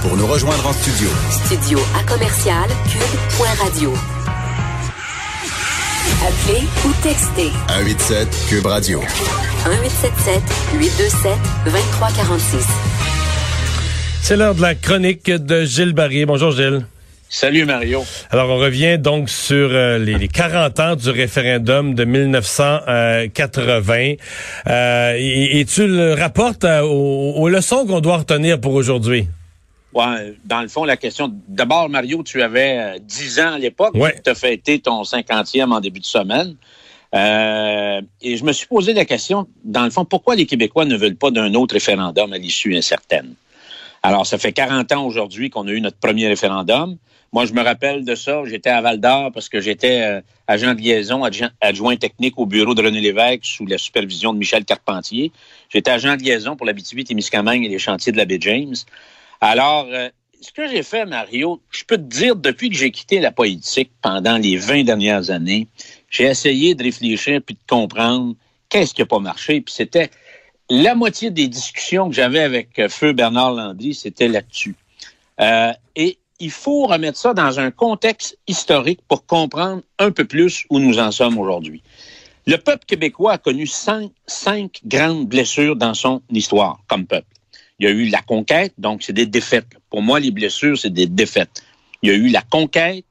Pour 0.00 0.16
nous 0.16 0.28
rejoindre 0.28 0.64
en 0.64 0.72
studio. 0.72 1.08
Studio 1.28 1.80
à 1.98 2.04
commercial 2.04 2.68
cube.radio. 2.88 3.92
Appelez 6.22 6.62
ou 6.86 6.92
textez. 7.02 7.50
187 7.66 8.28
Cube 8.48 8.66
Radio. 8.66 9.00
1877 9.00 10.40
827 10.74 11.32
2346. 11.64 12.64
C'est 14.22 14.36
l'heure 14.36 14.54
de 14.54 14.62
la 14.62 14.76
chronique 14.76 15.28
de 15.28 15.64
Gilles 15.64 15.94
Barrier. 15.94 16.26
Bonjour 16.26 16.52
Gilles. 16.52 16.86
Salut 17.30 17.66
Mario. 17.66 18.04
Alors 18.30 18.48
on 18.50 18.56
revient 18.56 18.98
donc 18.98 19.28
sur 19.28 19.68
euh, 19.70 19.98
les, 19.98 20.28
40 20.28 20.80
ans 20.80 20.96
du 20.96 21.10
référendum 21.10 21.94
de 21.94 22.04
1980 22.04 24.14
euh, 24.66 25.14
et, 25.18 25.64
tu 25.66 25.86
le 25.86 26.14
rapportes 26.14 26.64
euh, 26.64 26.80
aux 26.80 27.48
leçons 27.48 27.86
qu'on 27.86 28.00
doit 28.00 28.16
retenir 28.18 28.60
pour 28.60 28.74
aujourd'hui? 28.74 29.28
Ouais, 29.94 30.34
dans 30.44 30.60
le 30.60 30.68
fond, 30.68 30.84
la 30.84 30.96
question. 30.96 31.32
D'abord, 31.48 31.88
Mario, 31.88 32.22
tu 32.22 32.42
avais 32.42 33.00
10 33.00 33.38
euh, 33.38 33.42
ans 33.42 33.52
à 33.54 33.58
l'époque. 33.58 33.94
Tu 34.24 34.30
as 34.30 34.34
fêté 34.34 34.78
ton 34.80 35.02
50e 35.02 35.72
en 35.72 35.80
début 35.80 36.00
de 36.00 36.04
semaine. 36.04 36.56
Euh, 37.14 38.02
et 38.20 38.36
je 38.36 38.44
me 38.44 38.52
suis 38.52 38.66
posé 38.66 38.92
la 38.92 39.06
question, 39.06 39.48
dans 39.64 39.84
le 39.84 39.90
fond, 39.90 40.04
pourquoi 40.04 40.36
les 40.36 40.44
Québécois 40.44 40.84
ne 40.84 40.96
veulent 40.96 41.16
pas 41.16 41.30
d'un 41.30 41.54
autre 41.54 41.74
référendum 41.74 42.32
à 42.32 42.38
l'issue 42.38 42.76
incertaine? 42.76 43.34
Alors, 44.02 44.26
ça 44.26 44.36
fait 44.36 44.52
40 44.52 44.92
ans 44.92 45.06
aujourd'hui 45.06 45.48
qu'on 45.48 45.66
a 45.66 45.70
eu 45.70 45.80
notre 45.80 45.96
premier 45.96 46.28
référendum. 46.28 46.98
Moi, 47.32 47.44
je 47.44 47.52
me 47.52 47.62
rappelle 47.62 48.04
de 48.04 48.14
ça. 48.14 48.42
J'étais 48.46 48.70
à 48.70 48.80
Val 48.80 49.00
d'Or 49.00 49.30
parce 49.32 49.48
que 49.48 49.60
j'étais 49.60 50.00
euh, 50.02 50.20
agent 50.46 50.74
de 50.74 50.80
liaison, 50.80 51.22
adjoint, 51.60 51.96
technique 51.96 52.38
au 52.38 52.46
bureau 52.46 52.74
de 52.74 52.82
René 52.82 53.00
Lévesque 53.00 53.44
sous 53.44 53.66
la 53.66 53.76
supervision 53.76 54.32
de 54.32 54.38
Michel 54.38 54.64
Carpentier. 54.64 55.30
J'étais 55.68 55.90
agent 55.90 56.16
de 56.16 56.22
liaison 56.22 56.56
pour 56.56 56.66
la 56.66 56.72
BTB-Témiscamingue 56.72 57.64
et 57.64 57.68
les 57.68 57.78
chantiers 57.78 58.12
de 58.12 58.16
la 58.16 58.24
baie 58.24 58.38
James. 58.40 58.74
Alors, 59.40 59.86
euh, 59.90 60.08
ce 60.40 60.52
que 60.52 60.68
j'ai 60.68 60.82
fait, 60.82 61.04
Mario, 61.04 61.60
je 61.70 61.84
peux 61.84 61.96
te 61.96 62.02
dire, 62.02 62.36
depuis 62.36 62.70
que 62.70 62.76
j'ai 62.76 62.90
quitté 62.90 63.20
la 63.20 63.30
politique 63.30 63.90
pendant 64.00 64.38
les 64.38 64.56
20 64.56 64.84
dernières 64.84 65.30
années, 65.30 65.66
j'ai 66.10 66.24
essayé 66.24 66.74
de 66.74 66.82
réfléchir 66.82 67.40
puis 67.44 67.54
de 67.54 67.60
comprendre 67.68 68.34
qu'est-ce 68.68 68.94
qui 68.94 69.02
n'a 69.02 69.06
pas 69.06 69.18
marché. 69.18 69.60
Puis 69.60 69.74
c'était 69.74 70.10
la 70.70 70.94
moitié 70.94 71.30
des 71.30 71.48
discussions 71.48 72.08
que 72.08 72.14
j'avais 72.14 72.40
avec 72.40 72.78
euh, 72.78 72.88
Feu 72.88 73.12
Bernard 73.12 73.52
Landry, 73.52 73.94
c'était 73.94 74.28
là-dessus. 74.28 74.74
Euh, 75.40 75.72
et 75.96 76.18
il 76.40 76.50
faut 76.50 76.86
remettre 76.86 77.18
ça 77.18 77.34
dans 77.34 77.58
un 77.58 77.70
contexte 77.70 78.38
historique 78.46 79.00
pour 79.08 79.26
comprendre 79.26 79.82
un 79.98 80.10
peu 80.10 80.24
plus 80.24 80.64
où 80.70 80.78
nous 80.78 80.98
en 80.98 81.10
sommes 81.10 81.38
aujourd'hui. 81.38 81.82
Le 82.46 82.56
peuple 82.56 82.84
québécois 82.86 83.32
a 83.34 83.38
connu 83.38 83.66
cinq, 83.66 84.10
cinq 84.26 84.80
grandes 84.86 85.26
blessures 85.26 85.76
dans 85.76 85.94
son 85.94 86.22
histoire 86.30 86.80
comme 86.86 87.06
peuple. 87.06 87.26
Il 87.78 87.84
y 87.84 87.88
a 87.88 87.92
eu 87.92 88.08
la 88.08 88.22
conquête, 88.22 88.72
donc 88.78 89.02
c'est 89.02 89.12
des 89.12 89.26
défaites. 89.26 89.66
Pour 89.90 90.02
moi, 90.02 90.18
les 90.18 90.30
blessures, 90.30 90.78
c'est 90.78 90.92
des 90.92 91.06
défaites. 91.06 91.62
Il 92.02 92.08
y 92.08 92.12
a 92.12 92.16
eu 92.16 92.28
la 92.28 92.42
conquête, 92.42 93.04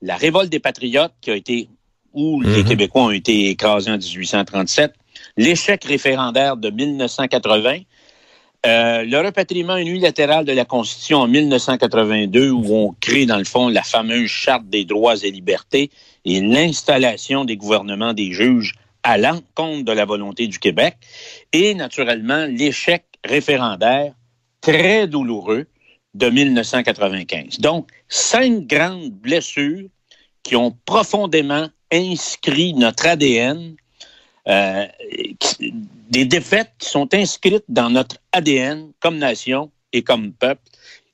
la 0.00 0.16
révolte 0.16 0.50
des 0.50 0.58
patriotes 0.58 1.12
qui 1.20 1.30
a 1.30 1.36
été 1.36 1.68
où 2.14 2.40
les 2.40 2.62
mhm. 2.62 2.68
Québécois 2.68 3.02
ont 3.02 3.10
été 3.10 3.50
écrasés 3.50 3.90
en 3.90 3.98
1837, 3.98 4.94
l'échec 5.36 5.84
référendaire 5.84 6.56
de 6.56 6.70
1980, 6.70 7.80
euh, 8.66 9.04
le 9.04 9.18
repatriement 9.18 9.76
unilatéral 9.76 10.44
de 10.44 10.52
la 10.52 10.64
Constitution 10.64 11.18
en 11.18 11.28
1982, 11.28 12.50
où 12.50 12.74
on 12.74 12.94
crée, 13.00 13.24
dans 13.24 13.38
le 13.38 13.44
fond, 13.44 13.68
la 13.68 13.82
fameuse 13.82 14.28
Charte 14.28 14.68
des 14.68 14.84
droits 14.84 15.16
et 15.22 15.30
libertés 15.30 15.90
et 16.24 16.40
l'installation 16.40 17.44
des 17.44 17.56
gouvernements 17.56 18.14
des 18.14 18.32
juges 18.32 18.74
à 19.04 19.16
l'encontre 19.16 19.84
de 19.84 19.92
la 19.92 20.04
volonté 20.04 20.48
du 20.48 20.58
Québec, 20.58 20.96
et 21.52 21.74
naturellement 21.74 22.46
l'échec 22.46 23.04
référendaire 23.24 24.12
très 24.60 25.06
douloureux 25.06 25.66
de 26.14 26.28
1995. 26.28 27.60
Donc, 27.60 27.88
cinq 28.08 28.66
grandes 28.66 29.12
blessures 29.12 29.88
qui 30.42 30.56
ont 30.56 30.76
profondément 30.84 31.68
inscrit 31.92 32.74
notre 32.74 33.06
ADN, 33.06 33.76
euh, 34.48 34.86
des 36.08 36.24
défaites 36.24 36.72
qui 36.78 36.88
sont 36.88 37.12
inscrites 37.14 37.64
dans 37.68 37.90
notre 37.90 38.16
ADN 38.32 38.92
comme 39.00 39.18
nation 39.18 39.70
et 39.92 40.02
comme 40.02 40.32
peuple 40.32 40.62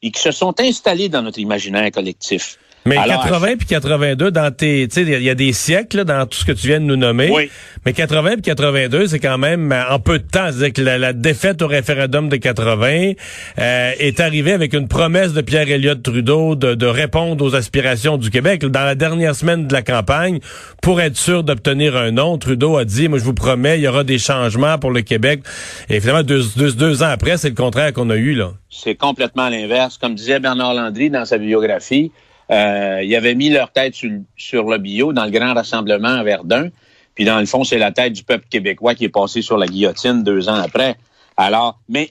et 0.02 0.10
qui 0.10 0.20
se 0.20 0.30
sont 0.30 0.54
installées 0.60 1.08
dans 1.08 1.22
notre 1.22 1.38
imaginaire 1.38 1.90
collectif. 1.90 2.58
Mais 2.86 2.96
80 2.96 3.56
puis 3.56 3.66
82 3.66 4.30
dans 4.30 4.54
tes, 4.54 4.86
tu 4.88 4.94
sais, 4.94 5.10
il 5.10 5.22
y 5.22 5.30
a 5.30 5.34
des 5.34 5.52
siècles 5.54 6.04
dans 6.04 6.26
tout 6.26 6.38
ce 6.38 6.44
que 6.44 6.52
tu 6.52 6.68
viens 6.68 6.80
de 6.80 6.84
nous 6.84 6.96
nommer. 6.96 7.30
Oui. 7.32 7.50
Mais 7.86 7.94
80 7.94 8.32
puis 8.34 8.42
82, 8.42 9.06
c'est 9.06 9.18
quand 9.18 9.38
même 9.38 9.72
euh, 9.72 9.82
en 9.90 9.98
peu 9.98 10.18
de 10.18 10.24
temps. 10.24 10.50
C'est-à-dire 10.52 10.72
que 10.72 10.82
la, 10.82 11.12
défaite 11.14 11.62
au 11.62 11.66
référendum 11.66 12.28
de 12.28 12.36
80 12.36 13.12
euh, 13.58 13.92
est 13.98 14.20
arrivée 14.20 14.52
avec 14.52 14.74
une 14.74 14.88
promesse 14.88 15.32
de 15.32 15.40
Pierre 15.40 15.70
Elliott 15.70 16.02
Trudeau 16.02 16.56
de, 16.56 16.74
de, 16.74 16.86
répondre 16.86 17.42
aux 17.42 17.54
aspirations 17.54 18.18
du 18.18 18.30
Québec. 18.30 18.64
Dans 18.66 18.84
la 18.84 18.94
dernière 18.94 19.34
semaine 19.34 19.66
de 19.66 19.72
la 19.72 19.82
campagne, 19.82 20.40
pour 20.82 21.00
être 21.00 21.16
sûr 21.16 21.42
d'obtenir 21.42 21.96
un 21.96 22.10
nom, 22.10 22.36
Trudeau 22.36 22.76
a 22.76 22.84
dit, 22.84 23.08
moi 23.08 23.18
je 23.18 23.24
vous 23.24 23.34
promets, 23.34 23.78
il 23.78 23.82
y 23.82 23.88
aura 23.88 24.04
des 24.04 24.18
changements 24.18 24.78
pour 24.78 24.90
le 24.90 25.00
Québec. 25.00 25.40
Et 25.88 26.00
finalement, 26.00 26.22
deux, 26.22 26.42
deux, 26.56 26.72
deux 26.72 27.02
ans 27.02 27.08
après, 27.10 27.38
c'est 27.38 27.48
le 27.48 27.54
contraire 27.54 27.92
qu'on 27.94 28.10
a 28.10 28.16
eu 28.16 28.34
là. 28.34 28.52
C'est 28.68 28.94
complètement 28.94 29.48
l'inverse. 29.48 29.96
Comme 29.96 30.14
disait 30.14 30.40
Bernard 30.40 30.74
Landry 30.74 31.08
dans 31.08 31.24
sa 31.24 31.38
biographie, 31.38 32.12
euh, 32.50 33.00
ils 33.02 33.14
avaient 33.16 33.34
mis 33.34 33.50
leur 33.50 33.72
tête 33.72 33.94
sur, 33.94 34.64
le 34.64 34.78
bio 34.78 35.12
dans 35.12 35.24
le 35.24 35.30
grand 35.30 35.54
rassemblement 35.54 36.08
à 36.08 36.22
Verdun. 36.22 36.68
Puis 37.14 37.24
dans 37.24 37.38
le 37.38 37.46
fond, 37.46 37.64
c'est 37.64 37.78
la 37.78 37.92
tête 37.92 38.12
du 38.12 38.24
peuple 38.24 38.46
québécois 38.50 38.94
qui 38.94 39.04
est 39.04 39.08
passé 39.08 39.40
sur 39.40 39.56
la 39.56 39.66
guillotine 39.66 40.22
deux 40.22 40.48
ans 40.48 40.56
après. 40.56 40.96
Alors, 41.36 41.78
mais 41.88 42.10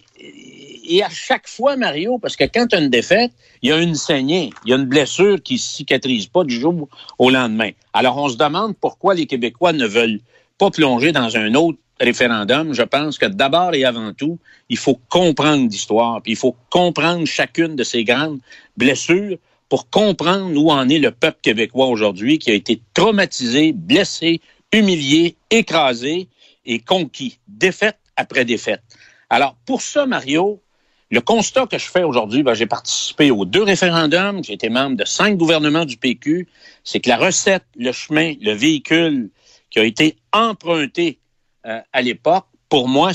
et 0.86 1.04
à 1.04 1.10
chaque 1.10 1.48
fois, 1.48 1.76
Mario, 1.76 2.18
parce 2.18 2.36
que 2.36 2.44
quand 2.44 2.68
tu 2.68 2.76
as 2.76 2.80
une 2.80 2.90
défaite, 2.90 3.32
il 3.62 3.70
y 3.70 3.72
a 3.72 3.78
une 3.78 3.96
saignée, 3.96 4.50
il 4.66 4.72
y 4.72 4.74
a 4.74 4.78
une 4.78 4.86
blessure 4.86 5.42
qui 5.42 5.54
ne 5.54 5.60
cicatrise 5.60 6.28
pas 6.28 6.44
du 6.44 6.60
jour 6.60 6.90
au 7.18 7.30
lendemain. 7.30 7.70
Alors, 7.94 8.18
on 8.18 8.30
se 8.30 8.38
demande 8.38 8.76
pourquoi 8.80 9.14
les 9.14 9.26
Québécois 9.26 9.74
ne 9.74 9.86
veulent 9.86 10.20
pas 10.58 10.72
plonger 10.72 11.12
dans 11.12 11.38
un 11.38 11.54
autre 11.56 11.80
référendum. 12.00 12.74
Je 12.74 12.84
pense 12.84 13.18
que 13.18 13.26
d'abord 13.26 13.74
et 13.74 13.86
avant 13.86 14.14
tout, 14.14 14.40
il 14.70 14.78
faut 14.78 15.00
comprendre 15.10 15.70
l'histoire, 15.70 16.22
puis 16.22 16.34
il 16.34 16.38
faut 16.38 16.56
comprendre 16.70 17.26
chacune 17.26 17.76
de 17.76 17.84
ces 17.84 18.04
grandes 18.04 18.40
blessures 18.76 19.38
pour 19.74 19.90
comprendre 19.90 20.56
où 20.56 20.70
en 20.70 20.88
est 20.88 21.00
le 21.00 21.10
peuple 21.10 21.40
québécois 21.42 21.88
aujourd'hui 21.88 22.38
qui 22.38 22.52
a 22.52 22.54
été 22.54 22.80
traumatisé, 22.94 23.74
blessé, 23.74 24.40
humilié, 24.72 25.36
écrasé 25.50 26.28
et 26.64 26.78
conquis, 26.78 27.40
défaite 27.48 27.98
après 28.16 28.46
défaite. 28.46 28.84
Alors, 29.32 29.56
pour 29.66 29.82
ça, 29.82 30.06
Mario, 30.06 30.62
le 31.10 31.22
constat 31.22 31.66
que 31.66 31.80
je 31.80 31.88
fais 31.88 32.04
aujourd'hui, 32.04 32.44
ben, 32.44 32.54
j'ai 32.54 32.68
participé 32.68 33.32
aux 33.32 33.46
deux 33.46 33.64
référendums, 33.64 34.44
j'ai 34.44 34.54
été 34.54 34.70
membre 34.70 34.96
de 34.96 35.06
cinq 35.06 35.38
gouvernements 35.38 35.86
du 35.86 35.98
PQ, 35.98 36.48
c'est 36.84 37.00
que 37.00 37.10
la 37.10 37.18
recette, 37.18 37.66
le 37.76 37.92
chemin, 37.92 38.36
le 38.42 38.52
véhicule 38.52 39.32
qui 39.72 39.80
a 39.80 39.86
été 39.86 40.18
emprunté 40.34 41.18
euh, 41.66 41.82
à 41.92 42.04
l'époque, 42.04 42.46
pour 42.70 42.88
moi, 42.88 43.10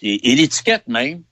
et 0.00 0.34
l'étiquette 0.34 0.88
même, 0.88 1.24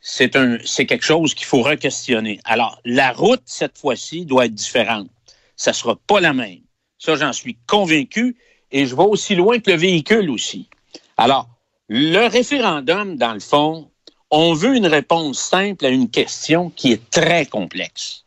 c'est 0.00 0.30
quelque 0.30 1.04
chose 1.04 1.34
qu'il 1.34 1.46
faut 1.46 1.62
re-questionner. 1.62 2.40
Alors, 2.44 2.80
la 2.84 3.12
route, 3.12 3.42
cette 3.44 3.78
fois-ci, 3.78 4.24
doit 4.24 4.46
être 4.46 4.54
différente. 4.54 5.08
Ça 5.56 5.72
sera 5.72 5.96
pas 6.06 6.20
la 6.20 6.32
même. 6.32 6.60
Ça, 6.98 7.16
j'en 7.16 7.32
suis 7.32 7.56
convaincu 7.66 8.36
et 8.70 8.86
je 8.86 8.94
vais 8.94 9.02
aussi 9.02 9.34
loin 9.34 9.58
que 9.58 9.70
le 9.70 9.76
véhicule 9.76 10.30
aussi. 10.30 10.68
Alors, 11.16 11.48
le 11.88 12.28
référendum, 12.28 13.16
dans 13.16 13.32
le 13.32 13.40
fond, 13.40 13.90
on 14.30 14.52
veut 14.52 14.76
une 14.76 14.86
réponse 14.86 15.38
simple 15.38 15.86
à 15.86 15.88
une 15.88 16.10
question 16.10 16.70
qui 16.70 16.92
est 16.92 17.10
très 17.10 17.46
complexe. 17.46 18.24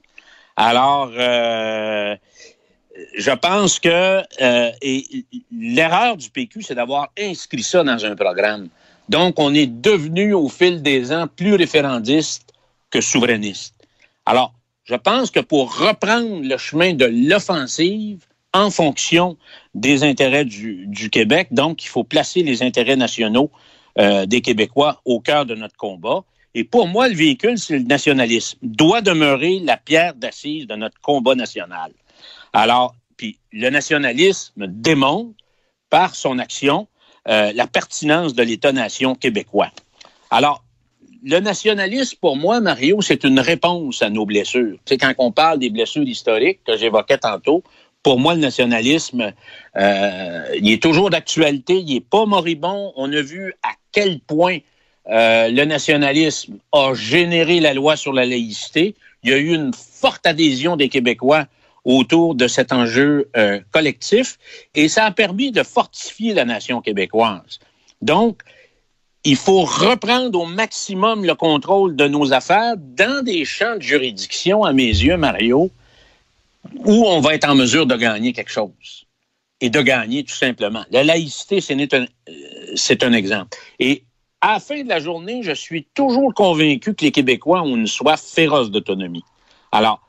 Alors, 0.55 1.11
euh, 1.15 2.15
je 3.15 3.31
pense 3.31 3.79
que 3.79 4.21
euh, 4.41 4.71
l'erreur 5.51 6.17
du 6.17 6.29
PQ, 6.29 6.63
c'est 6.63 6.75
d'avoir 6.75 7.09
inscrit 7.17 7.63
ça 7.63 7.83
dans 7.83 8.03
un 8.03 8.15
programme. 8.15 8.69
Donc, 9.11 9.39
on 9.39 9.53
est 9.53 9.67
devenu 9.67 10.33
au 10.33 10.47
fil 10.47 10.81
des 10.81 11.11
ans 11.11 11.27
plus 11.27 11.55
référendiste 11.55 12.53
que 12.89 13.01
souverainiste. 13.01 13.75
Alors, 14.25 14.53
je 14.85 14.95
pense 14.95 15.31
que 15.31 15.41
pour 15.41 15.77
reprendre 15.77 16.39
le 16.41 16.55
chemin 16.55 16.93
de 16.93 17.03
l'offensive 17.03 18.25
en 18.53 18.71
fonction 18.71 19.37
des 19.75 20.05
intérêts 20.05 20.45
du, 20.45 21.09
Québec, 21.11 21.49
donc 21.51 21.83
il 21.83 21.89
faut 21.89 22.05
placer 22.05 22.41
les 22.41 22.63
intérêts 22.63 22.95
nationaux 22.95 23.51
euh, 23.99 24.25
des 24.25 24.39
Québécois 24.39 25.01
au 25.03 25.19
cœur 25.19 25.45
de 25.45 25.55
notre 25.55 25.75
combat. 25.75 26.23
Et 26.55 26.63
pour 26.63 26.87
moi, 26.87 27.09
le 27.09 27.15
véhicule, 27.15 27.57
c'est 27.57 27.79
le 27.79 27.83
nationalisme. 27.83 28.59
Doit 28.61 29.01
demeurer 29.01 29.59
la 29.59 29.75
pierre 29.75 30.15
d'assise 30.15 30.67
de 30.67 30.75
notre 30.75 31.01
combat 31.01 31.35
national. 31.35 31.91
Alors, 32.53 32.95
puis 33.17 33.37
le 33.51 33.69
nationalisme 33.69 34.67
démontre 34.67 35.35
par 35.89 36.15
son 36.15 36.39
action 36.39 36.87
euh, 37.27 37.51
la 37.53 37.67
pertinence 37.67 38.33
de 38.33 38.43
l'État-nation 38.43 39.15
québécois. 39.15 39.69
Alors, 40.29 40.63
le 41.23 41.39
nationalisme, 41.39 42.17
pour 42.19 42.35
moi, 42.35 42.59
Mario, 42.61 43.01
c'est 43.01 43.23
une 43.23 43.39
réponse 43.39 44.01
à 44.01 44.09
nos 44.09 44.25
blessures. 44.25 44.77
C'est 44.85 44.97
quand 44.97 45.13
on 45.19 45.31
parle 45.31 45.59
des 45.59 45.69
blessures 45.69 46.07
historiques 46.07 46.61
que 46.65 46.77
j'évoquais 46.77 47.19
tantôt, 47.19 47.63
pour 48.03 48.19
moi, 48.19 48.33
le 48.33 48.39
nationalisme, 48.39 49.31
euh, 49.77 50.43
il 50.59 50.71
est 50.71 50.81
toujours 50.81 51.09
d'actualité, 51.11 51.75
il 51.75 51.93
n'est 51.93 52.01
pas 52.01 52.25
moribond. 52.25 52.93
On 52.95 53.11
a 53.13 53.21
vu 53.21 53.53
à 53.61 53.69
quel 53.91 54.19
point 54.19 54.57
euh, 55.09 55.49
le 55.49 55.65
nationalisme 55.65 56.57
a 56.71 56.93
généré 56.93 57.59
la 57.59 57.73
loi 57.73 57.95
sur 57.95 58.13
la 58.13 58.25
laïcité. 58.25 58.95
Il 59.23 59.29
y 59.29 59.33
a 59.33 59.37
eu 59.37 59.53
une 59.53 59.71
forte 59.73 60.25
adhésion 60.25 60.75
des 60.75 60.89
Québécois 60.89 61.45
autour 61.83 62.35
de 62.35 62.47
cet 62.47 62.71
enjeu 62.71 63.29
euh, 63.35 63.59
collectif 63.71 64.37
et 64.75 64.87
ça 64.87 65.05
a 65.05 65.11
permis 65.11 65.51
de 65.51 65.63
fortifier 65.63 66.33
la 66.33 66.45
nation 66.45 66.81
québécoise. 66.81 67.59
Donc, 68.01 68.41
il 69.23 69.35
faut 69.35 69.61
reprendre 69.61 70.39
au 70.39 70.45
maximum 70.45 71.25
le 71.25 71.35
contrôle 71.35 71.95
de 71.95 72.07
nos 72.07 72.33
affaires 72.33 72.75
dans 72.77 73.23
des 73.23 73.45
champs 73.45 73.75
de 73.75 73.81
juridiction, 73.81 74.63
à 74.63 74.73
mes 74.73 74.87
yeux, 74.87 75.17
Mario, 75.17 75.69
où 76.85 77.05
on 77.07 77.19
va 77.19 77.35
être 77.35 77.47
en 77.47 77.55
mesure 77.55 77.85
de 77.85 77.95
gagner 77.95 78.33
quelque 78.33 78.51
chose. 78.51 79.05
Et 79.63 79.69
de 79.69 79.81
gagner 79.81 80.23
tout 80.23 80.35
simplement. 80.35 80.83
La 80.89 81.03
laïcité, 81.03 81.61
c'est 81.61 81.93
un, 81.93 82.05
euh, 82.29 82.95
un 83.01 83.13
exemple. 83.13 83.55
Et 83.77 84.03
à 84.41 84.53
la 84.53 84.59
fin 84.59 84.81
de 84.81 84.89
la 84.89 84.99
journée, 84.99 85.43
je 85.43 85.51
suis 85.51 85.85
toujours 85.93 86.33
convaincu 86.33 86.95
que 86.95 87.05
les 87.05 87.11
Québécois 87.11 87.61
ont 87.61 87.75
une 87.75 87.85
soif 87.85 88.19
féroce 88.19 88.71
d'autonomie. 88.71 89.23
Alors, 89.71 90.01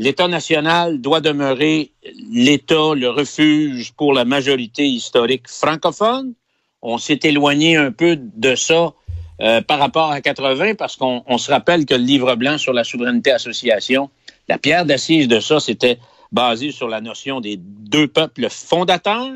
l'État 0.00 0.28
national 0.28 0.98
doit 1.02 1.20
demeurer 1.20 1.92
l'État, 2.32 2.94
le 2.96 3.10
refuge 3.10 3.92
pour 3.92 4.14
la 4.14 4.24
majorité 4.24 4.86
historique 4.86 5.46
francophone. 5.46 6.32
On 6.80 6.96
s'est 6.96 7.20
éloigné 7.22 7.76
un 7.76 7.92
peu 7.92 8.16
de 8.16 8.54
ça 8.54 8.94
euh, 9.42 9.60
par 9.60 9.78
rapport 9.78 10.10
à 10.10 10.22
80 10.22 10.76
parce 10.76 10.96
qu'on 10.96 11.36
se 11.36 11.50
rappelle 11.50 11.84
que 11.84 11.92
le 11.92 12.02
livre 12.02 12.34
blanc 12.34 12.56
sur 12.56 12.72
la 12.72 12.82
souveraineté 12.82 13.30
association, 13.30 14.08
La 14.48 14.56
pierre 14.56 14.86
d'assise 14.86 15.28
de 15.28 15.38
ça, 15.38 15.60
c'était 15.60 15.98
basé 16.32 16.72
sur 16.72 16.88
la 16.88 17.02
notion 17.02 17.42
des 17.42 17.58
deux 17.58 18.08
peuples 18.08 18.48
fondateurs. 18.48 19.34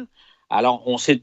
Alors, 0.49 0.83
on 0.87 0.97
s'est, 0.97 1.21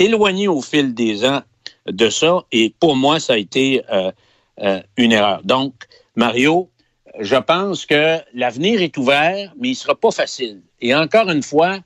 éloigné 0.00 0.48
au 0.48 0.60
fil 0.60 0.92
des 0.92 1.24
ans 1.24 1.42
de 1.86 2.08
ça, 2.10 2.44
et 2.50 2.74
pour 2.80 2.96
moi, 2.96 3.20
ça 3.20 3.34
a 3.34 3.36
été 3.36 3.84
euh, 3.92 4.10
euh, 4.60 4.80
une 4.96 5.12
erreur. 5.12 5.42
Donc, 5.44 5.74
Mario, 6.16 6.68
je 7.20 7.36
pense 7.36 7.86
que 7.86 8.18
l'avenir 8.34 8.80
est 8.82 8.96
ouvert, 8.96 9.52
mais 9.58 9.70
il 9.70 9.74
sera 9.74 9.94
pas 9.94 10.10
facile. 10.10 10.60
Et 10.80 10.94
encore 10.94 11.30
une 11.30 11.42
fois, 11.42 11.78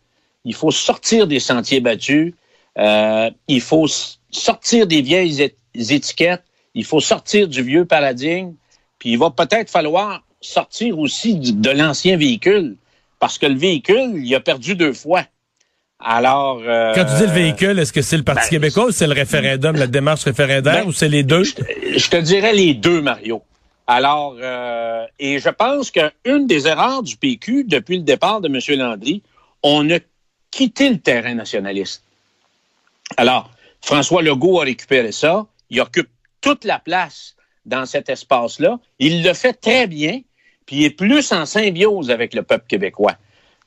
il 0.44 0.54
faut 0.54 0.70
sortir 0.70 1.26
des 1.26 1.40
sentiers 1.40 1.80
battus, 1.80 2.34
euh, 2.78 3.30
il 3.48 3.60
faut 3.60 3.86
sortir 4.30 4.86
des 4.86 5.02
vieilles 5.02 5.52
étiquettes, 5.74 6.44
il 6.74 6.84
faut 6.84 7.00
sortir 7.00 7.48
du 7.48 7.62
vieux 7.62 7.84
paradigme, 7.84 8.54
puis 8.98 9.12
il 9.12 9.18
va 9.18 9.30
peut-être 9.30 9.70
falloir 9.70 10.22
sortir 10.40 10.98
aussi 10.98 11.34
de 11.34 11.70
l'ancien 11.70 12.16
véhicule, 12.16 12.76
parce 13.18 13.38
que 13.38 13.46
le 13.46 13.56
véhicule, 13.56 14.12
il 14.16 14.34
a 14.34 14.40
perdu 14.40 14.74
deux 14.74 14.92
fois. 14.92 15.24
Alors. 15.98 16.62
Euh, 16.66 16.92
Quand 16.94 17.04
tu 17.04 17.14
dis 17.16 17.26
le 17.26 17.32
véhicule, 17.32 17.78
est-ce 17.78 17.92
que 17.92 18.02
c'est 18.02 18.18
le 18.18 18.22
Parti 18.22 18.50
ben, 18.50 18.60
québécois 18.60 18.86
ou 18.86 18.90
c'est 18.90 19.06
le 19.06 19.14
référendum, 19.14 19.76
la 19.76 19.86
démarche 19.86 20.24
référendaire 20.24 20.82
ben, 20.82 20.88
ou 20.88 20.92
c'est 20.92 21.08
les 21.08 21.22
deux? 21.22 21.42
Je, 21.44 22.08
te 22.08 22.16
dirais 22.16 22.52
les 22.52 22.74
deux, 22.74 23.00
Mario. 23.00 23.42
Alors, 23.86 24.36
euh, 24.40 25.06
et 25.18 25.38
je 25.38 25.48
pense 25.48 25.90
qu'une 25.90 26.46
des 26.46 26.66
erreurs 26.66 27.02
du 27.02 27.16
PQ 27.16 27.64
depuis 27.64 27.98
le 27.98 28.02
départ 28.02 28.40
de 28.40 28.48
M. 28.48 28.78
Landry, 28.78 29.22
on 29.62 29.88
a 29.90 29.98
quitté 30.50 30.90
le 30.90 30.98
terrain 30.98 31.34
nationaliste. 31.34 32.02
Alors, 33.16 33.50
François 33.80 34.22
Legault 34.22 34.60
a 34.60 34.64
récupéré 34.64 35.12
ça. 35.12 35.46
Il 35.70 35.80
occupe 35.80 36.08
toute 36.40 36.64
la 36.64 36.78
place 36.78 37.36
dans 37.64 37.86
cet 37.86 38.08
espace-là. 38.08 38.78
Il 38.98 39.22
le 39.22 39.32
fait 39.34 39.52
très 39.52 39.86
bien, 39.86 40.20
puis 40.66 40.76
il 40.76 40.84
est 40.84 40.90
plus 40.90 41.32
en 41.32 41.46
symbiose 41.46 42.10
avec 42.10 42.34
le 42.34 42.42
peuple 42.42 42.66
québécois. 42.66 43.16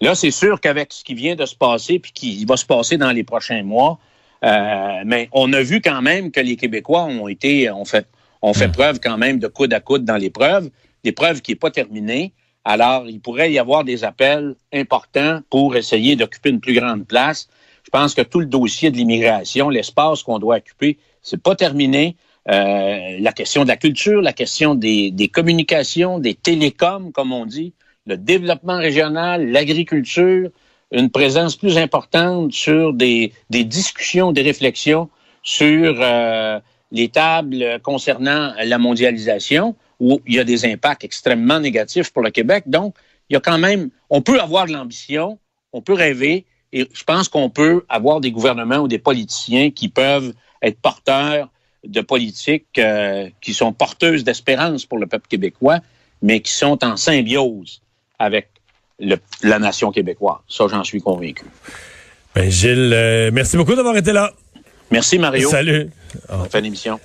Là, 0.02 0.16
c'est 0.16 0.32
sûr 0.32 0.60
qu'avec 0.60 0.94
ce 0.94 1.04
qui 1.04 1.14
vient 1.14 1.36
de 1.36 1.46
se 1.46 1.56
passer, 1.56 2.00
puis 2.00 2.12
qui 2.12 2.46
va 2.46 2.58
se 2.58 2.66
passer 2.66 2.98
dans 2.98 3.12
les 3.12 3.24
prochains 3.24 3.64
mois, 3.64 4.00
euh, 4.44 5.02
mais 5.06 5.30
on 5.34 5.52
a 5.52 5.62
vu 5.62 5.82
quand 5.82 6.02
même 6.02 6.32
que 6.32 6.40
les 6.40 6.56
Québécois 6.56 7.04
ont 7.04 7.28
été, 7.28 7.70
ont 7.70 7.84
fait, 7.84 8.08
ont 8.42 8.54
fait 8.54 8.68
hmm. 8.68 8.74
preuve 8.74 9.00
quand 9.00 9.18
même 9.18 9.40
de 9.40 9.48
coude 9.48 9.74
à 9.74 9.80
coude 9.80 10.06
dans 10.06 10.18
l'épreuve, 10.18 10.70
l'épreuve 11.04 11.42
qui 11.42 11.52
n'est 11.52 11.58
pas 11.58 11.72
terminée. 11.72 12.34
Alors, 12.66 13.08
il 13.08 13.20
pourrait 13.20 13.52
y 13.52 13.60
avoir 13.60 13.84
des 13.84 14.04
appels 14.04 14.56
importants 14.74 15.42
pour 15.50 15.76
essayer 15.76 16.16
d'occuper 16.16 16.50
une 16.50 16.60
plus 16.60 16.74
grande 16.74 17.08
place. 17.08 17.48
Je 17.84 17.90
pense 17.90 18.14
que 18.14 18.22
tout 18.22 18.40
le 18.40 18.46
dossier 18.46 18.92
de 18.92 18.98
l'immigration, 18.98 19.70
l'espace 19.70 20.24
qu'on 20.24 20.40
doit 20.40 20.58
occuper, 20.58 20.98
c'est 21.22 21.42
pas 21.42 21.56
terminé. 21.56 22.16
Euh, 22.50 23.18
la 23.20 23.32
question 23.32 23.64
de 23.64 23.68
la 23.68 23.78
culture, 23.78 24.22
la 24.22 24.34
question 24.34 24.76
des, 24.76 25.12
des 25.12 25.28
communications, 25.28 26.20
des 26.20 26.34
télécoms, 26.34 27.12
comme 27.12 27.32
on 27.32 27.46
dit, 27.46 27.74
le 28.06 28.18
développement 28.18 28.78
régional, 28.78 29.50
l'agriculture, 29.52 30.50
une 30.92 31.10
présence 31.10 31.56
plus 31.56 31.78
importante 31.78 32.52
sur 32.52 32.94
des, 32.94 33.34
des 33.50 33.64
discussions, 33.64 34.32
des 34.32 34.42
réflexions 34.42 35.10
sur 35.44 35.96
euh, 36.02 36.60
les 36.92 37.10
tables 37.10 37.80
concernant 37.84 38.54
la 38.64 38.78
mondialisation, 38.78 39.76
où 40.00 40.22
il 40.26 40.36
y 40.36 40.40
a 40.40 40.44
des 40.44 40.66
impacts 40.66 41.04
extrêmement 41.04 41.60
négatifs 41.60 42.12
pour 42.12 42.24
le 42.24 42.32
Québec. 42.32 42.64
Donc, 42.68 42.96
il 43.30 43.34
y 43.34 43.38
a 43.38 43.40
quand 43.40 43.58
même, 43.58 43.90
on 44.10 44.22
peut 44.22 44.40
avoir 44.40 44.66
de 44.66 44.72
l'ambition, 44.72 45.38
on 45.72 45.82
peut 45.82 45.94
rêver, 45.94 46.46
et 46.72 46.88
je 46.92 47.04
pense 47.04 47.30
qu'on 47.30 47.50
peut 47.50 47.84
avoir 47.90 48.22
des 48.22 48.32
gouvernements 48.32 48.78
ou 48.78 48.88
des 48.88 49.00
politiciens 49.00 49.72
qui 49.72 49.90
peuvent 49.90 50.34
être 50.62 50.80
porteurs 50.80 51.50
de 51.86 52.02
politiques 52.02 52.78
euh, 52.78 53.30
qui 53.42 53.54
sont 53.54 53.72
porteuses 53.72 54.24
d'espérance 54.24 54.86
pour 54.86 54.98
le 54.98 55.08
peuple 55.08 55.28
québécois, 55.28 55.80
mais 56.22 56.42
qui 56.42 56.52
sont 56.52 56.84
en 56.84 56.98
symbiose 56.98 57.82
avec 58.18 58.50
la 59.00 59.60
nation 59.60 59.92
québécoise. 59.92 60.40
Ça, 60.50 60.66
j'en 60.70 60.84
suis 60.84 61.02
convaincu. 61.02 61.46
Ben, 62.36 62.52
Gilles, 62.52 62.92
euh, 62.94 63.32
merci 63.34 63.56
beaucoup 63.56 63.76
d'avoir 63.76 63.96
été 63.96 64.12
là. 64.12 64.34
Merci, 64.92 65.20
Mario. 65.20 65.50
Salut. 65.50 65.90
Fin 66.50 66.62
d'émission. 66.62 67.00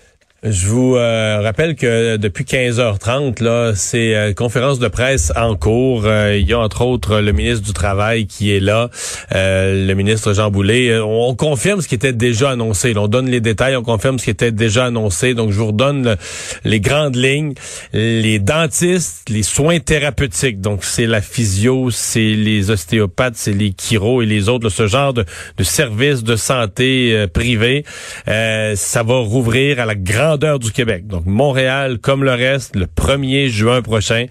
Je 0.46 0.66
vous 0.66 0.96
euh, 0.96 1.40
rappelle 1.42 1.74
que 1.74 2.18
depuis 2.18 2.44
15h30, 2.44 3.42
là, 3.42 3.72
c'est 3.74 4.14
euh, 4.14 4.34
conférence 4.34 4.78
de 4.78 4.88
presse 4.88 5.32
en 5.36 5.56
cours. 5.56 6.02
Euh, 6.04 6.36
il 6.36 6.46
y 6.46 6.52
a 6.52 6.58
entre 6.58 6.82
autres 6.82 7.20
le 7.20 7.32
ministre 7.32 7.64
du 7.64 7.72
Travail 7.72 8.26
qui 8.26 8.54
est 8.54 8.60
là, 8.60 8.90
le 9.32 9.94
ministre 9.94 10.34
Jean 10.34 10.50
Boulet. 10.50 11.00
On, 11.00 11.34
confirme 11.34 11.80
ce 11.80 11.88
qui 11.88 11.94
était 11.94 12.12
déjà 12.12 12.50
annoncé. 12.50 12.92
on 12.94 13.08
donne 13.08 13.30
les 13.30 13.40
détails, 13.40 13.74
on 13.74 13.82
confirme 13.82 14.18
ce 14.18 14.24
qui 14.24 14.30
était 14.30 14.52
déjà 14.52 14.84
annoncé. 14.84 15.32
Donc, 15.32 15.50
je 15.50 15.56
vous 15.56 15.68
redonne 15.68 16.16
les 16.64 16.80
grandes 16.80 17.16
lignes. 17.16 17.54
Les 17.94 18.38
dentistes, 18.38 19.30
les 19.30 19.42
soins 19.42 19.78
thérapeutiques. 19.78 20.60
Donc, 20.60 20.84
c'est 20.84 21.06
la 21.06 21.22
physio, 21.22 21.90
c'est 21.90 22.34
les 22.34 22.70
ostéopathes, 22.70 23.36
c'est 23.36 23.54
les 23.54 23.74
chiro 23.76 24.20
et 24.20 24.26
les 24.26 24.50
autres, 24.50 24.68
ce 24.68 24.86
genre 24.86 25.14
de, 25.14 25.24
de 25.56 25.64
services 25.64 26.22
de 26.22 26.36
santé 26.36 27.26
privés. 27.32 27.84
ça 28.26 29.02
va 29.02 29.18
rouvrir 29.20 29.80
à 29.80 29.86
la 29.86 29.94
grande 29.94 30.33
du 30.36 30.72
Québec. 30.72 31.06
Donc 31.06 31.26
Montréal, 31.26 31.98
comme 31.98 32.24
le 32.24 32.32
reste, 32.32 32.76
le 32.76 32.86
1er 32.86 33.48
juin 33.48 33.82
prochain, 33.82 34.26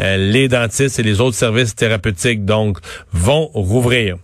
euh, 0.00 0.16
les 0.16 0.48
dentistes 0.48 0.98
et 0.98 1.02
les 1.02 1.20
autres 1.20 1.36
services 1.36 1.74
thérapeutiques 1.74 2.44
donc 2.44 2.78
vont 3.12 3.46
rouvrir 3.54 4.16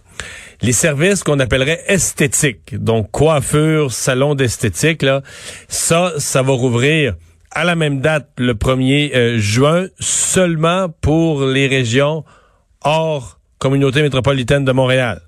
les 0.62 0.72
services 0.72 1.22
qu'on 1.22 1.40
appellerait 1.40 1.82
esthétiques, 1.86 2.76
donc 2.76 3.10
coiffure, 3.10 3.90
salon 3.92 4.34
d'esthétique, 4.34 5.00
là, 5.00 5.22
ça, 5.68 6.12
ça 6.18 6.42
va 6.42 6.52
rouvrir 6.52 7.14
à 7.50 7.64
la 7.64 7.74
même 7.74 8.00
date, 8.00 8.28
le 8.36 8.54
1er 8.54 9.10
euh, 9.14 9.38
juin, 9.38 9.86
seulement 9.98 10.88
pour 11.00 11.46
les 11.46 11.66
régions 11.66 12.24
hors 12.82 13.38
communauté 13.58 14.02
métropolitaine 14.02 14.64
de 14.64 14.72
Montréal. 14.72 15.20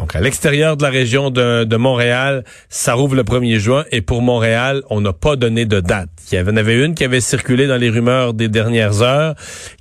Donc, 0.00 0.16
à 0.16 0.20
l'extérieur 0.22 0.78
de 0.78 0.82
la 0.82 0.88
région 0.88 1.30
de, 1.30 1.76
Montréal, 1.76 2.42
ça 2.70 2.94
rouvre 2.94 3.14
le 3.14 3.22
1er 3.22 3.58
juin. 3.58 3.84
Et 3.92 4.00
pour 4.00 4.22
Montréal, 4.22 4.82
on 4.88 5.02
n'a 5.02 5.12
pas 5.12 5.36
donné 5.36 5.66
de 5.66 5.80
date. 5.80 6.08
Il 6.32 6.38
y 6.38 6.40
en 6.40 6.56
avait 6.56 6.82
une 6.82 6.94
qui 6.94 7.04
avait 7.04 7.20
circulé 7.20 7.66
dans 7.66 7.76
les 7.76 7.90
rumeurs 7.90 8.32
des 8.32 8.48
dernières 8.48 9.02
heures, 9.02 9.34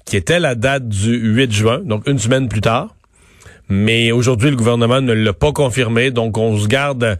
qui 0.03 0.17
était 0.17 0.41
la 0.41 0.55
date 0.55 0.89
du 0.89 1.17
8 1.17 1.53
juin, 1.53 1.79
donc 1.85 2.05
une 2.05 2.19
semaine 2.19 2.49
plus 2.49 2.59
tard. 2.59 2.95
Mais 3.69 4.11
aujourd'hui, 4.11 4.49
le 4.49 4.57
gouvernement 4.57 4.99
ne 4.99 5.13
l'a 5.13 5.31
pas 5.31 5.53
confirmé. 5.53 6.11
Donc, 6.11 6.37
on 6.37 6.57
se 6.57 6.67
garde 6.67 7.17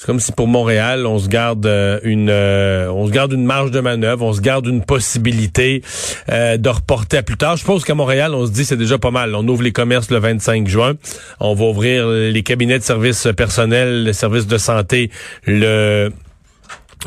c'est 0.00 0.06
comme 0.06 0.18
si 0.18 0.32
pour 0.32 0.48
Montréal, 0.48 1.04
on 1.04 1.18
se 1.18 1.28
garde 1.28 1.66
euh, 1.66 2.00
une 2.04 2.30
euh, 2.30 2.90
on 2.90 3.06
se 3.06 3.12
garde 3.12 3.34
une 3.34 3.44
marge 3.44 3.70
de 3.70 3.80
manœuvre, 3.80 4.24
on 4.24 4.32
se 4.32 4.40
garde 4.40 4.64
une 4.64 4.82
possibilité 4.82 5.82
euh, 6.30 6.56
de 6.56 6.68
reporter 6.70 7.18
à 7.18 7.22
plus 7.22 7.36
tard. 7.36 7.58
Je 7.58 7.66
pense 7.66 7.84
qu'à 7.84 7.94
Montréal, 7.94 8.34
on 8.34 8.46
se 8.46 8.50
dit 8.50 8.64
c'est 8.64 8.78
déjà 8.78 8.96
pas 8.96 9.10
mal. 9.10 9.34
On 9.34 9.46
ouvre 9.46 9.62
les 9.62 9.72
commerces 9.72 10.10
le 10.10 10.16
25 10.16 10.66
juin. 10.68 10.94
On 11.38 11.52
va 11.52 11.66
ouvrir 11.66 12.08
les 12.08 12.42
cabinets 12.42 12.78
de 12.78 12.82
services 12.82 13.28
personnels, 13.36 14.04
les 14.04 14.14
services 14.14 14.46
de 14.46 14.56
santé 14.56 15.10
le 15.44 16.10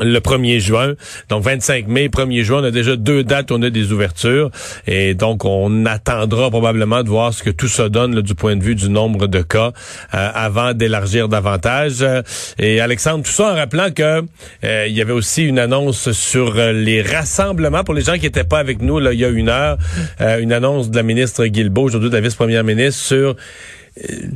le 0.00 0.18
1er 0.18 0.58
juin. 0.58 0.94
Donc 1.28 1.44
25 1.44 1.86
mai, 1.88 2.08
1er 2.08 2.42
juin, 2.42 2.60
on 2.60 2.64
a 2.64 2.70
déjà 2.70 2.96
deux 2.96 3.22
dates 3.22 3.52
on 3.52 3.62
a 3.62 3.70
des 3.70 3.92
ouvertures. 3.92 4.50
Et 4.86 5.14
donc 5.14 5.44
on 5.44 5.86
attendra 5.86 6.50
probablement 6.50 7.02
de 7.02 7.08
voir 7.08 7.32
ce 7.32 7.42
que 7.42 7.50
tout 7.50 7.68
ça 7.68 7.88
donne 7.88 8.20
du 8.20 8.34
point 8.34 8.56
de 8.56 8.62
vue 8.62 8.74
du 8.74 8.90
nombre 8.90 9.26
de 9.26 9.42
cas 9.42 9.72
euh, 10.14 10.30
avant 10.34 10.72
d'élargir 10.72 11.28
davantage. 11.28 12.04
Et 12.58 12.80
Alexandre, 12.80 13.24
tout 13.24 13.32
ça 13.32 13.52
en 13.52 13.54
rappelant 13.54 13.90
que 13.90 14.22
euh, 14.64 14.86
il 14.88 14.94
y 14.94 15.00
avait 15.00 15.12
aussi 15.12 15.44
une 15.44 15.58
annonce 15.58 16.12
sur 16.12 16.58
euh, 16.58 16.72
les 16.72 17.02
rassemblements 17.02 17.84
pour 17.84 17.94
les 17.94 18.02
gens 18.02 18.14
qui 18.14 18.22
n'étaient 18.22 18.44
pas 18.44 18.58
avec 18.58 18.82
nous 18.82 19.00
il 19.00 19.18
y 19.18 19.24
a 19.24 19.28
une 19.28 19.48
heure. 19.48 19.78
une 20.40 20.52
annonce 20.52 20.90
de 20.90 20.96
la 20.96 21.02
ministre 21.02 21.46
Guilbeault, 21.46 21.84
aujourd'hui 21.84 22.10
de 22.10 22.14
la 22.14 22.20
vice-première 22.20 22.64
ministre, 22.64 23.02
sur 23.02 23.36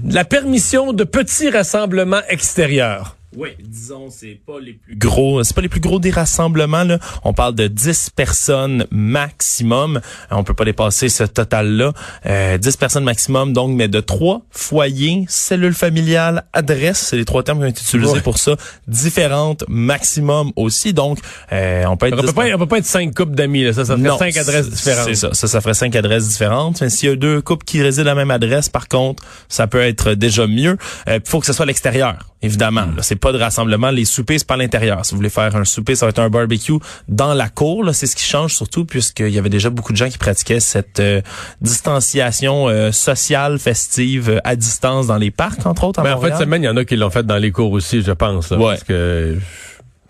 la 0.04 0.24
permission 0.24 0.92
de 0.92 1.04
petits 1.04 1.50
rassemblements 1.50 2.22
extérieurs. 2.28 3.17
Oui, 3.38 3.50
disons, 3.60 4.10
c'est 4.10 4.40
pas 4.44 4.58
les 4.58 4.72
plus 4.72 4.96
gros, 4.96 5.44
c'est 5.44 5.54
pas 5.54 5.60
les 5.60 5.68
plus 5.68 5.78
gros 5.78 6.00
des 6.00 6.10
rassemblements, 6.10 6.82
là. 6.82 6.98
On 7.22 7.32
parle 7.32 7.54
de 7.54 7.68
10 7.68 8.10
personnes 8.10 8.84
maximum. 8.90 10.00
On 10.32 10.42
peut 10.42 10.54
pas 10.54 10.64
dépasser 10.64 11.08
ce 11.08 11.22
total-là. 11.22 11.92
Euh, 12.26 12.58
10 12.58 12.76
personnes 12.78 13.04
maximum, 13.04 13.52
donc, 13.52 13.76
mais 13.76 13.86
de 13.86 14.00
trois 14.00 14.42
foyers, 14.50 15.24
cellules 15.28 15.74
familiales, 15.74 16.46
adresse, 16.52 16.98
c'est 16.98 17.16
les 17.16 17.24
trois 17.24 17.44
termes 17.44 17.58
qui 17.58 17.64
ont 17.66 17.68
été 17.68 17.80
utilisés 17.80 18.20
pour 18.22 18.38
ça, 18.38 18.56
différentes 18.88 19.62
maximum 19.68 20.50
aussi. 20.56 20.92
Donc, 20.92 21.20
euh, 21.52 21.84
on 21.86 21.96
peut 21.96 22.08
être... 22.08 22.18
On 22.18 22.22
peut, 22.22 22.32
pas, 22.32 22.52
on 22.52 22.58
peut 22.58 22.66
pas 22.66 22.78
être 22.78 22.86
cinq 22.86 23.14
couples 23.14 23.36
d'amis, 23.36 23.62
là. 23.62 23.72
Ça, 23.72 23.84
ça 23.84 23.96
ferait 23.96 24.32
cinq 24.32 24.36
adresses 24.36 24.68
différentes. 24.68 25.06
C'est 25.06 25.14
ça. 25.14 25.32
Ça, 25.32 25.46
ça 25.46 25.60
ferait 25.60 25.74
cinq 25.74 25.94
adresses 25.94 26.26
différentes. 26.26 26.80
Mais 26.80 26.90
s'il 26.90 27.08
y 27.08 27.12
a 27.12 27.14
deux 27.14 27.40
couples 27.40 27.64
qui 27.64 27.80
résident 27.82 28.10
à 28.10 28.14
la 28.14 28.14
même 28.16 28.32
adresse, 28.32 28.68
par 28.68 28.88
contre, 28.88 29.22
ça 29.48 29.68
peut 29.68 29.82
être 29.82 30.14
déjà 30.14 30.48
mieux. 30.48 30.76
Il 31.06 31.12
euh, 31.12 31.20
faut 31.24 31.38
que 31.38 31.46
ce 31.46 31.52
soit 31.52 31.62
à 31.62 31.66
l'extérieur, 31.66 32.16
évidemment. 32.42 32.86
Hmm. 32.86 32.96
C'est 33.02 33.14
pas 33.14 33.27
de 33.32 33.38
rassemblement. 33.38 33.90
Les 33.90 34.04
soupers, 34.04 34.38
c'est 34.38 34.46
pas 34.46 34.54
à 34.54 34.58
l'intérieur. 34.58 35.04
Si 35.04 35.12
vous 35.12 35.18
voulez 35.18 35.30
faire 35.30 35.54
un 35.54 35.64
souper, 35.64 35.94
ça 35.94 36.06
va 36.06 36.10
être 36.10 36.18
un 36.18 36.30
barbecue 36.30 36.78
dans 37.08 37.34
la 37.34 37.48
cour. 37.48 37.88
C'est 37.92 38.06
ce 38.06 38.16
qui 38.16 38.24
change 38.24 38.54
surtout 38.54 38.84
puisqu'il 38.84 39.30
y 39.30 39.38
avait 39.38 39.48
déjà 39.48 39.70
beaucoup 39.70 39.92
de 39.92 39.96
gens 39.96 40.08
qui 40.08 40.18
pratiquaient 40.18 40.60
cette 40.60 41.00
euh, 41.00 41.20
distanciation 41.60 42.68
euh, 42.68 42.92
sociale, 42.92 43.58
festive, 43.58 44.30
euh, 44.30 44.40
à 44.44 44.56
distance 44.56 45.06
dans 45.06 45.16
les 45.16 45.30
parcs, 45.30 45.64
entre 45.66 45.84
autres. 45.84 46.02
Mais 46.02 46.12
en 46.12 46.20
fait, 46.20 46.36
semaine, 46.36 46.62
il 46.62 46.66
y 46.66 46.68
en 46.68 46.76
a 46.76 46.84
qui 46.84 46.96
l'ont 46.96 47.10
fait 47.10 47.26
dans 47.26 47.36
les 47.36 47.50
cours 47.50 47.72
aussi, 47.72 48.02
je 48.02 48.12
pense. 48.12 48.48
Parce 48.48 48.84
que 48.84 49.36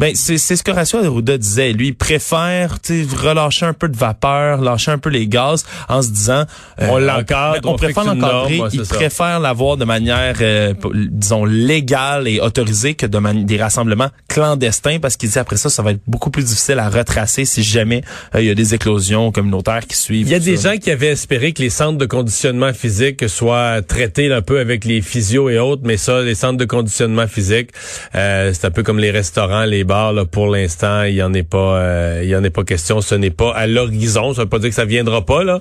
Ben 0.00 0.12
c'est 0.14 0.38
c'est 0.38 0.54
ce 0.54 0.62
que 0.62 0.70
Horacio 0.70 1.00
Arruda 1.00 1.36
disait. 1.36 1.72
Lui, 1.72 1.88
il 1.88 1.94
préfère 1.96 2.78
relâcher 3.16 3.66
un 3.66 3.72
peu 3.72 3.88
de 3.88 3.96
vapeur, 3.96 4.60
lâcher 4.60 4.92
un 4.92 4.98
peu 4.98 5.10
les 5.10 5.26
gaz, 5.26 5.66
en 5.88 6.02
se 6.02 6.10
disant 6.10 6.44
euh, 6.80 6.86
on 6.88 6.98
l'encadre, 6.98 7.68
on, 7.68 7.74
préfère 7.74 8.04
l'encadrer. 8.04 8.60
il 8.72 8.82
préfère 8.82 9.40
l'avoir 9.40 9.76
de 9.76 9.84
manière, 9.84 10.36
euh, 10.40 10.72
disons 10.94 11.44
légale 11.44 12.28
et 12.28 12.38
autorisée 12.38 12.94
que 12.94 13.06
de 13.06 13.18
des 13.42 13.60
rassemblements 13.60 14.10
clandestins, 14.28 15.00
parce 15.00 15.16
qu'il 15.16 15.30
dit 15.30 15.38
après 15.38 15.56
ça, 15.56 15.68
ça 15.68 15.82
va 15.82 15.90
être 15.90 16.00
beaucoup 16.06 16.30
plus 16.30 16.44
difficile 16.44 16.78
à 16.78 16.88
retracer 16.88 17.44
si 17.44 17.64
jamais 17.64 18.04
euh, 18.36 18.40
il 18.40 18.46
y 18.46 18.50
a 18.50 18.54
des 18.54 18.74
éclosions 18.74 19.32
communautaires 19.32 19.84
qui 19.84 19.96
suivent. 19.96 20.28
Il 20.28 20.30
y 20.30 20.36
a 20.36 20.38
des 20.38 20.58
gens 20.58 20.76
qui 20.76 20.92
avaient 20.92 21.08
espéré 21.08 21.52
que 21.52 21.60
les 21.60 21.70
centres 21.70 21.98
de 21.98 22.06
conditionnement 22.06 22.72
physique 22.72 23.28
soient 23.28 23.82
traités 23.82 24.32
un 24.32 24.42
peu 24.42 24.60
avec 24.60 24.84
les 24.84 25.02
physios 25.02 25.50
et 25.50 25.58
autres, 25.58 25.82
mais 25.84 25.96
ça, 25.96 26.20
les 26.20 26.36
centres 26.36 26.58
de 26.58 26.66
conditionnement 26.66 27.26
physique, 27.26 27.70
c'est 28.12 28.64
un 28.64 28.70
peu 28.70 28.84
comme 28.84 29.00
les 29.00 29.10
restaurants, 29.10 29.64
les 29.64 29.87
pour 30.30 30.48
l'instant, 30.48 31.02
il 31.02 31.14
y 31.14 31.22
en 31.22 31.32
est 31.34 31.42
pas, 31.42 31.58
euh, 31.78 32.20
il 32.22 32.28
y 32.28 32.36
en 32.36 32.44
est 32.44 32.50
pas 32.50 32.64
question. 32.64 33.00
Ce 33.00 33.14
n'est 33.14 33.30
pas 33.30 33.52
à 33.52 33.66
l'horizon. 33.66 34.34
Ça 34.34 34.42
veut 34.42 34.48
pas 34.48 34.58
dire 34.58 34.70
que 34.70 34.74
ça 34.74 34.84
viendra 34.84 35.24
pas 35.24 35.44
là, 35.44 35.60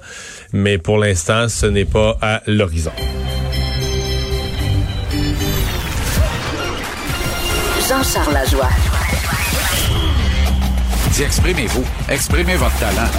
mais 0.53 0.77
pour 0.77 0.97
l'instant, 0.97 1.47
ce 1.47 1.65
n'est 1.65 1.85
pas 1.85 2.17
à 2.21 2.41
l'horizon. 2.47 2.91
Jean-Charles 7.87 8.33
Lajoie. 8.33 8.69
Dis, 11.11 11.23
exprimez-vous. 11.23 11.85
Exprimez 12.09 12.55
votre 12.55 12.77
talent. 12.79 13.09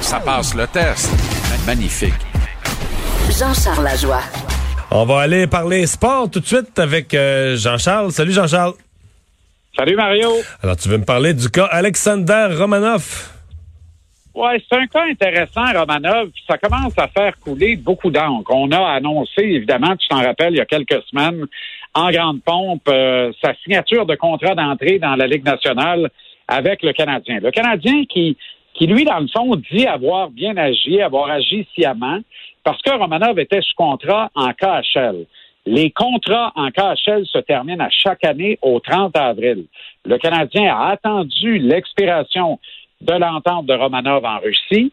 Ça 0.00 0.18
passe 0.18 0.54
le 0.54 0.66
test. 0.66 1.10
Magnifique. 1.64 2.12
Jean-Charles 3.30 3.84
Lajoie. 3.84 4.22
On 4.90 5.06
va 5.06 5.20
aller 5.20 5.46
parler 5.46 5.86
sport 5.86 6.28
tout 6.28 6.40
de 6.40 6.46
suite 6.46 6.78
avec 6.78 7.14
euh, 7.14 7.56
Jean-Charles. 7.56 8.12
Salut 8.12 8.32
Jean-Charles. 8.32 8.74
Salut 9.76 9.96
Mario. 9.96 10.28
Alors, 10.62 10.76
tu 10.76 10.88
veux 10.88 10.98
me 10.98 11.04
parler 11.04 11.34
du 11.34 11.48
cas 11.48 11.64
Alexander 11.64 12.46
Romanov? 12.56 13.32
Oui, 14.32 14.50
c'est 14.68 14.76
un 14.76 14.86
cas 14.86 15.02
intéressant, 15.10 15.64
Romanov. 15.74 16.30
Ça 16.48 16.58
commence 16.58 16.96
à 16.96 17.08
faire 17.08 17.36
couler 17.40 17.74
beaucoup 17.74 18.10
d'encre. 18.10 18.52
On 18.54 18.70
a 18.70 18.92
annoncé, 18.92 19.42
évidemment, 19.42 19.96
tu 19.96 20.06
t'en 20.06 20.22
rappelles, 20.22 20.54
il 20.54 20.58
y 20.58 20.60
a 20.60 20.64
quelques 20.64 21.02
semaines, 21.10 21.46
en 21.92 22.10
grande 22.12 22.40
pompe, 22.42 22.88
euh, 22.88 23.32
sa 23.42 23.52
signature 23.64 24.06
de 24.06 24.14
contrat 24.14 24.54
d'entrée 24.54 25.00
dans 25.00 25.16
la 25.16 25.26
Ligue 25.26 25.44
nationale 25.44 26.08
avec 26.46 26.84
le 26.84 26.92
Canadien. 26.92 27.40
Le 27.42 27.50
Canadien 27.50 28.04
qui, 28.04 28.36
qui, 28.74 28.86
lui, 28.86 29.04
dans 29.04 29.18
le 29.18 29.26
fond, 29.26 29.56
dit 29.72 29.86
avoir 29.86 30.30
bien 30.30 30.56
agi, 30.56 31.02
avoir 31.02 31.30
agi 31.30 31.66
sciemment, 31.74 32.20
parce 32.62 32.80
que 32.80 32.96
Romanov 32.96 33.40
était 33.40 33.60
sous 33.60 33.74
contrat 33.76 34.30
en 34.36 34.52
KHL. 34.52 35.26
Les 35.66 35.90
contrats 35.90 36.52
en 36.56 36.70
KHL 36.70 37.24
se 37.26 37.38
terminent 37.38 37.84
à 37.84 37.90
chaque 37.90 38.24
année 38.24 38.58
au 38.60 38.80
30 38.80 39.16
avril. 39.16 39.64
Le 40.04 40.18
Canadien 40.18 40.74
a 40.74 40.90
attendu 40.90 41.58
l'expiration 41.58 42.58
de 43.00 43.12
l'entente 43.12 43.66
de 43.66 43.74
Romanov 43.74 44.24
en 44.24 44.38
Russie 44.40 44.92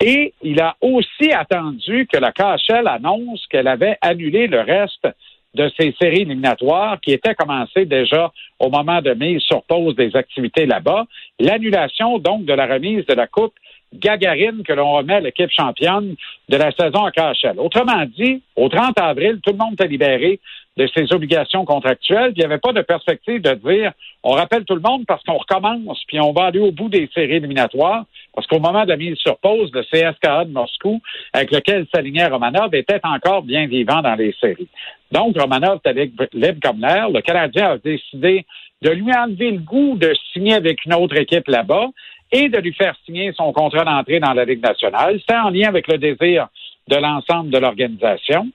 et 0.00 0.32
il 0.42 0.60
a 0.60 0.76
aussi 0.80 1.32
attendu 1.32 2.06
que 2.10 2.18
la 2.18 2.32
KHL 2.32 2.88
annonce 2.88 3.46
qu'elle 3.48 3.68
avait 3.68 3.96
annulé 4.00 4.46
le 4.46 4.60
reste 4.60 5.06
de 5.54 5.70
ses 5.78 5.94
séries 6.00 6.22
éliminatoires 6.22 7.00
qui 7.00 7.12
étaient 7.12 7.34
commencées 7.34 7.84
déjà 7.84 8.32
au 8.58 8.70
moment 8.70 9.00
de 9.00 9.14
mise 9.14 9.40
sur 9.42 9.62
pause 9.62 9.94
des 9.94 10.16
activités 10.16 10.66
là-bas. 10.66 11.04
L'annulation 11.38 12.18
donc 12.18 12.44
de 12.44 12.52
la 12.52 12.66
remise 12.66 13.06
de 13.06 13.14
la 13.14 13.26
Coupe 13.26 13.54
Gagarine 13.94 14.62
que 14.62 14.72
l'on 14.72 14.92
remet 14.92 15.14
à 15.14 15.20
l'équipe 15.20 15.50
championne 15.50 16.14
de 16.48 16.56
la 16.56 16.70
saison 16.72 17.04
à 17.04 17.10
KHL. 17.10 17.58
Autrement 17.58 18.04
dit, 18.16 18.42
au 18.56 18.68
30 18.68 18.98
avril, 18.98 19.40
tout 19.42 19.52
le 19.52 19.58
monde 19.58 19.74
était 19.74 19.88
libéré 19.88 20.40
de 20.76 20.88
ses 20.88 21.12
obligations 21.12 21.64
contractuelles. 21.64 22.32
il 22.34 22.38
n'y 22.38 22.44
avait 22.44 22.58
pas 22.58 22.72
de 22.72 22.82
perspective 22.82 23.40
de 23.40 23.54
dire 23.54 23.92
on 24.24 24.32
rappelle 24.32 24.64
tout 24.64 24.74
le 24.74 24.80
monde 24.80 25.04
parce 25.06 25.22
qu'on 25.22 25.36
recommence, 25.36 26.02
puis 26.08 26.18
on 26.18 26.32
va 26.32 26.46
aller 26.46 26.58
au 26.58 26.72
bout 26.72 26.88
des 26.88 27.08
séries 27.14 27.34
éliminatoires, 27.34 28.04
parce 28.34 28.46
qu'au 28.46 28.58
moment 28.58 28.84
de 28.84 28.88
la 28.88 28.96
mise 28.96 29.16
sur 29.18 29.36
pause, 29.38 29.70
le 29.72 29.82
CSKA 29.82 30.46
de 30.46 30.50
Moscou, 30.50 31.00
avec 31.32 31.52
lequel 31.52 31.86
s'alignait 31.94 32.26
Romanov, 32.26 32.74
était 32.74 33.00
encore 33.04 33.42
bien 33.42 33.66
vivant 33.66 34.00
dans 34.02 34.14
les 34.14 34.34
séries. 34.40 34.68
Donc, 35.12 35.38
Romanov 35.38 35.78
était 35.84 36.10
libre 36.32 36.58
comme 36.62 36.80
l'air. 36.80 37.10
Le 37.10 37.20
Canadien 37.20 37.72
a 37.72 37.78
décidé 37.78 38.44
de 38.82 38.90
lui 38.90 39.14
enlever 39.14 39.52
le 39.52 39.58
goût 39.58 39.96
de 39.96 40.12
signer 40.32 40.54
avec 40.54 40.84
une 40.84 40.94
autre 40.94 41.16
équipe 41.16 41.46
là-bas 41.48 41.88
et 42.34 42.48
de 42.48 42.58
lui 42.58 42.74
faire 42.74 42.94
signer 43.06 43.32
son 43.36 43.52
contrat 43.52 43.84
d'entrée 43.84 44.18
dans 44.18 44.32
la 44.32 44.44
Ligue 44.44 44.62
nationale. 44.62 45.20
C'est 45.26 45.36
en 45.36 45.50
lien 45.50 45.68
avec 45.68 45.86
le 45.86 45.98
désir 45.98 46.48
de 46.88 46.96
l'ensemble 46.96 47.50
de 47.50 47.58
l'organisation. 47.58 48.48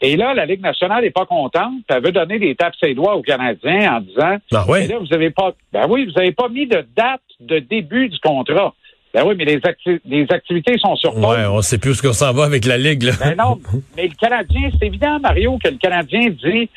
Et 0.00 0.16
là, 0.16 0.32
la 0.32 0.46
Ligue 0.46 0.62
nationale 0.62 1.04
n'est 1.04 1.10
pas 1.10 1.26
contente. 1.26 1.84
Elle 1.88 2.02
veut 2.02 2.10
donner 2.10 2.38
des 2.38 2.54
tapes 2.54 2.74
ses 2.82 2.94
doigts 2.94 3.16
aux 3.16 3.22
Canadiens 3.22 3.96
en 3.96 4.00
disant 4.00 4.36
ben 4.50 4.64
oui. 4.66 4.86
là, 4.88 4.98
vous 4.98 5.12
avez 5.12 5.30
pas 5.30 5.52
ben 5.72 5.86
oui, 5.90 6.10
vous 6.10 6.18
avez 6.18 6.32
pas 6.32 6.48
mis 6.48 6.66
de 6.66 6.82
date 6.96 7.20
de 7.38 7.58
début 7.58 8.08
du 8.08 8.18
contrat. 8.18 8.74
Ben 9.12 9.24
oui, 9.26 9.34
mais 9.36 9.44
les, 9.44 9.60
les 10.06 10.26
activités 10.30 10.78
sont 10.78 10.96
sur 10.96 11.12
pause. 11.12 11.24
Ouais, 11.24 11.44
on 11.50 11.60
sait 11.60 11.78
plus 11.78 11.90
où 11.90 11.94
ce 11.94 12.02
qu'on 12.02 12.12
s'en 12.14 12.32
va 12.32 12.44
avec 12.44 12.64
la 12.64 12.78
Ligue. 12.78 13.02
Là. 13.02 13.12
Ben 13.20 13.34
non, 13.36 13.58
mais 13.96 14.06
le 14.06 14.14
Canadien, 14.14 14.70
c'est 14.78 14.86
évident, 14.86 15.18
Mario, 15.18 15.58
que 15.62 15.68
le 15.68 15.76
Canadien 15.76 16.30
dit 16.30 16.70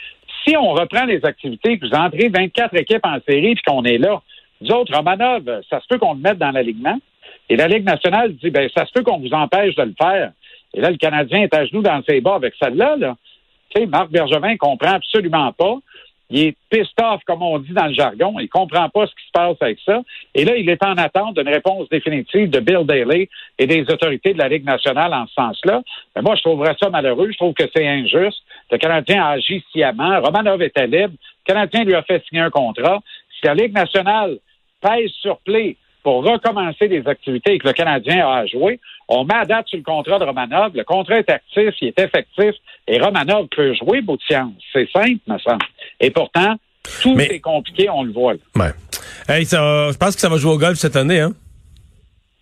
si 0.43 0.57
on 0.57 0.73
reprend 0.73 1.05
les 1.05 1.23
activités, 1.23 1.77
que 1.77 1.87
vous 1.87 1.95
entrez 1.95 2.27
24 2.27 2.75
équipes 2.75 3.05
en 3.05 3.19
série 3.25 3.55
puis 3.55 3.63
qu'on 3.65 3.83
est 3.83 3.97
là, 3.97 4.21
nous 4.63 4.75
autres, 4.75 4.95
Romanov, 4.95 5.61
ça 5.69 5.79
se 5.81 5.87
peut 5.87 5.97
qu'on 5.97 6.13
le 6.13 6.19
mette 6.19 6.37
dans 6.37 6.51
l'alignement. 6.51 6.97
Et 7.49 7.55
la 7.55 7.67
Ligue 7.67 7.85
nationale 7.85 8.33
dit, 8.33 8.49
ben, 8.49 8.69
ça 8.75 8.85
se 8.85 8.91
peut 8.93 9.03
qu'on 9.03 9.19
vous 9.19 9.33
empêche 9.33 9.75
de 9.75 9.83
le 9.83 9.93
faire. 9.97 10.31
Et 10.73 10.81
là, 10.81 10.89
le 10.89 10.97
Canadien 10.97 11.41
est 11.43 11.53
à 11.53 11.65
genoux 11.65 11.81
dans 11.81 12.01
ses 12.03 12.21
bas 12.21 12.35
avec 12.35 12.53
celle-là. 12.61 12.95
Là. 12.97 13.15
Tu 13.69 13.81
sais, 13.81 13.87
Marc 13.87 14.09
Bergevin 14.09 14.55
comprend 14.57 14.93
absolument 14.93 15.51
pas. 15.51 15.77
Il 16.29 16.47
est 16.47 16.57
pissed 16.69 16.99
off, 16.99 17.21
comme 17.27 17.43
on 17.43 17.59
dit 17.59 17.73
dans 17.73 17.85
le 17.85 17.93
jargon. 17.93 18.39
Il 18.39 18.49
comprend 18.49 18.89
pas 18.89 19.05
ce 19.05 19.11
qui 19.11 19.27
se 19.27 19.31
passe 19.31 19.57
avec 19.59 19.77
ça. 19.85 20.01
Et 20.33 20.45
là, 20.45 20.55
il 20.55 20.67
est 20.67 20.83
en 20.83 20.97
attente 20.97 21.37
d'une 21.37 21.49
réponse 21.49 21.87
définitive 21.89 22.49
de 22.49 22.59
Bill 22.59 22.85
Daly 22.85 23.29
et 23.59 23.67
des 23.67 23.81
autorités 23.81 24.33
de 24.33 24.39
la 24.39 24.47
Ligue 24.47 24.65
nationale 24.65 25.13
en 25.13 25.27
ce 25.27 25.33
sens-là. 25.33 25.83
Mais 26.15 26.21
moi, 26.23 26.35
je 26.35 26.41
trouverais 26.41 26.75
ça 26.81 26.89
malheureux. 26.89 27.29
Je 27.31 27.37
trouve 27.37 27.53
que 27.53 27.65
c'est 27.75 27.85
injuste. 27.85 28.41
Le 28.71 28.77
Canadien 28.77 29.23
a 29.23 29.31
agi 29.31 29.63
sciemment. 29.69 30.21
Romanov 30.21 30.61
était 30.63 30.87
libre. 30.87 31.13
Le 31.45 31.53
Canadien 31.53 31.83
lui 31.83 31.93
a 31.93 32.01
fait 32.01 32.23
signer 32.27 32.41
un 32.41 32.49
contrat. 32.49 32.99
Si 33.39 33.45
la 33.45 33.53
Ligue 33.53 33.73
nationale 33.73 34.37
pèse 34.83 35.11
sur 35.21 35.37
play 35.39 35.77
pour 36.03 36.25
recommencer 36.25 36.89
des 36.89 37.07
activités 37.07 37.53
et 37.53 37.59
que 37.59 37.67
le 37.67 37.73
Canadien 37.73 38.27
a 38.27 38.39
à 38.39 38.45
jouer, 38.45 38.79
on 39.07 39.23
met 39.23 39.35
à 39.35 39.45
date 39.45 39.67
sur 39.67 39.77
le 39.77 39.83
contrat 39.83 40.19
de 40.19 40.25
Romanov. 40.25 40.75
Le 40.75 40.83
contrat 40.83 41.19
est 41.19 41.29
actif, 41.29 41.73
il 41.81 41.87
est 41.87 41.99
effectif 41.99 42.55
et 42.87 42.99
Romanov 42.99 43.47
peut 43.47 43.73
jouer 43.73 44.01
bout 44.01 44.17
de 44.17 44.21
science. 44.23 44.53
C'est 44.73 44.89
simple, 44.91 45.21
me 45.27 45.37
semble. 45.39 45.63
Et 46.01 46.09
pourtant, 46.11 46.55
tout 47.01 47.17
est 47.19 47.39
compliqué, 47.39 47.89
on 47.89 48.03
le 48.03 48.11
voit. 48.11 48.33
Ouais. 48.55 48.73
Hey, 49.29 49.45
je 49.45 49.97
pense 49.97 50.15
que 50.15 50.21
ça 50.21 50.27
va 50.29 50.37
jouer 50.37 50.51
au 50.51 50.57
golf 50.57 50.77
cette 50.77 50.97
année, 50.97 51.21
hein? 51.21 51.33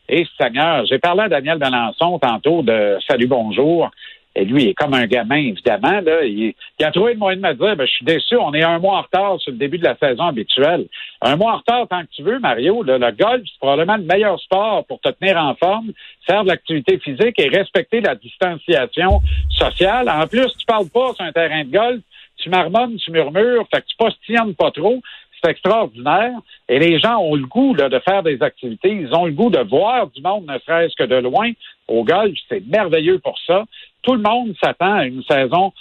Et 0.09 0.27
Seigneur, 0.37 0.85
j'ai 0.87 0.99
parlé 0.99 1.21
à 1.21 1.29
Daniel 1.29 1.57
Balançon 1.57 2.19
tantôt 2.19 2.63
de 2.63 2.97
Salut 3.07 3.27
Bonjour. 3.27 3.89
Et 4.35 4.45
lui, 4.45 4.63
il 4.63 4.69
est 4.69 4.73
comme 4.73 4.93
un 4.93 5.07
gamin, 5.07 5.37
évidemment. 5.37 5.99
Là. 5.99 6.23
Il, 6.23 6.53
a 6.81 6.91
trouvé 6.91 7.13
le 7.13 7.19
moyen 7.19 7.37
de 7.37 7.41
me 7.41 7.53
dire 7.53 7.75
ben, 7.75 7.85
Je 7.85 7.91
suis 7.91 8.05
déçu, 8.05 8.37
on 8.37 8.53
est 8.53 8.63
un 8.63 8.79
mois 8.79 8.99
en 8.99 9.01
retard 9.01 9.39
sur 9.39 9.51
le 9.51 9.57
début 9.57 9.77
de 9.77 9.83
la 9.83 9.97
saison 9.97 10.23
habituelle. 10.23 10.87
Un 11.21 11.35
mois 11.35 11.53
en 11.53 11.57
retard 11.57 11.87
tant 11.89 12.01
que 12.01 12.09
tu 12.15 12.23
veux, 12.23 12.39
Mario. 12.39 12.81
le 12.83 12.97
golf, 13.11 13.43
c'est 13.45 13.59
probablement 13.59 13.97
le 13.97 14.03
meilleur 14.03 14.39
sport 14.39 14.85
pour 14.85 15.01
te 15.01 15.09
tenir 15.09 15.37
en 15.37 15.53
forme, 15.55 15.91
faire 16.25 16.43
de 16.43 16.49
l'activité 16.49 16.97
physique 16.99 17.37
et 17.39 17.49
respecter 17.49 17.99
la 17.99 18.15
distanciation 18.15 19.21
sociale. 19.49 20.09
En 20.09 20.25
plus, 20.27 20.47
tu 20.57 20.65
parles 20.65 20.89
pas 20.89 21.13
sur 21.13 21.25
un 21.25 21.31
terrain 21.31 21.65
de 21.65 21.71
golf, 21.71 22.01
tu 22.37 22.49
marmonnes, 22.49 22.95
tu 22.97 23.11
murmures, 23.11 23.67
fait 23.73 23.81
que 23.81 23.87
tu 23.87 23.97
postillonnes 23.97 24.55
pas 24.55 24.71
trop 24.71 25.01
c'est 25.43 25.51
extraordinaire. 25.51 26.33
Et 26.69 26.79
les 26.79 26.99
gens 26.99 27.17
ont 27.17 27.35
le 27.35 27.45
goût 27.45 27.73
de 27.73 27.99
faire 27.99 28.23
des 28.23 28.41
activités. 28.41 28.91
Ils 28.91 29.13
ont 29.13 29.25
le 29.25 29.31
goût 29.31 29.49
de 29.49 29.59
voir 29.59 30.07
du 30.07 30.21
monde, 30.21 30.45
ne 30.47 30.57
serait-ce 30.59 30.95
que 30.95 31.03
de 31.03 31.15
loin. 31.15 31.51
Au 31.87 32.03
golf, 32.03 32.37
c'est 32.47 32.65
merveilleux 32.67 33.19
pour 33.19 33.37
ça 33.45 33.65
tout 34.01 34.15
le 34.15 34.21
monde 34.21 34.53
s'attend 34.61 34.93
à 34.93 35.05
une 35.05 35.23
saison 35.23 35.71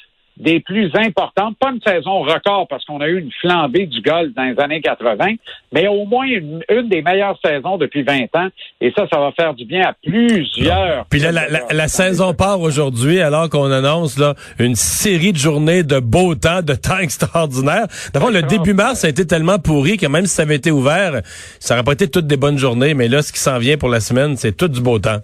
des 0.40 0.60
plus 0.60 0.90
importantes, 0.94 1.56
pas 1.58 1.70
une 1.70 1.82
saison 1.82 2.22
record 2.22 2.66
parce 2.68 2.84
qu'on 2.86 3.00
a 3.00 3.08
eu 3.08 3.18
une 3.18 3.30
flambée 3.40 3.86
du 3.86 4.00
golf 4.00 4.32
dans 4.34 4.44
les 4.44 4.58
années 4.58 4.80
80, 4.80 5.34
mais 5.72 5.86
au 5.86 6.06
moins 6.06 6.26
une, 6.26 6.62
des 6.88 7.02
meilleures 7.02 7.38
saisons 7.44 7.76
depuis 7.76 8.02
20 8.02 8.34
ans. 8.34 8.48
Et 8.80 8.90
ça, 8.96 9.06
ça 9.12 9.20
va 9.20 9.32
faire 9.32 9.52
du 9.54 9.66
bien 9.66 9.82
à 9.82 9.92
plusieurs. 9.92 11.04
Puis 11.10 11.20
la, 11.20 11.46
la, 11.70 11.88
saison 11.88 12.32
part 12.32 12.60
aujourd'hui 12.60 13.20
alors 13.20 13.50
qu'on 13.50 13.70
annonce 13.70 14.18
là 14.18 14.34
une 14.58 14.76
série 14.76 15.32
de 15.32 15.38
journées 15.38 15.82
de 15.82 16.00
beau 16.00 16.34
temps, 16.34 16.62
de 16.62 16.74
temps 16.74 16.98
extraordinaire. 17.00 17.86
D'abord, 18.14 18.30
le 18.30 18.42
début 18.42 18.72
mars 18.72 19.04
a 19.04 19.10
été 19.10 19.26
tellement 19.26 19.58
pourri 19.58 19.98
que 19.98 20.06
même 20.06 20.24
si 20.24 20.34
ça 20.34 20.42
avait 20.42 20.56
été 20.56 20.70
ouvert, 20.70 21.20
ça 21.58 21.74
aurait 21.74 21.84
pas 21.84 21.92
été 21.92 22.08
toutes 22.08 22.26
des 22.26 22.38
bonnes 22.38 22.58
journées. 22.58 22.94
Mais 22.94 23.08
là, 23.08 23.20
ce 23.20 23.32
qui 23.32 23.40
s'en 23.40 23.58
vient 23.58 23.76
pour 23.76 23.90
la 23.90 24.00
semaine, 24.00 24.36
c'est 24.36 24.56
tout 24.56 24.68
du 24.68 24.80
beau 24.80 24.98
temps. 24.98 25.18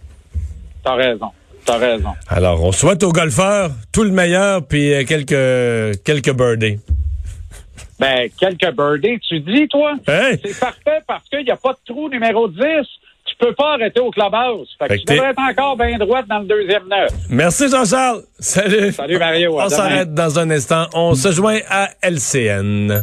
T'as 0.84 0.94
raison. 0.94 1.30
T'as 1.66 1.78
raison. 1.78 2.10
Alors, 2.28 2.62
on 2.62 2.70
souhaite 2.70 3.02
aux 3.02 3.10
golfeurs 3.10 3.70
tout 3.92 4.04
le 4.04 4.12
meilleur, 4.12 4.64
puis 4.64 4.94
euh, 4.94 5.04
quelques, 5.04 6.02
quelques 6.04 6.32
birdies. 6.32 6.78
Ben, 7.98 8.28
quelques 8.38 8.72
birdies, 8.72 9.18
tu 9.28 9.40
dis, 9.40 9.66
toi? 9.68 9.94
Hein? 10.06 10.36
C'est 10.44 10.58
parfait 10.60 11.00
parce 11.08 11.28
qu'il 11.28 11.44
n'y 11.44 11.50
a 11.50 11.56
pas 11.56 11.72
de 11.72 11.78
trou 11.92 12.08
numéro 12.08 12.46
10. 12.46 12.60
Tu 13.24 13.34
peux 13.40 13.52
pas 13.54 13.74
arrêter 13.74 13.98
au 13.98 14.12
clubhouse. 14.12 14.68
Fait, 14.78 14.86
que 14.86 14.94
tu 14.94 15.04
devrais 15.14 15.30
être 15.30 15.40
encore 15.40 15.76
bien 15.76 15.98
droite 15.98 16.26
dans 16.28 16.38
le 16.38 16.46
deuxième 16.46 16.86
neuf. 16.88 17.10
Merci, 17.28 17.68
Jean-Charles. 17.68 18.22
Salut. 18.38 18.92
Salut, 18.92 19.18
Mario. 19.18 19.58
On 19.58 19.68
s'arrête 19.68 20.14
dans 20.14 20.38
un 20.38 20.48
instant. 20.50 20.86
On 20.94 21.14
se 21.14 21.32
joint 21.32 21.58
à 21.68 21.90
LCN. 22.02 23.02